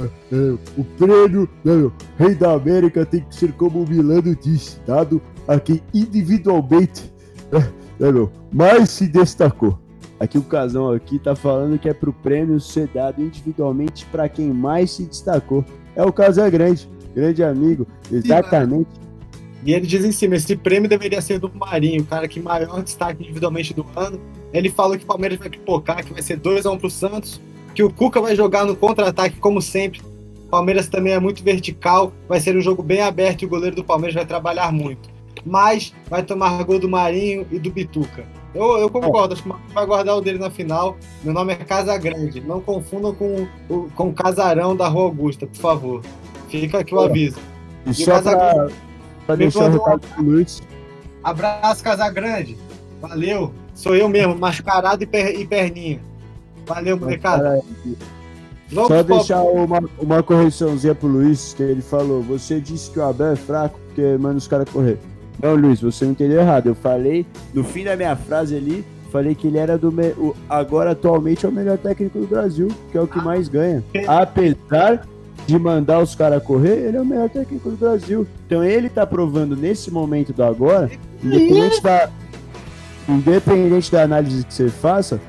É, 0.00 0.56
o 0.76 0.84
prêmio 0.98 1.48
né, 1.64 1.74
meu, 1.74 1.92
Rei 2.18 2.34
da 2.34 2.52
América 2.52 3.06
tem 3.06 3.20
que 3.22 3.34
ser 3.34 3.52
como 3.52 3.82
o 3.82 3.88
Milano 3.88 4.36
disse, 4.36 4.78
dado 4.86 5.22
a 5.48 5.58
quem 5.58 5.80
individualmente 5.94 7.10
né, 7.50 7.72
né, 7.98 8.12
meu, 8.12 8.30
mais 8.52 8.90
se 8.90 9.06
destacou. 9.06 9.78
Aqui 10.20 10.36
o 10.38 10.42
casão 10.42 10.90
aqui 10.90 11.18
tá 11.18 11.34
falando 11.34 11.78
que 11.78 11.88
é 11.88 11.94
pro 11.94 12.12
prêmio 12.12 12.58
ser 12.60 12.88
dado 12.88 13.22
individualmente 13.22 14.04
para 14.06 14.28
quem 14.28 14.50
mais 14.50 14.90
se 14.90 15.04
destacou. 15.04 15.64
É 15.94 16.02
o 16.02 16.12
Casagrande, 16.12 16.88
grande 17.14 17.42
amigo, 17.42 17.86
exatamente. 18.10 18.88
E 19.66 19.74
ele 19.74 19.86
diz 19.86 20.04
em 20.04 20.12
cima: 20.12 20.36
esse 20.36 20.54
prêmio 20.56 20.88
deveria 20.88 21.20
ser 21.20 21.38
do 21.40 21.50
Marinho, 21.52 22.02
o 22.02 22.06
cara 22.06 22.28
que 22.28 22.38
maior 22.40 22.82
destaque 22.82 23.22
individualmente 23.24 23.74
do 23.74 23.84
ano. 23.96 24.20
Ele 24.52 24.70
falou 24.70 24.96
que 24.96 25.02
o 25.04 25.06
Palmeiras 25.06 25.38
vai 25.38 25.50
pipocar, 25.50 26.04
que 26.04 26.12
vai 26.12 26.22
ser 26.22 26.38
2x1 26.38 26.78
pro 26.78 26.88
Santos, 26.88 27.40
que 27.74 27.82
o 27.82 27.92
Cuca 27.92 28.20
vai 28.20 28.36
jogar 28.36 28.64
no 28.64 28.76
contra-ataque, 28.76 29.38
como 29.38 29.60
sempre. 29.60 30.00
O 30.46 30.48
Palmeiras 30.48 30.88
também 30.88 31.12
é 31.12 31.18
muito 31.18 31.42
vertical, 31.42 32.12
vai 32.28 32.38
ser 32.38 32.56
um 32.56 32.60
jogo 32.60 32.80
bem 32.82 33.00
aberto 33.00 33.42
e 33.42 33.46
o 33.46 33.48
goleiro 33.48 33.74
do 33.74 33.82
Palmeiras 33.84 34.14
vai 34.14 34.24
trabalhar 34.24 34.72
muito. 34.72 35.10
Mas 35.44 35.92
vai 36.08 36.22
tomar 36.22 36.62
gol 36.64 36.78
do 36.78 36.88
Marinho 36.88 37.44
e 37.50 37.58
do 37.58 37.70
Bituca. 37.70 38.24
Eu, 38.54 38.78
eu 38.78 38.88
concordo, 38.88 39.34
acho 39.34 39.42
que 39.42 39.50
vai 39.74 39.84
guardar 39.84 40.16
o 40.16 40.20
dele 40.20 40.38
na 40.38 40.48
final. 40.48 40.96
Meu 41.22 41.34
nome 41.34 41.52
é 41.52 41.56
Casa 41.56 41.96
Grande. 41.98 42.40
Não 42.40 42.60
confundam 42.60 43.14
com 43.14 43.46
o, 43.68 43.88
com 43.94 44.08
o 44.08 44.12
Casarão 44.12 44.74
da 44.74 44.88
Rua 44.88 45.04
Augusta, 45.04 45.46
por 45.46 45.56
favor. 45.60 46.02
Fica 46.48 46.78
aqui 46.78 46.94
o 46.94 47.00
aviso. 47.00 47.38
E 47.84 47.90
E 47.90 48.02
o 48.02 48.06
Casagrande- 48.06 48.54
pra, 48.72 48.85
pra 49.26 49.36
Me 49.36 49.44
deixar 49.44 49.68
o 49.70 49.72
recado 49.72 50.00
pro 50.14 50.24
Luiz, 50.24 50.62
Abraço, 51.22 51.82
Casagrande. 51.82 52.56
Valeu. 53.00 53.52
Sou 53.74 53.94
eu 53.96 54.08
mesmo, 54.08 54.36
mascarado 54.38 55.02
e, 55.02 55.06
per- 55.06 55.38
e 55.38 55.46
perninha. 55.46 56.00
Valeu, 56.66 56.96
molecada. 56.98 57.60
Só 58.72 59.02
deixar 59.02 59.42
uma, 59.42 59.80
uma 59.98 60.22
correçãozinha 60.22 60.94
pro 60.94 61.08
Luiz, 61.08 61.54
que 61.54 61.62
ele 61.62 61.82
falou. 61.82 62.22
Você 62.22 62.60
disse 62.60 62.90
que 62.90 62.98
o 62.98 63.04
Abel 63.04 63.32
é 63.32 63.36
fraco 63.36 63.78
porque 63.86 64.16
manda 64.18 64.38
os 64.38 64.48
caras 64.48 64.68
correr. 64.70 64.98
Não, 65.42 65.54
Luiz, 65.54 65.80
você 65.80 66.04
não 66.04 66.12
entendeu 66.12 66.40
errado. 66.40 66.68
Eu 66.68 66.74
falei, 66.74 67.26
no 67.52 67.62
fim 67.62 67.84
da 67.84 67.94
minha 67.96 68.16
frase 68.16 68.56
ali, 68.56 68.84
falei 69.12 69.34
que 69.34 69.46
ele 69.46 69.58
era 69.58 69.76
do. 69.76 69.92
me- 69.92 70.14
agora, 70.48 70.92
atualmente, 70.92 71.44
é 71.44 71.48
o 71.48 71.52
melhor 71.52 71.76
técnico 71.78 72.18
do 72.18 72.26
Brasil, 72.26 72.68
que 72.90 72.96
é 72.98 73.00
o 73.00 73.06
que 73.06 73.18
mais 73.22 73.46
ganha. 73.48 73.84
Apesar 74.08 75.06
de 75.46 75.58
mandar 75.58 76.00
os 76.00 76.14
caras 76.14 76.42
correr, 76.42 76.88
ele 76.88 76.96
é 76.96 77.00
o 77.00 77.04
melhor 77.04 77.28
técnico 77.30 77.70
do 77.70 77.76
Brasil. 77.76 78.26
Então 78.46 78.64
ele 78.64 78.88
tá 78.88 79.06
provando 79.06 79.56
nesse 79.56 79.90
momento 79.90 80.32
do 80.32 80.42
agora, 80.42 80.90
independente 81.22 81.82
da, 81.82 82.10
independente 83.08 83.92
da 83.92 84.02
análise 84.02 84.44
que 84.44 84.52
você 84.52 84.68
faça, 84.68 85.20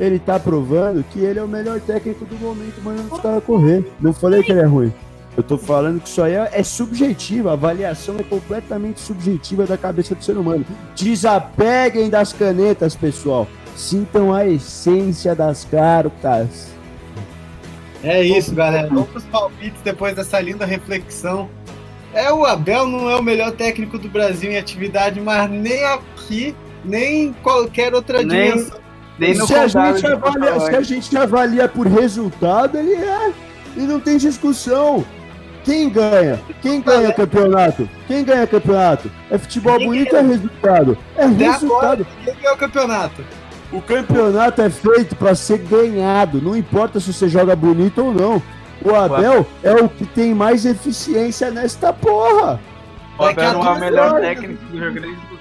ele 0.00 0.18
tá 0.18 0.38
provando 0.38 1.04
que 1.04 1.20
ele 1.20 1.38
é 1.38 1.42
o 1.42 1.48
melhor 1.48 1.80
técnico 1.80 2.24
do 2.24 2.36
momento, 2.36 2.80
mandando 2.82 3.14
os 3.14 3.20
caras 3.20 3.44
correr. 3.44 3.84
Não 4.00 4.12
falei 4.12 4.42
que 4.42 4.52
ele 4.52 4.60
é 4.60 4.66
ruim. 4.66 4.92
Eu 5.36 5.42
tô 5.42 5.58
falando 5.58 6.00
que 6.00 6.08
isso 6.08 6.22
aí 6.22 6.32
é, 6.32 6.50
é 6.50 6.62
subjetivo, 6.62 7.50
a 7.50 7.52
avaliação 7.52 8.16
é 8.18 8.22
completamente 8.22 9.00
subjetiva 9.00 9.66
da 9.66 9.76
cabeça 9.76 10.14
do 10.14 10.24
ser 10.24 10.36
humano. 10.36 10.64
Desapeguem 10.94 12.08
das 12.08 12.32
canetas, 12.32 12.96
pessoal. 12.96 13.46
Sintam 13.76 14.32
a 14.32 14.46
essência 14.46 15.34
das 15.34 15.66
cartas. 15.66 16.75
É 18.02 18.22
isso, 18.22 18.54
galera. 18.54 18.88
Vamos 18.88 19.08
pros 19.08 19.24
palpites 19.24 19.80
depois 19.82 20.14
dessa 20.14 20.40
linda 20.40 20.64
reflexão. 20.64 21.48
É, 22.14 22.32
o 22.32 22.44
Abel 22.46 22.86
não 22.86 23.10
é 23.10 23.16
o 23.16 23.22
melhor 23.22 23.52
técnico 23.52 23.98
do 23.98 24.08
Brasil 24.08 24.50
em 24.50 24.56
atividade, 24.56 25.20
mas 25.20 25.50
nem 25.50 25.84
aqui, 25.84 26.54
nem 26.84 27.24
em 27.26 27.32
qualquer 27.42 27.94
outra 27.94 28.22
Nem- 28.22 28.52
dimensão. 28.52 28.78
Nem 29.18 29.34
no 29.34 29.46
se, 29.46 29.54
a 29.54 29.66
gente 29.66 30.06
avalia, 30.06 30.60
se 30.60 30.76
a 30.76 30.82
gente 30.82 31.16
avalia 31.16 31.68
por 31.68 31.86
resultado, 31.86 32.76
ele 32.78 32.94
é. 32.94 33.32
E 33.76 33.80
não 33.80 33.98
tem 33.98 34.18
discussão. 34.18 35.04
Quem 35.64 35.88
ganha? 35.90 36.38
Quem 36.62 36.80
ganha 36.80 37.12
campeonato? 37.12 37.88
Quem 38.06 38.22
ganha 38.24 38.46
campeonato? 38.46 39.10
É 39.30 39.36
futebol 39.36 39.72
Ninguém 39.78 39.88
bonito 39.88 40.12
ou 40.14 40.18
é 40.18 40.22
resultado? 40.22 40.98
É 41.16 41.24
Até 41.24 41.50
resultado. 41.50 41.84
agora, 41.84 42.06
quem 42.24 42.34
ganhou 42.34 42.54
o 42.54 42.58
campeonato? 42.58 43.24
O 43.72 43.80
campeonato 43.82 44.62
é 44.62 44.70
feito 44.70 45.16
para 45.16 45.34
ser 45.34 45.58
ganhado, 45.58 46.40
não 46.40 46.56
importa 46.56 47.00
se 47.00 47.12
você 47.12 47.28
joga 47.28 47.56
bonito 47.56 48.04
ou 48.04 48.14
não. 48.14 48.42
O 48.84 48.94
Abel 48.94 49.46
é 49.62 49.72
o 49.72 49.88
que 49.88 50.06
tem 50.06 50.34
mais 50.34 50.64
eficiência 50.64 51.50
nesta 51.50 51.92
porra. 51.92 52.60
O 53.18 53.24
Abel 53.24 53.44
é 53.44 53.56
o 53.56 53.58
Daqui 53.58 53.68
a 53.68 53.74
melhor 53.74 54.10
duas 54.10 54.22
técnico 54.22 54.64
do 54.66 54.78
Rio 54.78 54.92
Grande 54.92 55.16
do 55.16 55.28
Sul. 55.28 55.36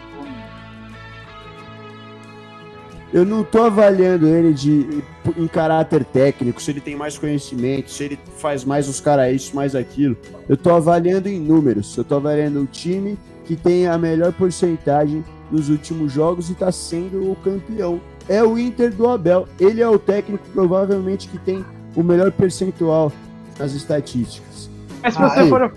Eu 3.14 3.24
não 3.24 3.44
tô 3.44 3.64
avaliando 3.64 4.28
ele 4.28 4.54
de 4.54 5.04
em 5.38 5.48
caráter 5.48 6.04
técnico, 6.04 6.62
se 6.62 6.72
ele 6.72 6.82
tem 6.82 6.96
mais 6.96 7.18
conhecimento, 7.18 7.90
se 7.90 8.04
ele 8.04 8.20
faz 8.38 8.66
mais 8.66 8.88
os 8.88 9.00
caras 9.00 9.34
isso, 9.34 9.56
mais 9.56 9.76
aquilo. 9.76 10.18
Eu 10.50 10.58
tô 10.58 10.72
avaliando 10.72 11.30
em 11.30 11.40
números. 11.40 11.96
Eu 11.96 12.04
tô 12.04 12.16
avaliando 12.16 12.62
o 12.62 12.66
time 12.66 13.18
que 13.46 13.56
tem 13.56 13.88
a 13.88 13.98
melhor 13.98 14.34
porcentagem 14.34 15.24
nos 15.52 15.70
últimos 15.70 16.12
jogos 16.12 16.50
e 16.50 16.56
tá 16.56 16.72
sendo 16.72 17.32
o 17.32 17.36
campeão. 17.36 18.02
É 18.28 18.44
o 18.44 18.58
Inter 18.58 18.92
do 18.94 19.08
Abel. 19.08 19.48
Ele 19.60 19.82
é 19.82 19.88
o 19.90 20.00
técnico 20.00 20.44
provavelmente 20.54 21.28
que 21.28 21.38
tem 21.38 21.64
o 21.96 22.02
melhor 22.04 22.32
percentual 22.32 23.12
nas 23.60 23.74
estatísticas. 23.74 24.70
Mas 25.04 25.14
se 25.14 25.22
Ah, 25.22 25.30
você 25.30 25.40
aí. 25.42 25.50
for, 25.50 25.70
for 25.70 25.74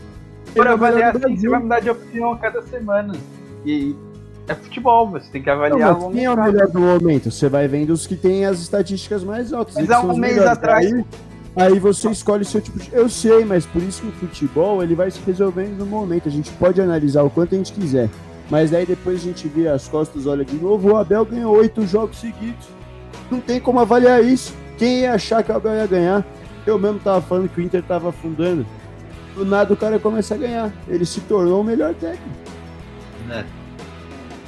Ele 0.56 0.68
é 0.68 0.72
avaliar 0.72 1.16
assim, 1.16 1.36
você 1.36 1.48
vai 1.48 1.60
mudar 1.60 1.80
de 1.80 1.90
opinião 1.90 2.32
a 2.32 2.38
cada 2.38 2.62
semana. 2.62 3.14
E 3.66 3.94
é 4.48 4.54
futebol, 4.54 5.10
você 5.10 5.30
tem 5.30 5.42
que 5.42 5.48
Não, 5.48 5.56
avaliar 5.56 5.92
mas 5.92 6.02
longo 6.02 6.14
quem 6.14 6.24
é 6.24 6.30
o 6.30 6.42
melhor 6.42 6.68
do 6.68 6.80
momento? 6.80 7.30
Você 7.30 7.48
vai 7.48 7.68
vendo 7.68 7.90
os 7.90 8.06
que 8.06 8.16
têm 8.16 8.46
as 8.46 8.58
estatísticas 8.60 9.22
mais 9.22 9.52
altas. 9.52 9.74
Mas 9.74 9.90
há 9.90 10.00
um 10.00 10.16
mês 10.16 10.34
melhores. 10.36 10.50
atrás- 10.52 10.86
Aí, 10.92 11.04
aí 11.56 11.78
você 11.78 12.08
escolhe 12.10 12.44
seu 12.46 12.60
tipo 12.62 12.78
de. 12.78 12.88
Eu 12.94 13.08
sei, 13.10 13.44
mas 13.44 13.66
por 13.66 13.82
isso 13.82 14.00
que 14.02 14.08
o 14.08 14.12
futebol 14.12 14.82
ele 14.82 14.94
vai 14.94 15.10
se 15.10 15.20
resolvendo 15.26 15.76
no 15.78 15.84
momento. 15.86 16.28
A 16.28 16.32
gente 16.32 16.50
pode 16.52 16.80
analisar 16.80 17.22
o 17.24 17.30
quanto 17.30 17.54
a 17.54 17.58
gente 17.58 17.72
quiser. 17.74 18.08
Mas 18.50 18.70
daí 18.70 18.86
depois 18.86 19.20
a 19.20 19.24
gente 19.24 19.46
vira 19.46 19.74
as 19.74 19.88
costas, 19.88 20.26
olha 20.26 20.44
de 20.44 20.56
novo. 20.56 20.92
O 20.92 20.96
Abel 20.96 21.24
ganhou 21.24 21.54
oito 21.56 21.86
jogos 21.86 22.18
seguidos. 22.18 22.66
Não 23.30 23.40
tem 23.40 23.60
como 23.60 23.78
avaliar 23.78 24.24
isso. 24.24 24.54
Quem 24.78 25.00
ia 25.00 25.14
achar 25.14 25.42
que 25.42 25.52
o 25.52 25.56
Abel 25.56 25.74
ia 25.74 25.86
ganhar? 25.86 26.26
Eu 26.66 26.78
mesmo 26.78 26.98
tava 26.98 27.20
falando 27.20 27.48
que 27.48 27.60
o 27.60 27.62
Inter 27.62 27.82
tava 27.82 28.08
afundando. 28.08 28.66
Do 29.34 29.44
nada 29.44 29.72
o 29.72 29.76
cara 29.76 29.98
começa 29.98 30.34
a 30.34 30.38
ganhar. 30.38 30.72
Ele 30.88 31.04
se 31.04 31.20
tornou 31.22 31.60
o 31.60 31.64
melhor 31.64 31.94
técnico. 31.94 32.28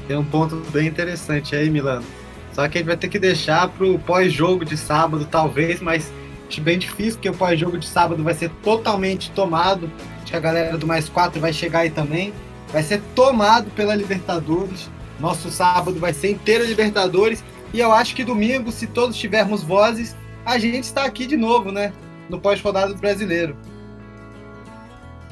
Tem 0.08 0.16
um 0.16 0.24
ponto 0.24 0.56
bem 0.70 0.88
interessante 0.88 1.54
aí, 1.54 1.70
Milano. 1.70 2.04
Só 2.52 2.66
que 2.68 2.78
a 2.78 2.80
gente 2.80 2.88
vai 2.88 2.96
ter 2.96 3.08
que 3.08 3.18
deixar 3.18 3.68
pro 3.68 3.98
pós-jogo 4.00 4.64
de 4.64 4.76
sábado, 4.76 5.26
talvez, 5.30 5.80
mas 5.80 6.10
acho 6.48 6.60
bem 6.60 6.78
difícil, 6.78 7.14
porque 7.14 7.28
o 7.28 7.34
pós-jogo 7.34 7.78
de 7.78 7.86
sábado 7.86 8.22
vai 8.24 8.34
ser 8.34 8.50
totalmente 8.62 9.30
tomado. 9.30 9.90
Acho 10.22 10.32
que 10.32 10.36
a 10.36 10.40
galera 10.40 10.76
do 10.76 10.86
Mais 10.86 11.08
4 11.08 11.40
vai 11.40 11.52
chegar 11.52 11.80
aí 11.80 11.90
também. 11.90 12.32
Vai 12.72 12.82
ser 12.82 13.00
tomado 13.14 13.70
pela 13.72 13.94
Libertadores. 13.94 14.88
Nosso 15.18 15.50
sábado 15.50 15.98
vai 15.98 16.12
ser 16.12 16.30
inteiro 16.30 16.64
Libertadores. 16.64 17.44
E 17.72 17.80
eu 17.80 17.92
acho 17.92 18.14
que 18.14 18.24
domingo, 18.24 18.72
se 18.72 18.86
todos 18.86 19.16
tivermos 19.16 19.62
vozes, 19.62 20.16
a 20.44 20.58
gente 20.58 20.84
está 20.84 21.04
aqui 21.04 21.26
de 21.26 21.36
novo, 21.36 21.70
né? 21.70 21.92
No 22.28 22.40
pós-rodada 22.40 22.92
do 22.94 23.00
brasileiro. 23.00 23.56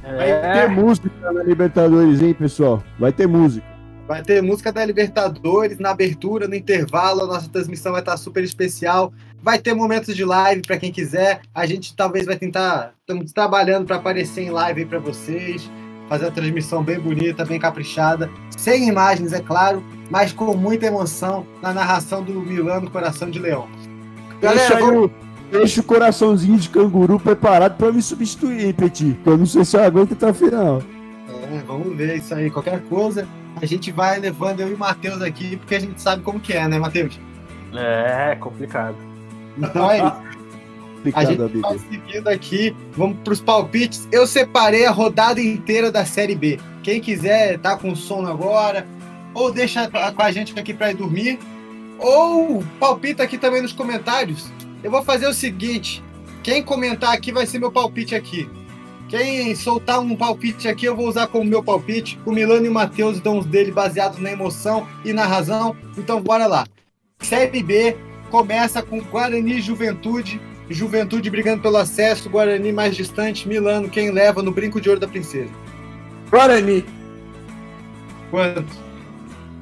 Vai 0.03 0.31
É, 0.31 0.53
ter 0.53 0.69
música 0.69 1.11
na 1.33 1.43
Libertadores, 1.43 2.23
hein, 2.23 2.35
pessoal? 2.35 2.83
Vai 2.99 3.13
ter 3.13 3.27
música. 3.27 3.67
Vai 4.07 4.23
ter 4.23 4.43
música 4.43 4.73
da 4.73 4.85
Libertadores 4.85 5.79
na 5.79 5.91
abertura, 5.91 6.49
no 6.49 6.55
intervalo. 6.55 7.23
A 7.25 7.27
nossa 7.27 7.49
transmissão 7.49 7.93
vai 7.93 8.01
estar 8.01 8.17
super 8.17 8.43
especial. 8.43 9.13
Vai 9.43 9.59
ter 9.59 9.75
momentos 9.75 10.17
de 10.17 10.25
live 10.25 10.63
para 10.63 10.79
quem 10.79 10.91
quiser. 10.91 11.43
A 11.55 11.67
gente 11.67 11.95
talvez 11.95 12.25
vai 12.25 12.37
tentar. 12.37 12.95
Estamos 13.01 13.33
trabalhando 13.33 13.87
para 13.87 13.97
aparecer 13.97 14.43
em 14.43 14.51
live 14.51 14.81
aí 14.81 14.87
para 14.87 14.99
vocês. 14.99 15.71
Fazer 16.09 16.27
a 16.27 16.31
transmissão 16.31 16.83
bem 16.83 16.99
bonita, 16.99 17.45
bem 17.45 17.59
caprichada. 17.59 18.31
Sem 18.57 18.89
imagens, 18.89 19.33
é 19.33 19.41
claro, 19.41 19.83
mas 20.11 20.33
com 20.33 20.57
muita 20.57 20.87
emoção 20.87 21.47
na 21.63 21.73
narração 21.73 22.23
do 22.23 22.33
Milano 22.41 22.91
Coração 22.91 23.31
de 23.31 23.39
Leão. 23.39 23.69
Deixa, 24.41 24.75
Galera, 24.75 25.11
deixa 25.51 25.81
o 25.81 25.85
coraçãozinho 25.85 26.59
de 26.59 26.69
canguru 26.69 27.19
preparado 27.19 27.77
pra 27.77 27.93
me 27.93 28.01
substituir, 28.01 28.67
hein, 28.67 28.73
Petit. 28.73 29.19
Que 29.23 29.29
eu 29.29 29.37
não 29.37 29.47
sei 29.47 29.65
se 29.65 29.77
eu 29.77 29.83
aguento 29.83 30.13
até 30.13 30.31
o 30.31 30.35
final. 30.35 30.83
É, 31.53 31.63
vamos 31.67 31.97
ver 31.97 32.17
isso 32.17 32.35
aí. 32.35 32.51
Qualquer 32.51 32.83
coisa, 32.85 33.27
a 33.61 33.67
gente 33.67 33.91
vai 33.91 34.19
levando 34.19 34.61
eu 34.61 34.69
e 34.69 34.75
o 34.75 34.79
Matheus 34.79 35.21
aqui, 35.23 35.57
porque 35.57 35.75
a 35.75 35.81
gente 35.81 36.01
sabe 36.01 36.23
como 36.23 36.41
que 36.41 36.53
é, 36.53 36.67
né, 36.69 36.79
Matheus? 36.79 37.19
é 37.75 38.35
complicado. 38.37 38.97
Então 39.59 39.91
é 39.91 39.99
isso. 39.99 40.38
A 41.15 41.25
gente 41.25 41.61
vai 41.61 41.79
seguindo 41.79 42.29
aqui, 42.29 42.77
vamos 42.93 43.19
para 43.25 43.33
os 43.33 43.41
palpites. 43.41 44.09
Eu 44.11 44.27
separei 44.27 44.87
a 44.87 44.91
rodada 44.91 45.41
inteira 45.41 45.91
da 45.91 46.05
Série 46.05 46.35
B. 46.35 46.59
Quem 46.83 47.01
quiser 47.01 47.59
tá 47.59 47.77
com 47.77 47.95
sono 47.95 48.29
agora, 48.29 48.87
ou 49.35 49.53
deixa 49.53 49.89
com 49.89 50.23
a 50.23 50.33
gente 50.33 50.59
aqui 50.59 50.75
para 50.75 50.91
ir 50.91 50.97
dormir, 50.97 51.39
ou 51.99 52.65
palpita 52.81 53.23
aqui 53.23 53.39
também 53.39 53.63
nos 53.63 53.73
comentários. 53.73 54.51
Eu 54.83 54.91
vou 54.91 55.03
fazer 55.03 55.27
o 55.27 55.35
seguinte: 55.35 56.03
quem 56.43 56.63
comentar 56.63 57.13
aqui 57.13 57.33
vai 57.33 57.47
ser 57.47 57.59
meu 57.59 57.71
palpite 57.71 58.15
aqui. 58.15 58.49
Quem 59.09 59.55
soltar 59.55 60.01
um 60.01 60.15
palpite 60.15 60.69
aqui, 60.69 60.85
eu 60.85 60.95
vou 60.95 61.09
usar 61.09 61.27
como 61.29 61.45
meu 61.45 61.63
palpite. 61.63 62.21
O 62.27 62.33
Milano 62.33 62.67
e 62.67 62.69
o 62.69 62.73
Matheus 62.73 63.21
dão 63.21 63.39
os 63.39 63.47
dele 63.47 63.73
baseados 63.73 64.19
na 64.19 64.31
emoção 64.31 64.87
e 65.03 65.15
na 65.15 65.25
razão. 65.27 65.75
Então 65.97 66.21
bora 66.21 66.47
lá. 66.47 66.67
Série 67.21 67.63
B 67.63 67.97
começa 68.31 68.83
com 68.83 69.01
Guarani 69.01 69.59
e 69.59 69.63
Juventude. 69.63 70.41
Juventude 70.71 71.31
brigando 71.31 71.63
pelo 71.63 71.77
acesso, 71.79 72.29
Guarani 72.29 72.73
mais 72.73 72.95
distante, 72.95 73.49
Milano 73.49 73.89
quem 73.89 74.11
leva 74.11 74.43
no 74.43 74.53
brinco 74.53 74.81
de 74.81 74.89
ouro 74.89 75.01
da 75.01 75.09
princesa. 75.09 75.51
Guarani. 76.31 76.85
Quanto? 78.31 78.89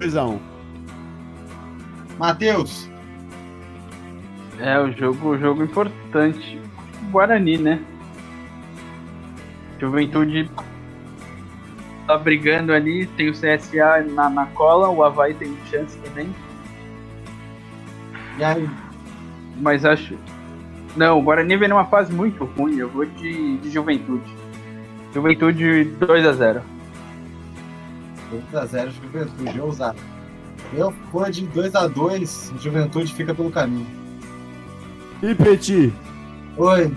2x1. 0.01 0.39
Matheus, 2.19 2.89
É 4.59 4.79
o 4.81 4.91
jogo, 4.91 5.31
o 5.31 5.39
jogo 5.39 5.63
importante. 5.63 6.61
Guarani, 7.11 7.59
né? 7.59 7.81
Juventude 9.79 10.51
tá 12.07 12.17
brigando 12.17 12.73
ali, 12.73 13.07
tem 13.07 13.29
o 13.29 13.33
CSA 13.33 14.03
na, 14.15 14.31
na 14.31 14.47
cola, 14.47 14.89
o 14.89 15.03
Havaí 15.05 15.35
tem 15.35 15.55
chance 15.71 15.99
também, 15.99 16.35
e 18.39 18.45
aí? 18.45 18.69
mas 19.61 19.85
acho. 19.85 20.17
Não, 20.97 21.19
o 21.19 21.23
Guarani 21.23 21.57
vem 21.57 21.69
numa 21.69 21.85
fase 21.85 22.13
muito 22.13 22.45
ruim, 22.45 22.77
eu 22.79 22.89
vou 22.89 23.05
de, 23.05 23.59
de 23.59 23.71
Juventude. 23.71 24.35
Juventude 25.13 25.93
2x0. 26.01 26.63
2x0 28.53 28.91
Juventude, 28.91 29.61
ousado. 29.61 29.99
Eu 30.73 30.91
for 31.13 31.31
de 31.31 31.47
2x2, 31.47 32.59
Juventude 32.61 33.15
fica 33.15 33.35
pelo 33.35 33.51
caminho. 33.51 33.87
E 35.23 35.35
Petit? 35.35 35.93
Oi, 36.57 36.93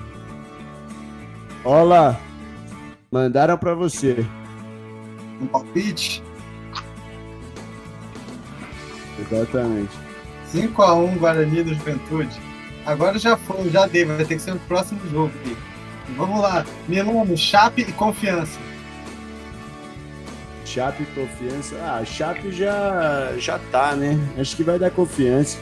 Ó 1.64 1.84
lá. 1.84 2.18
Mandaram 3.12 3.58
pra 3.58 3.74
você. 3.74 4.26
um 5.42 5.48
palpite? 5.48 6.24
Exatamente. 9.20 9.92
5x1 10.54 11.18
Guarani 11.18 11.64
do 11.64 11.74
Juventude. 11.74 12.49
Agora 12.90 13.20
já 13.20 13.38
foi, 13.38 13.70
já 13.70 13.86
dei, 13.86 14.04
vai 14.04 14.26
ter 14.26 14.36
que 14.36 14.42
ser 14.42 14.54
no 14.54 14.60
próximo 14.62 15.00
jogo. 15.12 15.32
Aqui. 15.42 15.56
Vamos 16.18 16.42
lá. 16.42 16.66
Milano, 16.88 17.38
Chape 17.38 17.82
e 17.82 17.92
confiança. 17.92 18.60
Chape 20.66 21.04
e 21.04 21.06
confiança. 21.06 21.76
Ah, 21.84 22.04
Chape 22.04 22.52
já, 22.52 23.34
já 23.38 23.60
tá, 23.72 23.96
né? 23.96 24.20
Acho 24.40 24.56
que 24.56 24.64
vai 24.64 24.80
dar 24.80 24.90
confiança. 24.90 25.60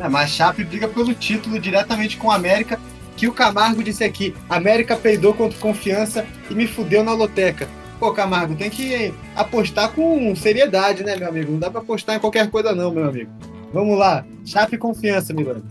É, 0.00 0.08
mas 0.08 0.30
Chape 0.30 0.64
briga 0.64 0.88
pelo 0.88 1.14
título 1.14 1.60
diretamente 1.60 2.16
com 2.16 2.28
o 2.28 2.32
América, 2.32 2.80
que 3.16 3.28
o 3.28 3.32
Camargo 3.32 3.82
disse 3.82 4.02
aqui. 4.02 4.34
América 4.48 4.96
peidou 4.96 5.34
contra 5.34 5.56
confiança 5.60 6.26
e 6.50 6.54
me 6.54 6.66
fudeu 6.66 7.04
na 7.04 7.12
loteca. 7.12 7.68
Pô, 8.00 8.12
Camargo, 8.12 8.56
tem 8.56 8.68
que 8.68 9.14
apostar 9.36 9.90
com 9.92 10.34
seriedade, 10.34 11.04
né, 11.04 11.14
meu 11.14 11.28
amigo? 11.28 11.52
Não 11.52 11.60
dá 11.60 11.70
pra 11.70 11.80
apostar 11.80 12.16
em 12.16 12.20
qualquer 12.20 12.50
coisa, 12.50 12.74
não, 12.74 12.90
meu 12.90 13.08
amigo. 13.08 13.30
Vamos 13.72 13.96
lá. 13.96 14.24
Chape 14.44 14.74
e 14.74 14.78
confiança, 14.78 15.32
Milano. 15.32 15.64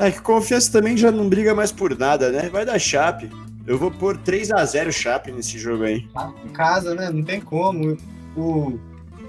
É 0.00 0.10
que 0.10 0.22
confiança 0.22 0.72
também 0.72 0.96
já 0.96 1.12
não 1.12 1.28
briga 1.28 1.54
mais 1.54 1.70
por 1.70 1.96
nada, 1.96 2.30
né? 2.30 2.48
Vai 2.48 2.64
dar 2.64 2.78
Chape. 2.78 3.30
Eu 3.66 3.76
vou 3.76 3.90
pôr 3.90 4.16
3 4.16 4.50
a 4.50 4.64
0 4.64 4.90
Chape 4.90 5.30
nesse 5.30 5.58
jogo 5.58 5.84
aí. 5.84 6.08
Tá 6.14 6.32
em 6.42 6.48
casa, 6.48 6.94
né? 6.94 7.10
Não 7.10 7.22
tem 7.22 7.38
como. 7.38 7.98
O, 8.34 8.78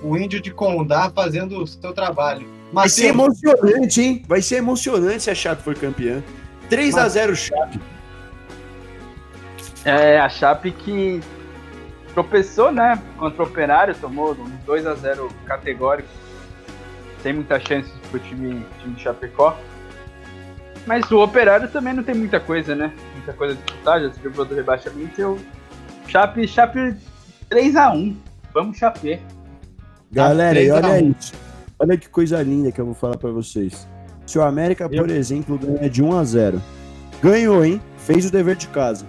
o 0.02 0.18
índio 0.18 0.40
de 0.40 0.50
Condá 0.50 1.12
fazendo 1.14 1.62
o 1.62 1.68
seu 1.68 1.92
trabalho. 1.92 2.48
Vai 2.72 2.88
ser 2.88 3.08
emocionante, 3.08 4.02
hein? 4.02 4.24
Vai 4.26 4.42
ser 4.42 4.56
emocionante 4.56 5.24
se 5.24 5.30
a 5.30 5.36
Chape 5.36 5.62
for 5.62 5.76
campeã. 5.76 6.24
3 6.70 6.98
a 6.98 7.10
0 7.10 7.36
Chape. 7.36 7.82
É, 9.84 10.22
a 10.22 10.30
Chape 10.30 10.72
que 10.72 11.20
tropeçou, 12.14 12.72
né? 12.72 12.98
Contra 13.18 13.44
o 13.44 13.46
Operário, 13.46 13.94
tomou 13.96 14.32
um 14.32 14.50
2 14.66 14.88
a 14.88 14.96
0 14.96 15.28
categórico. 15.46 16.08
Sem 17.22 17.34
muita 17.34 17.60
chance 17.60 17.92
pro 18.10 18.20
time, 18.22 18.66
time 18.80 18.96
de 18.96 19.02
Chapecó. 19.02 19.58
Mas 20.86 21.10
o 21.12 21.20
Operário 21.20 21.70
também 21.70 21.94
não 21.94 22.04
tem 22.04 22.16
muita 22.16 22.40
coisa, 22.40 22.76
né? 22.76 22.92
Muita 23.14 23.34
coisa 23.34 23.54
a 23.54 23.58
disputar, 23.58 24.02
já 24.02 24.12
se 24.12 24.20
livrou 24.22 24.46
do 24.46 24.56
rebaixamento. 24.56 25.20
Eu... 25.22 25.40
Chape, 26.08 26.48
Chape 26.48 26.96
3x1. 27.50 28.16
Vamos 28.54 28.78
Chape. 28.78 29.20
Galera, 30.12 30.62
e 30.62 30.70
olha 30.72 31.02
isso. 31.02 31.34
Olha 31.80 31.98
que 31.98 32.10
coisa 32.10 32.42
linda 32.42 32.72
que 32.72 32.82
eu 32.82 32.86
vou 32.86 32.94
falar 32.94 33.18
para 33.18 33.32
vocês. 33.32 33.88
Se 34.26 34.38
o 34.38 34.42
América, 34.42 34.90
por 34.90 35.10
eu... 35.10 35.16
exemplo, 35.16 35.58
ganha 35.58 35.90
de 35.90 36.04
1 36.04 36.18
a 36.18 36.24
0 36.24 36.62
ganhou, 37.22 37.64
hein? 37.64 37.82
Fez 37.98 38.26
o 38.26 38.32
dever 38.32 38.56
de 38.56 38.68
casa. 38.68 39.06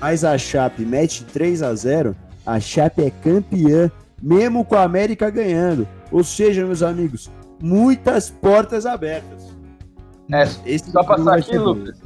Mas 0.00 0.24
a 0.24 0.36
Chape 0.36 0.84
mete 0.84 1.24
3 1.24 1.62
a 1.62 1.74
0 1.74 2.16
a 2.44 2.58
Chape 2.58 3.04
é 3.04 3.10
campeã, 3.10 3.90
mesmo 4.20 4.64
com 4.64 4.74
a 4.74 4.82
América 4.82 5.30
ganhando. 5.30 5.86
Ou 6.10 6.24
seja, 6.24 6.66
meus 6.66 6.82
amigos, 6.82 7.30
muitas 7.60 8.28
portas 8.28 8.84
abertas. 8.84 9.41
É, 10.32 10.42
Esse 10.64 10.90
só 10.90 11.04
passar 11.04 11.38
aqui, 11.38 11.56
Lucas. 11.58 12.00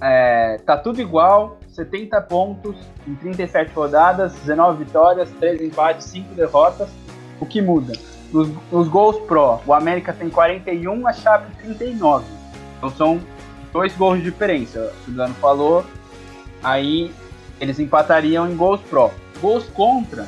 É, 0.00 0.58
tá 0.64 0.76
tudo 0.76 1.00
igual, 1.00 1.58
70 1.68 2.20
pontos 2.22 2.76
em 3.06 3.14
37 3.14 3.72
rodadas, 3.74 4.32
19 4.34 4.84
vitórias, 4.84 5.30
3 5.38 5.60
empates, 5.60 6.06
5 6.06 6.34
derrotas. 6.34 6.88
O 7.38 7.46
que 7.46 7.60
muda? 7.60 7.92
Nos, 8.32 8.48
nos 8.72 8.88
gols 8.88 9.18
pró, 9.26 9.60
o 9.66 9.72
América 9.72 10.12
tem 10.12 10.28
41, 10.28 11.06
a 11.06 11.12
Chape 11.12 11.54
39. 11.62 12.24
Então 12.78 12.90
são 12.90 13.20
dois 13.72 13.94
gols 13.94 14.18
de 14.18 14.24
diferença. 14.24 14.92
O 15.06 15.10
Dano 15.10 15.34
falou. 15.34 15.84
Aí 16.62 17.12
eles 17.60 17.78
empatariam 17.78 18.50
em 18.50 18.56
gols 18.56 18.80
pró. 18.82 19.10
Gols 19.40 19.68
contra, 19.68 20.26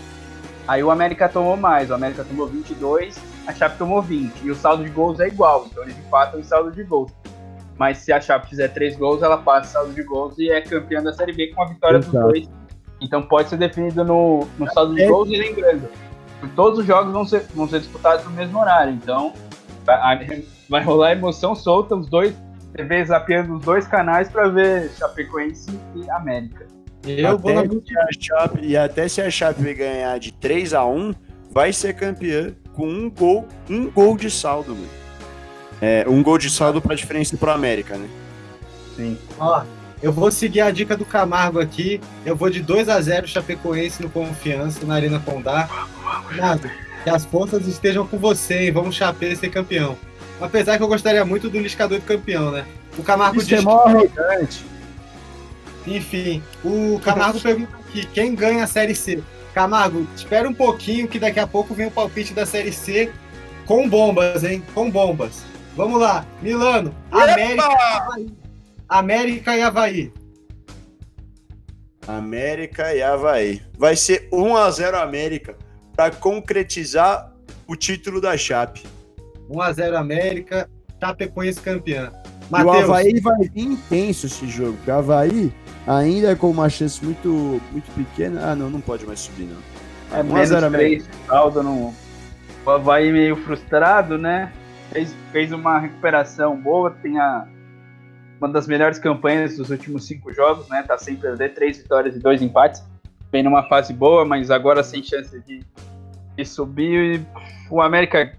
aí 0.66 0.82
o 0.82 0.90
América 0.90 1.28
tomou 1.28 1.56
mais. 1.56 1.90
O 1.90 1.94
América 1.94 2.24
tomou 2.24 2.46
22, 2.46 3.18
a 3.48 3.54
Chape 3.54 3.78
tomou 3.78 4.02
20. 4.02 4.44
E 4.44 4.50
o 4.50 4.54
saldo 4.54 4.84
de 4.84 4.90
gols 4.90 5.18
é 5.20 5.26
igual, 5.26 5.66
então 5.70 5.82
eles 5.82 5.98
empatam 5.98 6.38
em 6.38 6.42
saldo 6.42 6.70
de 6.70 6.84
gols. 6.84 7.10
Mas 7.78 7.98
se 7.98 8.12
a 8.12 8.20
Chape 8.20 8.50
fizer 8.50 8.68
3 8.68 8.96
gols, 8.96 9.22
ela 9.22 9.38
passa 9.38 9.72
saldo 9.72 9.94
de 9.94 10.02
gols 10.02 10.38
e 10.38 10.50
é 10.50 10.60
campeã 10.60 11.02
da 11.02 11.14
Série 11.14 11.32
B 11.32 11.48
com 11.54 11.62
a 11.62 11.66
vitória 11.66 11.96
Exato. 11.96 12.12
dos 12.12 12.20
dois. 12.20 12.50
Então 13.00 13.22
pode 13.22 13.48
ser 13.48 13.56
definido 13.56 14.04
no, 14.04 14.46
no 14.58 14.70
saldo 14.72 14.94
de 14.94 15.06
gols 15.06 15.30
e 15.30 15.36
lembrando, 15.36 15.88
todos 16.54 16.80
os 16.80 16.86
jogos 16.86 17.10
vão 17.10 17.24
ser, 17.24 17.46
vão 17.54 17.66
ser 17.66 17.80
disputados 17.80 18.22
no 18.26 18.32
mesmo 18.32 18.58
horário. 18.58 18.92
Então 18.92 19.32
vai, 19.86 20.44
vai 20.68 20.84
rolar 20.84 21.12
emoção 21.12 21.54
solta, 21.54 21.96
os 21.96 22.06
dois 22.06 22.34
TV 22.74 23.02
zapeando 23.06 23.54
os 23.54 23.64
dois 23.64 23.86
canais 23.86 24.28
para 24.28 24.48
ver 24.48 24.90
Chapecoense 24.90 25.70
e 25.94 26.10
América. 26.10 26.66
Eu 27.06 27.36
até 27.36 27.38
vou 27.38 27.54
na... 27.54 28.06
Chape, 28.20 28.60
E 28.62 28.76
até 28.76 29.08
se 29.08 29.22
a 29.22 29.30
Chape 29.30 29.72
ganhar 29.72 30.18
de 30.18 30.32
3 30.34 30.74
a 30.74 30.84
1 30.84 31.14
vai 31.50 31.72
ser 31.72 31.94
campeã 31.94 32.54
com 32.78 32.88
um 32.88 33.10
gol, 33.10 33.48
um 33.68 33.90
gol 33.90 34.16
de 34.16 34.30
saldo, 34.30 34.72
mano. 34.72 34.88
É, 35.80 36.04
um 36.08 36.22
gol 36.22 36.38
de 36.38 36.48
saldo 36.48 36.80
para 36.80 36.94
diferença 36.94 37.36
pro 37.36 37.50
América, 37.50 37.96
né? 37.96 38.08
Sim. 38.94 39.18
Ó, 39.36 39.64
eu 40.00 40.12
vou 40.12 40.30
seguir 40.30 40.60
a 40.60 40.70
dica 40.70 40.96
do 40.96 41.04
Camargo 41.04 41.58
aqui. 41.58 42.00
Eu 42.24 42.36
vou 42.36 42.48
de 42.48 42.62
2 42.62 42.88
a 42.88 43.00
0 43.00 43.26
Chapecoense 43.26 44.00
no 44.00 44.08
Confiança, 44.08 44.86
na 44.86 44.94
Arena 44.94 45.18
Condá. 45.18 45.68
Nada. 46.36 46.70
Que 47.02 47.10
as 47.10 47.24
forças 47.24 47.66
estejam 47.66 48.06
com 48.06 48.16
você, 48.16 48.66
hein? 48.66 48.72
Vamos 48.72 48.94
Chapé 48.94 49.34
ser 49.34 49.48
campeão. 49.50 49.98
Apesar 50.40 50.76
que 50.76 50.82
eu 50.84 50.88
gostaria 50.88 51.24
muito 51.24 51.50
do 51.50 51.58
Liscador 51.58 51.98
de 51.98 52.04
campeão, 52.04 52.52
né? 52.52 52.64
O 52.96 53.02
Camargo 53.02 53.40
Isso 53.40 53.52
é 53.56 53.60
mó 53.60 53.86
arrogante. 53.86 54.64
Enfim, 55.84 56.40
o 56.64 57.00
Camargo 57.04 57.40
pergunta 57.42 57.76
aqui: 57.76 58.06
quem 58.06 58.36
ganha 58.36 58.62
a 58.62 58.68
Série 58.68 58.94
C? 58.94 59.20
Camargo, 59.58 60.06
espera 60.14 60.48
um 60.48 60.54
pouquinho 60.54 61.08
que 61.08 61.18
daqui 61.18 61.40
a 61.40 61.46
pouco 61.46 61.74
vem 61.74 61.88
o 61.88 61.90
palpite 61.90 62.32
da 62.32 62.46
Série 62.46 62.72
C 62.72 63.10
com 63.66 63.88
bombas, 63.88 64.44
hein? 64.44 64.62
Com 64.72 64.88
bombas. 64.88 65.42
Vamos 65.74 66.00
lá, 66.00 66.24
Milano, 66.40 66.94
América 67.10 67.66
e 67.66 68.00
Havaí. 68.00 68.36
América 68.88 69.56
e 69.56 69.62
Havaí. 69.62 70.12
América 72.06 72.94
e 72.94 73.02
Havaí. 73.02 73.60
Vai 73.76 73.96
ser 73.96 74.28
1 74.32 74.56
a 74.56 74.70
0 74.70 74.96
América 74.96 75.56
para 75.96 76.14
concretizar 76.14 77.34
o 77.66 77.74
título 77.74 78.20
da 78.20 78.36
Chape. 78.36 78.84
1 79.50 79.60
a 79.60 79.72
0 79.72 79.96
América, 79.96 80.70
Chapecoense 81.00 81.60
campeã. 81.60 82.12
Mateus. 82.48 82.76
E 82.76 82.78
o 82.78 82.84
Havaí 82.84 83.20
vai 83.20 83.48
vir 83.48 83.62
intenso 83.72 84.26
esse 84.26 84.46
jogo, 84.46 84.74
porque 84.74 84.90
o 84.92 84.94
Havaí 84.94 85.52
ainda 85.88 86.36
com 86.36 86.50
uma 86.50 86.68
chance 86.68 87.02
muito, 87.02 87.60
muito 87.72 87.90
pequena. 87.94 88.52
Ah, 88.52 88.54
não, 88.54 88.68
não 88.68 88.80
pode 88.80 89.06
mais 89.06 89.20
subir, 89.20 89.44
não. 89.44 90.18
É, 90.18 90.22
menos 90.22 90.50
3, 90.50 91.08
saldo 91.26 91.62
no... 91.62 91.94
O 92.64 92.70
Havaí 92.70 93.10
meio 93.10 93.36
frustrado, 93.36 94.18
né? 94.18 94.52
Fez, 94.92 95.14
fez 95.32 95.52
uma 95.52 95.78
recuperação 95.78 96.56
boa, 96.56 96.90
tem 96.90 97.18
a, 97.18 97.46
uma 98.38 98.48
das 98.48 98.66
melhores 98.66 98.98
campanhas 98.98 99.56
dos 99.56 99.70
últimos 99.70 100.06
cinco 100.06 100.32
jogos, 100.32 100.68
né? 100.68 100.82
Tá 100.82 100.98
sem 100.98 101.16
perder, 101.16 101.54
três 101.54 101.78
vitórias 101.78 102.14
e 102.14 102.18
dois 102.18 102.42
empates. 102.42 102.82
Vem 103.32 103.42
numa 103.42 103.62
fase 103.64 103.92
boa, 103.92 104.24
mas 104.24 104.50
agora 104.50 104.82
sem 104.82 105.02
chance 105.02 105.38
de, 105.40 105.62
de 106.36 106.44
subir. 106.44 107.24
O 107.70 107.80
América 107.80 108.32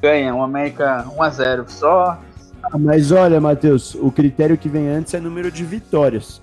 ganha, 0.00 0.34
o 0.34 0.42
América 0.42 1.06
1 1.16 1.22
a 1.22 1.30
0 1.30 1.64
só. 1.68 2.20
Ah, 2.62 2.78
mas 2.78 3.10
olha, 3.10 3.40
Matheus, 3.40 3.94
o 3.96 4.10
critério 4.10 4.56
que 4.56 4.68
vem 4.68 4.88
antes 4.88 5.14
é 5.14 5.20
número 5.20 5.50
de 5.50 5.64
vitórias. 5.64 6.40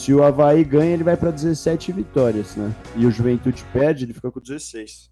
Se 0.00 0.14
o 0.14 0.24
Havaí 0.24 0.64
ganha, 0.64 0.94
ele 0.94 1.04
vai 1.04 1.14
para 1.14 1.30
17 1.30 1.92
vitórias, 1.92 2.56
né? 2.56 2.74
E 2.96 3.04
o 3.04 3.10
Juventude 3.10 3.62
perde, 3.70 4.06
ele 4.06 4.14
fica 4.14 4.30
com 4.30 4.40
16. 4.40 5.10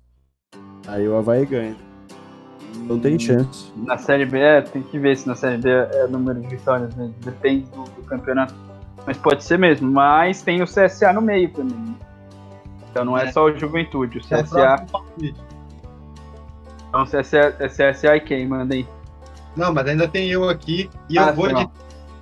Aí 0.86 1.06
o 1.06 1.14
Havaí 1.14 1.44
ganha. 1.44 1.76
Não 2.74 2.98
tem 2.98 3.18
chance. 3.18 3.70
Na 3.76 3.98
Série 3.98 4.24
B, 4.24 4.38
é, 4.38 4.62
tem 4.62 4.82
que 4.82 4.98
ver 4.98 5.14
se 5.18 5.28
na 5.28 5.34
Série 5.34 5.58
B 5.58 5.68
é 5.68 6.06
o 6.06 6.08
número 6.08 6.40
de 6.40 6.46
vitórias, 6.48 6.96
né? 6.96 7.12
Depende 7.22 7.70
do, 7.70 7.84
do, 7.84 8.02
campeonato. 8.04 8.54
Mas 9.06 9.18
pode 9.18 9.44
ser 9.44 9.58
mesmo. 9.58 9.90
Mas 9.90 10.40
tem 10.40 10.62
o 10.62 10.64
CSA 10.64 11.12
no 11.12 11.20
meio 11.20 11.50
também. 11.50 11.94
Então 12.90 13.04
não 13.04 13.18
é, 13.18 13.26
é 13.26 13.32
só 13.32 13.44
o 13.44 13.54
Juventude. 13.54 14.16
O 14.16 14.20
CSA. 14.22 14.86
É 15.22 15.32
então 16.88 17.04
CSA, 17.04 17.56
é 17.58 17.68
CSA 17.68 18.16
e 18.16 18.20
quem? 18.20 18.48
Manda 18.48 18.74
aí. 18.74 18.88
Não, 19.54 19.70
mas 19.70 19.86
ainda 19.86 20.08
tem 20.08 20.30
eu 20.30 20.48
aqui. 20.48 20.88
E 21.10 21.18
ah, 21.18 21.26
eu 21.28 21.34
vou 21.34 21.52
de. 21.52 21.68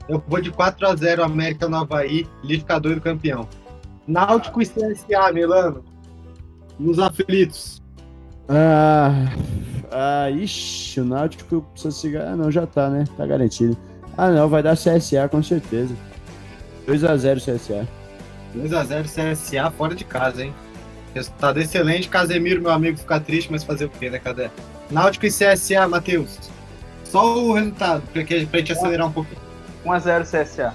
Eu 0.09 0.23
vou 0.27 0.41
de 0.41 0.51
4 0.51 0.87
a 0.87 0.95
0 0.95 1.25
América 1.25 1.69
no 1.69 1.77
Havaí, 1.77 2.27
liquidificador 2.43 2.95
do 2.95 3.01
campeão. 3.01 3.49
Náutico 4.07 4.63
e 4.63 4.67
CSA, 4.67 5.33
Milano. 5.33 5.85
Nos 6.79 6.99
aflitos. 6.99 7.83
Ah, 8.49 9.11
ah, 9.91 10.31
ixi, 10.31 11.01
o 11.01 11.05
Náutico 11.05 11.63
precisa 11.73 11.91
se. 11.91 12.17
Ah, 12.17 12.37
não, 12.37 12.51
já 12.51 12.67
tá, 12.67 12.89
né? 12.89 13.05
Tá 13.17 13.27
garantido. 13.27 13.77
Ah, 14.17 14.31
não, 14.31 14.49
vai 14.49 14.63
dar 14.63 14.77
CSA 14.77 15.29
com 15.29 15.43
certeza. 15.43 15.95
2x0 16.87 17.41
CSA. 17.41 17.89
2x0 18.57 19.05
CSA 19.05 19.71
fora 19.73 19.95
de 19.95 20.05
casa, 20.05 20.45
hein? 20.45 20.55
Resultado 21.13 21.61
excelente. 21.61 22.09
Casemiro, 22.09 22.63
meu 22.63 22.71
amigo, 22.71 22.97
fica 22.97 23.19
triste, 23.19 23.51
mas 23.51 23.65
fazer 23.65 23.87
o 23.87 23.91
quê, 23.91 24.09
né? 24.09 24.19
Cadê? 24.19 24.49
Náutico 24.91 25.27
e 25.27 25.31
CSA, 25.31 25.89
Matheus. 25.89 26.39
Só 27.05 27.39
o 27.39 27.55
resultado, 27.55 28.03
pra, 28.13 28.23
que, 28.23 28.47
pra 28.47 28.61
gente 28.61 28.73
acelerar 28.73 29.09
um 29.09 29.13
pouquinho. 29.13 29.41
1x0 29.87 30.23
CSA. 30.23 30.75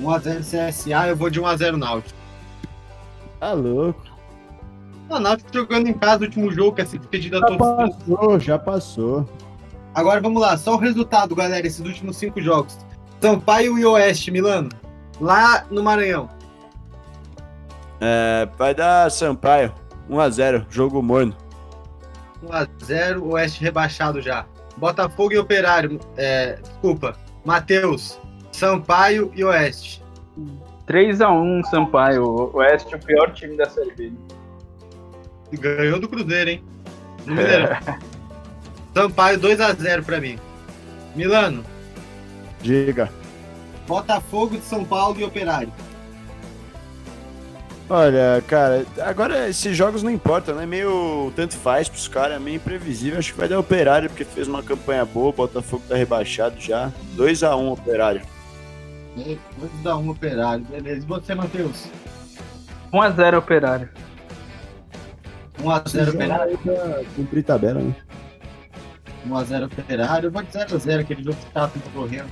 1x0 0.00 0.40
CSA, 0.40 1.08
eu 1.08 1.16
vou 1.16 1.30
de 1.30 1.40
1x0 1.40 1.76
Náutico. 1.76 2.18
Tá 3.38 3.52
louco. 3.52 4.02
O 5.08 5.18
Náutico 5.18 5.50
jogando 5.52 5.86
em 5.86 5.92
casa 5.94 6.18
no 6.18 6.24
último 6.26 6.52
jogo, 6.52 6.76
que 6.76 6.82
é 6.82 6.84
se 6.84 6.98
despedida 6.98 7.38
já 7.38 7.46
todos. 7.46 7.66
Já 7.66 7.88
passou, 7.88 8.40
já 8.40 8.58
passou. 8.58 9.28
Agora 9.94 10.20
vamos 10.20 10.40
lá, 10.40 10.56
só 10.56 10.74
o 10.74 10.78
resultado, 10.78 11.34
galera, 11.34 11.66
esses 11.66 11.80
últimos 11.80 12.16
cinco 12.16 12.40
jogos. 12.40 12.76
Sampaio 13.20 13.78
e 13.78 13.84
Oeste, 13.84 14.30
Milano. 14.30 14.68
Lá 15.20 15.64
no 15.70 15.82
Maranhão. 15.82 16.28
É, 18.00 18.48
vai 18.56 18.74
dar 18.74 19.10
Sampaio. 19.10 19.72
1x0, 20.08 20.66
jogo 20.70 21.02
morno. 21.02 21.36
1x0, 22.44 23.22
Oeste 23.22 23.62
rebaixado 23.62 24.20
já. 24.20 24.46
Botafogo 24.78 25.32
e 25.32 25.38
Operário. 25.38 25.98
É, 26.16 26.54
desculpa, 26.54 27.16
Matheus, 27.44 28.18
Sampaio 28.52 29.32
e 29.34 29.44
Oeste. 29.44 30.02
3x1 30.86 31.64
Sampaio. 31.64 32.50
Oeste 32.54 32.94
é 32.94 32.96
o 32.96 33.00
pior 33.00 33.32
time 33.32 33.56
da 33.56 33.68
Série 33.68 33.92
B. 33.94 34.12
Ganhou 35.52 36.00
do 36.00 36.08
Cruzeiro, 36.08 36.50
hein? 36.50 36.64
No 37.26 37.34
Mineirão. 37.34 37.76
Sampaio 38.94 39.38
2x0 39.38 40.04
pra 40.04 40.20
mim. 40.20 40.38
Milano, 41.14 41.64
Diga. 42.60 43.10
Botafogo 43.86 44.56
de 44.56 44.62
São 44.62 44.84
Paulo 44.84 45.18
e 45.20 45.24
Operário. 45.24 45.72
Olha, 47.90 48.42
cara, 48.46 48.84
agora 49.00 49.48
esses 49.48 49.74
jogos 49.74 50.02
não 50.02 50.10
importam, 50.10 50.54
né? 50.54 50.66
Meio 50.66 51.32
tanto 51.34 51.56
faz 51.56 51.88
pros 51.88 52.06
caras, 52.06 52.36
é 52.36 52.38
meio 52.38 52.56
imprevisível. 52.56 53.18
Acho 53.18 53.32
que 53.32 53.38
vai 53.38 53.48
dar 53.48 53.58
operário, 53.58 54.10
porque 54.10 54.24
fez 54.24 54.46
uma 54.46 54.62
campanha 54.62 55.04
boa. 55.06 55.30
O 55.30 55.32
Botafogo 55.32 55.82
tá 55.88 55.96
rebaixado 55.96 56.60
já. 56.60 56.92
2x1 57.16 57.72
operário. 57.72 58.20
2x1 59.84 60.10
Operário, 60.10 60.64
beleza. 60.66 61.04
E 61.04 61.08
você, 61.08 61.34
Matheus? 61.34 61.86
1x0 62.92 63.38
Operário. 63.38 63.88
1x0 65.62 66.14
Operário. 66.14 66.58
pra 66.58 67.04
cumprir 67.16 67.42
tabela, 67.42 67.80
né? 67.80 67.94
1x0 69.26 69.64
Operário. 69.66 70.26
Eu 70.26 70.30
vou 70.30 70.42
de 70.42 70.48
0x0, 70.50 71.00
aquele 71.00 71.22
jogo 71.22 71.36
que 71.36 71.52
tá 71.52 71.70
correndo. 71.94 72.30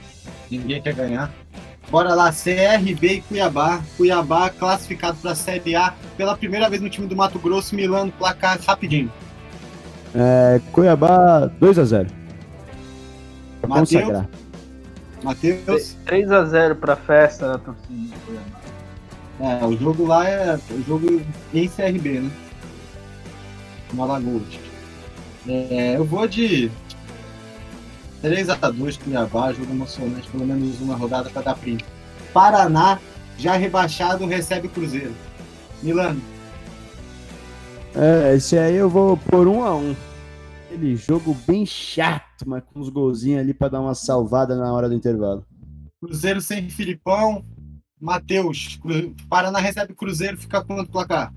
Ninguém 0.50 0.80
quer 0.82 0.94
ganhar. 0.94 1.32
Bora 1.90 2.14
lá, 2.14 2.32
CRB 2.32 3.06
e 3.06 3.20
Cuiabá. 3.22 3.80
Cuiabá 3.96 4.50
classificado 4.50 5.18
para 5.18 5.32
a 5.32 5.34
Série 5.34 5.76
A 5.76 5.94
pela 6.16 6.36
primeira 6.36 6.68
vez 6.68 6.82
no 6.82 6.90
time 6.90 7.06
do 7.06 7.14
Mato 7.14 7.38
Grosso, 7.38 7.74
Milano, 7.76 8.12
placar 8.12 8.58
rapidinho. 8.66 9.10
É, 10.14 10.60
Cuiabá 10.72 11.48
2x0. 11.60 12.08
Pra 13.60 13.68
Mateus? 13.68 13.90
consagrar. 13.90 14.28
Matheus? 15.22 15.96
3x0 16.06 16.74
pra 16.74 16.96
festa 16.96 17.48
da 17.48 17.58
torcida 17.58 17.86
do 17.88 18.20
Cuiabá. 18.26 18.66
É, 19.38 19.64
o 19.64 19.76
jogo 19.76 20.06
lá 20.06 20.28
é 20.28 20.58
o 20.70 20.82
jogo 20.82 21.22
em 21.52 21.68
CRB, 21.68 22.20
né? 22.20 22.30
No 23.92 24.02
Alagoas. 24.02 24.58
É, 25.46 25.96
eu 25.96 26.04
vou 26.04 26.26
de 26.26 26.70
3x2 28.22 28.98
Cuiabá, 29.02 29.52
jogo 29.52 29.72
emocionante, 29.72 30.28
pelo 30.28 30.46
menos 30.46 30.80
uma 30.80 30.96
rodada 30.96 31.30
para 31.30 31.42
dar 31.42 31.54
print. 31.56 31.84
Paraná, 32.32 32.98
já 33.38 33.56
rebaixado, 33.56 34.26
recebe 34.26 34.68
Cruzeiro. 34.68 35.14
Milano, 35.82 36.20
É, 37.94 38.34
esse 38.34 38.58
aí 38.58 38.74
eu 38.74 38.88
vou 38.90 39.16
por 39.16 39.46
1x1. 39.46 39.96
Aquele 40.66 40.96
jogo 40.96 41.34
bem 41.46 41.64
chato, 41.64 42.44
mas 42.46 42.62
com 42.64 42.80
uns 42.80 42.88
golzinhos 42.88 43.40
ali 43.40 43.54
pra 43.54 43.68
dar 43.68 43.80
uma 43.80 43.94
salvada 43.94 44.56
na 44.56 44.72
hora 44.72 44.88
do 44.88 44.94
intervalo. 44.94 45.44
Cruzeiro 46.02 46.40
sem 46.40 46.68
Filipão. 46.68 47.42
Matheus, 47.98 48.78
Paraná 49.28 49.58
recebe 49.58 49.94
Cruzeiro, 49.94 50.36
fica 50.36 50.62
quanto 50.62 50.90
placar? 50.90 51.32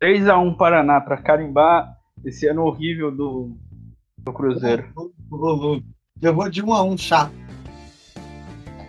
3x1 0.00 0.56
Paraná 0.56 1.00
pra 1.00 1.16
carimbar 1.16 1.96
esse 2.24 2.46
ano 2.46 2.62
horrível 2.62 3.10
do, 3.10 3.56
do 4.18 4.32
Cruzeiro. 4.32 4.86
Eu 4.96 5.82
vou 6.32 6.48
de 6.48 6.62
1 6.62 6.72
a 6.72 6.82
1 6.82 6.98
chato. 6.98 7.32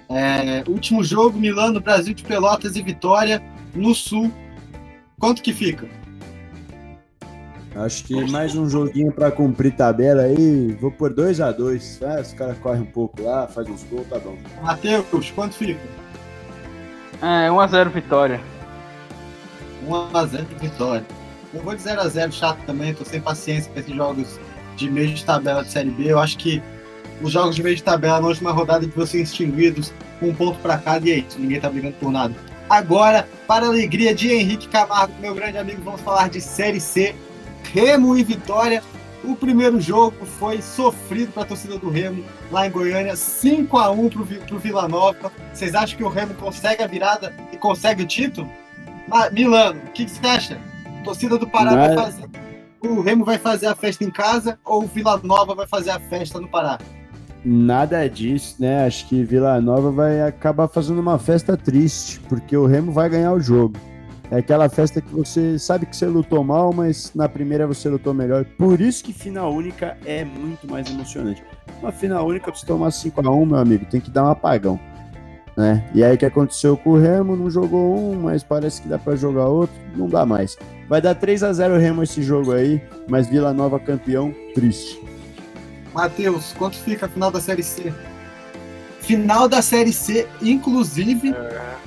É, 0.10 0.64
último 0.68 1.04
jogo, 1.04 1.40
Milano, 1.40 1.82
Brasil 1.82 2.14
de 2.14 2.24
Pelotas 2.24 2.76
e 2.76 2.82
Vitória 2.82 3.42
no 3.74 3.94
Sul. 3.96 4.32
Quanto 5.20 5.42
que 5.42 5.54
fica? 5.54 5.88
Acho 7.76 8.06
que 8.06 8.32
mais 8.32 8.56
um 8.56 8.70
joguinho 8.70 9.12
pra 9.12 9.32
cumprir 9.32 9.76
tabela 9.76 10.24
aí. 10.24 10.78
Vou 10.80 10.92
por 10.92 11.14
2x2. 11.14 12.00
Ah, 12.02 12.22
os 12.22 12.34
caras 12.34 12.58
correm 12.60 12.84
um 12.84 12.86
pouco 12.86 13.22
lá, 13.22 13.48
faz 13.48 13.68
uns 13.68 13.84
gols, 13.84 14.08
tá 14.08 14.18
bom. 14.18 14.38
Matheus, 14.62 15.32
quanto 15.32 15.56
fica? 15.56 15.82
É, 17.22 17.50
1x0 17.50 17.90
Vitória. 17.90 18.40
1 19.86 19.96
a 20.16 20.26
0 20.26 20.46
Vitória. 20.62 21.06
Eu 21.54 21.62
vou 21.62 21.76
de 21.76 21.82
0 21.82 22.02
a 22.02 22.08
0 22.08 22.32
chato 22.32 22.60
também, 22.66 22.94
tô 22.94 23.04
sem 23.04 23.20
paciência 23.20 23.72
com 23.72 23.80
esses 23.80 23.96
jogos 23.96 24.40
de 24.78 24.90
meio 24.90 25.14
de 25.14 25.24
tabela 25.24 25.64
de 25.64 25.72
Série 25.72 25.90
B. 25.90 26.12
Eu 26.12 26.20
acho 26.20 26.38
que 26.38 26.62
os 27.22 27.32
jogos 27.32 27.56
de 27.56 27.64
meio 27.64 27.76
de 27.76 27.84
tabela 27.84 28.20
na 28.22 28.28
última 28.28 28.52
rodada 28.52 28.86
que 28.88 28.96
vão 28.96 29.06
ser 29.06 29.22
extinguidos 29.22 29.94
com 30.20 30.30
um 30.30 30.34
ponto 30.36 30.58
pra 30.60 30.78
cada 30.78 31.08
e 31.08 31.12
é 31.12 31.18
isso, 31.20 31.40
ninguém 31.40 31.60
tá 31.60 31.70
brigando 31.70 31.96
por 32.00 32.12
nada. 32.12 32.34
Agora, 32.70 33.28
para 33.48 33.66
a 33.66 33.70
alegria 33.70 34.14
de 34.16 34.32
Henrique 34.32 34.68
Camargo, 34.68 35.14
meu 35.22 35.34
grande 35.36 35.58
amigo, 35.58 35.82
vamos 35.84 36.02
falar 36.02 36.30
de 36.30 36.42
Série 36.42 36.80
C. 36.80 37.16
Remo 37.74 38.18
e 38.18 38.24
Vitória. 38.24 38.82
O 39.24 39.36
primeiro 39.36 39.80
jogo 39.82 40.26
foi 40.26 40.62
sofrido 40.62 41.32
para 41.32 41.44
a 41.44 41.46
torcida 41.46 41.78
do 41.80 41.90
Remo 41.90 42.24
lá 42.52 42.68
em 42.68 42.72
Goiânia, 42.72 43.16
5 43.16 43.78
a 43.78 43.90
1 43.92 44.10
pro, 44.10 44.24
Vi- 44.24 44.40
pro 44.40 44.60
Vila 44.60 44.88
Nova. 44.88 45.32
Vocês 45.54 45.74
acham 45.74 45.98
que 45.98 46.04
o 46.04 46.10
Remo 46.10 46.34
consegue 46.36 46.84
a 46.84 46.88
virada 46.88 47.34
e 47.52 47.58
consegue 47.58 48.04
o 48.04 48.08
título? 48.08 48.48
Ma- 49.08 49.30
Milano, 49.32 49.80
o 49.88 49.92
que, 49.92 50.06
que 50.06 50.12
você 50.12 50.28
acha? 50.28 50.60
A 51.00 51.04
torcida 51.04 51.38
do 51.38 51.48
Pará 51.48 51.72
vai 51.76 51.96
Mas- 51.96 52.02
fazer. 52.16 52.30
O 52.82 53.02
Remo 53.02 53.26
vai 53.26 53.40
fazer 53.40 53.66
a 53.66 53.74
festa 53.76 54.04
em 54.04 54.12
casa 54.12 54.60
ou 54.64 54.84
o 54.84 54.88
Vila 54.88 55.20
Nova 55.24 55.56
vai 55.56 55.66
fazer 55.68 55.90
a 55.90 56.00
festa 56.00 56.40
no 56.40 56.48
Pará? 56.48 56.78
Nada 57.48 58.10
disso, 58.10 58.56
né? 58.60 58.88
Acho 58.88 59.08
que 59.08 59.24
Vila 59.24 59.62
Nova 59.62 59.92
vai 59.92 60.20
acabar 60.24 60.68
fazendo 60.68 61.00
uma 61.00 61.20
festa 61.20 61.56
triste, 61.56 62.20
porque 62.22 62.58
o 62.58 62.66
Remo 62.66 62.92
vai 62.92 63.08
ganhar 63.08 63.34
o 63.34 63.40
jogo. 63.40 63.78
É 64.32 64.38
aquela 64.38 64.68
festa 64.68 65.00
que 65.00 65.14
você 65.14 65.60
sabe 65.60 65.86
que 65.86 65.96
você 65.96 66.08
lutou 66.08 66.44
mal, 66.44 66.74
mas 66.74 67.12
na 67.14 67.30
primeira 67.30 67.68
você 67.68 67.88
lutou 67.88 68.16
melhor. 68.16 68.46
Por 68.58 68.82
isso 68.82 69.04
que 69.04 69.14
final 69.14 69.54
única 69.54 69.96
é 70.04 70.26
muito 70.26 70.68
mais 70.68 70.90
emocionante. 70.90 71.44
Uma 71.80 71.92
final 71.92 72.26
única, 72.26 72.52
pra 72.52 72.60
você 72.60 72.66
tomar 72.66 72.90
5x1, 72.90 73.46
meu 73.46 73.58
amigo, 73.58 73.86
tem 73.86 74.02
que 74.02 74.10
dar 74.10 74.24
um 74.24 74.30
apagão. 74.30 74.80
Né? 75.56 75.88
E 75.94 76.04
aí 76.04 76.16
o 76.16 76.18
que 76.18 76.26
aconteceu 76.26 76.76
com 76.76 76.92
o 76.92 77.00
Remo? 77.00 77.36
Não 77.36 77.50
jogou 77.52 77.96
um, 77.96 78.24
mas 78.24 78.44
parece 78.44 78.82
que 78.82 78.88
dá 78.88 78.98
pra 78.98 79.16
jogar 79.16 79.46
outro. 79.46 79.76
Não 79.96 80.10
dá 80.10 80.26
mais. 80.26 80.58
Vai 80.90 81.00
dar 81.00 81.14
3 81.14 81.44
a 81.44 81.54
0 81.54 81.78
Remo 81.78 82.02
esse 82.02 82.24
jogo 82.24 82.52
aí, 82.52 82.82
mas 83.08 83.28
Vila 83.28 83.54
Nova 83.54 83.80
campeão, 83.80 84.34
triste. 84.56 85.00
Matheus, 85.96 86.54
quanto 86.58 86.76
fica 86.76 87.06
a 87.06 87.10
final 87.10 87.32
da 87.32 87.40
Série 87.40 87.64
C? 87.64 87.94
Final 89.00 89.48
da 89.48 89.62
Série 89.62 89.94
C, 89.94 90.28
inclusive, 90.42 91.34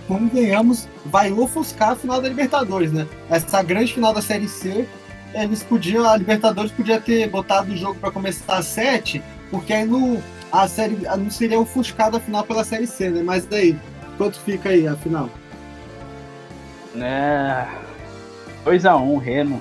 convenhamos, 0.07 0.89
vai 1.05 1.31
ofuscar 1.31 1.91
a 1.91 1.97
final 1.97 2.23
da 2.23 2.29
Libertadores, 2.29 2.91
né? 2.91 3.07
Essa 3.29 3.63
grande 3.63 3.93
final 3.93 4.15
da 4.15 4.23
Série 4.23 4.49
C, 4.49 4.89
eles 5.35 5.63
podiam, 5.63 6.09
a 6.09 6.17
Libertadores 6.17 6.73
podia 6.73 6.99
ter 6.99 7.29
botado 7.29 7.71
o 7.71 7.77
jogo 7.77 8.01
para 8.01 8.11
começar 8.11 8.57
às 8.57 8.67
7, 8.67 9.23
porque 9.51 9.75
aí 9.75 9.85
no, 9.85 10.23
a 10.51 10.67
série 10.67 10.97
não 11.19 11.31
seria 11.31 11.61
ofuscada 11.61 12.17
a 12.17 12.21
final 12.21 12.45
pela 12.45 12.65
Série 12.65 12.87
C, 12.87 13.11
né? 13.11 13.23
Mas 13.23 13.45
daí, 13.45 13.77
quanto 14.17 14.39
fica 14.41 14.71
aí 14.71 14.89
a 14.89 14.97
final? 14.97 15.29
É. 16.97 17.67
2x1 18.65 19.19
Remo. 19.19 19.61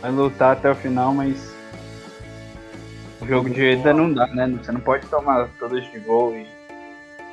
Vai 0.00 0.10
lutar 0.10 0.52
até 0.52 0.70
o 0.70 0.74
final, 0.74 1.12
mas. 1.12 1.55
O 3.20 3.26
jogo 3.26 3.48
de 3.50 3.72
ida 3.72 3.92
não 3.92 4.12
dá, 4.12 4.26
né? 4.28 4.46
Você 4.62 4.72
não 4.72 4.80
pode 4.80 5.06
tomar 5.06 5.48
todos 5.58 5.82
de 5.90 5.98
gol 6.00 6.34
e. 6.36 6.46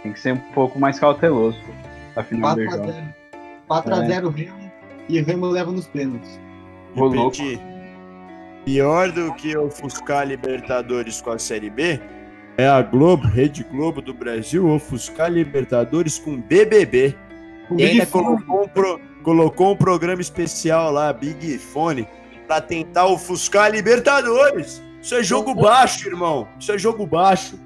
Tem 0.01 0.11
que 0.11 0.19
ser 0.19 0.33
um 0.33 0.37
pouco 0.37 0.77
mais 0.79 0.99
cauteloso 0.99 1.57
a 2.15 2.23
final 2.23 2.55
do 2.55 2.63
4 2.65 2.73
a 2.73 2.85
jogo. 2.85 2.91
0 2.91 3.13
4 3.67 3.93
a 3.95 4.01
0 4.05 4.29
Remo 4.29 4.71
e 5.07 5.19
o 5.21 5.25
Remo 5.25 5.45
leva 5.47 5.71
nos 5.71 5.87
pênaltis. 5.87 6.39
Ô, 6.95 7.05
louco. 7.05 7.37
Pior 8.65 9.11
do 9.11 9.33
que 9.35 9.55
ofuscar 9.57 10.19
a 10.19 10.23
Libertadores 10.25 11.21
com 11.21 11.31
a 11.31 11.39
Série 11.39 11.69
B 11.69 11.99
é 12.57 12.67
a 12.67 12.81
Globo, 12.81 13.27
Rede 13.27 13.63
Globo 13.63 14.01
do 14.01 14.13
Brasil, 14.13 14.67
ofuscar 14.69 15.25
a 15.25 15.29
Libertadores 15.29 16.17
com 16.19 16.37
BBB. 16.39 17.15
O 17.69 17.79
E 17.79 17.83
ainda 17.85 18.05
colocou 18.05 18.63
um, 18.63 18.67
pro- 18.67 18.99
colocou 19.23 19.71
um 19.73 19.75
programa 19.77 20.21
especial 20.21 20.91
lá, 20.91 21.11
Big 21.11 21.57
Fone, 21.57 22.07
pra 22.47 22.61
tentar 22.61 23.07
ofuscar 23.07 23.65
a 23.65 23.69
Libertadores. 23.69 24.81
Isso 25.03 25.15
é 25.15 25.21
jogo 25.21 25.53
baixo, 25.53 26.07
irmão. 26.07 26.47
Isso 26.57 26.71
é 26.71 26.77
jogo 26.77 27.05
baixo. 27.05 27.59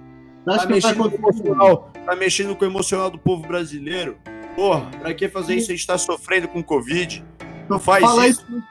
Tá 0.44 0.58
vai 0.58 0.66
mexendo, 0.66 0.96
com 0.96 1.04
o 1.04 1.08
acontecer. 1.08 1.44
emocional, 1.44 1.92
tá 2.04 2.16
mexendo 2.16 2.56
com 2.56 2.66
o 2.66 2.68
emocional 2.68 3.12
do 3.12 3.20
povo 3.20 3.48
brasileiro. 3.48 4.18
Porra, 4.56 4.90
pra 5.00 5.14
que 5.14 5.30
fazer 5.30 5.54
isso? 5.56 5.72
A 5.72 5.76
gente 5.76 5.86
tá 5.86 6.00
sofrendo 6.00 6.48
com 6.48 6.64
Covid. 6.64 7.24
Não 7.70 7.78
faz 7.80 8.04
Fala 8.04 8.28
isso. 8.28 8.42
isso. 8.42 8.64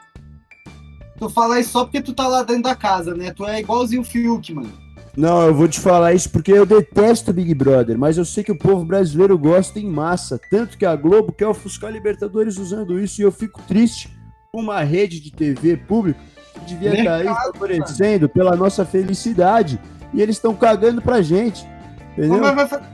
Tu 1.16 1.30
fala 1.30 1.60
isso 1.60 1.70
só 1.70 1.84
porque 1.84 2.00
tu 2.02 2.12
tá 2.12 2.26
lá 2.26 2.42
dentro 2.42 2.64
da 2.64 2.74
casa, 2.74 3.14
né? 3.14 3.32
Tu 3.32 3.44
é 3.46 3.60
igualzinho 3.60 4.02
o 4.02 4.04
Fiuk, 4.04 4.52
mano. 4.52 4.72
Não, 5.16 5.46
eu 5.46 5.54
vou 5.54 5.68
te 5.68 5.78
falar 5.78 6.12
isso 6.12 6.28
porque 6.28 6.52
eu 6.52 6.66
detesto 6.66 7.32
Big 7.32 7.54
Brother, 7.54 7.96
mas 7.96 8.18
eu 8.18 8.24
sei 8.24 8.42
que 8.42 8.52
o 8.52 8.58
povo 8.58 8.84
brasileiro 8.84 9.38
gosta 9.38 9.78
em 9.78 9.88
massa. 9.88 10.40
Tanto 10.50 10.76
que 10.76 10.84
a 10.84 10.96
Globo 10.96 11.32
quer 11.32 11.46
ofuscar 11.46 11.88
a 11.88 11.92
Libertadores 11.92 12.58
usando 12.58 12.98
isso 12.98 13.20
e 13.20 13.24
eu 13.24 13.30
fico 13.30 13.62
triste 13.62 14.10
com 14.52 14.60
uma 14.60 14.82
rede 14.82 15.20
de 15.20 15.30
TV 15.30 15.76
pública 15.76 16.18
devia 16.60 16.94
estar 16.98 17.14
aí 17.16 17.24
Mercado, 17.24 17.52
favorecendo 17.52 18.28
pela 18.28 18.56
nossa 18.56 18.84
felicidade. 18.84 19.80
e 20.14 20.22
eles 20.22 20.36
estão 20.36 20.54
cagando 20.54 21.02
pra 21.02 21.20
gente. 21.20 21.66
Entendeu? 22.12 22.40
Mas 22.40 22.54
vai 22.54 22.66
fazer- 22.68 22.84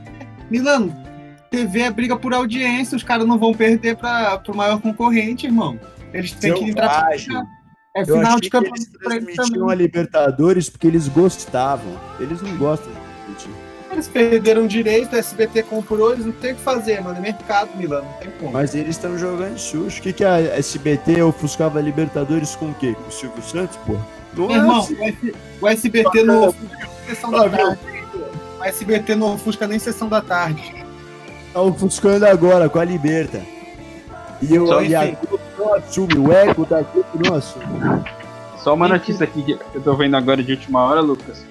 Milano, 0.49 0.93
TV 1.49 1.81
é 1.81 1.91
briga 1.91 2.17
por 2.17 2.33
audiência, 2.33 2.95
os 2.95 3.03
caras 3.03 3.25
não 3.27 3.37
vão 3.39 3.53
perder 3.53 3.95
para 3.95 4.41
o 4.47 4.55
maior 4.55 4.81
concorrente, 4.81 5.45
irmão. 5.45 5.79
Eles 6.13 6.31
têm 6.33 6.53
que 6.53 6.65
entrar 6.65 6.89
pra. 6.89 7.15
É 7.95 8.01
Eu 8.01 8.05
final 8.07 8.21
achei 8.23 8.35
de 8.35 8.41
que 8.41 8.49
campeonato 8.49 8.81
eles 8.81 8.97
pra 9.03 9.15
eles 9.15 9.35
transmitiam 9.35 9.69
a. 9.69 9.75
Libertadores 9.75 10.69
porque 10.69 10.87
eles 10.87 11.07
gostavam. 11.07 11.93
Eles 12.19 12.41
não 12.41 12.57
gostam 12.57 12.91
de 12.91 12.99
transmitir. 13.37 13.62
Eles 13.93 14.07
perderam 14.07 14.65
direito, 14.67 15.15
a 15.15 15.19
SBT 15.19 15.63
comprou, 15.63 16.11
eles 16.13 16.25
não 16.25 16.33
tem 16.33 16.51
o 16.53 16.55
que 16.55 16.61
fazer, 16.61 16.99
mano. 17.01 17.17
É 17.17 17.21
mercado, 17.21 17.69
Milano, 17.77 18.05
não 18.05 18.13
tem 18.19 18.31
como. 18.39 18.51
Mas 18.51 18.73
eles 18.75 18.95
estão 18.95 19.17
jogando 19.17 19.57
sujo. 19.57 19.99
O 19.99 20.01
que, 20.01 20.11
que 20.11 20.25
a 20.25 20.39
SBT 20.57 21.21
ofuscava 21.21 21.79
a 21.79 21.81
Libertadores 21.81 22.55
com 22.55 22.65
o 22.69 22.73
quê? 22.73 22.95
Com 23.01 23.07
o 23.07 23.11
Silvio 23.11 23.41
Santos, 23.43 23.77
pô? 23.85 23.95
Não 24.35 24.47
Meu 24.47 24.55
irmão, 24.57 24.79
o 24.79 25.03
S- 25.03 25.35
o 25.61 25.67
SBT 25.67 26.23
não 26.23 26.47
ofusca 26.49 26.77
nem 26.79 27.05
sessão 27.07 27.31
da 27.31 27.49
tarde. 27.49 27.79
O 28.59 28.63
SBT 28.63 29.15
não 29.15 29.33
ofusca 29.35 29.67
nem 29.67 29.79
sessão 29.79 30.09
da 30.09 30.21
tarde. 30.21 30.85
Tá 31.53 31.61
ofuscando 31.61 32.25
agora 32.25 32.67
com 32.67 32.79
a 32.79 32.83
Liberta. 32.83 33.41
E, 34.41 34.55
eu, 34.55 34.65
Só 34.67 34.81
e 34.81 34.95
a. 34.95 35.05
Globo 35.11 35.39
não 35.57 35.73
assume, 35.75 36.17
o 36.17 36.31
eco 36.33 36.65
da 36.65 36.81
Globo 36.81 37.07
não 37.23 37.35
assume. 37.35 37.65
Só 38.57 38.73
uma 38.73 38.87
notícia 38.87 39.23
aqui 39.23 39.43
que 39.43 39.57
eu 39.73 39.81
tô 39.81 39.93
vendo 39.95 40.15
agora 40.17 40.41
de 40.41 40.51
última 40.53 40.81
hora, 40.81 40.99
Lucas. 40.99 41.45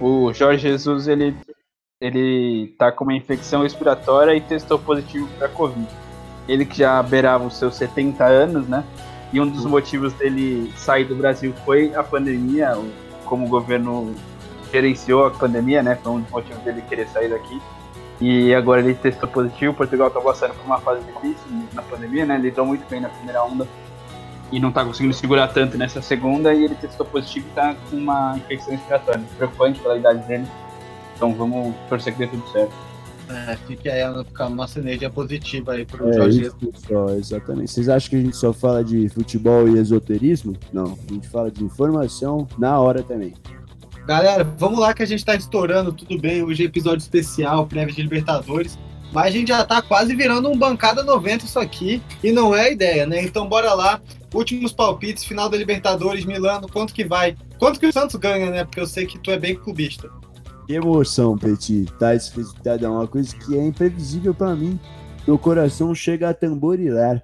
O 0.00 0.32
Jorge 0.32 0.62
Jesus, 0.62 1.06
ele, 1.08 1.34
ele 2.02 2.74
tá 2.76 2.90
com 2.90 3.04
uma 3.04 3.14
infecção 3.14 3.62
respiratória 3.62 4.34
e 4.34 4.40
testou 4.40 4.76
positivo 4.76 5.28
para 5.38 5.48
Covid. 5.48 5.86
Ele 6.48 6.66
que 6.66 6.78
já 6.78 7.00
beirava 7.00 7.44
os 7.44 7.56
seus 7.56 7.76
70 7.76 8.24
anos, 8.24 8.66
né? 8.66 8.84
E 9.32 9.40
um 9.40 9.48
dos 9.48 9.64
motivos 9.64 10.12
dele 10.14 10.72
sair 10.76 11.04
do 11.04 11.14
Brasil 11.14 11.54
foi 11.64 11.94
a 11.94 12.02
pandemia, 12.02 12.76
como 13.24 13.46
o 13.46 13.48
governo 13.48 14.12
gerenciou 14.72 15.26
a 15.26 15.30
pandemia, 15.30 15.80
né? 15.80 15.96
Foi 16.02 16.10
um 16.10 16.20
dos 16.20 16.30
motivos 16.30 16.60
dele 16.64 16.82
querer 16.88 17.06
sair 17.06 17.28
daqui. 17.28 17.62
E 18.20 18.52
agora 18.52 18.80
ele 18.80 18.94
testou 18.94 19.28
positivo. 19.28 19.72
Portugal 19.72 20.10
tá 20.10 20.20
passando 20.20 20.54
por 20.54 20.66
uma 20.66 20.78
fase 20.78 21.04
difícil 21.04 21.46
na 21.72 21.82
pandemia, 21.82 22.26
né? 22.26 22.34
Ele 22.34 22.48
lidou 22.48 22.66
muito 22.66 22.84
bem 22.90 23.00
na 23.00 23.10
primeira 23.10 23.44
onda 23.44 23.66
e 24.50 24.58
não 24.58 24.72
tá 24.72 24.84
conseguindo 24.84 25.14
segurar 25.14 25.48
tanto 25.48 25.78
nessa 25.78 26.02
segunda 26.02 26.52
e 26.52 26.64
ele 26.64 26.74
testou 26.74 27.06
positivo 27.06 27.46
e 27.46 27.54
tá 27.54 27.76
com 27.88 27.96
uma 27.96 28.34
infecção 28.36 28.72
respiratória. 28.72 29.22
Preocupante 29.36 29.78
pela 29.78 29.96
idade 29.96 30.26
dele. 30.26 30.46
Então 31.22 31.32
vamos 31.34 31.72
torcer 31.88 32.12
que 32.12 32.18
dê 32.18 32.26
tudo 32.26 32.42
certo. 32.50 32.72
É, 33.30 33.56
fique 33.68 33.88
aí 33.88 34.02
a 34.02 34.24
a 34.40 34.50
nossa 34.50 34.80
energia 34.80 35.08
positiva 35.08 35.74
aí 35.74 35.86
pro 35.86 36.08
É 36.08 36.12
Jorge. 36.14 36.42
isso 36.42 36.56
só, 36.88 37.10
exatamente. 37.10 37.70
Vocês 37.70 37.88
acham 37.88 38.10
que 38.10 38.16
a 38.16 38.20
gente 38.20 38.36
só 38.36 38.52
fala 38.52 38.82
de 38.82 39.08
futebol 39.08 39.68
e 39.68 39.78
esoterismo? 39.78 40.56
Não, 40.72 40.98
a 41.08 41.12
gente 41.12 41.28
fala 41.28 41.48
de 41.48 41.62
informação 41.62 42.48
na 42.58 42.76
hora 42.80 43.04
também. 43.04 43.34
Galera, 44.04 44.42
vamos 44.42 44.80
lá 44.80 44.92
que 44.92 45.04
a 45.04 45.06
gente 45.06 45.24
tá 45.24 45.36
estourando, 45.36 45.92
tudo 45.92 46.20
bem. 46.20 46.42
Hoje 46.42 46.64
é 46.64 46.66
episódio 46.66 46.98
especial, 46.98 47.68
prévia 47.68 47.94
de 47.94 48.02
Libertadores. 48.02 48.76
Mas 49.12 49.26
a 49.26 49.30
gente 49.30 49.48
já 49.48 49.64
tá 49.64 49.80
quase 49.80 50.16
virando 50.16 50.50
um 50.50 50.58
bancada 50.58 51.04
90 51.04 51.44
isso 51.44 51.60
aqui. 51.60 52.02
E 52.20 52.32
não 52.32 52.52
é 52.52 52.62
a 52.62 52.70
ideia, 52.72 53.06
né? 53.06 53.22
Então 53.22 53.48
bora 53.48 53.72
lá. 53.74 54.00
Últimos 54.34 54.72
palpites, 54.72 55.22
final 55.22 55.48
da 55.48 55.56
Libertadores, 55.56 56.24
Milano, 56.24 56.66
quanto 56.68 56.92
que 56.92 57.04
vai? 57.04 57.36
Quanto 57.58 57.78
que 57.78 57.86
o 57.86 57.92
Santos 57.92 58.16
ganha, 58.16 58.50
né? 58.50 58.64
Porque 58.64 58.80
eu 58.80 58.86
sei 58.86 59.06
que 59.06 59.20
tu 59.20 59.30
é 59.30 59.38
bem 59.38 59.54
clubista. 59.54 60.10
Que 60.66 60.74
emoção, 60.74 61.36
Petit. 61.36 61.86
Tá, 61.98 62.10
resultado 62.10 62.84
é 62.84 62.88
uma 62.88 63.06
coisa 63.06 63.34
que 63.34 63.56
é 63.56 63.66
imprevisível 63.66 64.34
pra 64.34 64.54
mim. 64.54 64.78
Meu 65.26 65.38
coração 65.38 65.94
chega 65.94 66.30
a 66.30 66.34
tamborilar. 66.34 67.22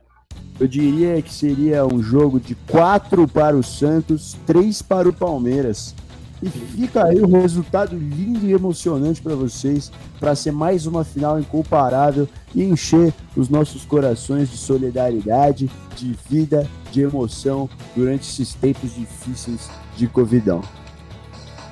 Eu 0.58 0.66
diria 0.66 1.20
que 1.22 1.32
seria 1.32 1.86
um 1.86 2.02
jogo 2.02 2.40
de 2.40 2.54
4 2.54 3.28
para 3.28 3.56
o 3.56 3.62
Santos, 3.62 4.36
3 4.44 4.82
para 4.82 5.08
o 5.08 5.12
Palmeiras. 5.12 5.94
E 6.42 6.48
fica 6.48 7.04
aí 7.04 7.20
o 7.20 7.26
resultado 7.28 7.96
lindo 7.96 8.46
e 8.46 8.52
emocionante 8.52 9.20
para 9.20 9.34
vocês, 9.34 9.90
para 10.20 10.36
ser 10.36 10.52
mais 10.52 10.86
uma 10.86 11.04
final 11.04 11.38
incomparável 11.38 12.28
e 12.54 12.62
encher 12.62 13.12
os 13.36 13.48
nossos 13.48 13.84
corações 13.84 14.48
de 14.48 14.56
solidariedade, 14.56 15.70
de 15.96 16.16
vida, 16.28 16.68
de 16.92 17.02
emoção 17.02 17.68
durante 17.94 18.28
esses 18.28 18.54
tempos 18.54 18.94
difíceis 18.94 19.68
de 19.96 20.06
Covidão. 20.06 20.62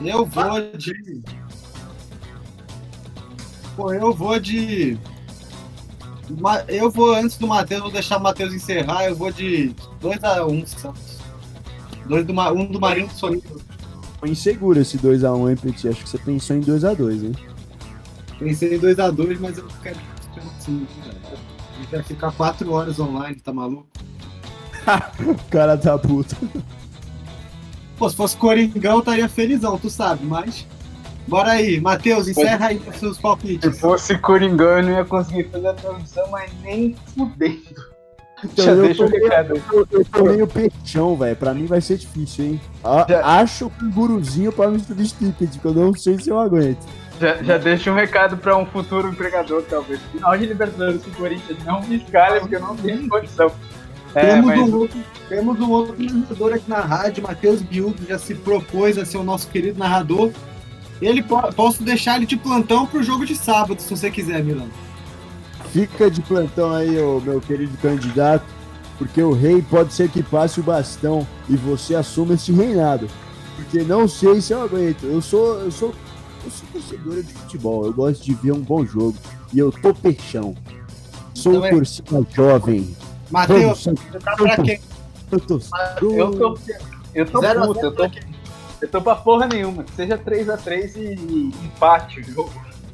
Eu 0.00 0.26
vou 0.26 0.60
de. 0.76 1.22
Pô, 3.76 3.92
eu 3.92 4.12
vou 4.12 4.38
de. 4.40 4.98
Eu 6.66 6.90
vou, 6.90 7.14
antes 7.14 7.36
do 7.38 7.46
Matheus, 7.46 7.82
vou 7.82 7.90
deixar 7.92 8.18
o 8.18 8.22
Matheus 8.22 8.52
encerrar. 8.52 9.04
Eu 9.04 9.14
vou 9.14 9.30
de 9.30 9.74
2x1 10.02 10.66
Santos. 10.66 11.18
Dois 12.08 12.24
do, 12.26 12.32
Ma- 12.34 12.50
um 12.52 12.66
do 12.66 12.80
Marinho 12.80 13.06
do 13.08 13.12
Soninho. 13.14 13.42
Foi 14.18 14.30
inseguro 14.30 14.80
esse 14.80 14.96
2x1, 14.98 15.50
hein, 15.50 15.56
Petit? 15.56 15.88
Acho 15.88 16.02
que 16.02 16.08
você 16.08 16.18
pensou 16.18 16.56
em 16.56 16.60
2x2, 16.60 17.24
hein? 17.24 17.32
Pensei 18.38 18.76
em 18.76 18.80
2x2, 18.80 19.38
mas 19.40 19.58
eu 19.58 19.66
quero 19.82 19.98
quero 20.34 20.46
sim, 20.58 20.86
cara. 21.02 21.16
A 21.36 21.78
gente 21.80 21.90
vai 21.90 22.02
ficar 22.02 22.32
4 22.32 22.72
horas 22.72 22.98
online, 22.98 23.36
tá 23.36 23.52
maluco? 23.52 23.86
O 25.20 25.50
cara 25.50 25.76
tá 25.76 25.98
puto. 25.98 26.36
Pô, 27.98 28.08
se 28.08 28.14
fosse 28.16 28.36
Coringão, 28.36 28.92
eu 28.94 28.98
estaria 29.00 29.28
felizão, 29.28 29.76
tu 29.78 29.90
sabe, 29.90 30.24
mas. 30.24 30.66
Bora 31.26 31.52
aí, 31.52 31.80
Matheus, 31.80 32.28
encerra 32.28 32.68
aí 32.68 32.80
os 32.86 32.96
seus 32.96 33.16
Se 33.16 33.22
palpites. 33.22 33.80
fosse 33.80 34.16
Coringão, 34.18 34.78
eu 34.78 34.82
não 34.82 34.92
ia 34.92 35.04
conseguir 35.04 35.44
fazer 35.50 35.68
a 35.68 35.74
transmissão, 35.74 36.24
mas 36.30 36.50
nem 36.62 36.94
fudendo. 37.16 37.96
Então, 38.44 38.64
Já 38.64 38.72
eu 38.72 38.82
deixa 38.82 39.04
tô- 39.04 39.10
recado. 39.10 39.62
Eu, 39.72 39.88
eu 39.90 40.04
tô 40.04 40.24
meio 40.24 40.46
peixão, 40.46 41.16
velho. 41.16 41.34
Pra 41.36 41.54
mim 41.54 41.64
vai 41.66 41.80
ser 41.80 41.96
difícil, 41.96 42.44
hein? 42.44 42.60
A- 42.84 43.06
Já- 43.08 43.26
Acho 43.40 43.72
um 43.82 43.90
guruzinho 43.90 44.52
pra 44.52 44.68
me 44.68 44.78
substituir, 44.78 45.32
Petit, 45.32 45.58
que 45.58 45.64
eu 45.64 45.72
não 45.72 45.94
sei 45.94 46.18
se 46.18 46.28
eu 46.28 46.38
aguento. 46.38 46.84
Já, 47.18 47.42
já 47.42 47.56
deixa 47.56 47.90
um 47.90 47.94
recado 47.94 48.36
pra 48.36 48.54
um 48.56 48.66
futuro 48.66 49.08
empregador, 49.08 49.62
talvez. 49.62 49.98
Final 50.12 50.36
de 50.36 50.44
Libertadores 50.46 51.02
com 51.02 51.10
o 51.10 51.14
Corinthians, 51.14 51.58
não 51.64 51.80
me 51.82 51.96
escalhe, 51.96 52.40
porque 52.40 52.56
eu 52.56 52.60
não 52.60 52.76
tenho 52.76 53.08
condição. 53.08 53.50
É, 54.14 54.32
temos, 54.32 54.46
mas 54.46 54.60
um 54.60 54.76
outro, 54.76 54.98
temos 55.30 55.60
um 55.60 55.70
outro 55.70 55.96
narrador 55.98 56.52
aqui 56.54 56.68
na 56.70 56.80
rádio, 56.80 57.22
Matheus 57.22 57.62
Biudo, 57.62 58.06
já 58.06 58.18
se 58.18 58.34
propôs 58.34 58.98
a 58.98 59.04
ser 59.06 59.16
o 59.16 59.22
nosso 59.24 59.48
querido 59.48 59.78
narrador. 59.78 60.30
Ele 61.00 61.22
po- 61.22 61.52
posso 61.54 61.82
deixar 61.82 62.16
ele 62.16 62.26
de 62.26 62.36
plantão 62.36 62.86
pro 62.86 63.02
jogo 63.02 63.26
de 63.26 63.34
sábado, 63.36 63.80
se 63.80 63.90
você 63.94 64.10
quiser, 64.10 64.42
Milano. 64.42 64.70
Fica 65.70 66.10
de 66.10 66.22
plantão 66.22 66.72
aí, 66.74 66.98
ô 66.98 67.20
meu 67.20 67.40
querido 67.40 67.76
candidato, 67.78 68.44
porque 68.98 69.22
o 69.22 69.32
rei 69.32 69.60
pode 69.60 69.92
ser 69.92 70.08
que 70.08 70.22
passe 70.22 70.60
o 70.60 70.62
bastão 70.62 71.26
e 71.48 71.56
você 71.56 71.94
assuma 71.94 72.34
esse 72.34 72.50
reinado. 72.52 73.08
Porque 73.56 73.82
não 73.82 74.06
sei 74.08 74.40
se 74.40 74.52
eu 74.52 74.62
aguento. 74.62 75.04
Eu 75.04 75.20
sou, 75.20 75.60
eu 75.60 75.70
sou, 75.70 75.94
eu 76.44 76.50
sou 76.50 76.68
torcedora 76.72 77.22
de 77.22 77.32
futebol. 77.32 77.86
Eu 77.86 77.92
gosto 77.92 78.24
de 78.24 78.34
ver 78.34 78.52
um 78.52 78.60
bom 78.60 78.84
jogo 78.86 79.16
e 79.52 79.58
eu 79.58 79.70
tô 79.72 79.92
peixão. 79.94 80.54
Sou 81.34 81.52
Então 81.54 81.64
é- 81.66 81.70
torcida 81.70 82.26
jovem. 82.34 82.96
Matheus, 83.30 83.84
Vamos, 83.84 84.00
você 84.00 84.18
tá 84.18 84.36
pra 84.36 84.56
quem? 84.62 84.80
eu 85.32 85.40
tô- 85.40 85.60
eu 86.00 86.30
tô. 86.30 86.58
Eu 87.14 87.26
tô 87.26 87.40
puto, 87.40 87.80
eu 87.80 87.92
tô, 87.92 88.04
eu 88.80 88.88
tô 88.88 89.00
pra 89.00 89.14
porra 89.16 89.46
nenhuma. 89.46 89.82
Que 89.84 89.92
seja 89.92 90.18
3x3 90.18 90.96
e, 90.96 91.54
empate 91.64 92.20
o 92.20 92.24
jogo. 92.24 92.52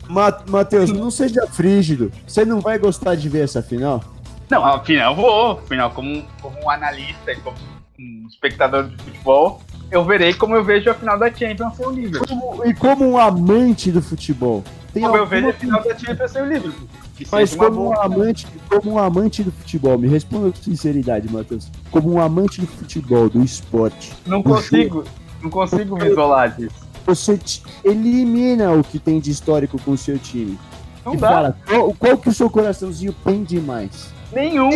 Ma- 0.08 0.42
Matheus, 0.48 0.90
não 0.90 1.10
seja 1.10 1.46
frígido. 1.46 2.10
Você 2.26 2.44
não 2.44 2.60
vai 2.60 2.78
gostar 2.78 3.14
de 3.14 3.28
ver 3.28 3.44
essa 3.44 3.62
final? 3.62 4.02
Não, 4.50 4.64
afinal, 4.64 5.12
eu 5.12 5.16
vou. 5.16 5.50
Afinal, 5.52 5.90
como, 5.90 6.08
um- 6.10 6.24
como 6.40 6.56
um 6.64 6.70
analista 6.70 7.32
e 7.32 7.36
como 7.36 7.56
um 7.98 8.26
espectador 8.28 8.84
de 8.88 8.96
futebol, 9.02 9.62
eu 9.90 10.04
verei 10.04 10.34
como 10.34 10.54
eu 10.54 10.64
vejo 10.64 10.90
a 10.90 10.94
final 10.94 11.18
da 11.18 11.32
Champions 11.32 11.76
sem 11.76 11.86
o 11.86 11.90
Liverpool. 11.90 12.62
E 12.66 12.74
como 12.74 13.08
um 13.08 13.18
amante 13.18 13.90
do 13.90 14.02
futebol, 14.02 14.62
tem 14.92 15.02
Como 15.02 15.16
eu 15.16 15.26
vejo 15.26 15.48
a 15.48 15.52
final 15.52 15.82
da 15.82 15.96
Champions 15.96 16.30
sem 16.30 16.42
o 16.42 16.46
Liverpool. 16.46 16.88
Mas 17.30 17.54
como 17.54 17.88
um, 17.90 18.00
amante, 18.00 18.46
como 18.68 18.92
um 18.94 18.98
amante 18.98 19.44
do 19.44 19.52
futebol, 19.52 19.96
me 19.96 20.08
responda 20.08 20.50
com 20.50 20.56
sinceridade, 20.56 21.30
Matheus. 21.32 21.70
Como 21.90 22.12
um 22.12 22.20
amante 22.20 22.60
do 22.60 22.66
futebol, 22.66 23.28
do 23.30 23.42
esporte, 23.44 24.12
Não 24.26 24.42
consigo, 24.42 25.04
não 25.42 25.50
consigo 25.50 25.96
me 25.96 26.08
isolar 26.08 26.56
disso. 26.56 26.74
você 27.04 27.38
elimina 27.84 28.72
o 28.72 28.82
que 28.82 28.98
tem 28.98 29.18
de 29.18 29.30
histórico 29.30 29.80
com 29.82 29.92
o 29.92 29.98
seu 29.98 30.18
time. 30.18 30.58
Não 31.04 31.14
e 31.14 31.16
dá. 31.16 31.28
fala, 31.28 31.56
qual, 31.66 31.94
qual 31.94 32.18
que 32.18 32.28
o 32.28 32.32
seu 32.32 32.48
coraçãozinho 32.48 33.12
pende 33.24 33.60
mais? 33.60 34.12
Nenhum. 34.32 34.70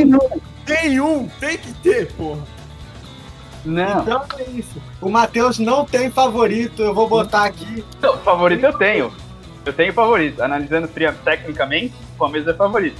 Nenhum! 0.68 1.28
Tem 1.38 1.56
que 1.56 1.72
ter, 1.74 2.12
porra! 2.12 2.42
Não. 3.64 4.02
Então 4.02 4.24
é 4.38 4.42
isso. 4.50 4.80
O 5.00 5.08
Matheus 5.08 5.58
não 5.58 5.84
tem 5.84 6.10
favorito, 6.10 6.82
eu 6.82 6.94
vou 6.94 7.08
botar 7.08 7.44
aqui. 7.44 7.84
Não, 8.00 8.16
favorito 8.18 8.64
eu 8.64 8.76
tenho. 8.76 9.12
Eu 9.64 9.72
tenho 9.72 9.92
favorito. 9.92 10.40
Analisando 10.40 10.88
tecnicamente, 10.88 11.94
o 12.14 12.18
Palmeiras 12.18 12.54
é 12.54 12.56
favorito. 12.56 12.96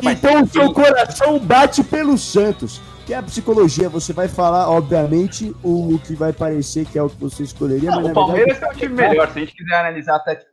Mas 0.00 0.18
então 0.18 0.42
o 0.42 0.46
seu 0.46 0.72
coração 0.72 1.38
bate 1.40 1.82
pelo 1.82 2.16
Santos. 2.16 2.80
Que 3.08 3.14
é 3.14 3.16
a 3.16 3.22
psicologia, 3.22 3.88
você 3.88 4.12
vai 4.12 4.28
falar, 4.28 4.68
obviamente, 4.68 5.56
o, 5.62 5.94
o 5.94 5.98
que 5.98 6.14
vai 6.14 6.30
parecer 6.30 6.84
que 6.84 6.98
é 6.98 7.02
o 7.02 7.08
que 7.08 7.18
você 7.18 7.42
escolheria, 7.42 7.90
Não, 7.90 8.04
o 8.04 8.12
Palmeiras 8.12 8.58
verdade, 8.58 8.64
é 8.64 8.76
um 8.76 8.78
time 8.78 8.94
melhor. 8.94 9.30
Se 9.32 9.38
a 9.38 9.40
gente 9.40 9.54
quiser 9.54 9.74
analisar 9.76 10.18
te- 10.18 10.46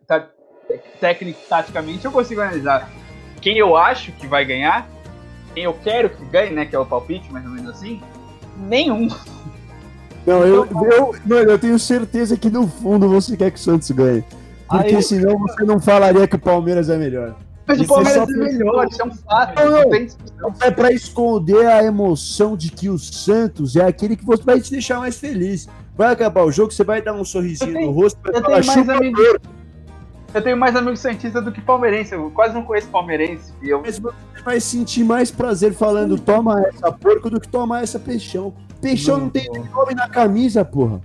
técnico 1.02 1.38
taticamente, 1.49 2.06
eu 2.06 2.14
consigo 2.14 2.40
analisar 2.40 2.90
quem 3.41 3.57
eu 3.57 3.76
acho 3.76 4.14
que 4.14 4.26
vai 4.26 4.45
ganhar, 4.45 4.88
quem 5.53 5.65
eu 5.65 5.73
quero 5.73 6.10
que 6.10 6.23
ganhe, 6.27 6.53
né? 6.53 6.65
Que 6.65 6.73
é 6.73 6.80
o 6.80 6.86
palpite, 6.86 7.30
mais 7.30 7.44
ou 7.45 7.52
menos 7.52 7.72
assim. 7.72 8.02
Nenhum. 8.57 9.10
Não, 10.26 10.41
eu, 10.45 10.65
eu, 10.65 11.14
mano, 11.26 11.52
eu 11.52 11.60
tenho 11.60 11.77
certeza 11.77 12.38
que 12.38 12.49
no 12.49 12.69
fundo 12.69 13.10
você 13.10 13.36
quer 13.36 13.52
que 13.52 13.60
o 13.60 13.61
Santos 13.61 13.91
ganhe. 13.91 14.23
Porque 14.69 14.95
Aí- 14.95 15.03
senão 15.03 15.38
você 15.40 15.61
não 15.65 15.77
falaria 15.77 16.26
que 16.26 16.38
o 16.38 16.40
Palmeiras 16.40 16.90
é 16.90 16.95
melhor. 16.95 17.36
Mas 17.67 17.79
o 17.79 17.83
é 17.83 17.87
Palmeiras 17.87 18.29
é 18.29 18.31
melhor, 18.31 18.87
isso 18.87 19.01
é 19.01 19.05
um 19.05 19.13
fato. 19.15 19.55
Não, 19.55 19.71
Não, 19.71 20.49
não. 20.49 20.53
É 20.61 20.69
pra 20.71 20.91
esconder 20.91 21.65
a 21.65 21.83
emoção 21.83 22.55
de 22.55 22.69
que 22.69 22.89
o 22.89 22.97
Santos 22.99 23.75
é 23.75 23.83
aquele 23.85 24.15
que 24.15 24.23
você 24.25 24.43
vai 24.43 24.59
te 24.61 24.69
deixar 24.71 24.99
mais 24.99 25.17
feliz. 25.17 25.67
Vai 25.97 26.11
acabar 26.11 26.43
o 26.43 26.51
jogo, 26.51 26.71
você 26.71 26.83
vai 26.83 27.01
dar 27.01 27.13
um 27.13 27.23
sorrisinho 27.23 27.73
tenho- 27.73 27.87
no 27.87 27.91
rosto, 27.91 28.19
falar 28.21 28.33
tenho 28.41 28.51
mais 28.51 28.65
chupa 28.65 28.93
amigos. 28.93 29.35
Eu 30.33 30.41
tenho 30.41 30.57
mais 30.57 30.75
amigos 30.75 30.99
santistas 30.99 31.43
do 31.43 31.51
que 31.51 31.61
palmeirense. 31.61 32.13
Eu 32.13 32.29
quase 32.29 32.53
não 32.53 32.61
conheço 32.63 32.89
palmeirense. 32.89 33.53
E 33.63 33.69
eu 33.69 33.81
Mas 33.81 33.97
você 33.99 34.13
vai 34.43 34.59
sentir 34.59 35.03
mais 35.05 35.31
prazer 35.31 35.73
falando 35.73 36.19
toma 36.19 36.61
essa 36.67 36.91
porco 36.91 37.29
do 37.29 37.39
que 37.39 37.47
tomar 37.47 37.83
essa 37.83 37.97
peixão. 37.97 38.53
Peixão 38.81 39.17
não, 39.17 39.29
tem 39.29 39.49
nome 39.49 39.95
na 39.95 40.09
camisa, 40.09 40.65
porra. 40.65 41.01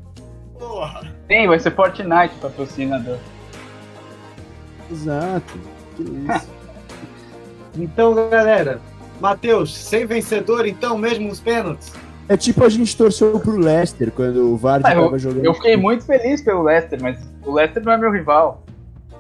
Tem, 1.29 1.47
vai 1.47 1.61
ser 1.61 1.71
Fortnite 1.75 2.35
patrocinador. 2.41 3.19
Exato. 4.91 5.59
Que 6.05 6.33
isso. 6.35 6.49
Então, 7.77 8.15
galera, 8.15 8.81
Matheus, 9.21 9.77
sem 9.77 10.07
vencedor, 10.07 10.67
então, 10.67 10.99
mesmo 10.99 11.29
nos 11.29 11.41
pênaltis? 11.41 11.93
É 12.29 12.37
tipo 12.37 12.65
a 12.65 12.69
gente 12.69 12.97
torceu 12.97 13.39
pro 13.41 13.57
Leicester 13.59 14.11
quando 14.13 14.53
o 14.53 14.57
Vardy 14.57 14.87
Ah, 14.87 14.95
tava 14.95 15.19
jogando. 15.19 15.45
Eu 15.45 15.55
fiquei 15.55 15.77
muito 15.77 16.05
feliz 16.05 16.41
pelo 16.41 16.63
Leicester, 16.63 17.01
mas 17.03 17.19
o 17.45 17.53
Leicester 17.53 17.83
não 17.85 17.93
é 17.93 17.97
meu 17.99 18.11
rival. 18.13 18.63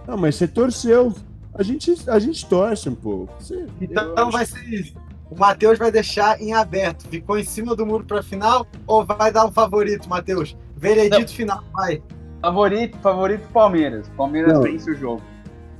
Não, 0.06 0.16
mas 0.16 0.36
você 0.36 0.46
torceu. 0.46 1.12
A 1.54 1.62
gente, 1.62 1.94
a 2.08 2.18
gente 2.20 2.46
torce 2.46 2.88
um 2.88 2.94
pouco. 2.94 3.32
Você- 3.40 3.66
Então 3.80 4.12
acho- 4.16 4.30
vai 4.30 4.46
ser 4.46 4.64
isso. 4.68 4.94
O 5.28 5.36
Matheus 5.38 5.78
vai 5.78 5.90
deixar 5.90 6.40
em 6.40 6.52
aberto. 6.52 7.06
Ficou 7.08 7.36
em 7.38 7.44
cima 7.44 7.74
do 7.74 7.84
muro 7.84 8.04
pra 8.04 8.22
final 8.22 8.66
ou 8.86 9.04
vai 9.04 9.32
dar 9.32 9.44
um 9.46 9.52
favorito, 9.52 10.08
Matheus? 10.08 10.56
Veredito 10.76 11.32
final, 11.32 11.62
vai. 11.72 12.00
Favorito, 12.40 12.96
favorito 12.98 13.42
Palmeiras. 13.52 14.08
Palmeiras 14.16 14.52
Não. 14.54 14.62
vence 14.62 14.88
o 14.90 14.94
jogo. 14.96 15.22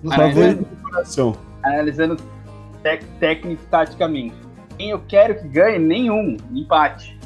Favorito 0.04 0.58
do 0.64 0.76
coração. 0.90 1.36
Analisando 1.62 2.16
tec- 2.82 3.04
técnico 3.18 3.62
e 3.62 3.66
taticamente. 3.66 4.34
Quem 4.76 4.90
eu 4.90 5.00
quero 5.06 5.34
que 5.36 5.46
ganhe? 5.48 5.78
Nenhum. 5.78 6.36
Empate. 6.52 7.18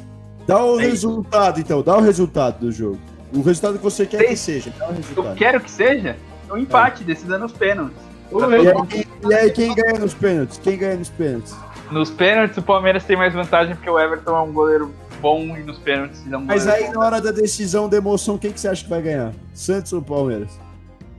Dá 0.45 0.63
o 0.63 0.79
É 0.79 0.83
resultado, 0.83 1.59
então. 1.59 1.81
Dá 1.81 1.97
o 1.97 2.01
resultado 2.01 2.59
do 2.59 2.71
jogo. 2.71 2.99
O 3.33 3.41
resultado 3.41 3.77
que 3.77 3.83
você 3.83 4.05
quer 4.05 4.19
que 4.19 4.35
Seis. 4.35 4.39
seja. 4.63 4.73
Dá 4.77 4.89
o 4.89 5.27
Eu 5.29 5.35
quero 5.35 5.59
que 5.59 5.71
seja 5.71 6.15
um 6.51 6.57
empate, 6.57 7.03
decidida 7.03 7.37
nos 7.37 7.51
pênaltis. 7.51 7.97
E 8.31 8.43
aí, 8.43 9.05
e 9.29 9.33
aí, 9.33 9.51
quem 9.51 9.73
ganha 9.73 9.99
nos 9.99 10.13
pênaltis? 10.13 10.57
Quem 10.57 10.77
ganha 10.77 10.95
nos 10.97 11.09
pênaltis? 11.09 11.55
Nos 11.91 12.09
pênaltis, 12.09 12.57
o 12.57 12.61
Palmeiras 12.61 13.03
tem 13.03 13.15
mais 13.15 13.33
vantagem 13.33 13.75
porque 13.75 13.89
o 13.89 13.99
Everton 13.99 14.35
é 14.35 14.41
um 14.41 14.51
goleiro 14.51 14.91
bom 15.21 15.41
e 15.55 15.63
nos 15.63 15.77
pênaltis 15.77 16.21
é 16.31 16.35
um 16.37 16.41
Mas 16.41 16.67
aí, 16.67 16.85
bom. 16.85 16.93
na 16.93 16.99
hora 17.05 17.21
da 17.21 17.31
decisão 17.31 17.87
da 17.87 17.97
emoção, 17.97 18.37
quem 18.37 18.51
que 18.51 18.59
você 18.59 18.67
acha 18.67 18.83
que 18.83 18.89
vai 18.89 19.01
ganhar? 19.01 19.31
Santos 19.53 19.93
ou 19.93 20.01
Palmeiras? 20.01 20.59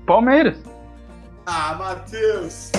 Palmeiras. 0.05 0.57
Ah, 1.47 1.75
Matheus! 1.79 2.73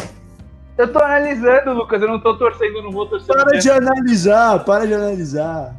Eu 0.77 0.91
tô 0.91 0.99
analisando, 0.99 1.73
Lucas. 1.73 2.01
Eu 2.01 2.07
não 2.07 2.19
tô 2.19 2.37
torcendo, 2.37 2.81
não 2.83 2.91
vou 2.91 3.07
torcer. 3.07 3.27
Para 3.35 3.57
de 3.57 3.69
analisar, 3.71 4.63
para 4.63 4.85
de 4.85 4.93
analisar. 4.93 5.75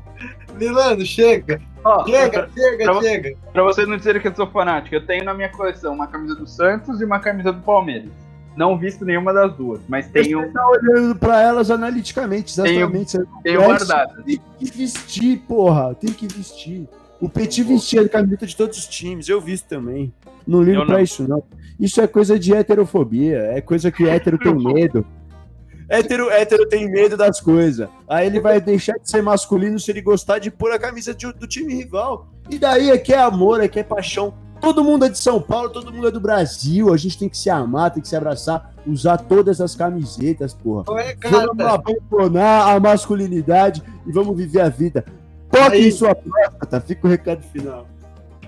Milano, 0.55 1.05
chega. 1.07 1.61
Ó, 1.85 2.05
Chega, 2.05 2.49
chega, 2.53 2.85
pra- 2.85 3.01
chega. 3.01 3.37
Pra 3.53 3.63
vocês 3.63 3.87
não 3.87 3.97
dizerem 3.97 4.21
que 4.21 4.27
eu 4.27 4.35
sou 4.35 4.49
fanático, 4.49 4.95
eu 4.97 5.07
tenho 5.07 5.25
na 5.25 5.33
minha 5.33 5.49
coleção 5.49 5.95
uma 5.95 6.09
camisa 6.09 6.35
do 6.35 6.47
Santos 6.49 7.01
e 7.01 7.05
uma 7.05 7.21
camisa 7.21 7.53
do 7.53 7.63
Palmeiras. 7.63 8.11
Não 8.57 8.77
visto 8.77 9.05
nenhuma 9.05 9.33
das 9.33 9.55
duas, 9.55 9.81
mas 9.89 10.09
tenho, 10.09 10.41
Você 10.41 10.49
tá 10.53 10.67
olhando 10.69 11.15
pra 11.15 11.41
elas 11.41 11.71
analiticamente, 11.71 12.51
exatamente. 12.51 13.13
Tenho 13.45 13.61
veste, 13.61 13.87
guardadas. 13.87 14.25
Tem 14.25 14.41
que 14.59 14.65
vestir, 14.77 15.39
porra. 15.47 15.95
Tem 15.95 16.13
que 16.13 16.27
vestir. 16.27 16.89
O 17.21 17.29
Petit 17.29 17.63
vestia 17.63 18.03
a 18.03 18.09
camiseta 18.09 18.45
de 18.47 18.57
todos 18.57 18.77
os 18.79 18.87
times, 18.89 19.29
eu 19.29 19.41
visto 19.41 19.69
também. 19.69 20.13
Não 20.45 20.61
ligo 20.63 20.81
Eu 20.83 20.87
pra 20.87 20.97
não. 20.97 21.03
isso, 21.03 21.29
não. 21.29 21.43
Isso 21.79 22.01
é 22.01 22.07
coisa 22.07 22.39
de 22.39 22.53
heterofobia, 22.55 23.39
é 23.53 23.61
coisa 23.61 23.91
que 23.91 24.09
hétero 24.09 24.39
tem 24.39 24.55
medo. 24.55 25.07
Hétero, 25.89 26.29
hétero 26.31 26.69
tem 26.69 26.91
medo 26.91 27.17
das 27.17 27.41
coisas. 27.41 27.89
Aí 28.07 28.27
ele 28.27 28.41
vai 28.41 28.61
deixar 28.61 28.99
de 28.99 29.09
ser 29.09 29.23
masculino 29.23 29.79
se 29.79 29.91
ele 29.91 30.03
gostar 30.03 30.39
de 30.39 30.51
pôr 30.51 30.71
a 30.73 30.79
camisa 30.79 31.15
de- 31.15 31.33
do 31.33 31.47
time 31.47 31.75
rival. 31.75 32.29
E 32.51 32.59
daí 32.59 32.91
é 32.91 32.99
que 32.99 33.13
é 33.15 33.19
amor, 33.19 33.63
é 33.63 33.69
que 33.69 33.79
é 33.81 33.83
paixão. 33.83 34.35
Todo 34.61 34.83
mundo 34.85 35.05
é 35.05 35.09
de 35.09 35.17
São 35.19 35.41
Paulo, 35.41 35.71
todo 35.71 35.93
mundo 35.93 36.09
é 36.09 36.11
do 36.11 36.21
Brasil. 36.21 36.93
A 36.93 36.97
gente 36.97 37.17
tem 37.17 37.29
que 37.29 37.39
se 37.39 37.49
amar, 37.49 37.93
tem 37.93 38.03
que 38.03 38.09
se 38.09 38.17
abraçar, 38.17 38.75
usar 38.87 39.17
todas 39.17 39.61
as 39.61 39.75
camisetas, 39.77 40.53
porra. 40.53 40.85
Cara. 41.21 41.47
Vamos 41.47 41.65
abandonar 41.65 42.75
a 42.77 42.81
masculinidade 42.81 43.83
e 44.07 44.13
vamos 44.13 44.37
viver 44.37 44.61
a 44.61 44.69
vida. 44.69 45.05
Toque 45.51 45.77
Aí. 45.77 45.89
em 45.89 45.91
sua 45.91 46.15
próstata, 46.15 46.81
fica 46.81 47.07
o 47.07 47.11
recado 47.11 47.41
final. 47.45 47.87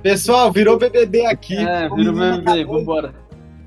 Pessoal, 0.02 0.50
virou 0.50 0.78
BBB 0.78 1.26
aqui. 1.26 1.56
É, 1.56 1.88
O 1.88 1.96
Milano 1.96 2.38
BBB, 2.38 2.50
acabou- 2.60 2.78
vambora. 2.78 3.14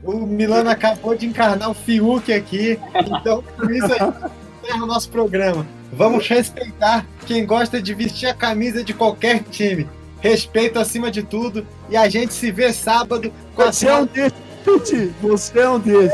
O 0.04 0.14
Milano 0.26 0.70
acabou 0.70 1.16
de 1.16 1.26
encarnar 1.26 1.70
o 1.70 1.74
Fiuk 1.74 2.32
aqui. 2.34 2.78
Então, 3.20 3.42
por 3.56 3.72
isso 3.72 3.86
a 3.86 3.90
gente 3.98 4.16
encerra 4.64 4.84
o 4.84 4.86
nosso 4.88 5.10
programa. 5.10 5.66
Vamos 5.94 6.28
respeitar 6.28 7.06
quem 7.26 7.46
gosta 7.46 7.82
de 7.82 7.94
vestir 7.94 8.28
a 8.28 8.34
camisa 8.34 8.84
de 8.84 8.94
qualquer 8.94 9.44
time. 9.44 9.88
Respeito 10.20 10.80
acima 10.80 11.10
de 11.12 11.24
tudo. 11.24 11.66
E 11.90 11.96
a 11.96 12.10
gente 12.10 12.34
se 12.34 12.52
vê 12.52 12.74
sábado 12.74 13.32
com 13.56 13.62
a 13.62 13.72
Você 13.72 13.88
é 13.88 13.96
um 13.96 14.06
desses, 14.06 15.12
você 15.22 15.60
é 15.60 15.70
um 15.70 15.80
desses. 15.80 16.12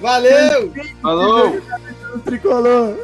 Valeu! 0.00 0.72
Falou! 1.02 1.60
Tricolor. 2.24 2.94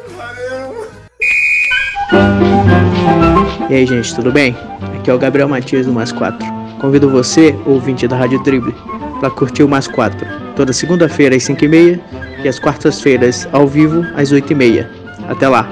E 3.68 3.74
aí, 3.74 3.86
gente, 3.86 4.14
tudo 4.14 4.30
bem? 4.32 4.56
Aqui 5.04 5.10
é 5.10 5.14
o 5.14 5.18
Gabriel 5.18 5.50
Matias 5.50 5.84
do 5.84 5.92
Mais 5.92 6.10
4. 6.10 6.38
Convido 6.80 7.10
você, 7.10 7.54
ouvinte 7.66 8.08
da 8.08 8.16
Rádio 8.16 8.42
Drible, 8.42 8.74
para 9.20 9.28
curtir 9.28 9.62
o 9.62 9.68
Mais 9.68 9.86
4, 9.86 10.26
toda 10.56 10.72
segunda-feira 10.72 11.36
às 11.36 11.42
5h30 11.42 12.00
e 12.42 12.48
às 12.48 12.58
quartas-feiras 12.58 13.46
ao 13.52 13.66
vivo 13.66 14.02
às 14.16 14.32
8h30. 14.32 14.88
Até 15.28 15.46
lá! 15.46 15.68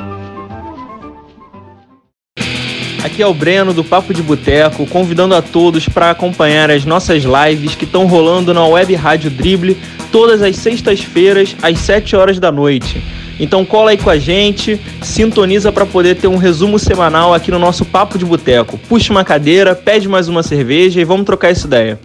Aqui 3.02 3.22
é 3.22 3.26
o 3.26 3.32
Breno 3.32 3.72
do 3.72 3.82
Papo 3.82 4.12
de 4.12 4.22
Boteco, 4.22 4.86
convidando 4.86 5.34
a 5.34 5.40
todos 5.40 5.88
para 5.88 6.10
acompanhar 6.10 6.70
as 6.70 6.84
nossas 6.84 7.24
lives 7.24 7.74
que 7.74 7.86
estão 7.86 8.06
rolando 8.06 8.52
na 8.52 8.66
Web 8.66 8.94
Rádio 8.96 9.30
Dribble 9.30 9.78
todas 10.12 10.42
as 10.42 10.56
sextas-feiras 10.56 11.56
às 11.62 11.78
7 11.78 12.14
horas 12.16 12.38
da 12.38 12.52
noite. 12.52 13.02
Então 13.38 13.64
cola 13.64 13.90
aí 13.90 13.96
com 13.96 14.10
a 14.10 14.18
gente, 14.18 14.80
sintoniza 15.00 15.72
para 15.72 15.86
poder 15.86 16.16
ter 16.16 16.28
um 16.28 16.36
resumo 16.36 16.78
semanal 16.78 17.34
aqui 17.34 17.50
no 17.50 17.58
nosso 17.58 17.84
Papo 17.84 18.18
de 18.18 18.24
Boteco. 18.24 18.78
Puxa 18.88 19.12
uma 19.12 19.24
cadeira, 19.24 19.74
pede 19.74 20.08
mais 20.08 20.28
uma 20.28 20.42
cerveja 20.42 21.00
e 21.00 21.04
vamos 21.04 21.26
trocar 21.26 21.50
essa 21.50 21.66
ideia. 21.66 21.98